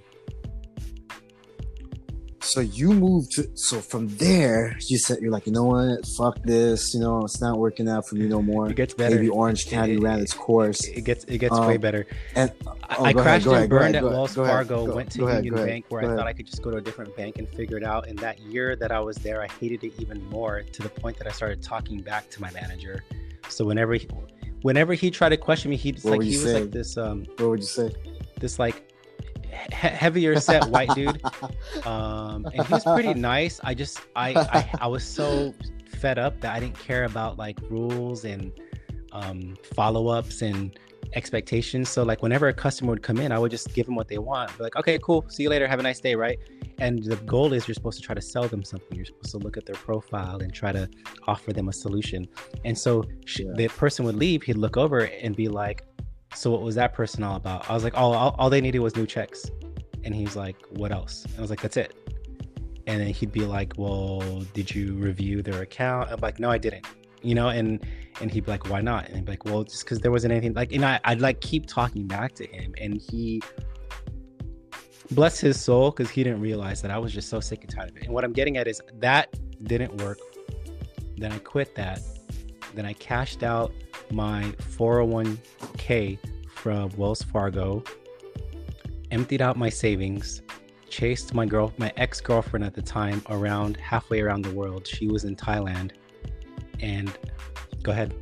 So 2.45 2.59
you 2.61 2.93
moved 2.93 3.31
to 3.33 3.49
so 3.55 3.79
from 3.81 4.07
there 4.17 4.77
you 4.87 4.97
said 4.99 5.17
you're 5.19 5.31
like 5.31 5.45
you 5.47 5.51
know 5.51 5.63
what 5.63 6.05
fuck 6.17 6.41
this 6.43 6.93
you 6.93 6.99
know 6.99 7.23
it's 7.25 7.41
not 7.41 7.57
working 7.57 7.89
out 7.89 8.07
for 8.07 8.15
me 8.15 8.27
no 8.27 8.41
more. 8.41 8.69
It 8.69 8.75
gets 8.75 8.93
better. 8.93 9.15
Maybe 9.15 9.29
Orange 9.29 9.67
County 9.67 9.93
It- 9.95 10.01
ran 10.01 10.19
its 10.19 10.33
course. 10.33 10.85
It 10.87 11.03
gets 11.05 11.23
it 11.25 11.39
gets 11.39 11.55
Um, 11.57 11.67
way 11.67 11.77
better. 11.77 12.05
and- 12.35 12.51
I, 12.87 12.95
oh, 12.99 13.03
I 13.05 13.13
crashed 13.13 13.47
ahead, 13.47 13.61
and 13.63 13.69
go 13.71 13.77
burned 13.79 13.95
ahead, 13.95 14.05
at 14.05 14.11
Wells 14.11 14.35
go 14.35 14.43
ahead, 14.43 14.53
Fargo. 14.67 14.85
go- 14.85 14.95
went 14.95 15.11
to 15.13 15.19
Union 15.21 15.55
ahead, 15.55 15.67
Bank 15.67 15.85
where 15.89 16.03
I 16.03 16.15
thought 16.15 16.27
I 16.27 16.33
could 16.33 16.45
just 16.45 16.61
go 16.61 16.69
to 16.69 16.77
a 16.77 16.81
different 16.81 17.15
bank 17.17 17.39
and 17.39 17.49
figure 17.49 17.77
it 17.77 17.83
out. 17.83 18.07
And 18.07 18.17
that 18.19 18.39
year 18.39 18.75
that 18.75 18.91
I 18.91 18.99
was 18.99 19.17
there, 19.17 19.41
I 19.41 19.47
hated 19.59 19.83
it 19.83 19.93
even 19.99 20.23
more 20.29 20.61
to 20.61 20.81
the 20.83 20.89
point 20.89 21.17
that 21.17 21.25
I 21.27 21.31
started 21.31 21.63
talking 21.63 22.01
back 22.01 22.29
to 22.29 22.41
my 22.41 22.51
manager. 22.51 23.03
So 23.49 23.65
whenever 23.65 23.95
he, 23.95 24.07
whenever 24.61 24.93
he 24.93 25.09
tried 25.09 25.29
to 25.29 25.37
question 25.37 25.71
me, 25.71 25.77
What 26.03 26.05
like 26.19 26.21
he 26.21 26.37
was 26.37 26.53
like 26.53 26.71
this 26.71 26.95
um 26.95 27.25
What 27.37 27.49
would 27.49 27.59
you 27.61 27.65
say? 27.65 27.91
this 28.39 28.59
like 28.59 28.84
heavier 29.71 30.39
set 30.39 30.65
white 30.69 30.89
dude. 30.95 31.21
Um, 31.85 32.45
and 32.53 32.65
he 32.65 32.73
was 32.73 32.83
pretty 32.83 33.13
nice. 33.13 33.59
I 33.63 33.73
just 33.73 33.99
I, 34.15 34.29
I 34.35 34.69
I 34.81 34.87
was 34.87 35.03
so 35.03 35.53
fed 35.99 36.17
up 36.17 36.39
that 36.41 36.55
I 36.55 36.59
didn't 36.59 36.79
care 36.79 37.03
about 37.03 37.37
like 37.37 37.59
rules 37.69 38.25
and 38.25 38.51
um, 39.11 39.55
follow 39.75 40.07
ups 40.07 40.41
and 40.41 40.77
expectations. 41.13 41.89
So 41.89 42.03
like 42.03 42.21
whenever 42.23 42.47
a 42.47 42.53
customer 42.53 42.91
would 42.91 43.03
come 43.03 43.17
in, 43.19 43.31
I 43.31 43.37
would 43.39 43.51
just 43.51 43.73
give 43.73 43.85
them 43.85 43.95
what 43.95 44.07
they 44.07 44.17
want. 44.17 44.57
Be 44.57 44.63
like, 44.63 44.75
okay, 44.77 44.97
cool, 45.01 45.25
see 45.29 45.43
you 45.43 45.49
later, 45.49 45.67
have 45.67 45.79
a 45.79 45.83
nice 45.83 45.99
day, 45.99 46.15
right? 46.15 46.39
And 46.79 47.03
the 47.03 47.15
goal 47.17 47.53
is 47.53 47.67
you're 47.67 47.75
supposed 47.75 47.99
to 47.99 48.05
try 48.05 48.15
to 48.15 48.21
sell 48.21 48.47
them 48.47 48.63
something. 48.63 48.95
You're 48.97 49.05
supposed 49.05 49.31
to 49.31 49.37
look 49.37 49.55
at 49.57 49.65
their 49.65 49.75
profile 49.75 50.37
and 50.39 50.53
try 50.53 50.71
to 50.71 50.89
offer 51.27 51.53
them 51.53 51.69
a 51.69 51.73
solution. 51.73 52.27
And 52.65 52.77
so 52.77 53.03
sh- 53.25 53.41
Yeah. 53.41 53.51
the 53.55 53.67
person 53.69 54.05
would 54.05 54.15
leave, 54.15 54.43
he'd 54.43 54.57
look 54.57 54.75
over 54.75 54.99
and 55.01 55.35
be 55.35 55.47
like, 55.47 55.83
so 56.35 56.51
what 56.51 56.61
was 56.61 56.75
that 56.75 56.93
person 56.93 57.23
all 57.23 57.35
about? 57.35 57.69
I 57.69 57.73
was 57.73 57.83
like, 57.83 57.93
oh, 57.95 58.11
all, 58.13 58.35
all 58.37 58.49
they 58.49 58.61
needed 58.61 58.79
was 58.79 58.95
new 58.95 59.05
checks. 59.05 59.49
And 60.03 60.13
he's 60.13 60.35
like, 60.35 60.57
what 60.69 60.91
else? 60.91 61.25
And 61.25 61.37
I 61.37 61.41
was 61.41 61.49
like, 61.49 61.61
that's 61.61 61.77
it. 61.77 61.95
And 62.87 63.01
then 63.01 63.07
he'd 63.07 63.31
be 63.31 63.45
like, 63.45 63.73
well, 63.77 64.19
did 64.53 64.73
you 64.73 64.93
review 64.93 65.41
their 65.41 65.63
account? 65.63 66.11
I'm 66.11 66.19
like, 66.19 66.39
no, 66.39 66.51
I 66.51 66.57
didn't. 66.57 66.85
You 67.23 67.33
know, 67.33 67.49
and 67.49 67.83
and 68.21 68.31
he'd 68.31 68.45
be 68.45 68.51
like, 68.51 68.69
why 68.69 68.81
not? 68.81 69.07
And 69.07 69.15
he'd 69.15 69.25
be 69.25 69.31
like, 69.31 69.45
well, 69.45 69.63
just 69.63 69.83
because 69.83 69.99
there 69.99 70.11
wasn't 70.11 70.31
anything 70.31 70.53
like, 70.53 70.71
and 70.71 70.85
I, 70.85 70.99
I'd 71.05 71.21
like 71.21 71.41
keep 71.41 71.65
talking 71.65 72.07
back 72.07 72.35
to 72.35 72.45
him, 72.45 72.73
and 72.79 73.01
he, 73.01 73.41
bless 75.11 75.39
his 75.39 75.59
soul, 75.59 75.89
because 75.89 76.09
he 76.11 76.23
didn't 76.23 76.41
realize 76.41 76.81
that 76.83 76.91
I 76.91 76.99
was 76.99 77.11
just 77.11 77.29
so 77.29 77.39
sick 77.39 77.63
and 77.63 77.69
tired 77.69 77.89
of 77.89 77.97
it. 77.97 78.03
And 78.03 78.13
what 78.13 78.23
I'm 78.23 78.33
getting 78.33 78.57
at 78.57 78.67
is 78.67 78.81
that 78.99 79.33
didn't 79.63 79.99
work. 80.01 80.19
Then 81.17 81.31
I 81.31 81.39
quit 81.39 81.73
that. 81.75 82.01
Then 82.75 82.85
I 82.85 82.93
cashed 82.93 83.41
out 83.41 83.73
my 84.11 84.43
401k 84.77 86.17
from 86.49 86.89
Wells 86.97 87.21
Fargo, 87.23 87.83
emptied 89.11 89.41
out 89.41 89.57
my 89.57 89.69
savings, 89.69 90.41
chased 90.89 91.33
my 91.33 91.45
girl, 91.45 91.73
my 91.77 91.91
ex 91.97 92.21
girlfriend 92.21 92.63
at 92.65 92.73
the 92.73 92.81
time, 92.81 93.21
around 93.29 93.77
halfway 93.77 94.21
around 94.21 94.43
the 94.43 94.51
world. 94.51 94.87
She 94.87 95.07
was 95.07 95.23
in 95.25 95.35
Thailand, 95.35 95.91
and 96.79 97.11
go 97.83 97.91
ahead. 97.91 98.13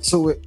So 0.00 0.28
it, 0.28 0.46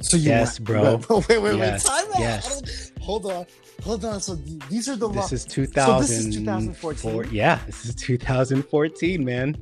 So 0.00 0.16
you 0.16 0.30
Yes, 0.30 0.58
went- 0.60 0.66
bro. 0.66 1.00
Wait, 1.28 1.28
wait, 1.28 1.42
wait. 1.42 1.56
Yes, 1.58 1.84
Time 1.84 2.06
out. 2.12 2.18
yes. 2.18 2.92
Hold 3.00 3.26
on. 3.26 3.44
Hold 3.82 4.04
on. 4.04 4.20
So 4.20 4.34
these 4.68 4.88
are 4.88 4.96
the 4.96 5.08
This 5.08 5.16
lo- 5.16 5.34
is 5.34 5.42
So 5.74 5.98
this 6.00 6.10
is 6.10 6.34
2014? 6.36 7.32
Yeah, 7.34 7.58
this 7.66 7.84
is 7.86 7.94
2014, 7.96 9.24
man. 9.24 9.56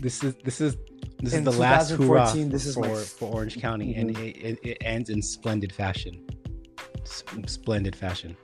This 0.00 0.22
is 0.24 0.34
this 0.44 0.60
is 0.60 0.76
this 1.22 1.34
In 1.34 1.46
is 1.46 1.54
the 1.54 1.60
last 1.60 1.90
hoorah 1.90 2.26
2014, 2.26 2.48
this 2.50 2.66
is 2.66 2.74
for, 2.74 2.80
my- 2.80 2.94
for 2.96 3.32
Orange 3.32 3.60
County, 3.60 3.94
and 3.94 4.10
mm-hmm. 4.10 4.24
it, 4.24 4.36
it, 4.36 4.58
it 4.62 4.78
ends 4.80 5.08
in 5.08 5.22
splendid 5.22 5.72
fashion. 5.72 6.26
S- 7.02 7.22
splendid 7.46 7.94
fashion. 7.94 8.36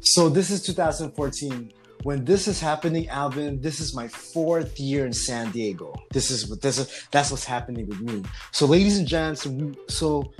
So 0.00 0.30
this 0.30 0.50
is 0.50 0.62
2014. 0.62 1.72
When 2.02 2.24
this 2.24 2.48
is 2.48 2.58
happening, 2.58 3.10
Alvin, 3.10 3.60
this 3.60 3.78
is 3.78 3.94
my 3.94 4.08
fourth 4.08 4.80
year 4.80 5.04
in 5.04 5.12
San 5.12 5.50
Diego. 5.50 5.92
This 6.10 6.30
is 6.30 6.48
what 6.48 6.62
this 6.62 6.78
is. 6.78 7.06
That's 7.10 7.30
what's 7.30 7.44
happening 7.44 7.86
with 7.86 8.00
me. 8.00 8.22
So, 8.52 8.64
ladies 8.64 8.96
and 8.96 9.06
gents, 9.06 9.46
we, 9.46 9.74
so 9.88 10.32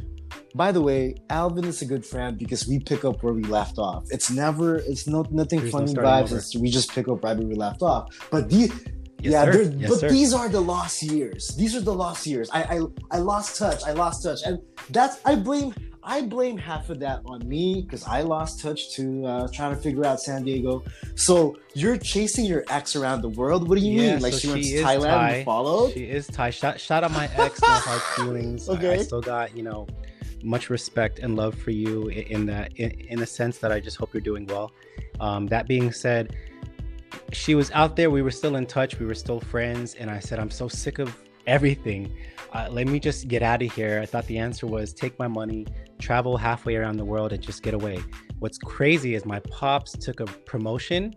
by 0.54 0.72
the 0.72 0.80
way, 0.80 1.16
Alvin 1.28 1.66
is 1.66 1.82
a 1.82 1.84
good 1.84 2.06
friend 2.06 2.38
because 2.38 2.66
we 2.66 2.78
pick 2.78 3.04
up 3.04 3.22
where 3.22 3.34
we 3.34 3.42
left 3.42 3.76
off. 3.76 4.04
It's 4.10 4.30
never, 4.30 4.76
it's 4.76 5.06
not 5.06 5.30
nothing 5.30 5.60
There's 5.60 5.72
funny 5.72 5.88
starting 5.88 6.10
vibes. 6.10 6.36
It's, 6.36 6.56
we 6.56 6.70
just 6.70 6.90
pick 6.94 7.06
up 7.08 7.22
right 7.22 7.36
where 7.36 7.46
we 7.46 7.54
left 7.54 7.82
off. 7.82 8.08
But 8.30 8.48
these, 8.48 8.72
Yes, 9.22 9.32
yeah, 9.32 9.52
sir. 9.52 9.62
Yes, 9.76 9.90
but 9.90 9.98
sir. 10.00 10.08
these 10.10 10.32
are 10.34 10.48
the 10.48 10.60
lost 10.60 11.02
years. 11.02 11.48
These 11.56 11.74
are 11.76 11.80
the 11.80 11.94
lost 11.94 12.26
years. 12.26 12.48
I, 12.52 12.62
I 12.62 12.80
I 13.10 13.18
lost 13.18 13.58
touch. 13.58 13.82
I 13.84 13.92
lost 13.92 14.22
touch, 14.22 14.40
and 14.44 14.60
that's 14.90 15.20
I 15.24 15.34
blame 15.36 15.74
I 16.02 16.22
blame 16.22 16.56
half 16.56 16.88
of 16.88 16.98
that 17.00 17.20
on 17.26 17.46
me 17.46 17.82
because 17.82 18.04
I 18.04 18.22
lost 18.22 18.60
touch 18.60 18.94
to 18.96 19.26
uh, 19.26 19.48
trying 19.52 19.74
to 19.76 19.80
figure 19.80 20.06
out 20.06 20.18
San 20.20 20.44
Diego. 20.44 20.82
So 21.14 21.58
you're 21.74 21.98
chasing 21.98 22.46
your 22.46 22.64
ex 22.70 22.96
around 22.96 23.20
the 23.20 23.28
world. 23.28 23.68
What 23.68 23.78
do 23.78 23.84
you 23.84 24.00
Yeah, 24.00 24.12
mean? 24.14 24.22
Like 24.22 24.32
so 24.32 24.38
she 24.38 24.48
went 24.48 24.64
to 24.64 24.70
Thailand 24.82 25.02
Thai. 25.10 25.30
and 25.36 25.44
followed? 25.44 25.92
She 25.92 26.04
is 26.04 26.26
Thai. 26.26 26.50
Shout, 26.50 26.80
shout 26.80 27.04
out 27.04 27.10
my 27.12 27.28
ex. 27.36 27.60
No 27.60 27.68
hard 27.68 28.02
feelings. 28.16 28.68
I- 28.68 28.92
I, 28.92 28.96
still 29.02 29.20
got 29.20 29.54
you 29.56 29.62
know 29.62 29.86
much 30.42 30.70
respect 30.70 31.18
and 31.18 31.36
love 31.36 31.54
for 31.54 31.70
you 31.70 32.08
in 32.08 32.46
that 32.46 32.72
in, 32.78 32.90
in 32.92 33.18
the 33.20 33.26
sense 33.26 33.58
that 33.58 33.70
I 33.70 33.78
just 33.78 33.98
hope 33.98 34.14
you're 34.14 34.22
doing 34.22 34.46
well. 34.46 34.72
Um, 35.20 35.46
that 35.48 35.68
being 35.68 35.92
said, 35.92 36.34
she 37.32 37.54
was 37.54 37.70
out 37.72 37.96
there. 37.96 38.10
We 38.10 38.22
were 38.22 38.30
still 38.30 38.56
in 38.56 38.66
touch. 38.66 38.98
We 38.98 39.06
were 39.06 39.14
still 39.14 39.40
friends. 39.40 39.94
And 39.94 40.10
I 40.10 40.18
said, 40.20 40.38
I'm 40.38 40.50
so 40.50 40.68
sick 40.68 40.98
of 40.98 41.16
everything. 41.46 42.16
Uh, 42.52 42.68
let 42.70 42.86
me 42.86 42.98
just 42.98 43.28
get 43.28 43.42
out 43.42 43.62
of 43.62 43.72
here. 43.72 44.00
I 44.02 44.06
thought 44.06 44.26
the 44.26 44.38
answer 44.38 44.66
was 44.66 44.92
take 44.92 45.18
my 45.18 45.28
money, 45.28 45.66
travel 45.98 46.36
halfway 46.36 46.76
around 46.76 46.96
the 46.96 47.04
world, 47.04 47.32
and 47.32 47.42
just 47.42 47.62
get 47.62 47.74
away. 47.74 47.98
What's 48.38 48.58
crazy 48.58 49.14
is 49.14 49.24
my 49.24 49.40
pops 49.40 49.92
took 49.92 50.20
a 50.20 50.26
promotion 50.26 51.14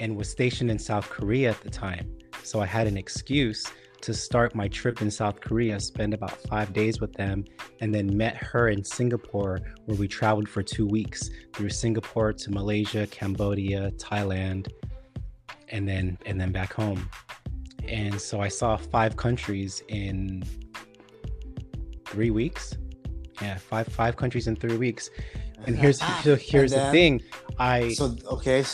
and 0.00 0.16
was 0.16 0.28
stationed 0.30 0.70
in 0.70 0.78
South 0.78 1.08
Korea 1.08 1.50
at 1.50 1.60
the 1.62 1.70
time. 1.70 2.16
So 2.42 2.60
I 2.60 2.66
had 2.66 2.86
an 2.86 2.96
excuse 2.96 3.64
to 4.02 4.12
start 4.12 4.54
my 4.54 4.66
trip 4.66 5.00
in 5.00 5.10
South 5.10 5.40
Korea, 5.40 5.78
spend 5.78 6.12
about 6.12 6.36
five 6.42 6.72
days 6.72 7.00
with 7.00 7.12
them, 7.12 7.44
and 7.80 7.94
then 7.94 8.16
met 8.16 8.36
her 8.36 8.68
in 8.68 8.82
Singapore, 8.82 9.60
where 9.84 9.96
we 9.96 10.08
traveled 10.08 10.48
for 10.48 10.62
two 10.62 10.86
weeks 10.86 11.30
through 11.52 11.70
Singapore 11.70 12.32
to 12.32 12.50
Malaysia, 12.50 13.06
Cambodia, 13.06 13.92
Thailand, 13.92 14.68
and 15.72 15.88
then 15.88 16.16
and 16.26 16.40
then 16.40 16.52
back 16.52 16.72
home. 16.72 17.08
And 17.88 18.20
so 18.20 18.40
I 18.40 18.48
saw 18.48 18.76
five 18.76 19.16
countries 19.16 19.82
in 19.88 20.44
three 22.06 22.30
weeks. 22.30 22.76
Yeah, 23.40 23.56
five 23.56 23.88
five 23.88 24.16
countries 24.16 24.46
in 24.46 24.54
three 24.56 24.76
weeks. 24.76 25.10
And 25.66 25.76
here's 25.76 26.00
ah, 26.02 26.20
so 26.22 26.36
here's 26.36 26.72
And 26.72 26.86
the 26.86 26.90
thing. 26.92 27.22
I 27.58 27.92
So 27.94 28.14
okay. 28.30 28.64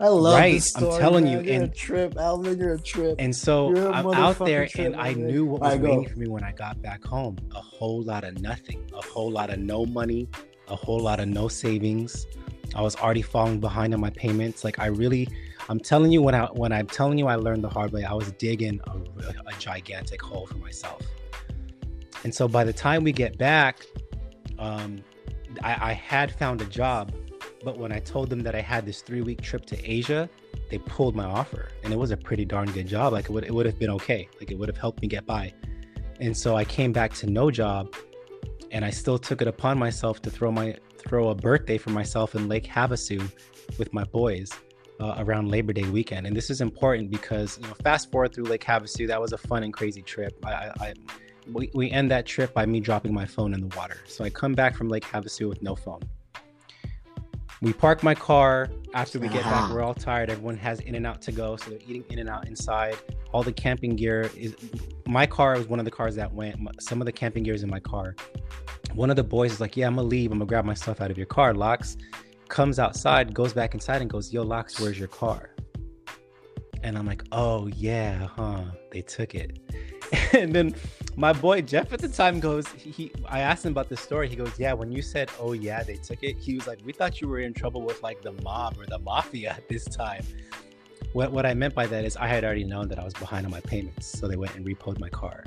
I 0.00 0.06
love 0.06 0.38
Right, 0.38 0.52
this 0.54 0.76
I'm 0.76 0.82
telling 1.00 1.24
man. 1.24 1.44
you, 1.44 1.52
you're 1.52 1.60
a 1.60 1.64
and- 1.64 1.74
trip, 1.74 2.16
Alvin. 2.16 2.56
You're 2.56 2.74
a 2.74 2.80
trip. 2.80 3.16
And 3.18 3.34
so 3.34 3.74
a 3.76 3.90
I'm 3.90 4.06
out 4.14 4.38
there 4.38 4.66
trip, 4.68 4.86
and 4.86 4.96
I 4.96 5.12
knew 5.12 5.44
what 5.44 5.60
was 5.60 5.76
waiting 5.78 6.08
for 6.08 6.16
me 6.20 6.28
when 6.28 6.44
I 6.44 6.52
got 6.52 6.80
back 6.80 7.02
home. 7.04 7.36
A 7.56 7.60
whole 7.60 8.02
lot 8.02 8.22
of 8.22 8.40
nothing, 8.40 8.88
a 8.94 9.02
whole 9.04 9.28
lot 9.30 9.50
of 9.50 9.58
no 9.58 9.84
money, 9.86 10.28
a 10.68 10.76
whole 10.76 11.00
lot 11.00 11.18
of 11.18 11.26
no 11.26 11.48
savings. 11.48 12.26
I 12.76 12.80
was 12.82 12.94
already 12.94 13.22
falling 13.22 13.58
behind 13.58 13.92
on 13.92 13.98
my 14.00 14.10
payments. 14.10 14.62
Like 14.62 14.78
I 14.78 14.86
really, 14.86 15.26
I'm 15.68 15.78
telling 15.78 16.10
you 16.10 16.22
when 16.22 16.34
I 16.34 16.46
when 16.46 16.72
I'm 16.72 16.86
telling 16.86 17.18
you 17.18 17.26
I 17.26 17.34
learned 17.34 17.62
the 17.62 17.68
hard 17.68 17.92
way, 17.92 18.04
I 18.04 18.14
was 18.14 18.32
digging 18.32 18.80
a, 18.86 19.28
a 19.46 19.52
gigantic 19.58 20.22
hole 20.22 20.46
for 20.46 20.56
myself. 20.56 21.02
And 22.24 22.34
so 22.34 22.48
by 22.48 22.64
the 22.64 22.72
time 22.72 23.04
we 23.04 23.12
get 23.12 23.36
back, 23.36 23.84
um, 24.58 25.04
I, 25.62 25.90
I 25.90 25.92
had 25.92 26.32
found 26.32 26.62
a 26.62 26.64
job, 26.64 27.12
but 27.62 27.78
when 27.78 27.92
I 27.92 28.00
told 28.00 28.30
them 28.30 28.40
that 28.40 28.54
I 28.54 28.60
had 28.62 28.86
this 28.86 29.02
three 29.02 29.20
week 29.20 29.42
trip 29.42 29.66
to 29.66 29.90
Asia, 29.90 30.28
they 30.70 30.78
pulled 30.78 31.14
my 31.14 31.24
offer, 31.24 31.68
and 31.84 31.92
it 31.92 31.96
was 31.96 32.12
a 32.12 32.16
pretty 32.16 32.46
darn 32.46 32.70
good 32.72 32.86
job. 32.86 33.12
Like 33.12 33.26
it 33.26 33.30
would 33.30 33.44
it 33.44 33.52
would 33.52 33.66
have 33.66 33.78
been 33.78 33.90
okay. 33.90 34.26
Like 34.40 34.50
it 34.50 34.58
would 34.58 34.68
have 34.70 34.78
helped 34.78 35.02
me 35.02 35.08
get 35.08 35.26
by. 35.26 35.52
And 36.18 36.34
so 36.34 36.56
I 36.56 36.64
came 36.64 36.92
back 36.92 37.12
to 37.14 37.26
no 37.26 37.50
job, 37.50 37.94
and 38.70 38.86
I 38.86 38.90
still 38.90 39.18
took 39.18 39.42
it 39.42 39.48
upon 39.48 39.78
myself 39.78 40.22
to 40.22 40.30
throw 40.30 40.50
my 40.50 40.76
throw 40.96 41.28
a 41.28 41.34
birthday 41.34 41.76
for 41.76 41.90
myself 41.90 42.34
in 42.34 42.48
Lake 42.48 42.64
Havasu 42.64 43.30
with 43.78 43.92
my 43.92 44.04
boys 44.04 44.50
uh, 45.00 45.14
around 45.18 45.50
Labor 45.50 45.72
Day 45.72 45.88
weekend. 45.88 46.26
And 46.26 46.36
this 46.36 46.50
is 46.50 46.60
important 46.60 47.10
because 47.10 47.58
you 47.60 47.66
know, 47.68 47.74
fast 47.82 48.10
forward 48.10 48.34
through 48.34 48.44
Lake 48.44 48.64
Havasu, 48.64 49.06
that 49.08 49.20
was 49.20 49.32
a 49.32 49.38
fun 49.38 49.62
and 49.62 49.72
crazy 49.72 50.02
trip. 50.02 50.44
I, 50.44 50.52
I, 50.52 50.72
I 50.80 50.94
we, 51.52 51.70
we 51.74 51.90
end 51.90 52.10
that 52.10 52.26
trip 52.26 52.52
by 52.52 52.66
me 52.66 52.80
dropping 52.80 53.14
my 53.14 53.24
phone 53.24 53.54
in 53.54 53.60
the 53.66 53.76
water. 53.76 53.98
So 54.06 54.24
I 54.24 54.30
come 54.30 54.52
back 54.52 54.76
from 54.76 54.88
Lake 54.88 55.04
Havasu 55.04 55.48
with 55.48 55.62
no 55.62 55.74
phone. 55.74 56.02
We 57.60 57.72
park 57.72 58.04
my 58.04 58.14
car 58.14 58.70
after 58.94 59.18
we 59.18 59.28
get 59.28 59.42
back. 59.42 59.62
Ah. 59.62 59.70
We're 59.72 59.82
all 59.82 59.94
tired. 59.94 60.30
Everyone 60.30 60.56
has 60.58 60.78
in 60.80 60.94
and 60.94 61.04
out 61.04 61.20
to 61.22 61.32
go, 61.32 61.56
so 61.56 61.70
they're 61.70 61.80
eating 61.88 62.04
in 62.08 62.20
and 62.20 62.28
out 62.28 62.46
inside. 62.46 62.96
All 63.32 63.42
the 63.42 63.52
camping 63.52 63.96
gear 63.96 64.30
is. 64.36 64.54
My 65.06 65.26
car 65.26 65.56
was 65.56 65.66
one 65.66 65.80
of 65.80 65.84
the 65.84 65.90
cars 65.90 66.14
that 66.14 66.32
went. 66.32 66.56
Some 66.80 67.00
of 67.00 67.06
the 67.06 67.12
camping 67.12 67.42
gear 67.42 67.54
is 67.54 67.64
in 67.64 67.70
my 67.70 67.80
car. 67.80 68.14
One 68.94 69.10
of 69.10 69.16
the 69.16 69.24
boys 69.24 69.52
is 69.52 69.60
like, 69.60 69.76
"Yeah, 69.76 69.88
I'm 69.88 69.96
gonna 69.96 70.06
leave. 70.06 70.30
I'm 70.30 70.38
gonna 70.38 70.48
grab 70.48 70.66
my 70.66 70.74
stuff 70.74 71.00
out 71.00 71.10
of 71.10 71.16
your 71.16 71.26
car." 71.26 71.52
Lax 71.52 71.96
comes 72.48 72.78
outside, 72.78 73.34
goes 73.34 73.52
back 73.52 73.74
inside, 73.74 74.00
and 74.00 74.10
goes, 74.10 74.32
"Yo, 74.32 74.42
Lax, 74.42 74.80
where's 74.80 74.98
your 74.98 75.08
car?" 75.08 75.50
And 76.82 76.96
I'm 76.96 77.06
like, 77.06 77.24
"Oh 77.32 77.66
yeah, 77.68 78.26
huh? 78.26 78.64
They 78.90 79.02
took 79.02 79.34
it." 79.34 79.58
and 80.32 80.52
then 80.52 80.74
my 81.16 81.32
boy 81.32 81.60
Jeff 81.62 81.92
at 81.92 82.00
the 82.00 82.08
time 82.08 82.40
goes, 82.40 82.68
he, 82.68 83.10
I 83.26 83.40
asked 83.40 83.66
him 83.66 83.72
about 83.72 83.88
this 83.88 84.00
story. 84.00 84.28
He 84.28 84.36
goes, 84.36 84.52
Yeah, 84.58 84.72
when 84.72 84.92
you 84.92 85.02
said, 85.02 85.30
Oh 85.38 85.52
yeah, 85.52 85.82
they 85.82 85.96
took 85.96 86.22
it, 86.22 86.36
he 86.38 86.54
was 86.54 86.66
like, 86.66 86.78
We 86.84 86.92
thought 86.92 87.20
you 87.20 87.28
were 87.28 87.40
in 87.40 87.52
trouble 87.52 87.82
with 87.82 88.02
like 88.02 88.22
the 88.22 88.32
mob 88.42 88.78
or 88.78 88.86
the 88.86 88.98
mafia 89.00 89.50
at 89.50 89.68
this 89.68 89.84
time. 89.84 90.24
What 91.12 91.32
what 91.32 91.44
I 91.46 91.54
meant 91.54 91.74
by 91.74 91.86
that 91.86 92.04
is 92.04 92.16
I 92.16 92.28
had 92.28 92.44
already 92.44 92.64
known 92.64 92.88
that 92.88 92.98
I 92.98 93.04
was 93.04 93.14
behind 93.14 93.46
on 93.46 93.50
my 93.50 93.60
payments. 93.60 94.06
So 94.06 94.28
they 94.28 94.36
went 94.36 94.54
and 94.54 94.64
repoed 94.64 95.00
my 95.00 95.08
car. 95.08 95.44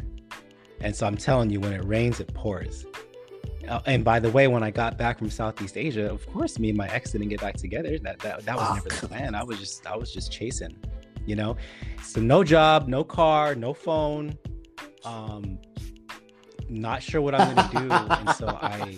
And 0.82 0.96
so 0.96 1.06
I'm 1.06 1.18
telling 1.18 1.50
you, 1.50 1.60
when 1.60 1.74
it 1.74 1.86
rains, 1.86 2.20
it 2.20 2.34
pours. 2.34 2.86
Uh, 3.68 3.80
and 3.86 4.04
by 4.04 4.20
the 4.20 4.30
way, 4.32 4.48
when 4.48 4.64
I 4.64 4.72
got 4.72 4.98
back 4.98 5.18
from 5.20 5.30
Southeast 5.30 5.78
Asia, 5.78 6.10
of 6.12 6.26
course, 6.32 6.58
me 6.60 6.70
and 6.70 6.78
my 6.78 6.88
ex 6.90 7.12
didn't 7.12 7.30
get 7.30 7.42
back 7.42 7.56
together. 7.56 7.98
That 8.00 8.20
that, 8.20 8.46
that 8.46 8.56
was 8.58 8.68
Oh, 8.70 8.74
never 8.76 8.90
the 8.90 9.08
plan. 9.08 9.36
I 9.36 9.44
was 9.44 9.60
just 9.60 9.86
I 9.86 9.96
was 9.96 10.12
just 10.14 10.32
chasing, 10.32 10.76
you 11.26 11.36
know. 11.36 11.56
So 12.04 12.22
no 12.22 12.44
job, 12.44 12.88
no 12.88 13.04
car, 13.04 13.56
no 13.56 13.74
phone. 13.74 14.38
Um, 15.06 15.58
not 16.70 17.02
sure 17.04 17.22
what 17.22 17.36
I'm 17.36 17.48
gonna 17.56 17.70
do, 17.72 17.92
and 18.20 18.30
so 18.30 18.48
I 18.62 18.96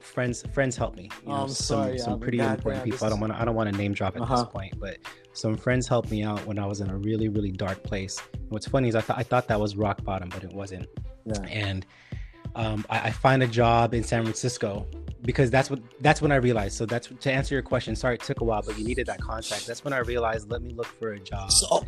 friends 0.00 0.42
friends 0.52 0.76
help 0.76 0.96
me. 0.96 1.04
You 1.04 1.10
Oh, 1.26 1.30
know, 1.34 1.42
I'm 1.42 1.48
some 1.48 1.54
sorry, 1.54 1.98
some 1.98 2.20
pretty 2.20 2.38
God 2.38 2.56
important 2.58 2.84
people. 2.84 3.06
I 3.06 3.10
don't 3.10 3.20
want 3.20 3.32
to 3.32 3.40
I 3.40 3.44
don't 3.44 3.54
want 3.54 3.70
to 3.70 3.76
name 3.76 3.92
drop 3.92 4.16
at 4.16 4.22
Uh-huh. 4.22 4.36
this 4.36 4.44
point, 4.52 4.74
but 4.78 4.98
some 5.32 5.56
friends 5.56 5.86
helped 5.86 6.10
me 6.10 6.22
out 6.22 6.44
when 6.46 6.58
I 6.58 6.66
was 6.66 6.80
in 6.80 6.88
a 6.90 6.96
really 6.96 7.28
really 7.28 7.52
dark 7.52 7.82
place. 7.82 8.20
And 8.34 8.50
what's 8.50 8.66
funny 8.66 8.88
is 8.88 8.94
I 8.94 9.00
thought 9.00 9.18
I 9.18 9.22
thought 9.22 9.48
that 9.48 9.60
was 9.60 9.76
rock 9.76 10.02
bottom, 10.04 10.28
but 10.28 10.44
it 10.44 10.52
wasn't 10.52 10.86
Yeah. 11.24 11.40
and 11.48 11.84
um, 12.56 12.84
I, 12.90 13.08
I 13.08 13.10
find 13.10 13.42
a 13.42 13.46
job 13.46 13.94
in 13.94 14.02
San 14.02 14.22
Francisco 14.22 14.86
because 15.22 15.50
that's 15.50 15.70
what 15.70 15.80
that's 16.00 16.22
when 16.22 16.32
I 16.32 16.36
realized. 16.36 16.76
So 16.76 16.86
that's 16.86 17.08
to 17.08 17.32
answer 17.32 17.54
your 17.54 17.62
question. 17.62 17.94
Sorry, 17.94 18.14
it 18.14 18.22
took 18.22 18.40
a 18.40 18.44
while, 18.44 18.62
but 18.62 18.78
you 18.78 18.84
needed 18.84 19.06
that 19.06 19.20
contact. 19.20 19.66
That's 19.66 19.84
when 19.84 19.92
I 19.92 19.98
realized. 19.98 20.50
Let 20.50 20.62
me 20.62 20.72
look 20.72 20.86
for 20.86 21.12
a 21.12 21.20
job 21.20 21.52
So, 21.52 21.84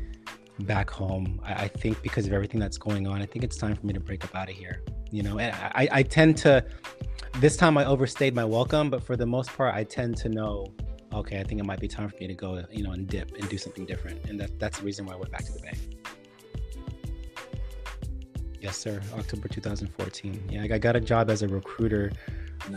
back 0.61 0.91
home. 0.91 1.41
I, 1.43 1.65
I 1.65 1.69
think 1.69 2.03
because 2.03 2.27
of 2.27 2.33
everything 2.33 2.61
that's 2.61 2.79
going 2.79 3.07
on, 3.07 3.23
I 3.23 3.27
think 3.27 3.45
it's 3.45 3.57
time 3.57 3.75
for 3.75 3.87
me 3.87 3.95
to 3.95 4.01
break 4.01 4.25
up 4.25 4.35
out 4.37 4.51
of 4.51 4.55
here. 4.55 4.83
You 5.11 5.23
know, 5.23 5.39
and 5.39 5.55
I, 5.55 5.89
I 5.91 6.03
tend 6.03 6.37
to. 6.39 6.65
This 7.41 7.57
time 7.57 7.79
I 7.79 7.85
overstayed 7.85 8.35
my 8.35 8.45
welcome, 8.45 8.91
but 8.91 9.03
for 9.03 9.17
the 9.17 9.27
most 9.27 9.51
part, 9.51 9.75
I 9.75 9.85
tend 9.85 10.17
to 10.19 10.29
know. 10.29 10.67
Okay, 11.15 11.41
I 11.41 11.45
think 11.45 11.59
it 11.61 11.65
might 11.65 11.81
be 11.81 11.89
time 11.89 12.11
for 12.11 12.17
me 12.17 12.27
to 12.27 12.35
go, 12.35 12.63
you 12.71 12.83
know, 12.83 12.93
and 12.93 13.07
dip 13.07 13.35
and 13.39 13.49
do 13.49 13.57
something 13.57 13.87
different, 13.87 14.27
and 14.27 14.39
that, 14.39 14.59
that's 14.59 14.79
the 14.79 14.85
reason 14.85 15.07
why 15.07 15.15
I 15.15 15.17
went 15.17 15.31
back 15.31 15.45
to 15.47 15.53
the 15.53 15.61
Bay. 15.61 15.73
Yes, 18.61 18.77
sir. 18.77 19.01
October 19.17 19.49
2014. 19.49 20.49
Yeah, 20.51 20.63
I 20.63 20.79
got 20.79 20.97
a 20.97 21.01
job 21.01 21.31
as 21.31 21.43
a 21.43 21.49
recruiter 21.49 22.13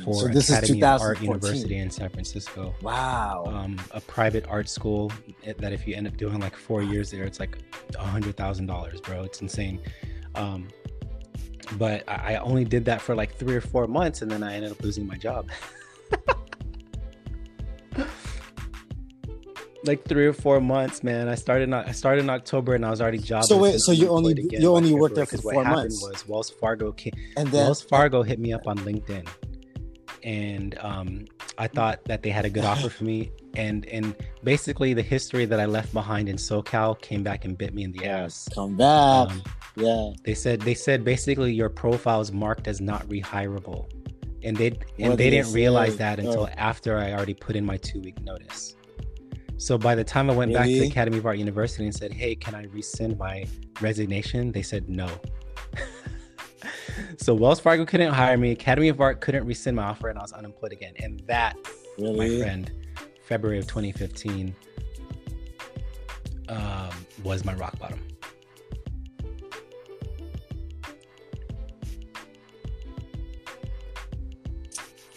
for 0.03 0.13
so 0.13 0.27
this 0.27 0.49
is 0.49 0.57
Academy 0.57 0.84
of 0.84 1.01
Art 1.01 1.17
2014. 1.17 1.23
University 1.23 1.77
in 1.77 1.89
San 1.89 2.09
Francisco. 2.09 2.75
Wow. 2.82 3.45
Um, 3.47 3.79
a 3.91 4.01
private 4.01 4.45
art 4.47 4.69
school 4.69 5.11
that 5.57 5.73
if 5.73 5.88
you 5.88 5.95
end 5.95 6.07
up 6.07 6.17
doing 6.17 6.39
like 6.39 6.55
four 6.55 6.84
years 6.84 7.11
there, 7.11 7.23
it's 7.23 7.39
like 7.39 7.57
a 7.97 8.03
hundred 8.03 8.38
thousand 8.38 8.67
dollars, 8.67 9.01
bro. 9.01 9.23
It's 9.23 9.41
insane. 9.41 9.82
Um, 10.36 10.67
but 11.77 12.03
I 12.07 12.36
only 12.38 12.65
did 12.65 12.86
that 12.86 13.01
for 13.01 13.15
like 13.15 13.36
three 13.36 13.55
or 13.55 13.61
four 13.61 13.88
months, 13.88 14.21
and 14.21 14.29
then 14.29 14.43
I 14.43 14.55
ended 14.55 14.71
up 14.71 14.82
losing 14.84 15.07
my 15.07 15.17
job. 15.17 15.49
like 19.84 20.05
three 20.05 20.27
or 20.27 20.34
four 20.34 20.59
months, 20.61 21.03
man. 21.03 21.27
I 21.27 21.36
started 21.36 21.63
in, 21.65 21.73
I 21.73 21.91
started 21.91 22.21
in 22.23 22.29
October 22.29 22.75
and 22.75 22.86
I 22.86 22.89
was 22.89 23.01
already 23.01 23.17
jobless. 23.17 23.47
So 23.49 23.57
wait, 23.57 23.79
so 23.79 23.91
you 23.91 24.09
only 24.09 24.34
again 24.34 24.61
you 24.61 24.75
only 24.75 24.93
worked 24.93 25.15
there 25.15 25.25
for 25.25 25.38
'cause 25.38 25.45
what 25.45 25.53
four 25.55 25.63
happened 25.63 25.82
months, 25.99 26.03
Was 26.07 26.27
Wells 26.27 26.49
Fargo 26.49 26.91
came, 26.91 27.13
and 27.38 27.47
then 27.49 27.65
Wells 27.65 27.82
Fargo 27.82 28.21
hit 28.23 28.39
me 28.39 28.53
up 28.53 28.67
on 28.67 28.77
LinkedIn, 28.79 29.27
and 30.23 30.77
um, 30.79 31.25
I 31.57 31.67
thought 31.67 32.03
that 32.05 32.21
they 32.23 32.29
had 32.29 32.45
a 32.45 32.49
good 32.49 32.63
offer 32.65 32.89
for 32.89 33.03
me, 33.03 33.32
and 33.55 33.86
and 33.88 34.15
basically 34.43 34.93
the 34.93 35.01
history 35.01 35.45
that 35.45 35.59
I 35.59 35.65
left 35.65 35.93
behind 35.93 36.29
in 36.29 36.36
SoCal 36.38 36.99
came 37.01 37.23
back 37.23 37.45
and 37.45 37.57
bit 37.57 37.73
me 37.73 37.84
in 37.84 37.91
the 37.91 38.05
ass. 38.05 38.47
come 38.53 38.77
back. 38.77 39.29
Um, 39.32 39.41
yeah, 39.75 40.11
they 40.23 40.34
said 40.34 40.61
they 40.61 40.73
said 40.75 41.03
basically 41.03 41.53
your 41.53 41.69
profile 41.69 42.21
is 42.21 42.32
marked 42.32 42.67
as 42.67 42.82
not 42.82 43.07
rehirable, 43.07 43.86
and 44.43 44.55
they 44.55 44.67
and 44.67 44.77
What 44.77 44.84
they 44.99 45.07
did 45.09 45.17
they 45.17 45.29
didn't 45.29 45.53
realize 45.53 45.97
that 45.97 46.19
until 46.19 46.43
Oh. 46.43 46.49
after 46.57 46.97
I 46.97 47.13
already 47.13 47.34
put 47.34 47.55
in 47.55 47.65
my 47.65 47.77
two 47.77 47.99
week 48.01 48.21
notice. 48.21 48.75
So 49.62 49.78
by 49.78 49.93
the 49.93 50.03
time 50.03 50.28
I 50.28 50.34
went 50.34 50.51
back 50.53 50.66
to 50.66 50.72
the 50.72 50.88
Academy 50.88 51.20
of 51.20 51.26
Art 51.28 51.38
University 51.38 51.86
and 51.86 51.93
said, 51.93 52.12
"Hey, 52.12 52.34
can 52.34 52.55
I 52.55 52.64
rescind 52.74 53.20
my 53.20 53.45
resignation?" 53.80 54.51
They 54.51 54.64
said 54.64 54.89
no. 54.89 55.07
so 57.18 57.36
Wells 57.36 57.59
Fargo 57.59 57.86
couldn't 57.86 58.12
hire 58.12 58.39
me. 58.39 58.49
Academy 58.53 58.88
of 58.88 58.99
Art 58.99 59.22
couldn't 59.22 59.45
rescind 59.45 59.76
my 59.76 59.84
offer, 59.84 60.09
and 60.09 60.18
I 60.18 60.24
was 60.24 60.34
unemployed 60.34 60.72
again. 60.72 60.93
And 60.97 61.20
that, 61.28 61.57
my 61.99 62.39
friend, 62.39 62.72
February 63.22 63.59
of 63.59 63.68
2015, 63.68 64.55
um, 66.49 66.89
was 67.24 67.45
my 67.45 67.53
rock 67.53 67.78
bottom. 67.78 67.99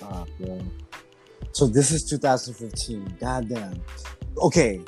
Ah, 0.03 0.27
bro. 0.39 0.61
So 1.53 1.67
this 1.67 1.93
is 1.93 2.05
2015. 2.05 3.17
Goddamn. 3.19 3.83
Okay, 4.39 4.81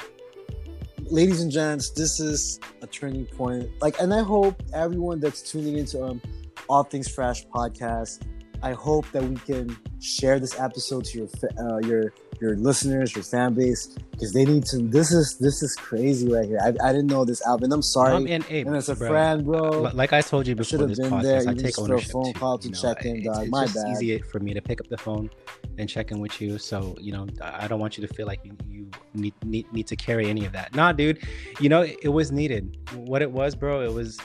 ladies 1.11 1.41
and 1.41 1.51
gents, 1.51 1.91
this 1.91 2.19
is 2.19 2.59
a 2.83 2.87
turning 2.87 3.27
point. 3.27 3.71
Like, 3.81 3.99
and 4.01 4.13
I 4.13 4.23
hope 4.23 4.61
everyone 4.73 5.21
that's 5.21 5.41
tuning 5.43 5.79
into 5.79 6.03
um 6.03 6.21
All 6.69 6.83
Things 6.83 7.09
Fresh 7.09 7.47
podcast. 7.47 8.23
I 8.63 8.73
hope 8.73 9.11
that 9.13 9.23
we 9.25 9.37
can 9.37 9.77
share 10.01 10.39
this 10.39 10.59
episode 10.59 11.05
to 11.07 11.19
your 11.19 11.29
uh, 11.59 11.79
your 11.79 12.13
your 12.41 12.55
listeners, 12.57 13.15
your 13.15 13.25
fan 13.25 13.55
base, 13.55 13.87
because 14.11 14.33
they 14.33 14.45
need 14.45 14.65
to. 14.67 14.79
This 14.79 15.11
is 15.11 15.39
this 15.39 15.63
is 15.63 15.75
crazy 15.75 16.31
right 16.31 16.45
here. 16.45 16.59
I, 16.63 16.69
I 16.87 16.93
didn't 16.93 17.07
know 17.07 17.25
this 17.25 17.45
Alvin. 17.47 17.73
I'm 17.73 17.83
sorry. 17.83 18.13
I'm 18.15 18.27
in 18.27 18.43
hey, 18.43 18.61
and 18.63 18.77
as 18.77 18.89
a 18.89 18.97
bro, 18.97 19.09
friend, 19.09 19.45
bro. 19.45 19.71
Li- 19.83 19.91
Like 19.95 20.13
I 20.13 20.21
told 20.21 20.47
you 20.47 20.55
I 20.59 20.63
should 20.63 20.79
before 20.81 20.89
have 20.89 20.89
this 20.89 20.99
been 20.99 21.19
there, 21.23 21.41
podcast, 21.41 21.49
I 21.49 21.53
even 21.53 21.65
take 21.65 21.75
for 21.77 21.95
a 21.95 22.01
phone 22.01 22.33
call 22.35 22.59
to 22.59 22.69
you 22.69 22.75
know, 22.75 22.81
check 22.81 23.05
in, 23.05 23.17
it's. 23.25 23.39
It's 23.39 23.51
My 23.51 23.65
just 23.65 23.77
bad. 23.77 23.93
easy 23.93 24.19
for 24.19 24.41
me 24.41 24.53
to 24.55 24.61
pick 24.61 24.81
up 24.81 24.89
the 24.89 24.99
phone 24.99 25.31
and 25.79 25.89
check 25.89 26.11
in 26.11 26.21
with 26.21 26.41
you. 26.41 26.59
So 26.59 26.97
you 27.01 27.13
know, 27.13 27.27
I 27.41 27.65
I 27.65 27.69
don't 27.69 27.81
want 27.81 27.97
you 27.97 28.07
to 28.07 28.13
feel 28.13 28.27
like 28.27 28.41
you, 28.45 28.57
you 28.69 28.91
need, 29.15 29.35
need 29.45 29.73
need 29.73 29.87
to 29.87 29.97
carry 29.97 30.29
any 30.29 30.45
of 30.45 30.53
that. 30.53 30.75
Nah, 30.75 30.93
dude. 30.93 31.19
You 31.61 31.69
know, 31.69 31.83
it, 31.83 31.97
it 32.03 32.09
was 32.11 32.33
needed. 32.33 32.77
What 32.95 33.23
it 33.23 33.31
was, 33.31 33.55
bro. 33.55 33.81
It 33.81 33.93
was. 33.93 34.19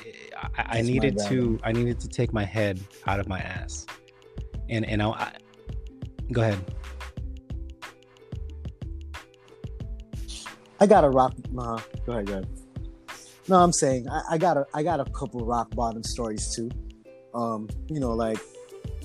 I, 0.58 0.80
I 0.80 0.82
needed 0.82 1.16
bad, 1.18 1.30
to. 1.30 1.60
I 1.64 1.72
needed 1.72 2.00
to 2.02 2.08
take 2.08 2.34
my 2.34 2.44
head 2.44 2.80
out 3.08 3.20
of 3.20 3.28
my 3.30 3.40
ass. 3.40 3.86
And 4.72 4.86
and 4.86 5.04
I, 5.04 5.10
I 5.10 5.34
go 6.32 6.42
ahead. 6.42 6.60
I 10.80 10.88
got 10.88 11.04
a 11.04 11.10
rock. 11.10 11.36
Nah, 11.52 11.80
go 12.06 12.14
ahead, 12.14 12.26
go 12.26 12.34
ahead. 12.34 12.48
No, 13.48 13.58
I'm 13.58 13.72
saying 13.72 14.10
I, 14.10 14.22
I 14.32 14.38
got 14.40 14.58
a 14.58 14.66
I 14.74 14.82
got 14.82 15.00
a 15.00 15.06
couple 15.12 15.46
rock 15.46 15.70
bottom 15.76 16.04
stories 16.04 16.56
too. 16.56 16.72
Um, 17.36 17.70
you 17.88 18.00
know, 18.00 18.14
like 18.14 18.40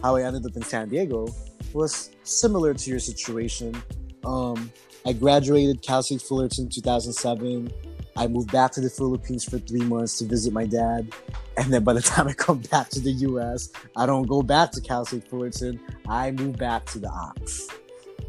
how 0.03 0.17
I 0.17 0.23
ended 0.23 0.47
up 0.47 0.57
in 0.57 0.63
San 0.63 0.89
Diego 0.89 1.27
was 1.73 2.11
similar 2.23 2.73
to 2.73 2.91
your 2.91 2.99
situation. 2.99 3.77
Um, 4.25 4.73
I 5.05 5.13
graduated 5.13 5.83
Cal 5.83 6.03
State 6.03 6.23
Fullerton 6.23 6.69
2007. 6.69 7.71
I 8.17 8.27
moved 8.27 8.51
back 8.51 8.73
to 8.73 8.81
the 8.81 8.91
Philippines 8.91 9.45
for 9.45 9.59
three 9.59 9.83
months 9.83 10.19
to 10.19 10.25
visit 10.25 10.53
my 10.53 10.65
dad, 10.65 11.13
and 11.57 11.73
then 11.73 11.85
by 11.85 11.93
the 11.93 12.03
time 12.13 12.29
I 12.29 12.33
come 12.33 12.61
back 12.71 12.89
to 12.91 13.01
the 13.01 13.13
U.S., 13.13 13.71
I 13.95 14.07
don't 14.07 14.27
go 14.27 14.43
back 14.43 14.73
to 14.73 14.81
Cal 14.81 15.05
State 15.05 15.29
Fullerton. 15.29 15.81
I 16.09 16.31
move 16.31 16.57
back 16.57 16.87
to 16.87 16.99
the 16.99 17.09
Ox. 17.09 17.69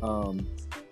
Um, 0.02 0.48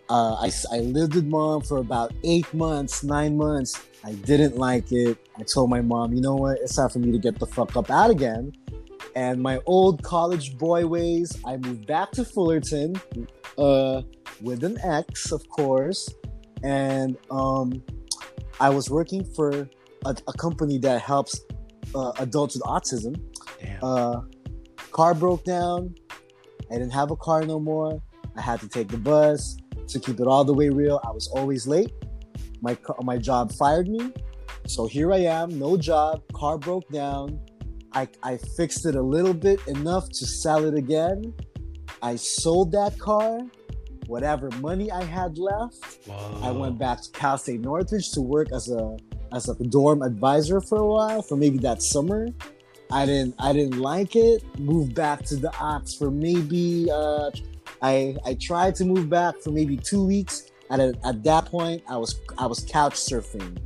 uh, 0.09 0.35
I, 0.35 0.51
I 0.71 0.79
lived 0.79 1.15
with 1.15 1.25
mom 1.25 1.61
for 1.61 1.77
about 1.77 2.13
eight 2.23 2.51
months, 2.53 3.03
nine 3.03 3.37
months. 3.37 3.81
I 4.03 4.13
didn't 4.13 4.57
like 4.57 4.91
it. 4.91 5.17
I 5.37 5.43
told 5.43 5.69
my 5.69 5.81
mom, 5.81 6.13
you 6.13 6.21
know 6.21 6.35
what? 6.35 6.59
It's 6.59 6.75
time 6.75 6.89
for 6.89 6.99
me 6.99 7.11
to 7.11 7.17
get 7.17 7.39
the 7.39 7.47
fuck 7.47 7.75
up 7.75 7.89
out 7.89 8.11
again. 8.11 8.53
And 9.15 9.41
my 9.41 9.59
old 9.65 10.03
college 10.03 10.57
boy 10.57 10.85
ways, 10.85 11.35
I 11.45 11.57
moved 11.57 11.87
back 11.87 12.11
to 12.11 12.25
Fullerton 12.25 12.95
uh, 13.57 14.01
with 14.41 14.63
an 14.63 14.77
ex, 14.83 15.31
of 15.31 15.47
course. 15.49 16.09
And 16.63 17.17
um, 17.31 17.81
I 18.59 18.69
was 18.69 18.89
working 18.89 19.23
for 19.33 19.69
a, 20.05 20.15
a 20.27 20.33
company 20.33 20.77
that 20.79 21.01
helps 21.01 21.41
uh, 21.93 22.11
adults 22.19 22.55
with 22.55 22.63
autism 22.63 23.15
uh, 23.81 24.21
car 24.91 25.13
broke 25.13 25.43
down. 25.43 25.95
I 26.71 26.75
didn't 26.75 26.93
have 26.93 27.11
a 27.11 27.15
car 27.15 27.43
no 27.45 27.59
more. 27.59 28.01
I 28.35 28.41
had 28.41 28.59
to 28.61 28.67
take 28.67 28.89
the 28.89 28.97
bus. 28.97 29.57
To 29.89 29.99
keep 29.99 30.19
it 30.19 30.25
all 30.25 30.43
the 30.43 30.53
way 30.53 30.69
real, 30.69 30.99
I 31.07 31.11
was 31.11 31.27
always 31.27 31.67
late. 31.67 31.91
My 32.61 32.75
my 33.03 33.17
job 33.17 33.51
fired 33.51 33.87
me, 33.87 34.11
so 34.65 34.87
here 34.87 35.13
I 35.13 35.19
am, 35.19 35.59
no 35.59 35.77
job. 35.77 36.23
Car 36.33 36.57
broke 36.57 36.89
down. 36.89 37.39
I 37.93 38.07
I 38.23 38.37
fixed 38.37 38.87
it 38.87 38.95
a 38.95 39.01
little 39.01 39.33
bit 39.33 39.59
enough 39.67 40.09
to 40.09 40.25
sell 40.25 40.65
it 40.65 40.73
again. 40.73 41.35
I 42.01 42.15
sold 42.15 42.71
that 42.71 42.97
car. 42.97 43.41
Whatever 44.07 44.49
money 44.61 44.91
I 44.91 45.03
had 45.03 45.37
left, 45.37 46.09
I 46.41 46.51
went 46.51 46.77
back 46.77 47.01
to 47.01 47.11
Cal 47.11 47.37
State 47.37 47.61
Northridge 47.61 48.11
to 48.11 48.21
work 48.21 48.51
as 48.53 48.69
a 48.69 48.97
as 49.33 49.49
a 49.49 49.55
dorm 49.55 50.01
advisor 50.01 50.61
for 50.61 50.77
a 50.79 50.85
while, 50.85 51.21
for 51.21 51.35
maybe 51.35 51.57
that 51.59 51.81
summer. 51.81 52.27
I 52.91 53.05
didn't 53.05 53.35
I 53.39 53.53
didn't 53.53 53.79
like 53.79 54.15
it. 54.15 54.43
Moved 54.59 54.93
back 54.95 55.23
to 55.25 55.35
the 55.35 55.53
Ox 55.59 55.95
for 55.95 56.11
maybe 56.11 56.89
uh, 56.91 57.31
I 57.81 58.15
I 58.25 58.35
tried 58.35 58.75
to 58.75 58.85
move 58.85 59.09
back 59.09 59.37
for 59.41 59.51
maybe 59.51 59.77
two 59.77 60.05
weeks. 60.05 60.51
At 60.69 60.79
a, 60.79 60.95
at 61.03 61.23
that 61.23 61.45
point, 61.45 61.83
I 61.87 61.97
was 61.97 62.19
I 62.37 62.45
was 62.45 62.59
couch 62.59 62.93
surfing. 62.93 63.57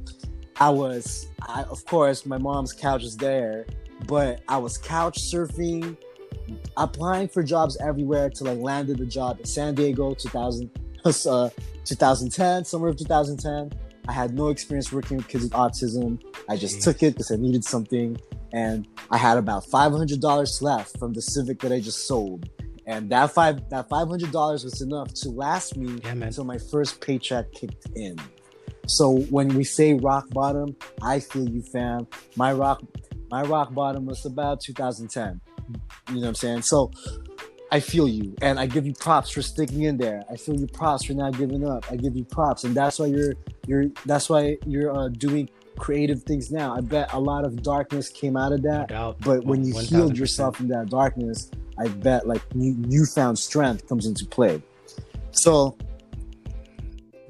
I 0.60 0.70
was 0.70 1.28
I, 1.48 1.64
of 1.64 1.86
course 1.86 2.26
my 2.26 2.38
mom's 2.38 2.74
couch 2.74 3.04
is 3.04 3.16
there, 3.18 3.66
but 4.08 4.42
I 4.48 4.58
was 4.58 4.78
couch 4.78 5.20
surfing, 5.20 5.98
applying 6.78 7.28
for 7.28 7.44
jobs 7.44 7.78
everywhere 7.82 8.30
till 8.30 8.50
I 8.50 8.54
landed 8.54 8.98
the 8.98 9.06
job 9.06 9.40
in 9.40 9.46
San 9.46 9.76
Diego, 9.76 10.14
2000, 10.14 10.70
uh, 11.06 11.50
2010, 11.86 12.66
summer 12.66 12.88
of 12.88 12.98
2010. 12.98 13.72
I 14.08 14.12
had 14.12 14.34
no 14.34 14.48
experience 14.48 14.92
working 14.92 15.18
with 15.18 15.28
kids 15.28 15.44
with 15.44 15.54
autism. 15.54 16.22
I 16.50 16.58
just 16.58 16.80
Jeez. 16.80 16.84
took 16.84 17.04
it 17.04 17.14
because 17.14 17.32
I 17.32 17.36
needed 17.36 17.64
something, 17.64 18.18
and 18.54 18.88
I 19.12 19.18
had 19.18 19.38
about 19.38 19.66
five 19.66 19.92
hundred 19.92 20.20
dollars 20.20 20.62
left 20.64 20.98
from 20.98 21.14
the 21.14 21.22
Civic 21.22 21.60
that 21.60 21.72
I 21.72 21.80
just 21.80 22.08
sold, 22.08 22.50
and 22.88 23.10
that 23.12 23.32
five 23.32 23.70
that 23.70 23.88
five 23.88 24.08
hundred 24.08 24.32
dollars 24.32 24.64
was 24.64 24.82
enough 24.82 25.14
to 25.22 25.30
last 25.30 25.78
me 25.78 26.00
Yeah, 26.04 26.12
until 26.14 26.44
my 26.44 26.58
first 26.58 27.02
paycheck 27.02 27.52
kicked 27.52 27.86
in. 27.96 28.16
So 28.88 29.20
when 29.30 29.50
we 29.50 29.64
say 29.64 29.94
rock 29.94 30.28
bottom, 30.32 30.76
I 31.04 31.20
feel 31.20 31.48
you, 31.48 31.62
fam. 31.62 32.08
My 32.36 32.52
rock, 32.54 32.82
my 33.30 33.44
rock 33.44 33.76
bottom 33.76 34.08
was 34.08 34.26
about 34.26 34.62
2010. 34.62 35.40
You 36.10 36.16
know 36.16 36.22
what 36.22 36.28
I'm 36.30 36.36
saying? 36.36 36.62
So 36.64 36.92
I 37.72 37.80
feel 37.80 38.08
you, 38.08 38.36
and 38.42 38.60
I 38.60 38.66
give 38.66 38.86
you 38.88 38.94
props 38.94 39.30
for 39.30 39.42
sticking 39.42 39.84
in 39.84 39.98
there. 39.98 40.24
I 40.32 40.36
feel 40.38 40.60
you 40.60 40.68
props 40.68 41.06
for 41.06 41.14
not 41.14 41.38
giving 41.38 41.68
up. 41.68 41.86
I 41.92 41.96
give 41.98 42.16
you 42.16 42.26
props, 42.26 42.64
and 42.64 42.74
that's 42.76 42.98
why 43.00 43.08
you're 43.08 43.34
you're 43.68 43.86
that's 44.06 44.30
why 44.30 44.58
you're 44.66 44.96
uh, 44.96 45.10
doing 45.10 45.50
creative 45.78 46.24
things 46.24 46.52
now. 46.52 46.76
I 46.76 46.82
bet 46.82 47.14
a 47.14 47.20
lot 47.20 47.46
of 47.46 47.62
darkness 47.62 48.10
came 48.10 48.36
out 48.36 48.52
of 48.52 48.64
that, 48.64 48.90
doubt. 48.90 49.18
but 49.22 49.46
when 49.46 49.64
you 49.64 49.74
One- 49.76 49.86
healed 49.86 50.14
1000%. 50.14 50.18
yourself 50.18 50.58
from 50.58 50.68
that 50.70 50.90
darkness, 50.90 51.52
I 51.78 51.88
bet 51.88 52.28
like 52.28 52.44
new, 52.56 52.74
newfound 52.76 53.38
strength 53.40 53.88
comes 53.88 54.06
into 54.06 54.26
play. 54.26 54.62
So. 55.32 55.78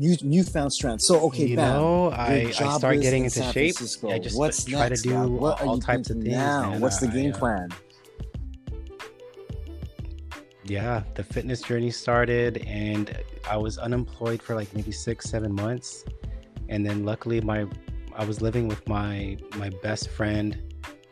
New, 0.02 0.16
newfound 0.24 0.72
strength. 0.72 1.02
So 1.02 1.20
okay, 1.28 1.46
you 1.46 1.58
bam. 1.58 1.74
know, 1.76 2.10
I, 2.12 2.54
I 2.58 2.78
start 2.78 3.02
getting 3.02 3.26
into 3.26 3.42
San 3.42 3.52
shape. 3.52 3.76
Francisco. 3.76 4.10
I 4.10 4.18
just 4.18 4.38
What's 4.38 4.64
try 4.64 4.88
next, 4.88 5.02
to 5.02 5.10
do? 5.10 5.28
What 5.28 5.62
all 5.62 5.78
types 5.78 6.10
of 6.10 6.16
things. 6.22 6.30
now? 6.30 6.78
What's 6.78 7.02
the 7.02 7.08
game 7.10 7.34
I, 7.34 7.36
uh, 7.36 7.38
plan? 7.38 7.70
Yeah. 10.70 11.04
The 11.16 11.24
fitness 11.24 11.62
journey 11.62 11.92
started 11.92 12.58
and 12.68 13.18
i 13.50 13.58
was 13.58 13.78
unemployed 13.78 14.42
for 14.42 14.56
like 14.56 14.74
maybe 14.76 14.92
six 14.92 15.30
seven 15.30 15.54
months. 15.54 16.06
And 16.70 16.86
then 16.86 17.04
luckily 17.04 17.42
my 17.42 17.66
i 18.16 18.24
was 18.24 18.42
living 18.42 18.68
with 18.68 18.88
my 18.88 19.38
my 19.58 19.70
best 19.82 20.10
friend 20.10 20.62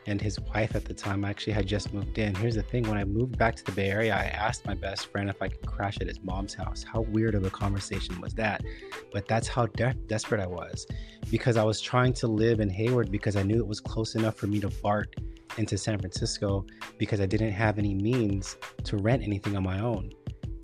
and 0.06 0.22
his 0.22 0.40
wife 0.40 0.74
at 0.74 0.86
the 0.86 0.94
time. 0.94 1.26
I 1.26 1.30
actually 1.32 1.52
had 1.52 1.68
just 1.68 1.94
moved 1.94 2.18
in. 2.18 2.34
Here's 2.36 2.56
the 2.56 2.62
thing 2.62 2.84
when 2.84 2.98
i 2.98 3.04
moved 3.04 3.38
back 3.38 3.56
to 3.56 3.64
the 3.64 3.72
bay 3.72 3.90
area 3.90 4.14
i 4.16 4.26
asked 4.26 4.66
my 4.66 4.76
best 4.76 5.08
friend 5.08 5.30
if 5.30 5.42
i 5.42 5.48
could 5.48 5.66
crash 5.66 5.98
at 6.02 6.08
his 6.08 6.22
mom's 6.22 6.54
house. 6.54 6.84
How 6.84 7.02
weird 7.02 7.34
of 7.34 7.44
a 7.44 7.50
conversation 7.50 8.22
was 8.22 8.34
that? 8.36 8.64
But 9.12 9.28
that's 9.28 9.48
how 9.48 9.66
de- 9.66 9.96
desperate 10.06 10.42
i 10.42 10.48
was 10.48 10.86
because 11.32 11.58
i 11.58 11.64
was 11.64 11.82
trying 11.82 12.14
to 12.14 12.28
live 12.28 12.60
in 12.60 12.70
hayward 12.70 13.12
because 13.12 13.36
i 13.36 13.44
knew 13.44 13.58
it 13.58 13.68
was 13.68 13.80
close 13.80 14.16
enough 14.16 14.36
for 14.36 14.48
me 14.48 14.60
to 14.60 14.70
bart 14.84 15.16
into 15.58 15.78
san 15.78 15.98
francisco 15.98 16.66
because 16.98 17.20
i 17.20 17.26
didn't 17.26 17.52
have 17.52 17.78
any 17.78 17.94
means 17.94 18.58
to 18.84 18.98
rent 18.98 19.24
anything 19.24 19.56
on 19.56 19.64
my 19.64 19.80
own. 19.80 20.10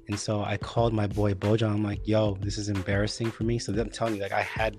And 0.07 0.19
so 0.19 0.43
I 0.43 0.57
called 0.57 0.93
my 0.93 1.07
boy 1.07 1.33
Bojan. 1.33 1.69
I'm 1.69 1.83
like, 1.83 2.07
yo, 2.07 2.35
this 2.41 2.57
is 2.57 2.69
embarrassing 2.69 3.31
for 3.31 3.43
me. 3.43 3.57
So 3.57 3.73
I'm 3.73 3.89
telling 3.89 4.15
you, 4.15 4.21
like, 4.21 4.33
I 4.33 4.41
had 4.41 4.77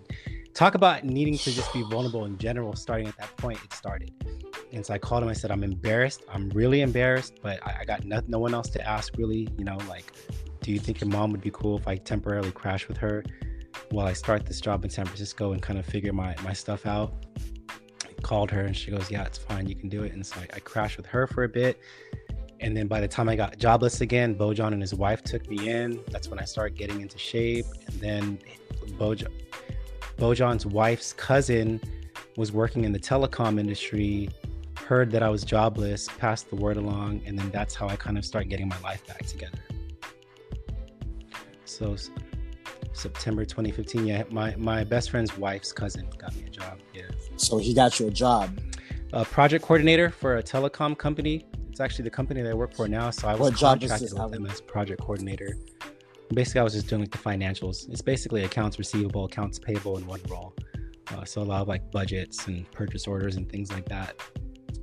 talk 0.53 0.75
about 0.75 1.05
needing 1.05 1.37
to 1.39 1.51
just 1.51 1.73
be 1.73 1.83
vulnerable 1.83 2.27
in 2.27 2.37
general. 2.39 2.77
Starting 2.77 3.09
at 3.09 3.17
that 3.19 3.35
point, 3.37 3.59
it 3.65 3.73
started. 3.73 4.13
And 4.73 4.85
so 4.85 4.93
I 4.93 4.99
called 4.99 5.23
him. 5.23 5.29
I 5.29 5.33
said, 5.33 5.51
I'm 5.51 5.65
embarrassed. 5.65 6.25
I'm 6.33 6.51
really 6.51 6.83
embarrassed, 6.83 7.39
but 7.43 7.65
I, 7.67 7.79
I 7.81 7.85
got 7.85 8.05
no, 8.05 8.21
no 8.29 8.39
one 8.39 8.55
else 8.55 8.69
to 8.71 8.87
ask, 8.87 9.17
really. 9.17 9.49
You 9.57 9.65
know, 9.65 9.79
like, 9.89 10.13
do 10.61 10.73
you 10.73 10.79
think 10.79 11.01
your 11.01 11.09
mom 11.09 11.31
would 11.33 11.41
be 11.41 11.51
cool 11.51 11.79
if 11.79 11.89
I 11.89 11.97
temporarily 11.97 12.53
crash 12.53 12.87
with 12.87 12.99
her 12.99 13.25
while 13.91 14.07
I 14.07 14.13
start 14.13 14.45
this 14.45 14.61
job 14.61 14.85
in 14.85 14.91
San 14.91 15.07
Francisco 15.07 15.53
and 15.53 15.63
kind 15.63 15.79
of 15.79 15.87
figure 15.87 16.13
my, 16.13 16.35
my 16.45 16.53
stuff 16.53 16.87
out? 16.87 17.15
Called 18.25 18.51
her 18.53 18.63
and 18.63 18.75
she 18.75 18.91
goes, 18.91 19.11
Yeah, 19.11 19.25
it's 19.25 19.37
fine. 19.37 19.69
You 19.69 19.75
can 19.75 19.91
do 19.91 20.03
it. 20.03 20.15
And 20.15 20.27
so 20.27 20.41
I, 20.41 20.57
I 20.57 20.61
crashed 20.61 20.97
with 20.97 21.05
her 21.07 21.27
for 21.27 21.45
a 21.45 21.49
bit. 21.49 21.79
And 22.61 22.75
then 22.75 22.87
by 22.87 22.99
the 22.99 23.07
time 23.07 23.29
I 23.29 23.37
got 23.37 23.59
jobless 23.59 24.01
again, 24.01 24.35
Bojan 24.35 24.73
and 24.73 24.81
his 24.81 24.95
wife 24.95 25.23
took 25.23 25.47
me 25.51 25.69
in. 25.69 26.01
That's 26.11 26.29
when 26.29 26.39
I 26.39 26.45
started 26.45 26.79
getting 26.79 27.03
into 27.03 27.19
shape. 27.19 27.67
And 27.87 28.01
then 28.01 28.39
Bojan, 28.99 29.29
Bojan's 30.17 30.65
wife's 30.65 31.13
cousin 31.13 31.83
was 32.39 32.51
working 32.51 32.85
in 32.85 32.93
the 32.93 32.99
telecom 32.99 33.61
industry, 33.61 34.31
heard 34.79 35.11
that 35.11 35.23
I 35.23 35.29
was 35.29 35.45
jobless, 35.45 36.09
passed 36.19 36.49
the 36.49 36.57
word 36.57 36.79
along, 36.79 37.21
and 37.27 37.39
then 37.39 37.51
that's 37.51 37.75
how 37.75 37.89
I 37.89 37.97
kind 37.97 38.17
of 38.17 38.25
start 38.25 38.49
getting 38.49 38.69
my 38.69 38.81
life 38.81 39.07
back 39.07 39.27
together. 39.27 39.59
So 41.67 41.95
September 42.95 43.45
2015, 43.45 44.07
yeah, 44.07 44.23
my, 44.31 44.55
my 44.57 44.83
best 44.85 45.11
friend's 45.11 45.37
wife's 45.37 45.73
cousin 45.73 46.09
got 46.17 46.35
me 46.35 46.45
a 46.47 46.49
job. 46.49 46.79
Yeah. 46.95 47.03
So 47.37 47.59
he 47.59 47.75
got 47.75 47.99
you 48.01 48.09
a 48.09 48.11
job. 48.11 48.59
A 49.13 49.25
project 49.25 49.65
coordinator 49.65 50.11
for 50.11 50.39
a 50.39 50.43
telecom 50.43 50.97
company 50.99 51.47
it's 51.75 51.81
actually 51.81 52.05
the 52.05 52.11
company 52.11 52.41
that 52.41 52.51
I 52.51 52.55
work 52.55 52.73
for 52.73 52.87
now. 52.87 53.11
So 53.11 53.27
I 53.27 53.33
was 53.33 53.51
what 53.51 53.81
contracted 53.81 54.13
with 54.13 54.31
them 54.31 54.47
as 54.47 54.61
project 54.61 55.01
coordinator. 55.01 55.59
Basically, 56.33 56.61
I 56.61 56.63
was 56.63 56.73
just 56.73 56.87
doing 56.87 57.01
like 57.01 57.11
the 57.11 57.19
financials. 57.19 57.89
It's 57.91 58.01
basically 58.01 58.45
accounts 58.45 58.79
receivable, 58.79 59.25
accounts 59.25 59.59
payable 59.59 59.99
in 59.99 60.07
one 60.07 60.21
role. 60.29 60.55
Uh, 61.09 61.25
so 61.25 61.43
a 61.43 61.43
lot 61.43 61.63
of 61.63 61.67
like 61.67 61.91
budgets 61.91 62.47
and 62.47 62.71
purchase 62.71 63.09
orders 63.09 63.35
and 63.35 63.51
things 63.51 63.73
like 63.73 63.87
that. 63.87 64.15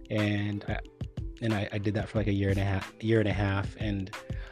And 0.09 0.65
I, 0.67 0.79
and 1.41 1.53
I, 1.53 1.67
I, 1.71 1.77
did 1.77 1.93
that 1.95 2.09
for 2.09 2.19
like 2.19 2.27
a 2.27 2.33
year 2.33 2.49
and 2.49 2.59
a 2.59 2.63
half, 2.63 2.93
year 3.01 3.19
and 3.19 3.27
a 3.27 3.33
half, 3.33 3.75
and 3.79 4.11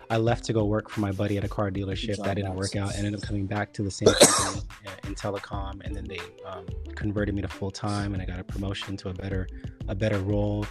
I 0.10 0.18
left 0.18 0.46
to 0.46 0.54
go 0.54 0.66
work 0.66 0.90
for 0.90 1.02
my 1.02 1.12
buddy 1.12 1.38
at 1.38 1.44
a 1.44 1.48
car 1.48 1.70
dealership. 1.70 2.24
That 2.24 2.36
didn't 2.36 2.56
work 2.56 2.76
out. 2.76 2.94
I 2.94 2.98
ended 2.98 3.16
up 3.16 3.22
coming 3.22 3.46
back 3.46 3.74
to 3.74 3.84
the 3.84 3.92
same 3.92 4.14
company 4.14 4.64
in 5.06 5.16
telecom, 5.16 5.82
and 5.86 5.96
then 5.96 6.06
they 6.06 6.20
um, 6.46 6.66
converted 6.96 7.36
me 7.36 7.42
to 7.42 7.48
full 7.48 7.72
time, 7.72 8.14
and 8.14 8.22
I 8.22 8.26
got 8.26 8.40
a 8.40 8.44
promotion 8.44 8.98
to 8.98 9.10
a 9.10 9.14
better, 9.14 9.48
a 9.88 9.96
better 9.96 10.20
role 10.20 10.66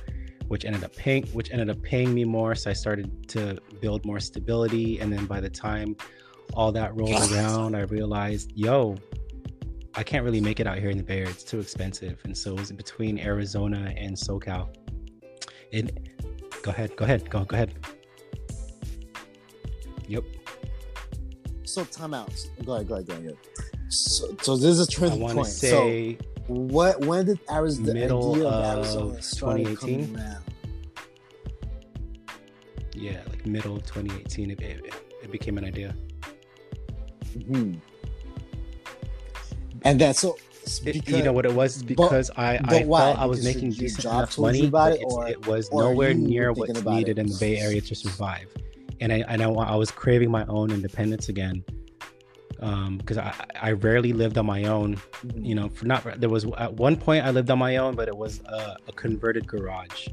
which 0.49 0.65
ended 0.65 0.83
up 0.83 0.95
paying 0.97 1.27
which 1.29 1.51
ended 1.53 1.71
up 1.71 1.81
paying 1.83 2.13
me 2.13 2.25
more 2.25 2.55
so 2.55 2.71
i 2.71 2.73
started 2.73 3.29
to 3.29 3.59
build 3.81 4.05
more 4.05 4.19
stability 4.19 4.99
and 4.99 5.13
then 5.13 5.27
by 5.27 5.41
the 5.41 5.49
time 5.49 5.95
all 6.55 6.73
that 6.73 6.95
rolled 6.97 7.31
around 7.33 7.77
i 7.77 7.83
realized 7.83 8.51
yo 8.55 8.97
i 9.95 10.03
can't 10.03 10.25
really 10.25 10.41
make 10.41 10.59
it 10.59 10.67
out 10.67 10.79
here 10.79 10.91
in 10.91 10.97
the 10.97 11.03
bay 11.03 11.19
area 11.19 11.29
it's 11.29 11.45
too 11.45 11.61
expensive 11.61 12.19
and 12.25 12.37
so 12.37 12.55
it 12.55 12.59
was 12.59 12.73
between 12.73 13.19
arizona 13.19 13.93
and 13.97 14.17
socal 14.17 14.69
and 15.73 15.91
go 16.63 16.71
ahead 16.71 16.97
go 16.97 17.05
ahead 17.05 17.29
go, 17.31 17.45
go 17.45 17.57
ahead. 17.57 17.75
Yep. 20.07 20.25
So 21.65 21.85
timeouts 21.85 22.49
go 22.65 22.75
ahead 22.75 22.89
go 22.89 22.95
ahead 22.95 23.07
go 23.07 23.15
ahead 23.15 23.37
so, 23.89 24.35
so 24.43 24.57
this 24.57 24.79
is 24.79 24.81
a 24.81 24.91
turning 24.91 25.21
point. 25.21 25.47
Say 25.47 26.19
so 26.19 26.25
what 26.49 27.01
when 27.05 27.27
did 27.27 27.41
Arizona 27.51 27.95
middle 27.95 28.35
idea 28.35 28.49
of, 28.49 28.79
Arizona 28.79 29.15
2018? 29.17 30.19
Yeah, 32.95 33.21
like 33.29 33.47
middle 33.47 33.77
of 33.77 33.87
2018, 33.87 34.51
it, 34.51 34.61
it, 34.61 34.95
it 35.23 35.31
became 35.31 35.59
an 35.59 35.65
idea. 35.65 35.95
hmm. 37.47 37.75
And 39.83 40.01
then 40.01 40.15
so 40.15 40.37
because, 40.79 41.15
you 41.15 41.23
know 41.23 41.33
what 41.33 41.47
it 41.47 41.53
was 41.53 41.83
because 41.83 42.31
but, 42.31 42.39
I, 42.39 42.61
I 42.65 42.85
felt 42.85 43.19
I 43.19 43.25
was 43.27 43.41
because 43.41 43.55
making 43.55 43.71
decent 43.73 44.05
enough 44.05 44.39
money, 44.39 44.69
but 44.69 44.95
it, 44.95 45.05
or, 45.05 45.29
it 45.29 45.47
was 45.47 45.71
nowhere 45.73 46.15
near 46.15 46.53
what's 46.53 46.83
needed 46.85 47.19
in 47.19 47.27
the 47.27 47.37
Bay 47.39 47.59
Area 47.59 47.81
to 47.81 47.95
survive. 47.95 48.49
And 49.01 49.13
I, 49.13 49.25
and 49.29 49.43
I, 49.43 49.49
I 49.49 49.77
was 49.77 49.91
craving 49.91 50.31
my 50.31 50.45
own 50.47 50.71
independence 50.71 51.29
again 51.29 51.65
because 52.59 53.19
um, 53.19 53.25
I, 53.25 53.33
I 53.61 53.73
rarely 53.73 54.13
lived 54.13 54.37
on 54.37 54.47
my 54.47 54.65
own. 54.65 55.01
You 55.37 55.55
know, 55.55 55.69
for 55.69 55.87
not 55.87 56.21
there 56.21 56.29
was 56.29 56.45
at 56.59 56.75
one 56.75 56.97
point 56.97 57.25
I 57.25 57.31
lived 57.31 57.51
on 57.51 57.59
my 57.59 57.77
own, 57.77 57.95
but 57.95 58.09
it 58.09 58.17
was 58.17 58.41
a, 58.47 58.77
a 58.89 58.93
converted 58.93 59.47
garage. 59.47 60.09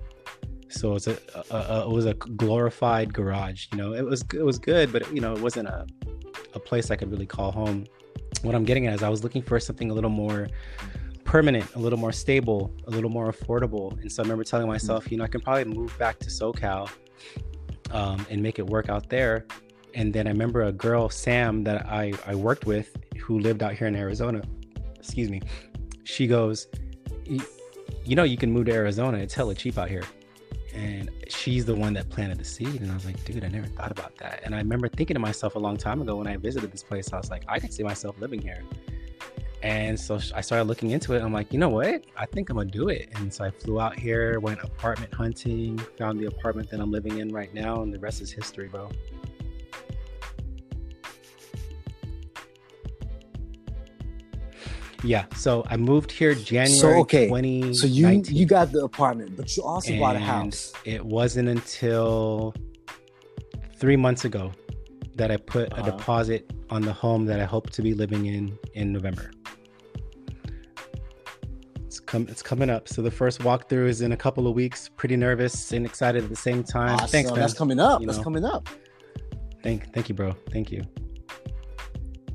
So 0.69 0.95
it's 0.95 1.07
a, 1.07 1.17
a, 1.49 1.55
a, 1.55 1.89
it 1.89 1.91
was 1.91 2.05
a 2.05 2.13
glorified 2.13 3.13
garage. 3.13 3.67
You 3.71 3.77
know, 3.77 3.93
it 3.93 4.05
was 4.05 4.23
it 4.33 4.45
was 4.45 4.59
good, 4.59 4.91
but 4.91 5.03
it, 5.03 5.11
you 5.11 5.21
know 5.21 5.33
it 5.33 5.41
wasn't 5.41 5.67
a 5.69 5.87
a 6.53 6.59
place 6.59 6.91
I 6.91 6.95
could 6.95 7.11
really 7.11 7.25
call 7.25 7.51
home. 7.51 7.85
What 8.41 8.55
I'm 8.55 8.63
getting 8.63 8.87
at 8.87 8.93
is 8.93 9.03
I 9.03 9.09
was 9.09 9.23
looking 9.23 9.41
for 9.41 9.59
something 9.59 9.91
a 9.91 9.93
little 9.93 10.09
more 10.09 10.47
permanent, 11.23 11.73
a 11.75 11.79
little 11.79 11.99
more 11.99 12.11
stable, 12.11 12.73
a 12.87 12.91
little 12.91 13.09
more 13.09 13.31
affordable. 13.31 13.99
And 14.01 14.11
so 14.11 14.21
I 14.21 14.23
remember 14.23 14.43
telling 14.43 14.67
myself, 14.67 15.11
you 15.11 15.17
know, 15.17 15.23
I 15.23 15.27
can 15.27 15.41
probably 15.41 15.65
move 15.65 15.97
back 15.97 16.19
to 16.19 16.27
SoCal 16.27 16.89
um, 17.91 18.25
and 18.29 18.41
make 18.41 18.59
it 18.59 18.67
work 18.67 18.89
out 18.89 19.09
there 19.09 19.45
and 19.95 20.11
then 20.13 20.27
I 20.27 20.31
remember 20.31 20.63
a 20.63 20.71
girl, 20.73 21.09
Sam, 21.09 21.63
that 21.63 21.85
I, 21.85 22.13
I 22.27 22.35
worked 22.35 22.65
with 22.65 22.95
who 23.17 23.39
lived 23.39 23.63
out 23.63 23.73
here 23.73 23.87
in 23.87 23.95
Arizona. 23.95 24.41
Excuse 24.99 25.29
me. 25.29 25.41
She 26.03 26.27
goes, 26.27 26.67
You 28.03 28.15
know, 28.15 28.23
you 28.23 28.35
can 28.37 28.51
move 28.51 28.65
to 28.65 28.73
Arizona. 28.73 29.17
It's 29.17 29.33
hella 29.33 29.55
cheap 29.55 29.77
out 29.77 29.89
here. 29.89 30.03
And 30.75 31.09
she's 31.29 31.65
the 31.65 31.75
one 31.75 31.93
that 31.93 32.09
planted 32.09 32.37
the 32.37 32.45
seed. 32.45 32.81
And 32.81 32.91
I 32.91 32.93
was 32.93 33.05
like, 33.05 33.23
Dude, 33.23 33.43
I 33.43 33.47
never 33.47 33.67
thought 33.67 33.91
about 33.91 34.17
that. 34.17 34.41
And 34.43 34.53
I 34.53 34.57
remember 34.59 34.89
thinking 34.89 35.15
to 35.15 35.19
myself 35.19 35.55
a 35.55 35.59
long 35.59 35.77
time 35.77 36.01
ago 36.01 36.17
when 36.17 36.27
I 36.27 36.37
visited 36.37 36.71
this 36.71 36.83
place, 36.83 37.11
I 37.13 37.17
was 37.17 37.29
like, 37.29 37.43
I 37.47 37.59
could 37.59 37.73
see 37.73 37.83
myself 37.83 38.15
living 38.19 38.41
here. 38.41 38.63
And 39.63 39.99
so 39.99 40.19
I 40.35 40.41
started 40.41 40.65
looking 40.65 40.91
into 40.91 41.13
it. 41.13 41.23
I'm 41.23 41.33
like, 41.33 41.51
you 41.51 41.57
know 41.57 41.69
what? 41.69 42.03
I 42.15 42.27
think 42.27 42.49
I'm 42.49 42.57
gonna 42.57 42.69
do 42.69 42.89
it. 42.89 43.09
And 43.15 43.33
so 43.33 43.45
I 43.45 43.49
flew 43.49 43.79
out 43.79 43.97
here, 43.97 44.39
went 44.39 44.61
apartment 44.61 45.11
hunting, 45.11 45.79
found 45.97 46.19
the 46.19 46.27
apartment 46.27 46.69
that 46.69 46.79
I'm 46.79 46.91
living 46.91 47.17
in 47.17 47.29
right 47.29 47.51
now, 47.51 47.81
and 47.81 47.91
the 47.91 47.97
rest 47.97 48.21
is 48.21 48.31
history, 48.31 48.67
bro. 48.67 48.91
Yeah. 55.05 55.25
So 55.35 55.63
I 55.69 55.77
moved 55.77 56.11
here 56.11 56.33
January 56.33 56.79
so, 56.79 56.99
okay. 57.01 57.27
20. 57.27 57.73
So 57.75 57.87
you 57.87 58.23
you 58.25 58.45
got 58.45 58.71
the 58.71 58.83
apartment, 58.83 59.37
but 59.37 59.55
you 59.55 59.63
also 59.63 59.91
and 59.91 59.99
bought 59.99 60.15
a 60.15 60.19
house. 60.19 60.73
It 60.83 61.05
wasn't 61.05 61.47
until 61.49 62.53
three 63.77 63.95
months 63.95 64.25
ago 64.25 64.51
that 65.15 65.31
I 65.31 65.37
put 65.37 65.71
uh-huh. 65.71 65.81
a 65.81 65.85
deposit 65.91 66.51
on 66.69 66.81
the 66.81 66.93
home 66.93 67.25
that 67.25 67.39
I 67.39 67.45
hope 67.45 67.69
to 67.71 67.81
be 67.81 67.93
living 67.93 68.25
in 68.25 68.57
in 68.73 68.91
November. 68.91 69.31
It's 71.85 71.99
come 71.99 72.27
it's 72.27 72.41
coming 72.41 72.71
up. 72.71 72.87
So 72.87 73.01
the 73.01 73.11
first 73.11 73.41
walkthrough 73.41 73.87
is 73.87 74.01
in 74.01 74.11
a 74.11 74.17
couple 74.17 74.47
of 74.47 74.55
weeks. 74.55 74.89
Pretty 74.89 75.15
nervous 75.15 75.71
and 75.71 75.85
excited 75.85 76.23
at 76.23 76.29
the 76.29 76.35
same 76.35 76.63
time. 76.63 76.95
Awesome. 76.95 77.07
Thanks, 77.09 77.29
man. 77.29 77.39
That's 77.39 77.53
coming 77.53 77.79
up. 77.79 78.01
You 78.01 78.07
That's 78.07 78.17
know. 78.17 78.23
coming 78.23 78.43
up. 78.43 78.67
Thank 79.61 79.93
thank 79.93 80.09
you, 80.09 80.15
bro. 80.15 80.35
Thank 80.51 80.71
you. 80.71 80.83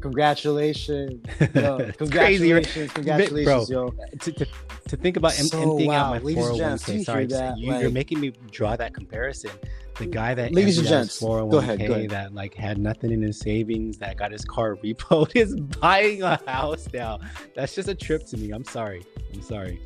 Congratulations. 0.00 1.24
Yo, 1.54 1.90
congratulations. 1.98 2.92
Congratulations, 2.92 3.68
bro. 3.68 3.92
yo. 3.92 4.18
To, 4.20 4.32
to, 4.32 4.46
to 4.88 4.96
think 4.96 5.16
about 5.16 5.32
so, 5.32 5.60
emptying 5.60 5.88
wow. 5.88 6.06
out 6.06 6.10
my 6.10 6.18
Ladies 6.18 6.44
401k. 6.44 7.04
Sorry, 7.04 7.26
that, 7.26 7.58
you, 7.58 7.72
are 7.72 7.90
making 7.90 8.20
me 8.20 8.32
draw 8.50 8.76
that 8.76 8.94
comparison. 8.94 9.50
The 9.98 10.06
guy 10.06 10.32
that 10.32 10.52
Ladies 10.52 10.78
and 10.78 10.88
gents, 10.88 11.20
401k 11.20 11.50
go 11.50 11.58
ahead, 11.58 11.78
go 11.80 11.84
oh 11.84 11.92
ahead. 11.92 12.10
that 12.10 12.34
like 12.34 12.54
had 12.54 12.78
nothing 12.78 13.12
in 13.12 13.20
his 13.20 13.38
savings, 13.38 13.98
that 13.98 14.16
got 14.16 14.32
his 14.32 14.44
car 14.44 14.76
repoed, 14.84 15.32
is 15.36 15.54
buying 15.54 16.22
a 16.22 16.40
house 16.46 16.88
now. 16.92 17.20
That's 17.54 17.74
just 17.74 17.88
a 17.88 17.94
trip 17.94 18.24
to 18.28 18.38
me. 18.38 18.50
I'm 18.50 18.64
sorry. 18.64 19.04
I'm 19.34 19.42
sorry. 19.42 19.80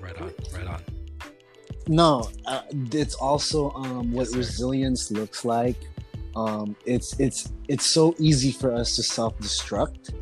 Right 0.00 0.20
on. 0.20 0.32
Right 0.54 0.66
on. 0.66 0.82
No, 1.88 2.28
uh, 2.44 2.62
it's 2.70 3.14
also 3.14 3.70
um, 3.72 4.12
what 4.12 4.26
yes, 4.26 4.36
resilience 4.36 5.10
looks 5.10 5.44
like. 5.44 5.76
Um, 6.36 6.76
it's 6.84 7.18
it's 7.18 7.50
it's 7.66 7.86
so 7.86 8.14
easy 8.18 8.52
for 8.52 8.72
us 8.72 8.94
to 8.96 9.02
self-destruct, 9.02 10.14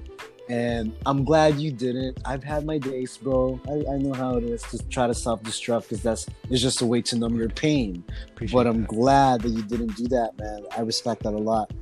and 0.48 0.94
I'm 1.04 1.24
glad 1.24 1.58
you 1.58 1.72
didn't. 1.72 2.20
I've 2.24 2.44
had 2.44 2.64
my 2.64 2.78
days, 2.78 3.16
bro. 3.16 3.60
I, 3.68 3.94
I 3.94 3.98
know 3.98 4.12
how 4.14 4.36
it 4.36 4.44
is 4.44 4.62
to 4.62 4.78
try 4.88 5.08
to 5.08 5.14
self-destruct 5.14 5.82
because 5.82 6.02
that's 6.02 6.26
it's 6.50 6.62
just 6.62 6.82
a 6.82 6.86
way 6.86 7.02
to 7.02 7.18
numb 7.18 7.34
your 7.36 7.48
pain. 7.48 8.04
Appreciate 8.28 8.54
but 8.54 8.66
I'm 8.68 8.82
that. 8.82 8.88
glad 8.88 9.40
that 9.40 9.50
you 9.50 9.62
didn't 9.62 9.96
do 9.96 10.06
that, 10.08 10.38
man. 10.38 10.62
I 10.76 10.82
respect 10.82 11.24
that 11.24 11.34
a 11.34 11.38
lot. 11.38 11.72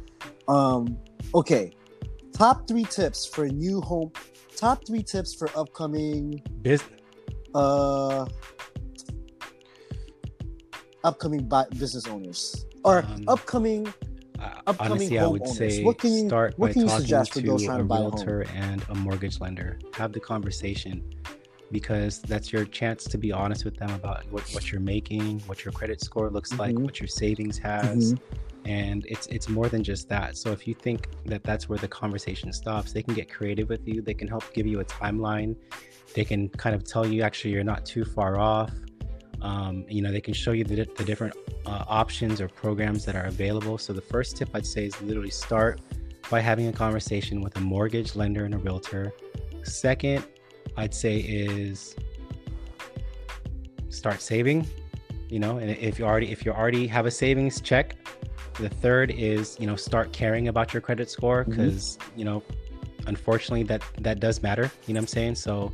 Um, 0.49 0.97
okay, 1.35 1.73
top 2.33 2.67
three 2.67 2.85
tips 2.85 3.27
for 3.27 3.45
a 3.45 3.51
new 3.51 3.83
home. 3.83 4.13
Top 4.57 4.87
three 4.87 5.03
tips 5.03 5.35
for 5.35 5.51
upcoming 5.55 6.43
business. 6.63 7.01
Uh, 7.55 8.27
upcoming 11.05 11.49
business 11.79 12.07
owners 12.09 12.67
or 12.85 13.05
um, 13.05 13.25
upcoming 13.29 13.87
upcoming 14.67 14.93
honestly, 14.93 15.19
I 15.19 15.27
would 15.27 15.47
say 15.47 15.85
what 15.85 15.99
can 15.99 16.13
you, 16.13 16.27
start 16.29 16.55
what 16.59 16.69
by 16.69 16.73
can 16.73 16.83
you 16.83 16.89
talking 16.89 17.07
to 17.07 17.69
a 17.69 17.83
realtor 17.83 18.45
and 18.55 18.85
a 18.89 18.95
mortgage 18.95 19.41
lender. 19.41 19.79
Have 19.95 20.13
the 20.13 20.21
conversation. 20.21 21.03
because 21.73 22.21
that's 22.21 22.53
your 22.53 22.65
chance 22.67 23.05
to 23.05 23.19
be 23.19 23.33
honest 23.33 23.65
with 23.65 23.77
them 23.77 23.91
about 23.95 24.25
what, 24.31 24.43
what 24.55 24.71
you're 24.71 24.81
making, 24.81 25.41
what 25.41 25.65
your 25.65 25.73
credit 25.73 26.01
score 26.01 26.31
looks 26.31 26.53
like, 26.57 26.77
Mhm. 26.77 26.85
what 26.85 27.01
your 27.01 27.09
savings 27.09 27.59
has. 27.59 28.13
Mhm. 28.13 28.19
And 28.67 29.07
it's 29.07 29.27
it's 29.27 29.49
more 29.49 29.69
than 29.69 29.83
just 29.83 30.09
that. 30.11 30.37
So 30.37 30.53
if 30.53 30.69
you 30.69 30.75
think 30.75 31.09
that 31.27 31.43
that's 31.43 31.69
where 31.69 31.79
the 31.79 31.89
conversation 31.89 32.53
stops, 32.53 32.93
they 32.93 33.03
can 33.03 33.15
get 33.15 33.29
creative 33.29 33.69
with 33.69 33.89
you. 33.89 34.03
They 34.03 34.15
can 34.15 34.29
help 34.29 34.45
give 34.55 34.67
you 34.67 34.81
a 34.81 34.85
timeline. 34.85 35.57
They 36.15 36.25
can 36.25 36.49
kind 36.51 36.77
of 36.77 36.85
tell 36.85 37.07
you 37.07 37.23
actually 37.23 37.53
you're 37.55 37.65
not 37.75 37.85
too 37.85 38.05
far 38.05 38.39
off. 38.39 38.71
Um, 39.45 39.85
you 39.89 40.01
know, 40.01 40.11
they 40.11 40.23
can 40.23 40.33
show 40.33 40.53
you 40.53 40.65
the, 40.65 40.89
the 40.97 41.05
different 41.05 41.37
uh, 41.67 41.85
options 41.87 42.41
or 42.41 42.49
programs 42.49 43.05
that 43.05 43.15
are 43.15 43.27
available. 43.27 43.77
So 43.77 43.93
the 43.93 44.01
first 44.01 44.39
tip 44.39 44.49
I'd 44.55 44.67
say 44.67 44.87
is 44.87 45.01
literally 45.03 45.31
start 45.31 45.83
by 46.31 46.41
having 46.41 46.69
a 46.69 46.73
conversation 46.73 47.43
with 47.43 47.55
a 47.57 47.61
mortgage 47.61 48.17
lender 48.17 48.47
and 48.47 48.55
a 48.55 48.59
realtor. 48.59 49.13
Second, 49.63 50.25
I'd 50.79 50.95
say 50.95 51.19
is 51.19 51.95
start 53.91 54.23
saving. 54.23 54.67
You 55.29 55.41
know, 55.41 55.59
and 55.59 55.71
if 55.71 55.99
you 55.99 56.07
already 56.07 56.31
if 56.31 56.47
you 56.47 56.53
already 56.53 56.87
have 56.87 57.07
a 57.07 57.11
savings 57.11 57.61
check, 57.61 57.97
the 58.55 58.69
third 58.69 59.11
is 59.11 59.57
you 59.59 59.67
know 59.67 59.77
start 59.77 60.13
caring 60.13 60.49
about 60.49 60.73
your 60.73 60.81
credit 60.81 61.11
score 61.11 61.45
because 61.45 61.99
you 62.17 62.25
know 62.25 62.43
unfortunately 63.07 63.65
that 63.65 63.83
that 63.99 64.21
does 64.21 64.43
matter. 64.43 64.71
You 64.87 64.95
know 64.95 64.99
what 64.99 65.05
I'm 65.05 65.09
saying? 65.09 65.35
So 65.35 65.73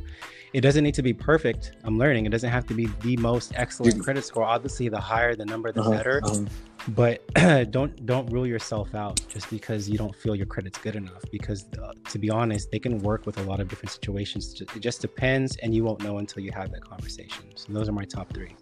it 0.53 0.61
doesn't 0.61 0.83
need 0.83 0.95
to 0.95 1.01
be 1.01 1.13
perfect. 1.13 1.73
I'm 1.83 1.97
learning. 1.97 2.25
It 2.25 2.29
doesn't 2.29 2.49
have 2.49 2.65
to 2.67 2.73
be 2.73 2.87
the 3.01 3.15
most 3.17 3.53
excellent 3.55 3.95
Dude. 3.95 4.03
credit 4.03 4.25
score. 4.25 4.43
Obviously, 4.43 4.89
the 4.89 4.99
higher 4.99 5.35
the 5.35 5.45
number, 5.45 5.71
the 5.71 5.81
Uh-huh, 5.81 5.91
better 5.91 6.21
uh-huh. 6.23 6.45
but 6.89 7.23
don't 7.71 8.05
don't 8.05 8.25
rule 8.31 8.45
yourself 8.47 8.93
out 8.95 9.21
just 9.29 9.49
because 9.49 9.87
you 9.89 9.97
don't 9.97 10.15
feel 10.15 10.35
your 10.35 10.47
credit's 10.47 10.79
good 10.79 10.95
enough 10.95 11.23
because 11.31 11.67
uh, 11.81 11.93
to 12.09 12.17
be 12.19 12.29
honest 12.29 12.71
they 12.71 12.79
can 12.79 12.97
work 12.99 13.25
with 13.27 13.37
a 13.37 13.43
lot 13.43 13.59
of 13.59 13.67
different 13.67 13.91
situations 13.91 14.59
it 14.61 14.79
just 14.79 14.99
depends 14.99 15.55
and 15.57 15.75
you 15.75 15.83
won't 15.83 16.01
know 16.03 16.17
until 16.17 16.41
you 16.43 16.51
have 16.51 16.71
that 16.71 16.83
conversation 16.83 17.45
so 17.55 17.71
those 17.71 17.87
are 17.87 17.91
my 17.91 18.03
top 18.03 18.33
three 18.33 18.55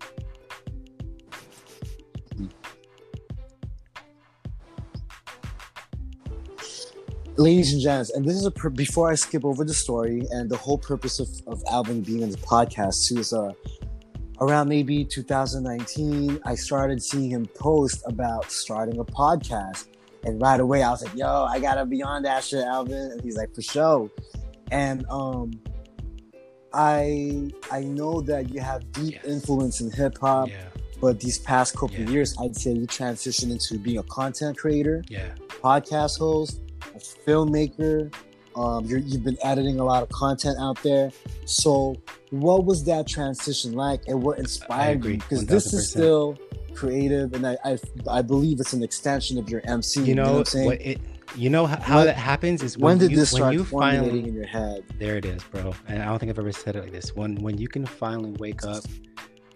ladies 7.40 7.72
and 7.74 7.82
gents, 7.82 8.12
and 8.12 8.26
this 8.26 8.36
is 8.36 8.46
a 8.46 8.52
pur- 8.52 8.70
before 8.70 9.10
I 9.10 9.16
skip 9.16 9.46
over 9.46 9.64
the 9.64 9.74
story 9.74 10.24
and 10.32 10.50
the 10.50 10.58
whole 10.58 10.78
purpose 10.78 11.20
of, 11.20 11.28
of 11.48 11.64
Alvin 11.72 12.02
being 12.02 12.22
in 12.22 12.30
the 12.32 12.38
podcast 12.38 12.96
too 13.08 13.20
is 13.20 13.32
uh 13.34 13.54
around 14.42 14.68
maybe 14.70 15.04
2019 15.06 16.40
I 16.46 16.56
started 16.56 17.02
seeing 17.02 17.30
him 17.30 17.46
post 17.56 18.02
about 18.06 18.52
starting 18.52 19.00
a 19.00 19.06
podcast. 19.06 19.88
And 20.26 20.42
right 20.42 20.60
away 20.60 20.84
I 20.84 20.92
was 20.92 21.02
like 21.04 21.16
yo 21.16 21.46
I 21.46 21.60
gotta 21.60 21.86
be 21.86 22.02
on 22.04 22.24
that 22.24 22.44
shit 22.44 22.64
Alvin. 22.66 23.12
And 23.14 23.22
he's 23.22 23.38
like 23.38 23.54
for 23.56 23.62
sure. 23.62 24.10
And 24.72 25.06
um 25.10 25.52
I 26.74 27.50
I 27.72 27.82
know 27.82 28.22
that 28.22 28.54
you 28.54 28.60
have 28.62 28.92
deep 28.92 29.16
Yes. 29.16 29.26
influence 29.26 29.82
in 29.82 29.92
hip 29.92 30.18
hop 30.20 30.50
yeah. 30.50 30.68
but 31.02 31.20
these 31.20 31.40
past 31.40 31.74
couple 31.76 31.96
Yeah. 31.96 32.04
of 32.04 32.10
years 32.12 32.36
I'd 32.42 32.56
say 32.56 32.72
you 32.74 32.86
transitioned 32.86 33.52
into 33.52 33.80
being 33.80 33.98
a 33.98 34.04
content 34.04 34.58
creator 34.58 35.04
yeah. 35.10 35.30
podcast 35.64 36.20
host, 36.20 36.62
a 37.00 37.30
filmmaker. 37.30 38.14
Um, 38.56 38.86
you're, 38.86 39.00
you've 39.00 39.24
been 39.24 39.38
editing 39.44 39.80
a 39.80 39.86
lot 39.86 40.04
of 40.04 40.10
content 40.10 40.58
out 40.60 40.82
there. 40.84 41.12
So, 41.46 41.96
what 42.32 42.66
was 42.66 42.84
that 42.86 43.08
transition 43.08 43.74
like, 43.74 44.02
and 44.08 44.22
what 44.22 44.40
inspired 44.40 45.06
you? 45.06 45.14
Because 45.18 45.46
this 45.46 45.74
is 45.74 45.90
still 45.90 46.38
creative, 46.74 47.34
and 47.34 47.46
I, 47.48 47.58
I 47.64 47.78
I 48.10 48.22
believe 48.22 48.60
it's 48.60 48.74
an 48.74 48.84
extension 48.84 49.38
of 49.38 49.50
your 49.50 49.62
MC. 49.66 50.04
you 50.04 50.16
know, 50.16 50.32
what 50.34 50.40
I'm 50.40 50.46
saying? 50.46 50.66
what 50.66 50.82
it 50.82 51.00
you 51.36 51.50
know 51.50 51.68
how, 51.68 51.98
When- 51.98 52.08
that 52.08 52.16
happens 52.16 52.64
is 52.64 52.76
when 52.78 52.84
when, 52.84 52.98
did 52.98 53.12
you, 53.12 53.18
this 53.18 53.32
when 53.34 53.40
start 53.42 53.54
you 53.54 53.64
finally 53.64 54.20
in 54.28 54.34
your 54.34 54.48
head? 54.48 54.84
there 54.98 55.16
it 55.16 55.26
is 55.26 55.44
bro 55.44 55.76
and 55.88 56.02
i 56.02 56.06
don't 56.06 56.18
think 56.18 56.32
i've 56.32 56.40
ever 56.40 56.52
said 56.52 56.76
it 56.76 56.82
like 56.82 56.92
this 56.92 57.16
when 57.16 57.36
when 57.36 57.56
you 57.56 57.68
can 57.68 57.86
finally 57.86 58.32
wake 58.40 58.64
up 58.66 58.84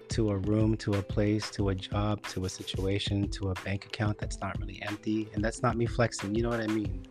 to 0.09 0.29
a 0.29 0.37
room 0.37 0.77
to 0.77 0.93
a 0.93 1.01
place 1.01 1.49
to 1.49 1.69
a 1.69 1.75
job 1.75 2.21
to 2.27 2.45
a 2.45 2.49
situation 2.49 3.27
to 3.29 3.49
a 3.49 3.53
bank 3.65 3.85
account 3.85 4.19
that's 4.19 4.39
not 4.39 4.55
really 4.59 4.79
empty 4.83 5.27
and 5.33 5.43
that's 5.43 5.63
not 5.63 5.75
me 5.75 5.87
flexing 5.87 6.35
you 6.35 6.43
know 6.43 6.49
what 6.49 6.59
i 6.59 6.67
mean 6.67 7.03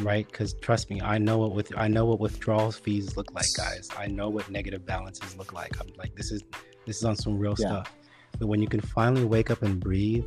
right? 0.00 0.26
Because 0.30 0.54
trust 0.54 0.90
me 0.90 1.00
i 1.02 1.18
know 1.18 1.38
what 1.38 1.52
with 1.52 1.72
i 1.76 1.88
know 1.88 2.04
what 2.04 2.20
withdrawals 2.20 2.76
fees 2.78 3.16
look 3.16 3.32
like 3.34 3.46
guys. 3.56 3.88
I 3.98 4.06
know 4.06 4.28
what 4.28 4.50
negative 4.50 4.84
balances 4.86 5.36
look 5.36 5.52
like. 5.52 5.78
I'm 5.80 5.88
like 5.96 6.14
this 6.14 6.30
is 6.30 6.42
this 6.86 6.96
is 6.98 7.04
on 7.04 7.16
some 7.16 7.38
real 7.38 7.54
Yeah. 7.58 7.66
stuff. 7.66 7.94
But 8.38 8.46
when 8.46 8.60
you 8.62 8.68
can 8.68 8.80
finally 8.80 9.24
wake 9.24 9.50
up 9.50 9.62
and 9.62 9.80
breathe 9.80 10.24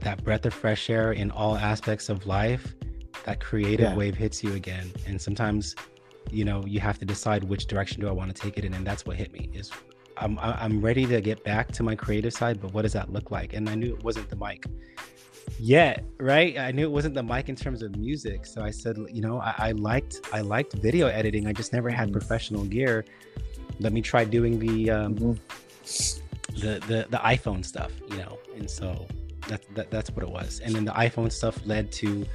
that 0.00 0.22
breath 0.24 0.46
of 0.46 0.54
fresh 0.54 0.88
air 0.90 1.12
in 1.12 1.30
all 1.30 1.56
aspects 1.56 2.08
of 2.08 2.26
life 2.26 2.74
that 3.24 3.40
creative 3.40 3.90
Yeah. 3.90 3.96
wave 3.96 4.14
hits 4.16 4.42
you 4.42 4.54
again. 4.54 4.90
And 5.06 5.20
sometimes 5.20 5.74
you 6.30 6.44
know 6.44 6.62
you 6.66 6.80
have 6.80 6.98
to 6.98 7.04
decide 7.04 7.42
which 7.44 7.66
direction 7.66 8.00
do 8.00 8.06
i 8.06 8.12
want 8.12 8.32
to 8.34 8.40
take 8.40 8.56
it 8.58 8.64
in 8.64 8.72
and 8.74 8.86
that's 8.86 9.04
what 9.06 9.16
hit 9.16 9.32
me 9.32 9.50
is 9.52 9.70
i'm 10.18 10.38
i'm 10.38 10.80
ready 10.80 11.04
to 11.06 11.20
get 11.20 11.42
back 11.42 11.72
to 11.72 11.82
my 11.82 11.96
creative 11.96 12.32
side 12.32 12.60
but 12.60 12.72
what 12.74 12.82
does 12.82 12.92
that 12.92 13.10
look 13.10 13.30
like? 13.32 13.54
And 13.54 13.68
i 13.68 13.74
knew 13.74 13.92
it 13.94 14.04
wasn't 14.04 14.28
the 14.28 14.36
mic 14.36 14.64
yet 15.58 16.04
right? 16.18 16.58
I 16.58 16.70
knew 16.72 16.84
it 16.84 16.90
wasn't 16.90 17.14
the 17.14 17.22
mic 17.22 17.48
in 17.48 17.56
terms 17.56 17.82
of 17.82 17.96
music 17.96 18.46
so 18.46 18.62
i 18.62 18.70
said 18.70 18.96
you 19.10 19.20
know 19.20 19.40
i, 19.40 19.54
I 19.68 19.72
liked 19.72 20.20
i 20.32 20.40
liked 20.40 20.72
video 20.74 21.06
editing 21.08 21.46
i 21.46 21.52
just 21.52 21.72
never 21.72 21.90
had 21.90 22.08
Mhm. 22.08 22.12
professional 22.12 22.64
gear. 22.64 23.04
Let 23.78 23.92
me 23.92 24.02
try 24.02 24.24
doing 24.24 24.58
the 24.58 24.90
um 24.90 25.14
Mhm. 25.16 25.38
the 26.62 26.72
the, 26.90 27.06
the 27.10 27.18
iphone 27.34 27.64
stuff 27.64 27.92
you 28.10 28.18
know 28.18 28.38
and 28.56 28.68
so 28.70 29.06
that, 29.48 29.62
that 29.74 29.90
that's 29.90 30.10
what 30.10 30.22
it 30.22 30.30
was. 30.30 30.60
And 30.64 30.74
then 30.74 30.84
the 30.84 30.92
iphone 30.92 31.32
stuff 31.32 31.56
led 31.66 31.90
to 31.92 32.26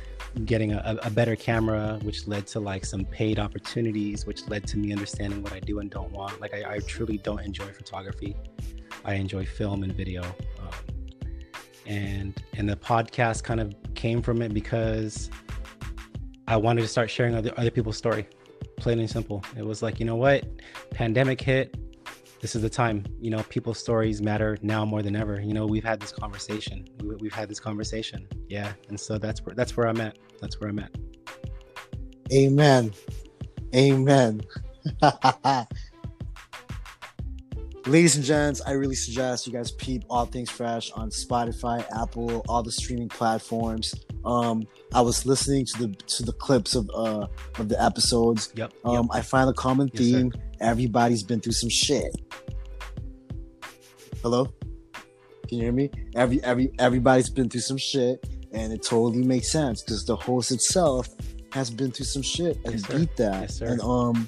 getting 0.45 0.73
a, 0.73 0.97
a 1.03 1.09
better 1.09 1.35
camera 1.35 1.97
which 2.03 2.27
led 2.27 2.45
to 2.47 2.59
like 2.59 2.83
some 2.83 3.05
paid 3.05 3.39
opportunities 3.39 4.25
which 4.25 4.47
led 4.49 4.67
to 4.67 4.77
me 4.77 4.91
understanding 4.91 5.41
what 5.41 5.53
i 5.53 5.59
do 5.59 5.79
and 5.79 5.89
don't 5.89 6.11
want. 6.11 6.41
Like 6.41 6.53
i, 6.53 6.61
I 6.75 6.79
truly 6.79 7.17
don't 7.19 7.39
enjoy 7.41 7.67
photography. 7.67 8.35
I 9.05 9.13
enjoy 9.15 9.45
film 9.45 9.83
and 9.83 9.93
video 9.93 10.23
and 11.85 12.43
and 12.53 12.69
the 12.69 12.75
podcast 12.75 13.43
kind 13.43 13.59
of 13.59 13.73
came 13.93 14.21
from 14.21 14.41
it 14.41 14.53
because 14.53 15.29
i 16.47 16.57
wanted 16.57 16.81
to 16.81 16.87
start 16.87 17.09
sharing 17.09 17.35
other, 17.35 17.51
other 17.57 17.71
people's 17.71 17.97
story 17.97 18.27
plain 18.77 18.99
and 18.99 19.09
simple. 19.09 19.43
It 19.57 19.65
was 19.65 19.81
like 19.81 19.99
you 19.99 20.05
know 20.05 20.15
what? 20.15 20.45
Pandemic 20.91 21.41
hit. 21.41 21.75
This 22.41 22.55
is 22.55 22.61
the 22.61 22.69
time. 22.69 23.05
You 23.19 23.31
know 23.31 23.43
people's 23.49 23.79
stories 23.79 24.21
matter 24.21 24.57
now 24.61 24.85
more 24.85 25.01
than 25.01 25.15
ever. 25.15 25.41
You 25.41 25.53
know 25.53 25.65
we've 25.65 25.83
had 25.83 25.99
this 25.99 26.11
conversation. 26.11 26.85
We, 27.03 27.15
we've 27.15 27.33
had 27.33 27.49
this 27.49 27.59
conversation. 27.59 28.27
Yeah. 28.47 28.73
And 28.89 28.99
so 28.99 29.17
that's 29.17 29.43
where 29.45 29.55
that's 29.55 29.75
where 29.75 29.87
i'm 29.87 30.01
at. 30.01 30.17
That's 30.41 30.59
where 30.59 30.69
i'm 30.69 30.79
at. 30.79 30.95
Amen. 32.31 32.93
Amen. 33.75 34.41
Ladies 37.87 38.15
and 38.15 38.25
gents, 38.25 38.61
I 38.65 38.71
really 38.71 38.95
suggest 38.95 39.45
you 39.45 39.53
guys 39.53 39.71
peep 39.71 40.03
All 40.09 40.25
Things 40.25 40.49
Fresh 40.49 40.91
on 40.93 41.11
Spotify, 41.11 41.85
Apple, 41.95 42.43
all 42.49 42.63
the 42.63 42.71
streaming 42.71 43.09
platforms. 43.09 43.93
Um, 44.25 44.63
I 44.91 45.01
was 45.01 45.23
listening 45.27 45.65
to 45.67 45.85
the 45.87 45.87
to 45.93 46.23
the 46.23 46.31
clips 46.33 46.73
of 46.73 46.89
uh 46.95 47.27
of 47.59 47.69
the 47.69 47.81
episodes. 47.81 48.51
yep, 48.55 48.73
Um, 48.85 49.07
I 49.13 49.21
find 49.21 49.49
a 49.51 49.53
common 49.53 49.91
Yes, 49.93 49.99
theme. 50.01 50.33
Everybody's 50.61 51.21
been 51.21 51.39
through 51.39 51.51
some 51.53 51.69
shit. 51.69 52.11
Hello, 54.23 54.45
can 55.47 55.57
you 55.59 55.61
hear 55.65 55.71
me? 55.71 55.91
Every 56.15 56.43
every 56.43 56.71
everybody's 56.79 57.29
been 57.29 57.49
through 57.49 57.61
some 57.61 57.77
shit, 57.77 58.27
and 58.51 58.73
it 58.73 58.81
totally 58.81 59.21
makes 59.23 59.51
sense 59.51 59.83
because 59.83 60.05
the 60.05 60.15
host 60.15 60.51
itself 60.51 61.07
has 61.51 61.69
been 61.69 61.91
through 61.91 62.05
some 62.07 62.23
shit 62.23 62.57
and 62.65 62.73
Yes, 62.73 62.87
beat 62.87 63.15
that. 63.17 63.41
Yes, 63.41 63.57
sir. 63.59 63.67
And 63.67 63.79
um, 63.81 64.27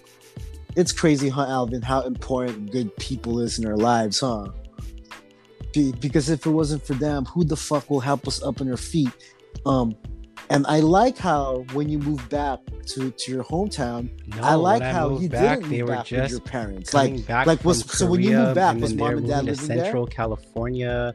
it's 0.78 0.91
crazy, 0.91 1.28
huh, 1.28 1.45
Alvin? 1.49 1.82
How 1.82 2.02
important 2.02 2.72
good 2.72 2.95
people 2.98 3.40
is 3.40 3.60
in 3.60 3.66
our 3.66 3.76
lives, 3.76 4.20
huh? 4.22 4.48
Be- 5.74 5.91
because 5.94 6.30
if 6.30 6.45
it 6.45 6.49
wasn't 6.49 6.86
for 6.86 6.94
them, 6.94 7.26
who 7.26 7.44
the 7.44 7.58
fuck 7.58 7.90
will 7.90 7.99
help 7.99 8.28
us 8.28 8.41
up 8.41 8.62
on 8.62 8.70
our 8.70 8.78
feet? 8.78 9.12
Um, 9.66 9.95
and 10.49 10.66
I 10.68 10.80
like 10.80 11.18
how 11.18 11.66
when 11.74 11.90
you 11.90 11.99
move 11.99 12.30
back 12.30 12.60
to, 12.94 13.12
to 13.12 13.32
your 13.32 13.44
hometown, 13.44 14.10
no, 14.36 14.41
I 14.44 14.54
like 14.54 14.82
when 14.82 14.94
how 14.95 15.18
you 15.20 15.28
back, 15.30 15.60
didn't 15.60 15.72
move 15.78 15.88
back 15.88 16.10
with 16.12 16.32
your 16.32 16.40
parents. 16.40 16.94
Like, 16.94 17.28
like, 17.28 17.66
was- 17.66 17.84
so 17.91 18.06
when 18.06 18.22
you 18.22 18.38
moved 18.38 18.56
back, 18.56 18.78
was 18.78 18.94
mom 18.94 19.18
and 19.18 19.28
dad 19.28 19.40
to 19.45 19.52
living 19.52 19.68
there? 19.68 19.84
Central 19.86 20.08
California. 20.08 21.14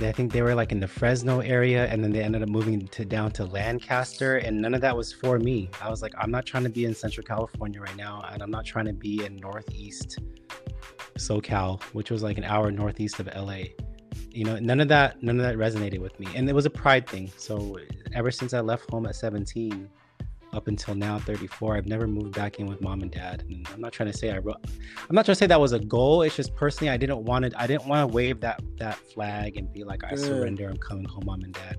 I 0.00 0.12
think 0.12 0.32
they 0.32 0.42
were 0.42 0.54
like 0.54 0.72
in 0.72 0.80
the 0.80 0.88
Fresno 0.88 1.40
area, 1.40 1.86
and 1.86 2.02
then 2.02 2.12
they 2.12 2.22
ended 2.22 2.42
up 2.42 2.48
moving 2.48 2.86
to 2.88 3.04
down 3.04 3.30
to 3.32 3.44
Lancaster, 3.44 4.38
and 4.38 4.60
none 4.60 4.74
of 4.74 4.80
that 4.80 4.96
was 4.96 5.12
for 5.12 5.38
me. 5.38 5.70
I 5.80 5.88
was 5.88 6.02
like, 6.02 6.12
I'm 6.18 6.30
not 6.30 6.46
trying 6.46 6.64
to 6.64 6.68
be 6.68 6.84
in 6.84 6.94
Central 6.94 7.24
California 7.24 7.80
right 7.80 7.96
now, 7.96 8.24
and 8.32 8.42
I'm 8.42 8.50
not 8.50 8.64
trying 8.64 8.86
to 8.86 8.92
be 8.92 9.24
in 9.24 9.36
Northeast 9.36 10.18
SoCal, 11.16 11.80
which 11.92 12.10
was 12.10 12.22
like 12.22 12.38
an 12.38 12.44
hour 12.44 12.70
northeast 12.70 13.20
of 13.20 13.28
LA. 13.34 13.64
You 14.30 14.44
know, 14.44 14.56
none 14.58 14.80
of 14.80 14.88
that, 14.88 15.22
none 15.22 15.38
of 15.38 15.46
that 15.46 15.56
resonated 15.56 16.00
with 16.00 16.18
me, 16.18 16.26
and 16.34 16.48
it 16.48 16.54
was 16.54 16.66
a 16.66 16.70
pride 16.70 17.06
thing. 17.06 17.30
So 17.36 17.78
ever 18.12 18.32
since 18.32 18.52
I 18.52 18.60
left 18.60 18.90
home 18.90 19.06
at 19.06 19.14
17, 19.14 19.88
up 20.54 20.68
until 20.68 20.94
now 20.94 21.18
34 21.18 21.76
i've 21.76 21.86
never 21.86 22.06
moved 22.06 22.34
back 22.34 22.58
in 22.58 22.66
with 22.66 22.80
mom 22.80 23.02
and 23.02 23.10
dad 23.10 23.44
and 23.48 23.66
i'm 23.72 23.80
not 23.80 23.92
trying 23.92 24.10
to 24.10 24.16
say 24.16 24.30
i 24.30 24.38
wrote 24.38 24.56
i'm 25.08 25.14
not 25.14 25.24
trying 25.24 25.34
to 25.34 25.38
say 25.38 25.46
that 25.46 25.60
was 25.60 25.72
a 25.72 25.78
goal 25.80 26.22
it's 26.22 26.36
just 26.36 26.54
personally 26.54 26.90
i 26.90 26.96
didn't 26.96 27.24
want 27.24 27.44
to 27.44 27.60
i 27.60 27.66
didn't 27.66 27.86
want 27.86 28.08
to 28.08 28.14
wave 28.14 28.40
that 28.40 28.62
that 28.76 28.96
flag 28.96 29.56
and 29.56 29.72
be 29.72 29.84
like 29.84 30.02
i 30.04 30.14
surrender 30.14 30.68
i'm 30.68 30.76
coming 30.76 31.04
home 31.04 31.24
mom 31.26 31.42
and 31.42 31.52
dad 31.54 31.76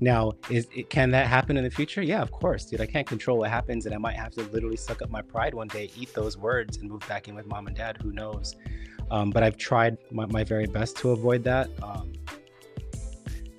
Now, 0.00 0.32
is 0.50 0.66
it, 0.74 0.90
can 0.90 1.10
that 1.12 1.28
happen 1.28 1.56
in 1.56 1.62
the 1.62 1.70
future? 1.70 2.02
Yeah, 2.02 2.22
of 2.22 2.32
course, 2.32 2.64
dude. 2.64 2.80
I 2.80 2.86
can't 2.86 3.06
control 3.06 3.38
what 3.38 3.50
happens, 3.50 3.86
and 3.86 3.94
I 3.94 3.98
might 3.98 4.16
have 4.16 4.32
to 4.32 4.42
literally 4.50 4.76
suck 4.76 5.00
up 5.00 5.10
my 5.10 5.22
pride 5.22 5.54
one 5.54 5.68
day, 5.68 5.92
eat 5.96 6.12
those 6.12 6.36
words, 6.36 6.78
and 6.78 6.90
move 6.90 7.06
back 7.08 7.28
in 7.28 7.36
with 7.36 7.46
mom 7.46 7.68
and 7.68 7.76
dad. 7.76 7.98
Who 8.02 8.10
knows? 8.10 8.56
Um, 9.12 9.30
but 9.30 9.44
I've 9.44 9.56
tried 9.56 9.98
my, 10.10 10.26
my, 10.26 10.42
very 10.42 10.66
best 10.66 10.96
to 10.98 11.10
avoid 11.10 11.44
that. 11.44 11.70
Um, 11.84 12.14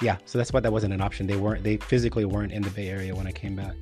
yeah, 0.01 0.17
so 0.25 0.38
that's 0.38 0.51
why 0.51 0.59
that 0.59 0.71
wasn't 0.71 0.93
an 0.93 0.99
option. 0.99 1.27
They 1.27 1.38
weren't. 1.38 1.63
They 1.63 1.77
physically 1.77 2.25
weren't 2.25 2.51
in 2.51 2.61
the 2.61 2.71
Bay 2.71 2.89
Area 2.89 3.15
when 3.15 3.25
I 3.25 3.31
came 3.31 3.55
back. 3.55 3.75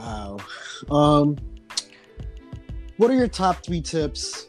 Wow. 0.00 0.38
Um, 0.90 1.36
what 2.96 3.10
are 3.10 3.14
your 3.14 3.28
top 3.28 3.62
three 3.62 3.82
tips 3.82 4.46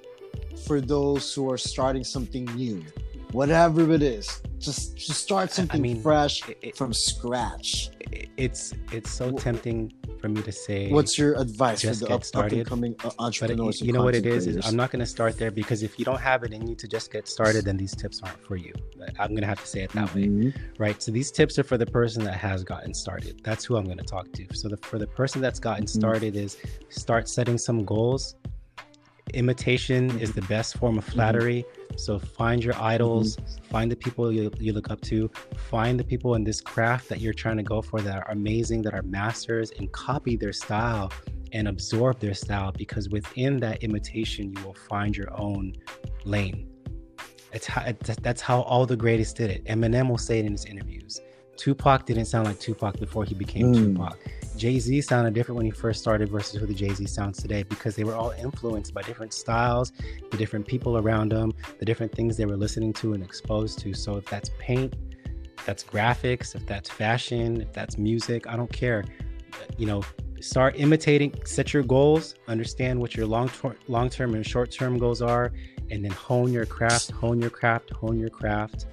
for 0.66 0.80
those 0.80 1.34
who 1.34 1.52
are 1.52 1.58
starting 1.58 2.06
something 2.06 2.46
new, 2.56 2.86
whatever 3.34 3.92
it 3.92 4.02
is? 4.02 4.42
Just 4.62 4.96
just 4.96 5.22
start 5.22 5.52
something 5.52 5.80
I 5.80 5.82
mean, 5.82 6.02
fresh 6.02 6.42
it, 6.62 6.78
from 6.78 6.94
scratch. 6.94 7.90
It's 8.38 8.74
it's 8.92 9.10
so 9.10 9.32
tempting 9.32 9.94
for 10.20 10.30
me 10.30 10.42
to 10.44 10.52
say. 10.52 10.92
What's 10.92 11.18
your 11.18 11.34
advice 11.40 11.82
for 11.82 11.96
the 11.96 12.14
up, 12.14 12.24
up 12.36 12.52
and 12.52 12.66
coming 12.66 12.96
uh, 13.04 13.10
entrepreneurs? 13.18 13.80
But 13.80 13.88
you 13.88 13.94
know 13.94 14.04
what 14.04 14.16
it 14.16 14.26
is, 14.26 14.48
is 14.48 14.66
I'm 14.68 14.76
not 14.76 14.92
going 14.92 15.00
to 15.00 15.06
start 15.06 15.38
there 15.38 15.52
because 15.52 15.82
if 15.82 15.98
you 15.98 16.06
don't 16.06 16.22
have 16.22 16.44
it 16.44 16.54
in 16.54 16.68
you 16.68 16.76
to 16.76 16.88
just 16.88 17.12
get 17.12 17.28
started, 17.28 17.66
then 17.66 17.78
these 17.78 17.96
tips 17.96 18.22
aren't 18.24 18.44
for 18.46 18.56
you. 18.56 18.74
I'm 19.20 19.30
going 19.30 19.42
to 19.42 19.48
have 19.48 19.60
to 19.62 19.68
say 19.68 19.82
it 19.82 19.92
that 19.94 20.10
mm-hmm. 20.10 20.46
way, 20.46 20.54
right? 20.78 21.02
So 21.02 21.12
these 21.12 21.32
tips 21.32 21.58
are 21.58 21.64
for 21.64 21.78
the 21.78 21.88
person 21.88 22.24
that 22.26 22.36
has 22.36 22.64
gotten 22.64 22.94
started. 22.94 23.42
That's 23.44 23.66
who 23.66 23.78
I'm 23.78 23.86
going 23.86 23.98
to 23.98 24.04
talk 24.04 24.32
to. 24.34 24.46
So 24.54 24.70
the, 24.70 24.78
for 24.78 25.00
the 25.00 25.08
person 25.08 25.42
that's 25.42 25.60
gotten 25.60 25.86
mm-hmm. 25.86 26.00
started 26.00 26.36
mm-hmm. 26.36 26.46
is 26.46 26.58
start 26.90 27.28
setting 27.28 27.58
some 27.58 27.84
goals. 27.84 28.36
Imitation 29.34 30.20
is 30.20 30.34
the 30.34 30.42
best 30.44 30.78
form 30.78 30.98
of 30.98 31.06
mm-hmm. 31.06 31.14
flattery. 31.14 31.66
So 31.98 32.20
find 32.20 32.64
your 32.64 32.76
idols, 32.76 33.36
mm-hmm. 33.36 33.66
find 33.66 33.92
the 33.92 33.96
people 33.96 34.32
you, 34.32 34.52
you 34.60 34.74
look 34.74 34.90
up 34.90 35.02
to, 35.02 35.30
find 35.70 36.00
the 36.00 36.04
people 36.04 36.36
in 36.36 36.44
this 36.44 36.62
craft 36.62 37.10
that 37.10 37.22
you're 37.22 37.34
trying 37.34 37.58
to 37.58 37.64
go 37.64 37.82
for 37.82 38.02
that 38.02 38.18
are 38.18 38.32
amazing, 38.32 38.82
that 38.84 38.94
are 38.94 39.04
masters, 39.04 39.72
and 39.78 39.92
copy 39.92 40.36
their 40.36 40.54
style 40.54 41.12
and 41.54 41.68
absorb 41.68 42.20
their 42.20 42.34
style 42.34 42.72
because 42.72 43.10
within 43.10 43.60
that 43.60 43.84
imitation, 43.84 44.54
you 44.56 44.64
will 44.66 44.78
find 44.90 45.16
your 45.16 45.38
own 45.40 45.74
lane. 46.24 46.68
It's 47.54 47.68
how, 47.68 47.82
it's, 47.82 48.16
that's 48.22 48.42
how 48.42 48.62
all 48.62 48.86
the 48.86 48.96
greatest 48.96 49.36
did 49.36 49.50
it. 49.50 49.66
Eminem 49.66 50.10
will 50.10 50.18
say 50.18 50.40
it 50.40 50.46
in 50.46 50.54
his 50.54 50.66
interviews. 50.66 51.20
Tupac 51.58 52.06
didn't 52.06 52.26
sound 52.26 52.48
like 52.48 52.60
Tupac 52.60 52.98
before 52.98 53.26
he 53.26 53.36
became 53.36 53.74
mm. 53.74 53.96
Tupac. 53.96 54.18
Jay 54.58 54.80
Z 54.80 55.02
sounded 55.02 55.34
different 55.34 55.58
when 55.58 55.66
he 55.66 55.72
first 55.72 56.02
started 56.02 56.30
versus 56.30 56.60
who 56.60 56.66
the 56.66 56.74
Jay 56.74 56.94
Z 56.94 57.06
sounds 57.08 57.42
today 57.42 57.64
because 57.64 57.96
they 57.96 58.04
were 58.04 58.16
all 58.16 58.32
influenced 58.32 58.94
by 58.94 59.02
different 59.02 59.34
styles, 59.34 59.92
the 60.30 60.38
different 60.38 60.68
people 60.68 60.98
around 60.98 61.32
them, 61.32 61.54
the 61.80 61.86
different 61.86 62.14
things 62.14 62.38
they 62.38 62.46
were 62.46 62.58
listening 62.58 62.94
to 62.94 63.14
and 63.14 63.24
exposed 63.24 63.80
to. 63.80 63.94
So 63.94 64.18
if 64.18 64.26
that's 64.26 64.52
paint, 64.60 64.96
if 65.58 65.66
that's 65.66 65.84
graphics, 65.84 66.56
if 66.56 66.66
that's 66.66 66.90
fashion, 66.90 67.62
if 67.62 67.72
that's 67.74 67.98
music, 67.98 68.48
I 68.48 68.56
don't 68.56 68.72
care. 68.72 69.04
You 69.78 69.86
know, 69.86 70.04
start 70.42 70.76
imitating, 70.78 71.34
set 71.46 71.74
your 71.74 71.84
goals, 71.84 72.36
understand 72.48 73.00
what 73.00 73.16
your 73.16 73.26
long 73.26 73.50
long 73.88 74.10
term 74.10 74.34
and 74.34 74.46
short 74.46 74.72
term 74.72 74.98
goals 74.98 75.22
are, 75.22 75.52
and 75.90 76.04
then 76.04 76.12
hone 76.12 76.52
your 76.52 76.66
craft, 76.66 77.12
hone 77.12 77.40
your 77.40 77.50
craft, 77.50 77.92
hone 77.92 78.20
your 78.20 78.30
craft, 78.30 78.88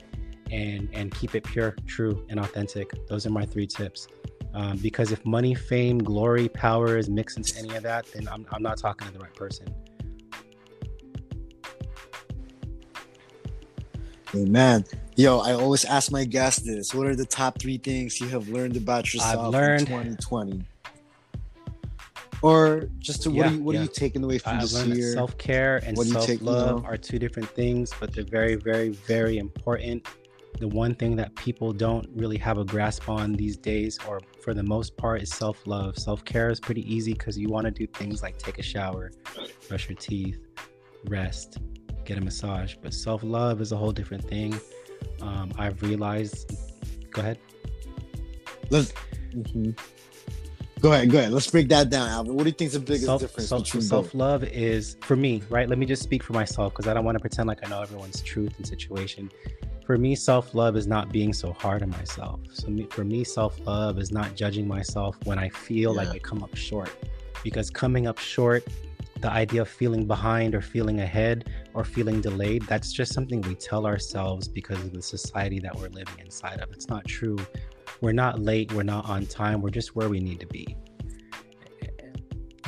and 0.50 0.88
and 0.92 1.14
keep 1.14 1.34
it 1.34 1.44
pure, 1.44 1.74
true, 1.86 2.24
and 2.28 2.38
authentic. 2.38 3.06
Those 3.06 3.26
are 3.26 3.30
my 3.30 3.44
three 3.44 3.66
tips. 3.66 4.08
Um, 4.54 4.78
because 4.78 5.12
if 5.12 5.24
money, 5.24 5.54
fame, 5.54 5.98
glory, 5.98 6.48
power 6.48 6.96
is 6.96 7.08
mixed 7.08 7.36
into 7.36 7.56
any 7.58 7.74
of 7.76 7.82
that, 7.82 8.06
then 8.12 8.28
I'm, 8.28 8.46
I'm 8.50 8.62
not 8.62 8.78
talking 8.78 9.06
to 9.06 9.12
the 9.12 9.20
right 9.20 9.34
person. 9.34 9.66
Amen. 14.34 14.84
Yo, 15.16 15.38
I 15.38 15.52
always 15.52 15.84
ask 15.84 16.12
my 16.12 16.24
guests 16.24 16.62
this. 16.62 16.94
What 16.94 17.06
are 17.06 17.16
the 17.16 17.26
top 17.26 17.58
three 17.58 17.78
things 17.78 18.20
you 18.20 18.28
have 18.28 18.48
learned 18.48 18.76
about 18.76 19.12
yourself 19.12 19.52
learned, 19.52 19.82
in 19.82 20.16
2020? 20.16 20.64
Or 22.40 22.88
just 22.98 23.22
to, 23.22 23.30
what, 23.30 23.36
yeah, 23.36 23.48
are 23.48 23.54
you, 23.54 23.62
what 23.62 23.74
yeah. 23.74 23.80
are 23.80 23.82
you 23.84 23.90
taking 23.92 24.22
away 24.22 24.38
from 24.38 24.56
I've 24.56 24.62
this 24.62 24.86
year? 24.86 25.12
Self 25.12 25.36
care 25.38 25.82
and 25.84 25.98
self 25.98 26.40
love 26.40 26.84
are 26.84 26.96
two 26.96 27.18
different 27.18 27.48
things, 27.50 27.92
but 27.98 28.12
they're 28.12 28.24
very, 28.24 28.54
very, 28.54 28.90
very 28.90 29.38
important 29.38 30.06
the 30.58 30.68
one 30.68 30.94
thing 30.94 31.16
that 31.16 31.34
people 31.36 31.72
don't 31.72 32.08
really 32.14 32.36
have 32.38 32.58
a 32.58 32.64
grasp 32.64 33.08
on 33.08 33.32
these 33.32 33.56
days, 33.56 33.98
or 34.08 34.20
for 34.48 34.54
the 34.54 34.62
most 34.62 34.96
part, 34.96 35.20
is 35.20 35.28
self 35.28 35.66
love. 35.66 35.98
Self 35.98 36.24
care 36.24 36.48
is 36.48 36.58
pretty 36.58 36.80
easy 36.90 37.12
because 37.12 37.36
you 37.36 37.50
want 37.50 37.66
to 37.66 37.70
do 37.70 37.86
things 37.86 38.22
like 38.22 38.38
take 38.38 38.58
a 38.58 38.62
shower, 38.62 39.12
brush 39.68 39.90
your 39.90 39.96
teeth, 39.98 40.40
rest, 41.04 41.58
get 42.06 42.16
a 42.16 42.20
massage. 42.22 42.74
But 42.80 42.94
self 42.94 43.22
love 43.22 43.60
is 43.60 43.72
a 43.72 43.76
whole 43.76 43.92
different 43.92 44.26
thing. 44.26 44.58
Um, 45.20 45.52
I've 45.58 45.82
realized. 45.82 46.50
Go 47.10 47.20
ahead. 47.20 47.38
Let's. 48.70 48.94
Mm-hmm. 49.34 49.72
Go 50.80 50.92
ahead, 50.92 51.10
go 51.10 51.18
ahead. 51.18 51.32
Let's 51.32 51.50
break 51.50 51.68
that 51.68 51.90
down, 51.90 52.08
Alvin. 52.08 52.34
What 52.34 52.44
do 52.44 52.50
you 52.50 52.54
think 52.54 52.68
is 52.68 52.74
the 52.74 52.80
biggest 52.80 53.04
self, 53.04 53.20
difference 53.20 53.48
self, 53.48 53.64
between 53.64 53.82
self 53.82 54.14
love 54.14 54.44
is 54.44 54.96
for 55.02 55.16
me, 55.16 55.42
right? 55.50 55.68
Let 55.68 55.78
me 55.78 55.86
just 55.86 56.02
speak 56.02 56.22
for 56.22 56.34
myself 56.34 56.72
because 56.72 56.86
I 56.86 56.94
don't 56.94 57.04
want 57.04 57.16
to 57.16 57.20
pretend 57.20 57.48
like 57.48 57.66
I 57.66 57.68
know 57.68 57.82
everyone's 57.82 58.22
truth 58.22 58.54
and 58.58 58.66
situation 58.66 59.30
for 59.88 59.96
me, 59.96 60.14
self 60.14 60.54
love 60.54 60.76
is 60.76 60.86
not 60.86 61.10
being 61.10 61.32
so 61.32 61.50
hard 61.50 61.82
on 61.82 61.88
myself. 61.88 62.40
So 62.52 62.68
me, 62.68 62.86
for 62.90 63.04
me, 63.04 63.24
self 63.24 63.58
love 63.66 63.98
is 63.98 64.12
not 64.12 64.36
judging 64.36 64.68
myself 64.68 65.16
when 65.24 65.38
I 65.38 65.48
feel 65.48 65.94
yeah. 65.94 66.02
like 66.02 66.08
I 66.10 66.18
come 66.18 66.42
up 66.42 66.54
short, 66.54 66.94
because 67.42 67.70
coming 67.70 68.06
up 68.06 68.18
short, 68.18 68.64
the 69.22 69.30
idea 69.30 69.62
of 69.62 69.68
feeling 69.70 70.06
behind 70.06 70.54
or 70.54 70.60
feeling 70.60 71.00
ahead 71.00 71.48
or 71.72 71.84
feeling 71.84 72.20
delayed, 72.20 72.64
that's 72.64 72.92
just 72.92 73.14
something 73.14 73.40
we 73.40 73.54
tell 73.54 73.86
ourselves 73.86 74.46
because 74.46 74.78
of 74.80 74.92
the 74.92 75.00
society 75.00 75.58
that 75.60 75.74
we're 75.74 75.88
living 75.88 76.18
inside 76.18 76.60
of. 76.60 76.70
It's 76.70 76.90
not 76.90 77.06
true. 77.06 77.38
We're 78.00 78.12
not 78.12 78.40
late. 78.40 78.72
We're 78.72 78.82
not 78.82 79.08
on 79.08 79.26
time. 79.26 79.60
We're 79.60 79.70
just 79.70 79.96
where 79.96 80.08
we 80.08 80.20
need 80.20 80.40
to 80.40 80.46
be 80.46 80.76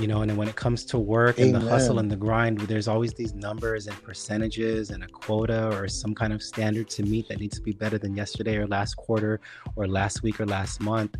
you 0.00 0.06
know 0.06 0.22
and 0.22 0.30
then 0.30 0.36
when 0.36 0.48
it 0.48 0.56
comes 0.56 0.84
to 0.86 0.98
work 0.98 1.38
Amen. 1.38 1.54
and 1.54 1.64
the 1.64 1.70
hustle 1.70 1.98
and 1.98 2.10
the 2.10 2.16
grind 2.16 2.58
there's 2.60 2.88
always 2.88 3.12
these 3.12 3.34
numbers 3.34 3.86
and 3.86 4.02
percentages 4.02 4.90
and 4.90 5.04
a 5.04 5.06
quota 5.06 5.76
or 5.76 5.88
some 5.88 6.14
kind 6.14 6.32
of 6.32 6.42
standard 6.42 6.88
to 6.88 7.02
meet 7.02 7.28
that 7.28 7.38
needs 7.38 7.56
to 7.56 7.62
be 7.62 7.72
better 7.72 7.98
than 7.98 8.16
yesterday 8.16 8.56
or 8.56 8.66
last 8.66 8.94
quarter 8.96 9.40
or 9.76 9.86
last 9.86 10.22
week 10.22 10.40
or 10.40 10.46
last 10.46 10.80
month 10.80 11.16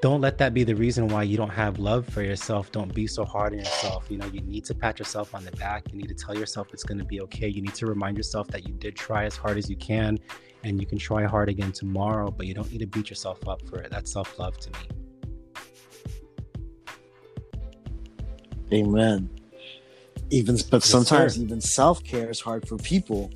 don't 0.00 0.20
let 0.20 0.38
that 0.38 0.54
be 0.54 0.62
the 0.62 0.74
reason 0.74 1.08
why 1.08 1.24
you 1.24 1.36
don't 1.36 1.50
have 1.50 1.80
love 1.80 2.06
for 2.06 2.22
yourself 2.22 2.70
don't 2.70 2.94
be 2.94 3.06
so 3.06 3.24
hard 3.24 3.52
on 3.52 3.58
yourself 3.58 4.06
you 4.08 4.16
know 4.16 4.26
you 4.26 4.40
need 4.42 4.64
to 4.64 4.74
pat 4.74 4.98
yourself 4.98 5.34
on 5.34 5.44
the 5.44 5.52
back 5.52 5.84
you 5.92 5.98
need 5.98 6.08
to 6.08 6.14
tell 6.14 6.36
yourself 6.36 6.68
it's 6.72 6.84
going 6.84 6.98
to 6.98 7.04
be 7.04 7.20
okay 7.20 7.48
you 7.48 7.60
need 7.60 7.74
to 7.74 7.86
remind 7.86 8.16
yourself 8.16 8.46
that 8.48 8.66
you 8.68 8.74
did 8.74 8.94
try 8.94 9.24
as 9.24 9.36
hard 9.36 9.58
as 9.58 9.68
you 9.68 9.76
can 9.76 10.18
and 10.64 10.80
you 10.80 10.86
can 10.86 10.98
try 10.98 11.24
hard 11.24 11.48
again 11.48 11.72
tomorrow 11.72 12.30
but 12.30 12.46
you 12.46 12.54
don't 12.54 12.70
need 12.70 12.78
to 12.78 12.86
beat 12.86 13.08
yourself 13.08 13.46
up 13.48 13.66
for 13.68 13.80
it 13.80 13.90
that's 13.90 14.12
self-love 14.12 14.56
to 14.58 14.70
me 14.70 14.98
Amen. 18.72 19.30
Even 20.30 20.56
but 20.70 20.82
yes, 20.82 20.86
sometimes 20.86 21.34
sir. 21.36 21.42
even 21.42 21.60
self 21.60 22.04
care 22.04 22.30
is 22.30 22.40
hard 22.40 22.68
for 22.68 22.76
people. 22.76 23.30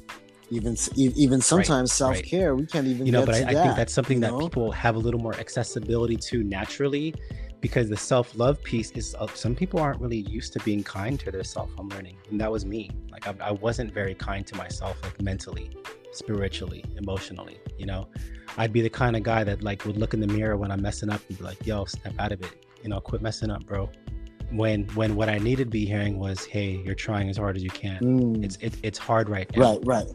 Even 0.51 0.77
even 0.95 1.41
sometimes 1.41 1.91
right, 1.91 1.97
self 1.97 2.23
care 2.23 2.55
right. 2.55 2.61
we 2.61 2.67
can't 2.67 2.87
even. 2.87 3.07
You 3.07 3.13
know, 3.13 3.25
but 3.25 3.37
I, 3.37 3.49
I, 3.49 3.55
think 3.55 3.77
that's 3.77 3.95
something 3.95 4.21
that 4.21 4.33
know? 4.33 4.41
people 4.41 4.71
have 4.73 4.97
a 4.97 4.99
little 4.99 5.21
more 5.21 5.35
accessibility 5.37 6.17
to 6.17 6.45
naturally, 6.45 7.15
because 7.63 7.89
the 7.89 7.97
self 7.97 8.37
love 8.37 8.63
piece 8.63 8.91
is 8.91 9.15
uh, 9.19 9.27
some 9.29 9.55
people 9.55 9.81
aren't 9.81 10.01
really 10.03 10.19
used 10.19 10.53
to 10.53 10.61
being 10.61 10.85
kind 10.85 11.19
to 11.21 11.31
their 11.31 11.45
self. 11.45 11.71
I'm 11.79 11.89
learning, 11.89 12.19
and 12.31 12.39
that 12.39 12.53
was 12.53 12.67
me. 12.67 12.91
Like 13.11 13.27
I, 13.27 13.35
I 13.41 13.53
wasn't 13.53 13.95
very 13.95 14.15
kind 14.15 14.47
to 14.49 14.57
myself, 14.57 15.03
like 15.03 15.23
mentally, 15.23 15.71
spiritually, 16.13 16.85
emotionally. 16.97 17.59
You 17.79 17.87
know, 17.87 18.09
I'd 18.57 18.73
be 18.73 18.83
the 18.83 18.91
kind 18.91 19.17
of 19.17 19.23
guy 19.23 19.45
that 19.45 19.63
like 19.63 19.85
would 19.85 19.97
look 19.97 20.15
in 20.15 20.21
the 20.21 20.27
mirror 20.27 20.57
when 20.57 20.71
I'm 20.71 20.83
messing 20.83 21.11
up 21.11 21.21
and 21.29 21.39
be 21.39 21.45
like, 21.45 21.67
"Yo, 21.67 21.85
snap 21.85 22.15
out 22.19 22.33
of 22.33 22.43
it." 22.43 22.67
You 22.83 22.89
know, 22.89 23.01
quit 23.01 23.23
messing 23.23 23.51
up, 23.51 23.65
bro 23.67 23.91
when 24.53 24.85
when 24.95 25.17
what 25.17 25.29
I 25.29 25.39
needed 25.39 25.65
to 25.65 25.71
be 25.71 25.87
hearing 25.87 26.19
was, 26.19 26.45
"Hey, 26.45 26.81
you're 26.85 26.95
trying 26.95 27.29
as 27.29 27.37
hard 27.37 27.57
as 27.57 27.63
you 27.65 27.71
can. 27.71 27.99
Mm. 28.01 28.45
It's 28.45 28.57
it, 28.57 28.75
it's 28.83 28.99
hard 28.99 29.29
right 29.29 29.51
now. 29.57 29.75
Right, 29.75 29.81
right. 29.85 30.07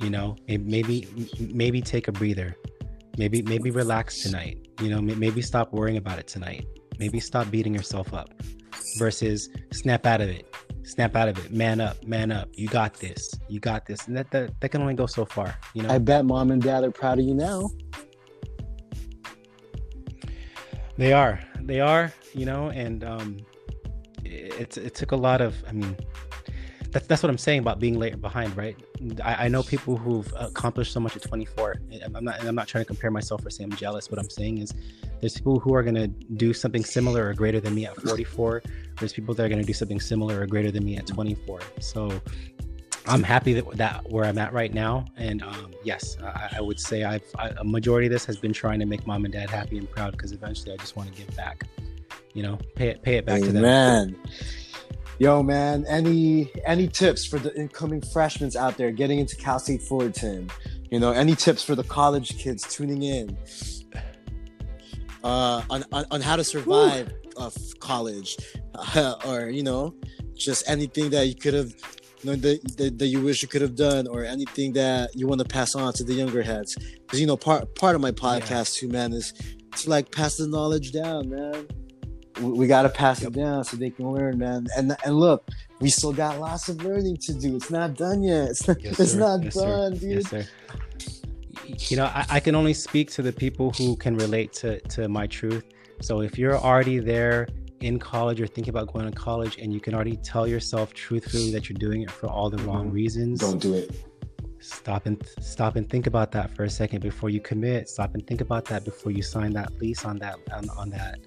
You 0.00 0.10
know, 0.10 0.36
maybe 0.46 1.08
maybe 1.38 1.80
take 1.80 2.08
a 2.08 2.12
breather. 2.12 2.56
Maybe 3.18 3.42
maybe 3.42 3.70
relax 3.70 4.22
tonight. 4.22 4.58
You 4.80 4.90
know, 4.90 5.00
maybe 5.00 5.42
stop 5.42 5.72
worrying 5.72 5.96
about 5.96 6.18
it 6.18 6.26
tonight. 6.26 6.66
Maybe 6.98 7.20
stop 7.20 7.50
beating 7.50 7.74
yourself 7.74 8.12
up. 8.14 8.30
Versus 8.98 9.48
snap 9.72 10.06
out 10.06 10.20
of 10.20 10.28
it. 10.28 10.54
Snap 10.84 11.14
out 11.16 11.28
of 11.28 11.38
it. 11.44 11.52
Man 11.52 11.80
up. 11.80 12.02
Man 12.04 12.32
up. 12.32 12.48
You 12.52 12.68
got 12.68 12.94
this. 12.94 13.32
You 13.48 13.60
got 13.60 13.86
this. 13.86 14.06
And 14.06 14.16
that 14.16 14.30
that, 14.30 14.60
that 14.60 14.68
can 14.70 14.80
only 14.80 14.94
go 14.94 15.06
so 15.06 15.24
far. 15.24 15.56
You 15.74 15.82
know. 15.82 15.90
I 15.90 15.98
bet 15.98 16.24
mom 16.24 16.50
and 16.50 16.60
dad 16.60 16.84
are 16.84 16.90
proud 16.90 17.18
of 17.18 17.24
you 17.24 17.34
now. 17.34 17.70
They 20.96 21.12
are. 21.12 21.40
They 21.60 21.80
are. 21.80 22.12
You 22.34 22.46
know, 22.46 22.70
and 22.70 23.04
um, 23.04 23.38
it, 24.24 24.76
it 24.78 24.94
took 24.94 25.12
a 25.12 25.16
lot 25.16 25.40
of, 25.40 25.62
I 25.68 25.72
mean, 25.72 25.96
that's 26.92 27.06
that's 27.06 27.22
what 27.22 27.30
I'm 27.30 27.38
saying 27.38 27.60
about 27.60 27.80
being 27.80 27.98
late 27.98 28.20
behind, 28.20 28.56
right? 28.56 28.76
I, 29.24 29.46
I 29.46 29.48
know 29.48 29.62
people 29.62 29.96
who've 29.96 30.32
accomplished 30.38 30.92
so 30.92 31.00
much 31.00 31.16
at 31.16 31.22
24. 31.22 31.76
I'm 32.14 32.24
not 32.24 32.44
I'm 32.44 32.54
not 32.54 32.68
trying 32.68 32.84
to 32.84 32.86
compare 32.86 33.10
myself 33.10 33.44
or 33.44 33.50
say 33.50 33.64
I'm 33.64 33.72
jealous. 33.72 34.10
What 34.10 34.20
I'm 34.20 34.30
saying 34.30 34.58
is, 34.58 34.74
there's 35.20 35.34
people 35.34 35.58
who 35.58 35.74
are 35.74 35.82
gonna 35.82 36.08
do 36.08 36.52
something 36.52 36.84
similar 36.84 37.28
or 37.28 37.34
greater 37.34 37.60
than 37.60 37.74
me 37.74 37.86
at 37.86 37.96
44. 37.96 38.62
There's 38.98 39.12
people 39.12 39.34
that 39.34 39.44
are 39.44 39.48
gonna 39.48 39.64
do 39.64 39.72
something 39.72 40.00
similar 40.00 40.40
or 40.40 40.46
greater 40.46 40.70
than 40.70 40.84
me 40.84 40.96
at 40.98 41.06
24. 41.06 41.60
So 41.80 42.20
I'm 43.06 43.22
happy 43.22 43.54
that 43.54 43.68
that 43.78 44.10
where 44.10 44.24
I'm 44.24 44.38
at 44.38 44.52
right 44.52 44.72
now, 44.72 45.06
and 45.16 45.42
um, 45.42 45.72
yes, 45.82 46.18
I, 46.22 46.56
I, 46.58 46.60
would 46.60 46.78
say 46.78 47.04
I've 47.04 47.24
I, 47.38 47.48
a 47.58 47.64
majority 47.64 48.06
of 48.06 48.12
this 48.12 48.24
has 48.26 48.36
been 48.36 48.52
trying 48.52 48.78
to 48.80 48.86
make 48.86 49.06
mom 49.06 49.24
and 49.24 49.32
dad 49.32 49.50
happy 49.50 49.78
and 49.78 49.90
proud 49.90 50.12
because 50.12 50.32
eventually 50.32 50.72
I 50.72 50.76
just 50.76 50.94
want 50.94 51.12
to 51.12 51.18
give 51.20 51.34
back, 51.34 51.64
you 52.34 52.42
know, 52.42 52.58
pay 52.76 52.88
it 52.88 53.02
pay 53.02 53.16
it 53.16 53.26
back 53.26 53.42
Amen. 53.42 53.54
to 53.54 53.60
them. 53.60 54.16
Yo, 55.22 55.40
man, 55.40 55.86
any 55.86 56.50
any 56.66 56.88
tips 56.88 57.24
for 57.24 57.38
the 57.38 57.54
incoming 57.54 58.00
freshmen 58.00 58.50
out 58.58 58.76
there 58.76 58.90
getting 58.90 59.20
into 59.20 59.36
Cal 59.36 59.60
State 59.60 59.80
Fullerton? 59.80 60.50
You 60.90 60.98
know, 60.98 61.12
any 61.12 61.36
tips 61.36 61.62
for 61.62 61.76
the 61.76 61.84
college 61.84 62.36
kids 62.38 62.64
tuning 62.64 63.04
in 63.04 63.38
uh, 65.22 65.62
on, 65.70 65.84
on 65.92 66.06
on 66.10 66.20
how 66.20 66.34
to 66.34 66.42
survive 66.42 67.12
of 67.36 67.54
college, 67.78 68.36
uh, 68.74 69.14
or 69.28 69.48
you 69.48 69.62
know, 69.62 69.94
just 70.34 70.68
anything 70.68 71.10
that 71.10 71.28
you 71.28 71.36
could 71.36 71.54
have 71.54 71.68
you 71.68 72.30
know, 72.30 72.34
that, 72.34 72.76
that, 72.78 72.98
that, 72.98 73.06
you 73.06 73.20
wish 73.20 73.42
you 73.42 73.48
could 73.48 73.62
have 73.62 73.76
done 73.76 74.08
or 74.08 74.24
anything 74.24 74.72
that 74.72 75.14
you 75.14 75.28
want 75.28 75.40
to 75.40 75.46
pass 75.46 75.76
on 75.76 75.92
to 75.92 76.02
the 76.02 76.14
younger 76.14 76.42
heads 76.42 76.74
because 76.74 77.20
you 77.20 77.28
know 77.28 77.36
part 77.36 77.72
part 77.76 77.94
of 77.94 78.00
my 78.00 78.10
podcast 78.10 78.74
yeah. 78.74 78.80
too 78.80 78.88
man 78.88 79.12
is 79.12 79.32
to 79.76 79.88
like 79.88 80.10
pass 80.10 80.36
the 80.38 80.48
knowledge 80.48 80.90
down 80.90 81.28
man 81.28 81.68
we, 82.40 82.52
we 82.52 82.66
got 82.66 82.82
to 82.82 82.88
pass 82.88 83.22
yep. 83.22 83.32
it 83.32 83.36
down 83.36 83.64
so 83.64 83.76
they 83.76 83.90
can 83.90 84.10
learn 84.10 84.38
man 84.38 84.66
and 84.76 84.96
and 85.04 85.14
look 85.14 85.48
we 85.80 85.90
still 85.90 86.12
got 86.12 86.38
lots 86.38 86.68
of 86.68 86.82
learning 86.84 87.16
to 87.16 87.34
do 87.34 87.56
it's 87.56 87.70
not 87.70 87.94
done 87.94 88.22
yet 88.22 88.50
it's 88.50 88.66
not, 88.66 88.82
yes, 88.82 89.00
it's 89.00 89.14
not 89.14 89.42
yes, 89.42 89.54
done 89.54 89.94
sir. 89.94 90.00
dude 90.00 90.12
yes, 90.12 90.30
sir. 90.30 90.46
you 91.90 91.96
know 91.96 92.06
I, 92.06 92.26
I 92.30 92.40
can 92.40 92.54
only 92.54 92.74
speak 92.74 93.10
to 93.12 93.22
the 93.22 93.32
people 93.32 93.72
who 93.72 93.96
can 93.96 94.16
relate 94.16 94.52
to 94.54 94.80
to 94.80 95.08
my 95.08 95.26
truth 95.26 95.64
so 96.00 96.20
if 96.20 96.38
you're 96.38 96.58
already 96.58 96.98
there 96.98 97.48
in 97.80 97.98
college 97.98 98.40
or 98.40 98.46
thinking 98.46 98.70
about 98.70 98.92
going 98.92 99.06
to 99.06 99.12
college 99.12 99.58
and 99.58 99.72
you 99.72 99.80
can 99.80 99.94
already 99.94 100.16
tell 100.16 100.46
yourself 100.46 100.94
truthfully 100.94 101.50
that 101.52 101.68
you're 101.68 101.78
doing 101.78 102.02
it 102.02 102.10
for 102.10 102.28
all 102.28 102.48
the 102.48 102.62
wrong 102.64 102.86
mm-hmm. 102.86 102.94
reasons 102.94 103.40
don't 103.40 103.60
do 103.60 103.74
it 103.74 103.90
stop 104.60 105.06
and 105.06 105.26
stop 105.40 105.74
and 105.74 105.90
think 105.90 106.06
about 106.06 106.30
that 106.30 106.54
for 106.54 106.62
a 106.62 106.70
second 106.70 107.00
before 107.00 107.28
you 107.28 107.40
commit 107.40 107.88
stop 107.88 108.14
and 108.14 108.24
think 108.28 108.40
about 108.40 108.64
that 108.64 108.84
before 108.84 109.10
you 109.10 109.22
sign 109.22 109.52
that 109.52 109.72
lease 109.80 110.04
on 110.04 110.16
that 110.18 110.38
on, 110.54 110.68
on 110.70 110.88
that 110.88 111.18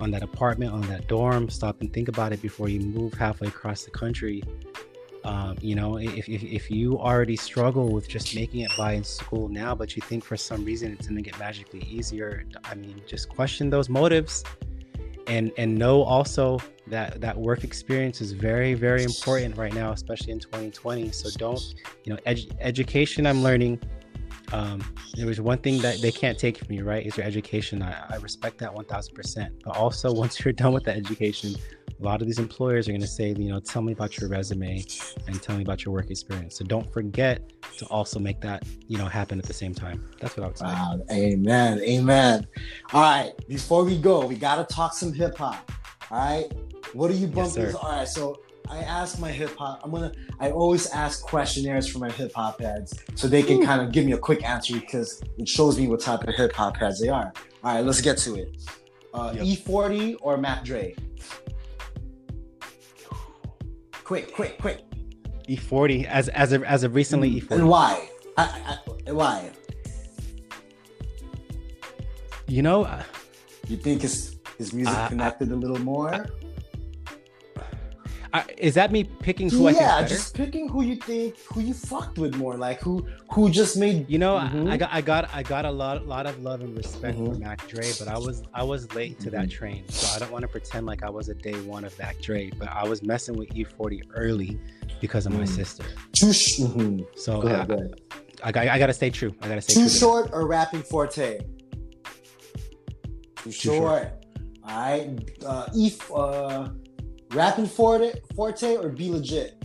on 0.00 0.10
that 0.10 0.22
apartment 0.22 0.72
on 0.72 0.82
that 0.82 1.06
dorm 1.06 1.48
stop 1.48 1.80
and 1.80 1.92
think 1.92 2.08
about 2.08 2.32
it 2.32 2.42
before 2.42 2.68
you 2.68 2.80
move 2.80 3.14
halfway 3.14 3.48
across 3.48 3.84
the 3.84 3.90
country. 3.90 4.42
Um, 5.24 5.56
you 5.62 5.74
know 5.74 5.96
if, 5.96 6.28
if, 6.28 6.42
if 6.42 6.70
you 6.70 6.98
already 6.98 7.36
struggle 7.36 7.90
with 7.90 8.06
just 8.06 8.34
making 8.34 8.60
it 8.60 8.70
by 8.76 8.92
in 8.92 9.02
school 9.04 9.48
now 9.48 9.74
but 9.74 9.96
you 9.96 10.02
think 10.02 10.22
for 10.22 10.36
some 10.36 10.66
reason 10.66 10.92
it's 10.92 11.06
going 11.06 11.16
to 11.16 11.22
get 11.22 11.38
magically 11.38 11.80
easier 11.88 12.44
i 12.64 12.74
mean 12.74 13.00
just 13.06 13.30
question 13.30 13.70
those 13.70 13.88
motives 13.88 14.44
and 15.26 15.50
and 15.56 15.74
know 15.74 16.02
also 16.02 16.60
that 16.86 17.20
that 17.20 17.36
work 17.36 17.64
experience 17.64 18.20
is 18.20 18.32
very 18.32 18.74
very 18.74 19.02
important 19.02 19.56
right 19.56 19.72
now 19.72 19.92
especially 19.92 20.32
in 20.32 20.40
2020 20.40 21.10
so 21.10 21.30
don't 21.38 21.74
you 22.04 22.12
know 22.12 22.18
ed- 22.26 22.54
education 22.60 23.26
i'm 23.26 23.42
learning 23.42 23.80
um, 24.52 24.84
there 25.14 25.26
was 25.26 25.40
one 25.40 25.58
thing 25.58 25.80
that 25.82 26.00
they 26.00 26.12
can't 26.12 26.38
take 26.38 26.58
from 26.58 26.72
you 26.72 26.84
right 26.84 27.04
is 27.04 27.16
your 27.16 27.26
education. 27.26 27.82
I, 27.82 28.04
I 28.10 28.16
respect 28.16 28.58
that 28.58 28.72
1000% 28.74 29.50
but 29.64 29.76
also 29.76 30.12
once 30.24 30.44
you're 30.44 30.52
done 30.52 30.72
with 30.72 30.84
that 30.84 30.96
education 30.96 31.54
a 32.00 32.04
lot 32.04 32.20
of 32.20 32.26
these 32.26 32.38
employers 32.38 32.88
are 32.88 32.92
going 32.92 33.00
to 33.00 33.06
say 33.06 33.34
you 33.38 33.50
know 33.50 33.60
tell 33.60 33.82
me 33.82 33.92
about 33.92 34.18
your 34.18 34.28
resume 34.28 34.84
and 35.26 35.42
tell 35.42 35.56
me 35.56 35.62
about 35.62 35.84
your 35.84 35.94
work 35.94 36.10
experience. 36.10 36.56
So 36.56 36.64
don't 36.64 36.90
forget 36.92 37.50
to 37.78 37.86
also 37.86 38.18
make 38.18 38.40
that 38.40 38.64
you 38.88 38.98
know 38.98 39.06
happen 39.06 39.38
at 39.38 39.46
the 39.46 39.54
same 39.54 39.74
time. 39.74 40.08
That's 40.20 40.36
what 40.36 40.44
i 40.44 40.46
would 40.48 40.58
say. 40.58 40.64
Wow, 40.66 41.00
amen. 41.10 41.80
Amen. 41.80 42.46
All 42.92 43.02
right. 43.02 43.32
Before 43.48 43.84
we 43.84 43.98
go 43.98 44.26
we 44.26 44.36
got 44.36 44.56
to 44.56 44.74
talk 44.74 44.94
some 44.94 45.12
hip-hop. 45.12 45.70
All 46.10 46.18
right? 46.18 46.52
What 46.92 47.10
are 47.10 47.14
you 47.14 47.26
bumping 47.26 47.64
yes, 47.64 47.74
all 47.74 47.90
right. 47.90 48.08
So 48.08 48.40
I 48.70 48.78
ask 48.78 49.18
my 49.18 49.30
hip 49.30 49.56
hop. 49.56 49.80
I'm 49.84 49.90
gonna. 49.90 50.12
I 50.40 50.50
always 50.50 50.86
ask 50.90 51.22
questionnaires 51.22 51.86
for 51.86 51.98
my 51.98 52.10
hip 52.10 52.32
hop 52.34 52.60
heads, 52.60 52.98
so 53.14 53.28
they 53.28 53.42
can 53.42 53.64
kind 53.64 53.82
of 53.82 53.92
give 53.92 54.06
me 54.06 54.12
a 54.12 54.18
quick 54.18 54.42
answer 54.42 54.74
because 54.80 55.22
it 55.38 55.48
shows 55.48 55.78
me 55.78 55.86
what 55.86 56.00
type 56.00 56.26
of 56.26 56.34
hip 56.34 56.52
hop 56.52 56.76
heads 56.76 57.00
they 57.00 57.08
are. 57.08 57.32
All 57.62 57.74
right, 57.74 57.84
let's 57.84 58.00
get 58.00 58.16
to 58.18 58.36
it. 58.36 58.56
Uh, 59.12 59.32
yep. 59.36 59.44
E40 59.44 60.16
or 60.22 60.36
Mac 60.36 60.64
Dre? 60.64 60.94
Quick, 64.02 64.34
quick, 64.34 64.58
quick. 64.58 64.82
E40 65.48 66.04
as 66.06 66.28
as 66.30 66.52
of, 66.52 66.64
as 66.64 66.84
of 66.84 66.94
recently 66.94 67.32
mm. 67.32 67.42
E40. 67.42 67.50
And 67.50 67.68
why? 67.68 68.08
I, 68.36 68.78
I, 69.06 69.12
why? 69.12 69.50
You 72.46 72.62
know, 72.62 72.84
uh, 72.84 73.02
you 73.68 73.76
think 73.76 74.02
his 74.02 74.36
his 74.58 74.72
music 74.72 74.94
uh, 74.94 75.08
connected 75.08 75.52
a 75.52 75.56
little 75.56 75.80
more? 75.80 76.26
I, 78.34 78.44
is 78.58 78.74
that 78.74 78.90
me 78.90 79.04
picking 79.04 79.48
who 79.48 79.62
yeah, 79.62 79.68
I 79.68 79.72
think 79.72 79.80
Yeah, 79.80 80.06
just 80.08 80.34
picking 80.34 80.68
who 80.68 80.82
you 80.82 80.96
think 80.96 81.38
who 81.52 81.60
you 81.60 81.72
fucked 81.72 82.18
with 82.18 82.34
more, 82.34 82.56
like 82.56 82.80
who 82.80 83.06
who 83.30 83.48
just 83.48 83.76
made. 83.76 84.10
You 84.10 84.18
know, 84.18 84.34
mm-hmm. 84.34 84.68
I, 84.68 84.76
got 84.76 84.92
I 84.92 85.00
got 85.00 85.30
I 85.32 85.44
got 85.44 85.64
a 85.64 85.70
lot 85.70 86.04
lot 86.08 86.26
of 86.26 86.42
love 86.42 86.60
and 86.60 86.76
respect 86.76 87.16
mm-hmm. 87.16 87.34
for 87.34 87.38
Mac 87.38 87.64
Dre, 87.68 87.92
but 87.96 88.08
I 88.08 88.18
was 88.18 88.42
I 88.52 88.64
was 88.64 88.92
late 88.92 89.20
to 89.20 89.30
mm-hmm. 89.30 89.36
that 89.36 89.50
train, 89.50 89.88
so 89.88 90.12
I 90.16 90.18
don't 90.18 90.32
want 90.32 90.42
to 90.42 90.48
pretend 90.48 90.84
like 90.84 91.04
I 91.04 91.10
was 91.10 91.28
a 91.28 91.34
day 91.34 91.54
one 91.60 91.84
of 91.84 91.96
Mac 91.96 92.20
Dre, 92.20 92.50
but 92.58 92.68
I 92.68 92.82
was 92.82 93.04
messing 93.04 93.36
with 93.36 93.50
E40 93.50 94.02
early 94.16 94.58
because 95.00 95.26
of 95.26 95.32
my 95.32 95.44
mm. 95.44 95.48
sister. 95.48 95.84
Mm-hmm. 96.16 97.02
So 97.14 97.40
go 97.40 97.46
ahead, 97.46 97.60
I, 97.60 97.66
go 97.66 97.74
ahead. 97.74 98.00
I, 98.42 98.48
I, 98.48 98.74
I, 98.74 98.78
gotta 98.80 98.94
stay 98.94 99.10
true. 99.10 99.32
I 99.42 99.48
gotta 99.48 99.60
stay 99.60 99.74
too 99.74 99.80
true. 99.82 99.88
Too 99.88 99.96
short 99.96 100.30
or 100.32 100.48
rapping 100.48 100.82
forte? 100.82 101.38
Too, 101.38 101.44
too 103.44 103.52
short. 103.52 103.76
short. 103.76 104.24
All 104.64 104.80
right. 104.80 105.30
Uh, 105.46 105.68
e 105.72 105.92
uh, 106.12 106.68
Rappin' 107.34 107.66
4-Tay, 107.66 108.20
4-Tay 108.36 108.76
or 108.76 108.88
B-Legit? 108.88 109.62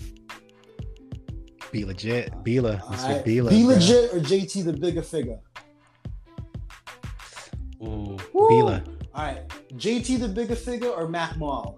Be 1.71 1.85
legit, 1.85 2.31
Bila, 2.43 2.81
Mr. 2.81 3.03
Right. 3.03 3.25
Bila. 3.25 3.49
Be 3.49 3.63
bro. 3.63 3.75
legit 3.75 4.13
or 4.13 4.19
JT 4.19 4.65
the 4.65 4.73
Bigga 4.73 5.05
Figga? 5.05 5.39
Ooh, 7.83 8.17
Bila. 8.33 8.83
All 9.13 9.23
right, 9.23 9.47
JT 9.75 10.19
the 10.19 10.27
Bigga 10.27 10.57
Figga 10.57 10.97
or 10.97 11.07
Mac 11.07 11.37
Mall? 11.37 11.77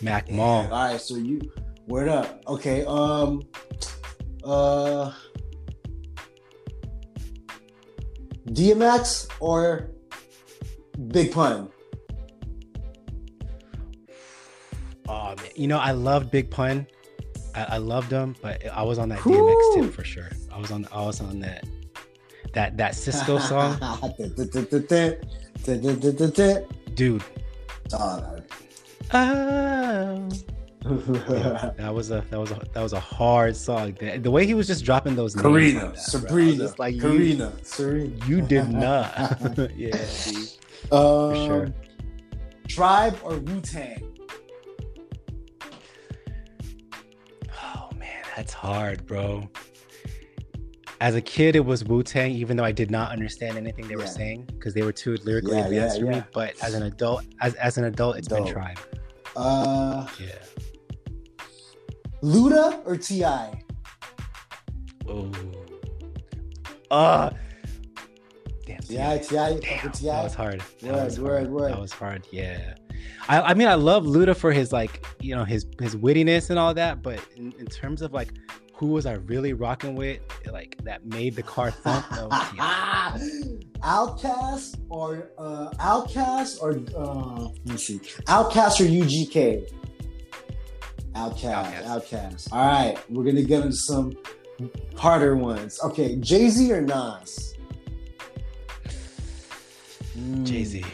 Mac 0.00 0.30
Mall. 0.30 0.62
All 0.62 0.92
right, 0.92 1.00
so 1.00 1.16
you 1.16 1.40
word 1.86 2.08
up. 2.08 2.42
Okay, 2.46 2.86
um, 2.86 3.42
uh, 4.44 5.12
DMX 8.48 9.28
or 9.40 9.90
Big 11.08 11.32
Pun? 11.32 11.68
Oh 15.08 15.34
man, 15.36 15.46
you 15.54 15.66
know 15.66 15.78
I 15.78 15.92
loved 15.92 16.30
Big 16.30 16.50
Pun. 16.50 16.86
I, 17.54 17.64
I 17.64 17.76
loved 17.78 18.10
him, 18.10 18.34
but 18.42 18.66
I 18.66 18.82
was 18.82 18.98
on 18.98 19.08
that 19.10 19.24
Woo! 19.24 19.34
DMX 19.34 19.74
tip 19.74 19.94
for 19.94 20.04
sure. 20.04 20.30
I 20.52 20.58
was 20.58 20.70
on. 20.70 20.86
I 20.92 21.04
was 21.04 21.20
on 21.20 21.40
that 21.40 21.64
that 22.54 22.76
that 22.76 22.92
Sisqó 22.94 23.40
song. 23.48 23.78
Dude. 26.94 27.22
Oh. 27.92 28.40
yeah, 30.82 31.70
that 31.76 31.94
was 31.94 32.10
a 32.10 32.24
that 32.30 32.40
was 32.40 32.50
a 32.50 32.60
that 32.72 32.82
was 32.82 32.92
a 32.92 33.00
hard 33.00 33.56
song. 33.56 33.96
The, 33.98 34.18
the 34.18 34.30
way 34.30 34.46
he 34.46 34.54
was 34.54 34.66
just 34.66 34.84
dropping 34.84 35.14
those 35.16 35.34
Karina, 35.34 35.80
names 35.80 35.84
like 35.84 35.94
that, 35.94 36.00
Sabrina, 36.00 36.74
like 36.78 37.00
Karina, 37.00 37.52
you, 37.56 37.64
Serena. 37.64 38.26
You 38.26 38.42
did 38.42 38.68
not. 38.70 39.14
yeah, 39.76 40.04
dude. 40.24 40.48
Um, 40.90 41.30
For 41.30 41.36
sure. 41.36 41.74
Tribe 42.68 43.18
or 43.22 43.36
Wu 43.36 43.60
Tang? 43.60 44.13
That's 48.36 48.52
hard, 48.52 49.06
bro. 49.06 49.48
As 51.00 51.14
a 51.14 51.20
kid, 51.20 51.56
it 51.56 51.64
was 51.64 51.84
Wu 51.84 52.02
Tang, 52.02 52.32
even 52.32 52.56
though 52.56 52.64
I 52.64 52.72
did 52.72 52.90
not 52.90 53.10
understand 53.12 53.56
anything 53.56 53.86
they 53.86 53.94
yeah. 53.94 54.00
were 54.00 54.06
saying 54.06 54.46
because 54.46 54.74
they 54.74 54.82
were 54.82 54.92
too 54.92 55.16
lyrically 55.24 55.56
yeah, 55.56 55.66
advanced 55.66 56.00
for 56.00 56.06
me. 56.06 56.22
But 56.32 56.54
as 56.62 56.74
an 56.74 56.84
adult, 56.84 57.24
as, 57.40 57.54
as 57.54 57.78
an 57.78 57.84
adult, 57.84 58.16
it's 58.16 58.28
Dope. 58.28 58.44
been 58.44 58.52
Tribe. 58.52 58.78
Uh, 59.36 60.06
yeah. 60.20 60.28
Luda 62.22 62.80
or 62.86 62.96
T.I.? 62.96 63.62
Oh. 65.06 65.30
Uh 66.90 67.30
Damn, 68.66 68.80
yeah, 68.88 69.18
Ti. 69.18 69.34
Damn, 69.34 69.60
that 69.60 70.24
was 70.24 70.34
hard. 70.34 70.62
That 70.80 70.94
word, 70.94 71.04
was 71.04 71.20
word, 71.20 71.30
hard. 71.30 71.50
word. 71.50 71.72
That 71.72 71.80
was 71.80 71.92
hard. 71.92 72.26
Yeah. 72.30 72.74
I, 73.28 73.40
I 73.40 73.54
mean, 73.54 73.68
I 73.68 73.74
love 73.74 74.04
Luda 74.04 74.36
for 74.36 74.52
his 74.52 74.72
like, 74.72 75.04
you 75.20 75.34
know, 75.34 75.44
his 75.44 75.66
his 75.80 75.96
wittiness 75.96 76.50
and 76.50 76.58
all 76.58 76.74
that. 76.74 77.02
But 77.02 77.20
in, 77.36 77.52
in 77.58 77.66
terms 77.66 78.02
of 78.02 78.12
like, 78.12 78.32
who 78.74 78.88
was 78.88 79.06
I 79.06 79.14
really 79.14 79.52
rocking 79.52 79.94
with, 79.94 80.20
like 80.50 80.76
that 80.84 81.06
made 81.06 81.36
the 81.36 81.42
car 81.42 81.70
thump? 81.70 82.04
No, 82.12 82.28
OutKast 83.82 84.80
or 84.88 85.30
uh, 85.38 85.70
OutKast 85.78 86.60
or 86.60 86.72
uh, 86.96 87.48
let 87.64 87.66
me 87.66 87.76
see, 87.76 87.98
OutKast 88.26 88.80
or 88.80 88.84
UGK. 88.84 89.72
OutKast, 91.14 91.84
OutKast. 91.84 92.52
All 92.52 92.66
right, 92.66 92.98
we're 93.10 93.24
gonna 93.24 93.42
get 93.42 93.62
into 93.62 93.76
some 93.76 94.16
harder 94.96 95.36
ones. 95.36 95.80
Okay, 95.84 96.16
Jay 96.16 96.48
Z 96.48 96.72
or 96.72 96.80
Nas? 96.80 97.54
Mm, 100.18 100.44
Jay 100.44 100.64
Z. 100.64 100.84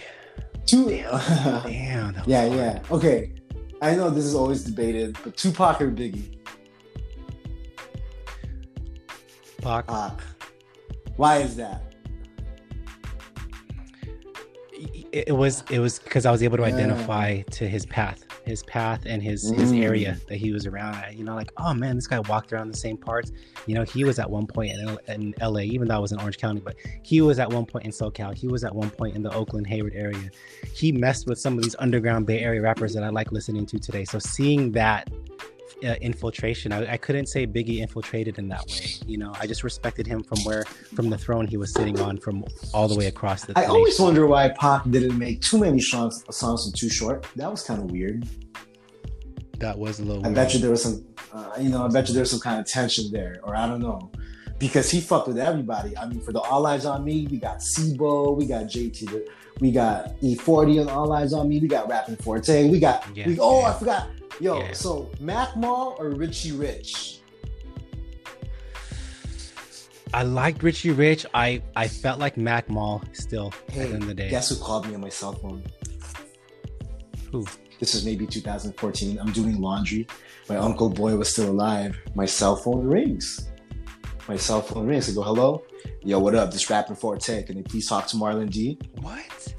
Two. 0.70 0.88
Damn. 0.90 2.12
that 2.12 2.14
was 2.16 2.26
yeah, 2.26 2.46
hard. 2.46 2.52
yeah. 2.58 2.82
Okay, 2.90 3.32
I 3.82 3.94
know 3.96 4.08
this 4.10 4.24
is 4.24 4.34
always 4.34 4.62
debated, 4.62 5.16
but 5.24 5.36
Tupac 5.36 5.80
or 5.80 5.90
Biggie? 5.90 6.36
Pac. 9.60 9.86
Pac. 9.88 10.20
Why 11.16 11.38
is 11.38 11.56
that? 11.56 11.82
it, 15.12 15.24
it 15.28 15.32
was 15.36 15.64
it 15.70 15.78
was 15.80 15.98
because 15.98 16.24
I 16.26 16.30
was 16.30 16.42
able 16.42 16.56
to 16.58 16.62
Yeah. 16.62 16.74
identify 16.74 17.42
to 17.42 17.68
his 17.68 17.84
path, 17.86 18.24
his 18.50 18.62
path 18.64 19.02
and 19.06 19.22
his 19.22 19.48
his 19.50 19.72
Mm. 19.72 19.82
area 19.82 20.16
that 20.28 20.36
he 20.36 20.52
was 20.52 20.66
around. 20.66 20.96
You 21.16 21.24
know, 21.24 21.34
like 21.34 21.52
oh 21.56 21.72
man, 21.72 21.94
this 21.96 22.06
guy 22.06 22.18
walked 22.20 22.52
around 22.52 22.68
the 22.72 22.76
same 22.76 22.96
parts. 22.96 23.32
You 23.66 23.74
know, 23.76 23.84
he 23.84 24.04
was 24.04 24.18
at 24.18 24.28
one 24.28 24.46
point 24.46 24.72
in, 24.72 24.88
L- 24.88 24.98
in 25.08 25.34
L.A., 25.40 25.64
even 25.64 25.88
though 25.88 25.94
I 25.96 25.98
was 25.98 26.12
in 26.12 26.20
Orange 26.20 26.38
County, 26.38 26.60
but 26.60 26.76
he 27.02 27.20
was 27.20 27.38
at 27.38 27.48
one 27.50 27.64
point 27.64 27.84
in 27.84 27.90
SoCal. 27.92 28.34
He 28.34 28.46
was 28.48 28.64
at 28.64 28.74
one 28.74 28.90
point 28.90 29.14
in 29.16 29.22
the 29.22 29.32
Oakland 29.34 29.66
Hayward 29.68 29.94
area. 29.94 30.30
He 30.72 30.92
messed 30.92 31.26
with 31.26 31.38
some 31.38 31.56
of 31.56 31.62
these 31.62 31.76
underground 31.78 32.26
Bay 32.26 32.40
Area 32.40 32.60
rappers 32.60 32.92
that 32.94 33.02
I 33.04 33.08
like 33.10 33.32
listening 33.32 33.64
to 33.66 33.78
today. 33.78 34.04
So 34.04 34.18
seeing 34.18 34.72
that. 34.72 35.08
Uh, 35.82 35.94
infiltration. 36.02 36.72
I, 36.72 36.92
I 36.92 36.96
couldn't 36.98 37.26
say 37.26 37.46
Biggie 37.46 37.78
infiltrated 37.80 38.38
in 38.38 38.48
that 38.48 38.66
way. 38.68 38.86
You 39.06 39.16
know, 39.18 39.32
I 39.40 39.46
just 39.46 39.64
respected 39.64 40.06
him 40.06 40.22
from 40.22 40.38
where, 40.40 40.64
from 40.94 41.08
the 41.08 41.16
throne 41.16 41.46
he 41.46 41.56
was 41.56 41.72
sitting 41.72 41.98
on, 42.00 42.18
from 42.18 42.44
all 42.74 42.86
the 42.88 42.96
way 42.96 43.06
across 43.06 43.44
the. 43.46 43.54
I 43.56 43.62
nation. 43.62 43.76
always 43.76 43.98
wonder 44.00 44.26
why 44.26 44.48
Pac 44.50 44.82
didn't 44.90 45.16
make 45.18 45.40
too 45.40 45.58
many 45.58 45.80
songs, 45.80 46.22
songs 46.30 46.66
in 46.66 46.72
Too 46.72 46.90
Short. 46.90 47.26
That 47.36 47.50
was 47.50 47.62
kind 47.62 47.80
of 47.82 47.90
weird. 47.90 48.26
that 49.58 49.78
was 49.78 50.00
a 50.00 50.04
little. 50.04 50.22
I 50.24 50.28
weird. 50.28 50.34
bet 50.34 50.54
you 50.54 50.60
there 50.60 50.70
was 50.70 50.82
some, 50.82 51.04
uh, 51.32 51.52
you 51.58 51.68
know, 51.68 51.84
I 51.84 51.88
bet 51.88 52.08
you 52.08 52.14
there's 52.14 52.30
some 52.30 52.40
kind 52.40 52.60
of 52.60 52.66
tension 52.66 53.10
there, 53.10 53.40
or 53.42 53.56
I 53.56 53.66
don't 53.66 53.80
know, 53.80 54.10
because 54.58 54.90
he 54.90 55.00
fucked 55.00 55.28
with 55.28 55.38
everybody. 55.38 55.96
I 55.96 56.06
mean, 56.06 56.20
for 56.20 56.32
the 56.32 56.40
All 56.40 56.64
Eyez 56.64 56.90
on 56.90 57.04
Me, 57.04 57.26
we 57.30 57.38
got 57.38 57.62
C-Bo, 57.62 58.32
we 58.32 58.46
got 58.46 58.64
JT, 58.64 59.26
we 59.60 59.70
got 59.70 60.18
E40 60.20 60.82
on 60.82 60.88
All 60.90 61.08
Eyez 61.08 61.32
on 61.32 61.48
Me, 61.48 61.58
we 61.60 61.68
got 61.68 61.88
Rappin' 61.88 62.16
4-Tay, 62.16 62.68
we 62.70 62.80
got, 62.80 63.06
Yeah, 63.14 63.26
we, 63.26 63.38
oh, 63.38 63.60
yeah. 63.60 63.66
I 63.68 63.72
forgot, 63.78 64.08
yo, 64.40 64.58
Yeah. 64.60 64.72
so 64.72 65.10
Mac 65.20 65.56
Mall 65.56 65.96
or 65.98 66.10
Richie 66.10 66.52
Rich? 66.52 67.18
I 70.12 70.24
liked 70.24 70.62
Richie 70.62 70.90
Rich. 70.90 71.24
I 71.34 71.62
I 71.76 71.86
felt 71.86 72.18
like 72.18 72.36
Mac 72.36 72.68
Mall 72.68 73.02
still 73.12 73.52
at 73.54 73.66
the 73.68 73.72
Hey, 73.72 73.92
end 73.92 74.02
of 74.02 74.08
the 74.08 74.14
day. 74.14 74.28
guess 74.30 74.48
who 74.50 74.56
called 74.56 74.86
me 74.88 74.94
on 74.94 75.00
my 75.00 75.08
cell 75.08 75.32
phone? 75.34 75.62
Who? 77.30 77.46
This 77.78 77.94
is 77.94 78.04
maybe 78.04 78.26
2014. 78.26 79.18
I'm 79.18 79.30
doing 79.32 79.60
laundry. 79.60 80.06
My 80.48 80.56
uncle 80.56 80.90
boy 80.90 81.14
was 81.16 81.30
still 81.30 81.48
alive. 81.50 81.96
My 82.14 82.26
cell 82.26 82.56
phone 82.56 82.84
rings. 82.86 83.48
My 84.28 84.36
cell 84.36 84.60
phone 84.60 84.86
rings. 84.86 85.08
I 85.08 85.14
go, 85.14 85.22
hello? 85.22 85.62
Yo, 86.02 86.18
what 86.18 86.34
up? 86.34 86.50
This 86.50 86.68
Rappin' 86.68 86.96
4-Tay. 86.96 87.44
Can 87.44 87.56
you 87.56 87.62
please 87.62 87.86
talk 87.88 88.06
to 88.08 88.16
Marlon 88.16 88.50
D? 88.50 88.78
What? 89.00 89.54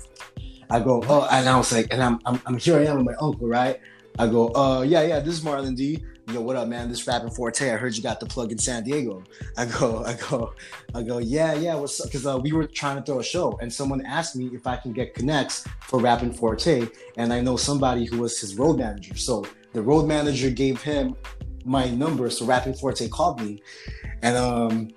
I 0.70 0.80
go, 0.82 1.02
oh, 1.08 1.28
and 1.32 1.48
I 1.50 1.58
was 1.58 1.72
like, 1.72 1.88
and 1.92 2.04
I'm, 2.04 2.20
I'm, 2.26 2.40
I'm 2.46 2.58
here 2.58 2.78
I 2.78 2.86
am 2.86 2.98
with 2.98 3.06
my 3.06 3.14
uncle, 3.22 3.48
right? 3.48 3.80
I 4.20 4.28
go, 4.28 4.50
uh, 4.54 4.82
yeah, 4.82 5.04
yeah, 5.04 5.20
this 5.20 5.36
is 5.36 5.42
Marlon 5.42 5.76
D. 5.76 6.04
Yo, 6.32 6.42
what 6.42 6.56
up, 6.56 6.68
man? 6.68 6.90
This 6.90 7.08
Rappin' 7.08 7.30
4-Tay. 7.30 7.72
I 7.72 7.78
heard 7.78 7.96
you 7.96 8.04
got 8.04 8.20
the 8.20 8.26
plug 8.26 8.52
in 8.52 8.58
San 8.58 8.84
Diego. 8.84 9.24
I 9.58 9.66
go, 9.66 10.04
I 10.06 10.14
go, 10.14 10.54
I 10.94 11.02
go, 11.02 11.18
yeah, 11.18 11.54
yeah. 11.54 11.76
What's 11.76 12.00
up? 12.00 12.08
Because 12.08 12.26
uh, 12.26 12.38
we 12.38 12.52
were 12.52 12.68
trying 12.68 12.98
to 12.98 13.04
throw 13.04 13.20
a 13.20 13.24
show, 13.24 13.58
and 13.62 13.72
someone 13.72 14.06
asked 14.06 14.36
me 14.36 14.50
if 14.54 14.68
I 14.68 14.76
can 14.76 14.94
get 14.94 15.14
connects 15.14 15.66
for 15.82 16.00
Rappin' 16.00 16.34
4-Tay, 16.34 16.88
and 17.18 17.34
I 17.34 17.42
know 17.42 17.58
somebody 17.58 18.06
who 18.06 18.20
was 18.20 18.40
his 18.40 18.56
road 18.56 18.78
manager. 18.78 19.16
So 19.16 19.46
the 19.74 19.82
road 19.82 20.08
manager 20.08 20.50
gave 20.50 20.82
him 20.82 21.16
my 21.66 21.90
number, 21.90 22.30
so 22.30 22.46
Rappin' 22.46 22.74
4-Tay 22.74 23.10
called 23.10 23.42
me, 23.42 23.62
and 24.22 24.38
um, 24.38 24.90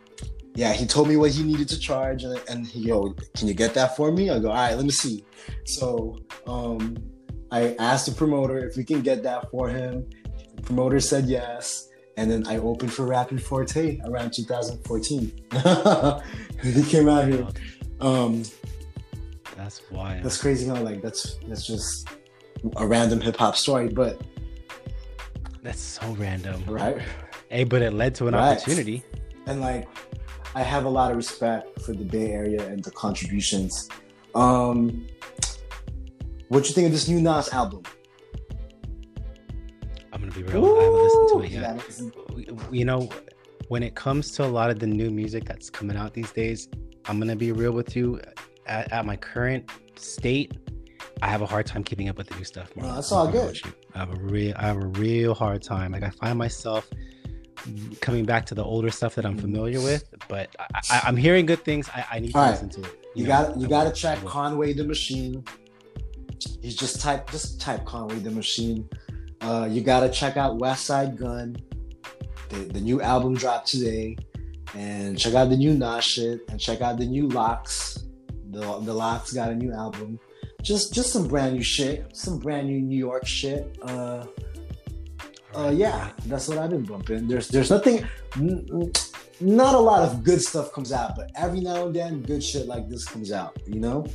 yeah, 0.55 0.73
he 0.73 0.87
told 0.87 1.09
me 1.09 1.17
what 1.17 1.31
he 1.31 1.43
needed 1.43 1.69
to 1.69 1.79
charge, 1.79 2.25
and, 2.25 2.41
and 2.49 2.67
he, 2.67 2.81
yo, 2.81 3.15
can 3.37 3.49
you 3.49 3.55
get 3.55 3.75
that 3.75 3.97
for 3.97 4.13
me? 4.13 4.31
I 4.31 4.39
go, 4.39 4.49
all 4.49 4.55
right, 4.55 4.75
let 4.75 4.85
me 4.85 4.93
see. 4.93 5.25
So 5.65 6.19
um, 6.47 6.97
I 7.55 7.75
asked 7.79 8.07
the 8.07 8.13
promoter 8.13 8.59
if 8.67 8.77
we 8.77 8.83
can 8.85 9.01
get 9.01 9.23
that 9.23 9.49
for 9.53 9.69
him. 9.69 10.09
The 10.57 10.63
promoter 10.63 10.99
said 10.99 11.27
yes. 11.27 11.89
And 12.17 12.29
then 12.31 12.47
I 12.49 12.59
opened 12.59 12.93
for 12.93 13.05
Rappin' 13.07 13.39
4-Tay 13.39 14.01
around 14.07 14.33
2014. 14.33 15.33
he 16.63 16.83
came 16.85 17.09
out 17.09 17.27
here. 17.29 17.47
Um, 18.01 18.43
That's 19.57 19.81
wild. 19.91 20.23
that's 20.25 20.41
crazy 20.41 20.67
how 20.67 20.77
like 20.77 21.01
that's 21.01 21.37
that's 21.49 21.65
just 21.67 22.09
a 22.77 22.87
random 22.87 23.21
hip 23.21 23.37
hop 23.37 23.57
story, 23.57 23.89
but 23.89 24.21
That's 25.63 25.81
so 25.81 26.07
random. 26.19 26.63
right. 26.67 26.99
Hey, 27.51 27.65
but 27.65 27.81
it 27.83 27.93
led 27.93 28.15
to 28.17 28.27
an 28.29 28.35
Right. 28.35 28.57
opportunity. 28.59 29.05
and 29.47 29.61
like 29.61 29.87
I 30.57 30.63
have 30.63 30.85
a 30.87 30.89
lot 30.89 31.11
of 31.13 31.17
respect 31.17 31.81
for 31.83 31.93
the 31.93 32.05
Bay 32.05 32.33
Area 32.33 32.67
and 32.67 32.83
the 32.83 32.91
contributions. 32.93 33.89
Um, 34.35 35.07
what 36.55 36.69
you 36.69 36.75
think 36.75 36.87
of 36.87 36.93
this 36.93 37.09
new 37.09 37.21
Nas 37.21 37.49
album? 37.53 37.83
I'm 40.13 40.21
gonna 40.21 40.31
be 40.31 40.45
real. 40.45 40.65
I 40.77 40.85
haven't 40.85 41.03
listened 41.03 41.29
to 41.31 41.41
it 41.43 41.51
yet. 41.51 41.77
listen- 41.77 42.13
you 42.71 42.85
know, 42.85 43.09
when 43.69 43.83
it 43.83 43.97
comes 43.97 44.31
to 44.33 44.45
a 44.45 44.47
lot 44.47 44.71
of 44.71 44.79
the 44.79 44.87
new 44.87 45.11
music 45.11 45.45
that's 45.45 45.69
coming 45.69 45.97
out 45.97 46.15
these 46.15 46.31
days, 46.31 46.69
I'm 47.07 47.19
gonna 47.19 47.35
be 47.35 47.51
real 47.51 47.73
with 47.73 47.97
you. 47.97 48.21
At, 48.67 48.93
at 48.93 49.05
my 49.05 49.17
current 49.17 49.69
state, 49.97 50.53
I 51.23 51.27
have 51.29 51.43
a 51.43 51.47
hard 51.47 51.67
time 51.67 51.83
keeping 51.83 52.09
up 52.09 52.17
with 52.17 52.29
the 52.29 52.37
new 52.37 52.45
stuff. 52.45 52.71
No, 52.77 52.95
that's 52.95 53.11
all 53.11 53.27
good. 53.31 53.61
I 53.95 53.99
have 53.99 54.13
a 54.15 54.21
real, 54.21 54.55
I 54.57 54.63
have 54.63 54.77
a 54.77 54.87
real 54.87 55.35
hard 55.35 55.61
time. 55.63 55.91
Like 55.93 56.05
I 56.05 56.11
find 56.11 56.39
myself 56.39 56.89
coming 58.01 58.25
back 58.25 58.47
to 58.47 58.55
the 58.55 58.63
older 58.65 58.91
stuff 58.91 59.17
that 59.17 59.27
I'm 59.27 59.37
familiar 59.37 59.81
with, 59.81 60.05
but 60.29 60.55
I, 60.61 60.67
I, 60.91 61.03
I'm 61.07 61.17
hearing 61.17 61.47
good 61.47 61.65
things. 61.65 61.89
I, 61.93 62.05
I 62.13 62.19
need 62.21 62.31
to 62.33 62.39
All 62.39 62.45
right. 62.45 62.51
listen 62.53 62.69
to 62.71 62.83
it. 62.83 63.05
You 63.15 63.27
got 63.27 63.57
you 63.59 63.69
got 63.69 63.85
to 63.85 63.93
check 63.93 64.19
Conway 64.25 64.73
the 64.73 64.85
Machine. 64.85 65.45
You 66.61 66.71
just 66.71 67.01
type 67.01 67.31
just 67.31 67.61
type 67.61 67.85
Conway 67.85 68.19
the 68.19 68.31
Machine. 68.31 68.89
Uh, 69.41 69.69
you 69.71 69.83
got 69.83 70.01
to 70.01 70.11
check 70.11 70.37
out 70.37 70.59
Westside 70.59 71.17
Gunn. 71.17 71.57
The, 72.49 72.57
the 72.57 72.81
new 72.81 73.03
album 73.03 73.35
dropped 73.35 73.69
today, 73.69 74.17
and 74.75 75.19
check 75.19 75.35
out 75.35 75.51
the 75.51 75.57
new 75.57 75.75
Nas 75.75 76.05
shit, 76.05 76.41
and 76.49 76.61
check 76.61 76.81
out 76.81 76.99
the 76.99 77.07
new 77.07 77.29
LOX. 77.29 78.05
The 78.51 78.61
the 78.81 78.95
LOX 78.95 79.33
got 79.33 79.51
a 79.51 79.55
new 79.55 79.73
album. 79.73 80.19
Just 80.63 80.95
just 80.95 81.13
some 81.13 81.29
brand 81.29 81.55
new 81.55 81.63
shit, 81.63 82.17
some 82.17 82.39
brand 82.39 82.69
new 82.69 82.81
New 82.81 82.97
York 82.99 83.27
shit. 83.27 83.79
Uh, 83.83 84.25
uh, 85.55 85.73
yeah, 85.75 86.11
that's 86.27 86.49
what 86.49 86.59
I've 86.59 86.71
been 86.71 86.85
bumping. 86.85 87.29
There's 87.29 87.49
there's 87.49 87.71
nothing, 87.71 88.05
n- 88.37 88.93
not 89.41 89.75
a 89.75 89.79
lot 89.79 90.03
of 90.03 90.25
good 90.25 90.41
stuff 90.41 90.73
comes 90.73 90.91
out, 90.91 91.17
but 91.17 91.31
every 91.37 91.61
now 91.61 91.87
and 91.87 91.95
then, 91.95 92.23
good 92.23 92.43
shit 92.43 92.67
like 92.67 92.89
this 92.89 93.05
comes 93.05 93.31
out. 93.31 93.57
You 93.67 93.81
know, 93.81 94.07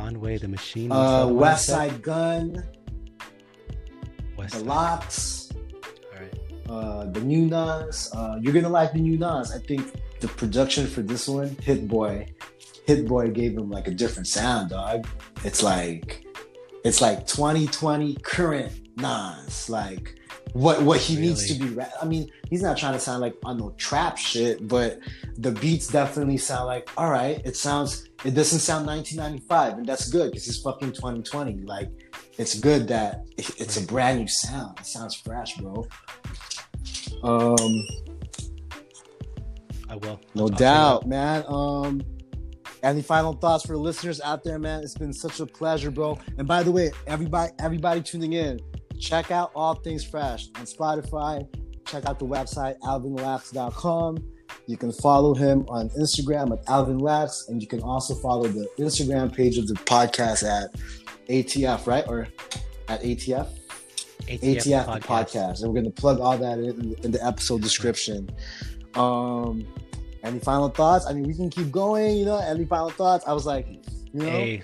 Conway 0.00 0.38
the 0.38 0.48
Machine. 0.48 0.90
uh, 0.90 0.94
the 0.94 1.00
other 1.02 1.24
one 1.26 1.34
you 1.34 1.40
West? 1.40 1.66
Side 1.66 2.02
Gun, 2.02 2.64
West 4.36 4.54
The. 4.54 4.64
LOX, 4.64 5.50
All 5.54 6.20
right. 6.20 6.34
uh, 6.70 7.04
the 7.06 7.20
new 7.20 7.46
Nas. 7.46 8.10
Uh, 8.14 8.38
you're 8.40 8.52
gonna 8.54 8.68
like 8.68 8.92
the 8.92 8.98
new 9.00 9.18
Nas. 9.18 9.52
I 9.52 9.58
think 9.58 9.92
the 10.20 10.28
production 10.28 10.86
for 10.86 11.02
this 11.02 11.28
one, 11.28 11.56
Hit 11.62 11.86
Boy, 11.88 12.26
Hit 12.86 13.06
Boy 13.06 13.28
gave 13.28 13.52
him 13.56 13.70
like 13.70 13.88
a 13.88 13.90
different 13.92 14.26
sound, 14.26 14.70
dog. 14.70 15.06
It's 15.44 15.62
like, 15.62 16.24
it's 16.84 17.00
like 17.00 17.26
2020 17.26 18.14
current 18.22 18.72
Nas, 18.96 19.68
like 19.68 20.16
what 20.52 20.82
what 20.82 20.98
he 21.00 21.16
needs 21.16 21.46
to 21.48 21.54
be. 21.54 21.80
I 22.00 22.04
mean, 22.04 22.30
he's 22.48 22.62
not 22.62 22.76
trying 22.76 22.94
to 22.94 23.00
sound 23.00 23.20
like 23.20 23.36
on 23.44 23.58
no 23.58 23.70
trap 23.76 24.18
shit, 24.18 24.66
but 24.66 24.98
the 25.36 25.52
beats 25.52 25.88
definitely 25.88 26.38
sound 26.38 26.66
like 26.66 26.90
all 26.96 27.10
right. 27.10 27.40
It 27.44 27.56
sounds. 27.56 28.08
It 28.24 28.34
doesn't 28.34 28.58
sound 28.58 28.86
1995, 28.86 29.78
and 29.78 29.86
that's 29.86 30.10
good 30.10 30.30
because 30.30 30.46
it's 30.46 30.60
fucking 30.60 30.92
2020. 30.92 31.62
Like, 31.62 31.88
it's 32.36 32.58
good 32.58 32.86
that 32.88 33.24
it's 33.38 33.76
a 33.78 33.86
brand 33.86 34.18
new 34.18 34.28
sound. 34.28 34.78
It 34.78 34.86
sounds 34.86 35.14
fresh, 35.14 35.56
bro. 35.56 35.86
Um, 37.22 37.56
I 39.88 39.96
will. 39.96 40.20
no 40.34 40.42
I'll 40.42 40.48
doubt, 40.48 41.06
man. 41.06 41.44
Um, 41.48 42.02
any 42.82 43.02
final 43.02 43.34
thoughts 43.34 43.66
for 43.66 43.72
the 43.72 43.78
listeners 43.78 44.20
out 44.20 44.42
there, 44.44 44.58
man? 44.58 44.82
It's 44.82 44.96
been 44.96 45.12
such 45.12 45.40
a 45.40 45.46
pleasure, 45.46 45.90
bro. 45.90 46.18
And 46.38 46.46
by 46.46 46.62
the 46.62 46.72
way, 46.72 46.92
everybody, 47.06 47.52
everybody 47.58 48.02
tuning 48.02 48.32
in, 48.32 48.60
check 49.00 49.30
out 49.30 49.50
All 49.54 49.74
Things 49.74 50.04
Fresh 50.04 50.48
on 50.56 50.64
Spotify. 50.64 51.46
Check 51.86 52.06
out 52.06 52.18
the 52.18 52.26
website 52.26 52.78
alvinlax.com. 52.80 54.24
You 54.66 54.76
can 54.76 54.92
follow 54.92 55.34
him 55.34 55.64
on 55.68 55.88
Instagram 55.90 56.52
at 56.52 56.68
Alvin 56.68 56.98
Lax, 56.98 57.46
and 57.48 57.60
you 57.60 57.66
can 57.66 57.82
also 57.82 58.14
follow 58.14 58.46
the 58.46 58.68
Instagram 58.78 59.34
page 59.34 59.58
of 59.58 59.66
the 59.66 59.74
podcast 59.74 60.44
at 60.48 60.72
ATF, 61.28 61.86
right? 61.86 62.04
Or 62.06 62.28
at 62.88 63.02
ATF? 63.02 63.48
ATF, 64.22 64.94
the 64.94 65.00
podcast. 65.00 65.62
And 65.62 65.72
we're 65.72 65.80
going 65.80 65.92
to 65.92 66.00
plug 66.00 66.20
all 66.20 66.36
that 66.38 66.58
in, 66.58 66.94
in 67.02 67.10
the 67.10 67.24
episode 67.24 67.62
description. 67.62 68.30
Um, 68.94 69.66
any 70.22 70.38
final 70.38 70.68
thoughts? 70.68 71.06
I 71.06 71.12
mean, 71.12 71.24
we 71.24 71.34
can 71.34 71.50
keep 71.50 71.70
going, 71.70 72.18
you 72.18 72.24
know. 72.24 72.38
Any 72.38 72.64
final 72.64 72.90
thoughts? 72.90 73.24
I 73.26 73.32
was 73.32 73.46
like, 73.46 73.66
you 74.12 74.20
know, 74.20 74.30
Hey, 74.30 74.62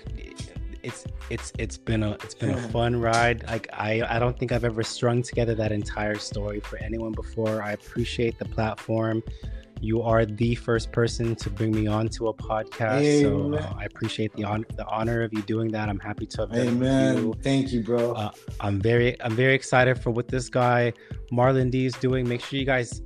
it's 0.87 1.05
it's 1.29 1.51
it's 1.59 1.77
been 1.77 2.01
a 2.01 2.11
it's 2.23 2.33
been 2.33 2.51
a 2.51 2.61
fun 2.69 2.99
ride. 2.99 3.45
Like 3.47 3.67
I 3.73 4.01
I 4.07 4.19
don't 4.19 4.37
think 4.39 4.51
I've 4.51 4.63
ever 4.63 4.83
strung 4.83 5.21
together 5.21 5.53
that 5.55 5.71
entire 5.71 6.17
story 6.17 6.61
for 6.61 6.77
anyone 6.77 7.11
before. 7.11 7.61
I 7.61 7.73
appreciate 7.73 8.39
the 8.39 8.45
platform. 8.45 9.21
You 9.79 10.01
are 10.01 10.25
the 10.25 10.55
first 10.55 10.91
person 10.91 11.35
to 11.35 11.51
bring 11.51 11.71
me 11.71 11.85
on 11.85 12.09
to 12.09 12.29
a 12.29 12.33
podcast, 12.33 13.01
hey, 13.01 13.21
so 13.21 13.53
uh, 13.53 13.73
I 13.77 13.83
appreciate 13.83 14.33
the 14.33 14.43
honor 14.43 14.65
the 14.75 14.87
honor 14.87 15.21
of 15.21 15.31
you 15.33 15.41
doing 15.43 15.69
that. 15.71 15.87
I'm 15.89 15.99
happy 15.99 16.25
to 16.25 16.41
have 16.41 16.51
done 16.51 16.67
hey, 16.67 16.71
man. 16.71 17.17
You. 17.17 17.33
Thank 17.43 17.71
you, 17.71 17.83
bro. 17.83 18.13
Uh, 18.13 18.31
I'm 18.59 18.79
very 18.79 19.21
I'm 19.21 19.35
very 19.35 19.53
excited 19.53 20.01
for 20.01 20.09
what 20.09 20.29
this 20.29 20.49
guy 20.49 20.93
Marlon 21.31 21.69
D 21.69 21.85
is 21.85 21.93
doing. 21.95 22.27
Make 22.27 22.41
sure 22.41 22.57
you 22.57 22.65
guys 22.65 23.03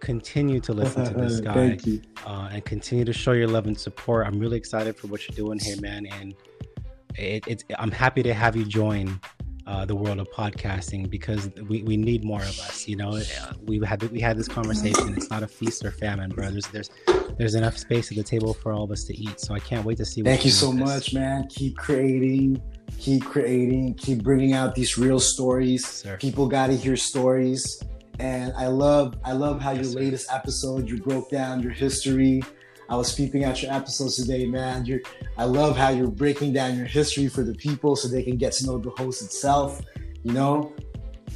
continue 0.00 0.60
to 0.60 0.72
listen 0.72 1.04
to 1.04 1.14
this 1.14 1.40
guy 1.50 1.78
uh, 2.24 2.50
and 2.52 2.64
continue 2.64 3.04
to 3.04 3.12
show 3.12 3.32
your 3.32 3.48
love 3.48 3.66
and 3.66 3.78
support. 3.78 4.26
I'm 4.26 4.38
really 4.38 4.58
excited 4.58 4.96
for 4.96 5.08
what 5.08 5.26
you're 5.26 5.34
doing 5.34 5.58
here, 5.58 5.80
man. 5.80 6.06
And 6.20 6.34
it, 7.18 7.44
it's 7.46 7.64
I'm 7.78 7.90
happy 7.90 8.22
to 8.22 8.34
have 8.34 8.56
you 8.56 8.64
join 8.64 9.20
uh, 9.66 9.84
the 9.84 9.96
world 9.96 10.20
of 10.20 10.30
podcasting 10.30 11.10
because 11.10 11.50
we, 11.68 11.82
we 11.82 11.96
need 11.96 12.24
more 12.24 12.40
of 12.40 12.58
us. 12.60 12.86
You 12.86 12.96
know, 12.96 13.20
we 13.64 13.80
had 13.84 14.02
we 14.10 14.20
had 14.20 14.36
this 14.38 14.48
conversation. 14.48 15.14
It's 15.16 15.30
not 15.30 15.42
a 15.42 15.48
feast 15.48 15.84
or 15.84 15.90
famine, 15.90 16.30
bro. 16.30 16.50
There's 16.50 16.66
there's 16.68 16.90
there's 17.36 17.54
enough 17.54 17.76
space 17.76 18.10
at 18.10 18.16
the 18.16 18.22
table 18.22 18.54
for 18.54 18.72
all 18.72 18.84
of 18.84 18.90
us 18.90 19.04
to 19.04 19.16
eat. 19.16 19.40
So 19.40 19.54
I 19.54 19.58
can't 19.58 19.84
wait 19.84 19.98
to 19.98 20.04
see. 20.04 20.22
Thank 20.22 20.44
you 20.44 20.50
so 20.50 20.72
much, 20.72 21.12
man. 21.12 21.48
Keep 21.48 21.76
creating, 21.76 22.62
keep 22.98 23.24
creating, 23.24 23.94
keep 23.94 24.22
bringing 24.22 24.52
out 24.52 24.74
these 24.74 24.96
real 24.96 25.20
stories. 25.20 26.02
Yes, 26.04 26.20
People 26.20 26.48
got 26.48 26.68
to 26.68 26.76
hear 26.76 26.96
stories 26.96 27.82
and 28.18 28.52
I 28.56 28.66
love 28.68 29.14
I 29.24 29.32
love 29.32 29.60
how 29.60 29.72
yes, 29.72 29.92
your 29.92 30.02
latest 30.02 30.32
episode 30.32 30.88
you 30.88 31.00
broke 31.02 31.30
down 31.30 31.62
your 31.62 31.72
history. 31.72 32.42
I 32.88 32.96
was 32.96 33.14
peeping 33.14 33.44
at 33.44 33.62
your 33.62 33.72
episodes 33.72 34.16
today, 34.16 34.46
man. 34.46 34.86
You're, 34.86 35.00
I 35.36 35.44
love 35.44 35.76
how 35.76 35.88
you're 35.88 36.10
breaking 36.10 36.52
down 36.52 36.76
your 36.76 36.86
history 36.86 37.28
for 37.28 37.42
the 37.42 37.54
people 37.54 37.96
so 37.96 38.08
they 38.08 38.22
can 38.22 38.36
get 38.36 38.52
to 38.54 38.66
know 38.66 38.78
the 38.78 38.90
host 38.90 39.22
itself. 39.22 39.80
You 40.22 40.32
know. 40.32 40.74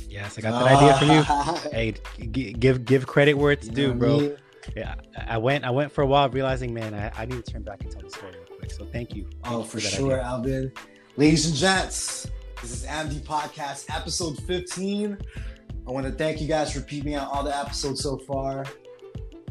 Yes, 0.08 0.38
I 0.38 0.40
got 0.40 0.64
that 0.64 0.72
uh, 0.72 0.76
idea 0.76 0.96
from 0.98 1.10
you. 1.10 1.70
hey, 1.70 1.94
give 2.30 2.84
give 2.84 3.06
credit 3.06 3.34
where 3.34 3.52
it's 3.52 3.68
due, 3.68 3.94
bro. 3.94 4.16
I 4.16 4.20
mean? 4.20 4.36
Yeah, 4.76 4.94
I 5.16 5.38
went 5.38 5.64
I 5.64 5.70
went 5.70 5.90
for 5.92 6.02
a 6.02 6.06
while 6.06 6.28
realizing, 6.28 6.74
man, 6.74 6.94
I, 6.94 7.10
I 7.16 7.26
need 7.26 7.44
to 7.44 7.52
turn 7.52 7.62
back 7.62 7.82
and 7.82 7.90
tell 7.90 8.02
the 8.02 8.10
story 8.10 8.32
real 8.32 8.58
quick. 8.58 8.70
So 8.70 8.84
thank 8.86 9.14
you. 9.14 9.28
Thank 9.42 9.54
oh, 9.54 9.58
you 9.58 9.64
for, 9.64 9.70
for 9.70 9.80
sure, 9.80 10.12
idea. 10.12 10.24
Alvin. 10.24 10.72
Ladies 11.16 11.46
and 11.46 11.54
gents, 11.54 12.30
this 12.60 12.72
is 12.72 12.86
AMD 12.86 13.22
Podcast, 13.22 13.86
episode 13.94 14.38
15. 14.44 15.18
I 15.86 15.90
want 15.90 16.06
to 16.06 16.12
thank 16.12 16.40
you 16.40 16.46
guys 16.46 16.72
for 16.72 16.80
peeping 16.80 17.14
out 17.14 17.30
all 17.32 17.42
the 17.42 17.56
episodes 17.56 18.02
so 18.02 18.18
far. 18.18 18.64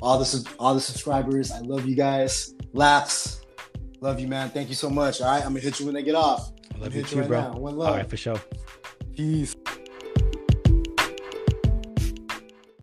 All 0.01 0.17
the 0.17 0.49
all 0.59 0.73
the 0.73 0.81
subscribers, 0.81 1.51
I 1.51 1.59
love 1.59 1.85
you 1.85 1.95
guys. 1.95 2.53
Lax, 2.73 3.41
love 4.01 4.19
you, 4.19 4.27
man. 4.27 4.49
Thank 4.49 4.69
you 4.69 4.75
so 4.75 4.89
much. 4.89 5.21
All 5.21 5.27
right, 5.27 5.41
I'm 5.43 5.49
gonna 5.49 5.59
hit 5.59 5.79
you 5.79 5.85
when 5.85 5.95
they 5.95 6.03
get 6.03 6.15
off. 6.15 6.51
I 6.73 6.77
love 6.77 6.95
you 6.95 7.03
too, 7.03 7.19
right 7.19 7.27
bro. 7.27 7.41
Now. 7.41 7.57
One 7.57 7.77
love. 7.77 7.89
All 7.89 7.95
right, 7.95 8.09
for 8.09 8.17
sure. 8.17 8.41
Peace. 9.15 9.55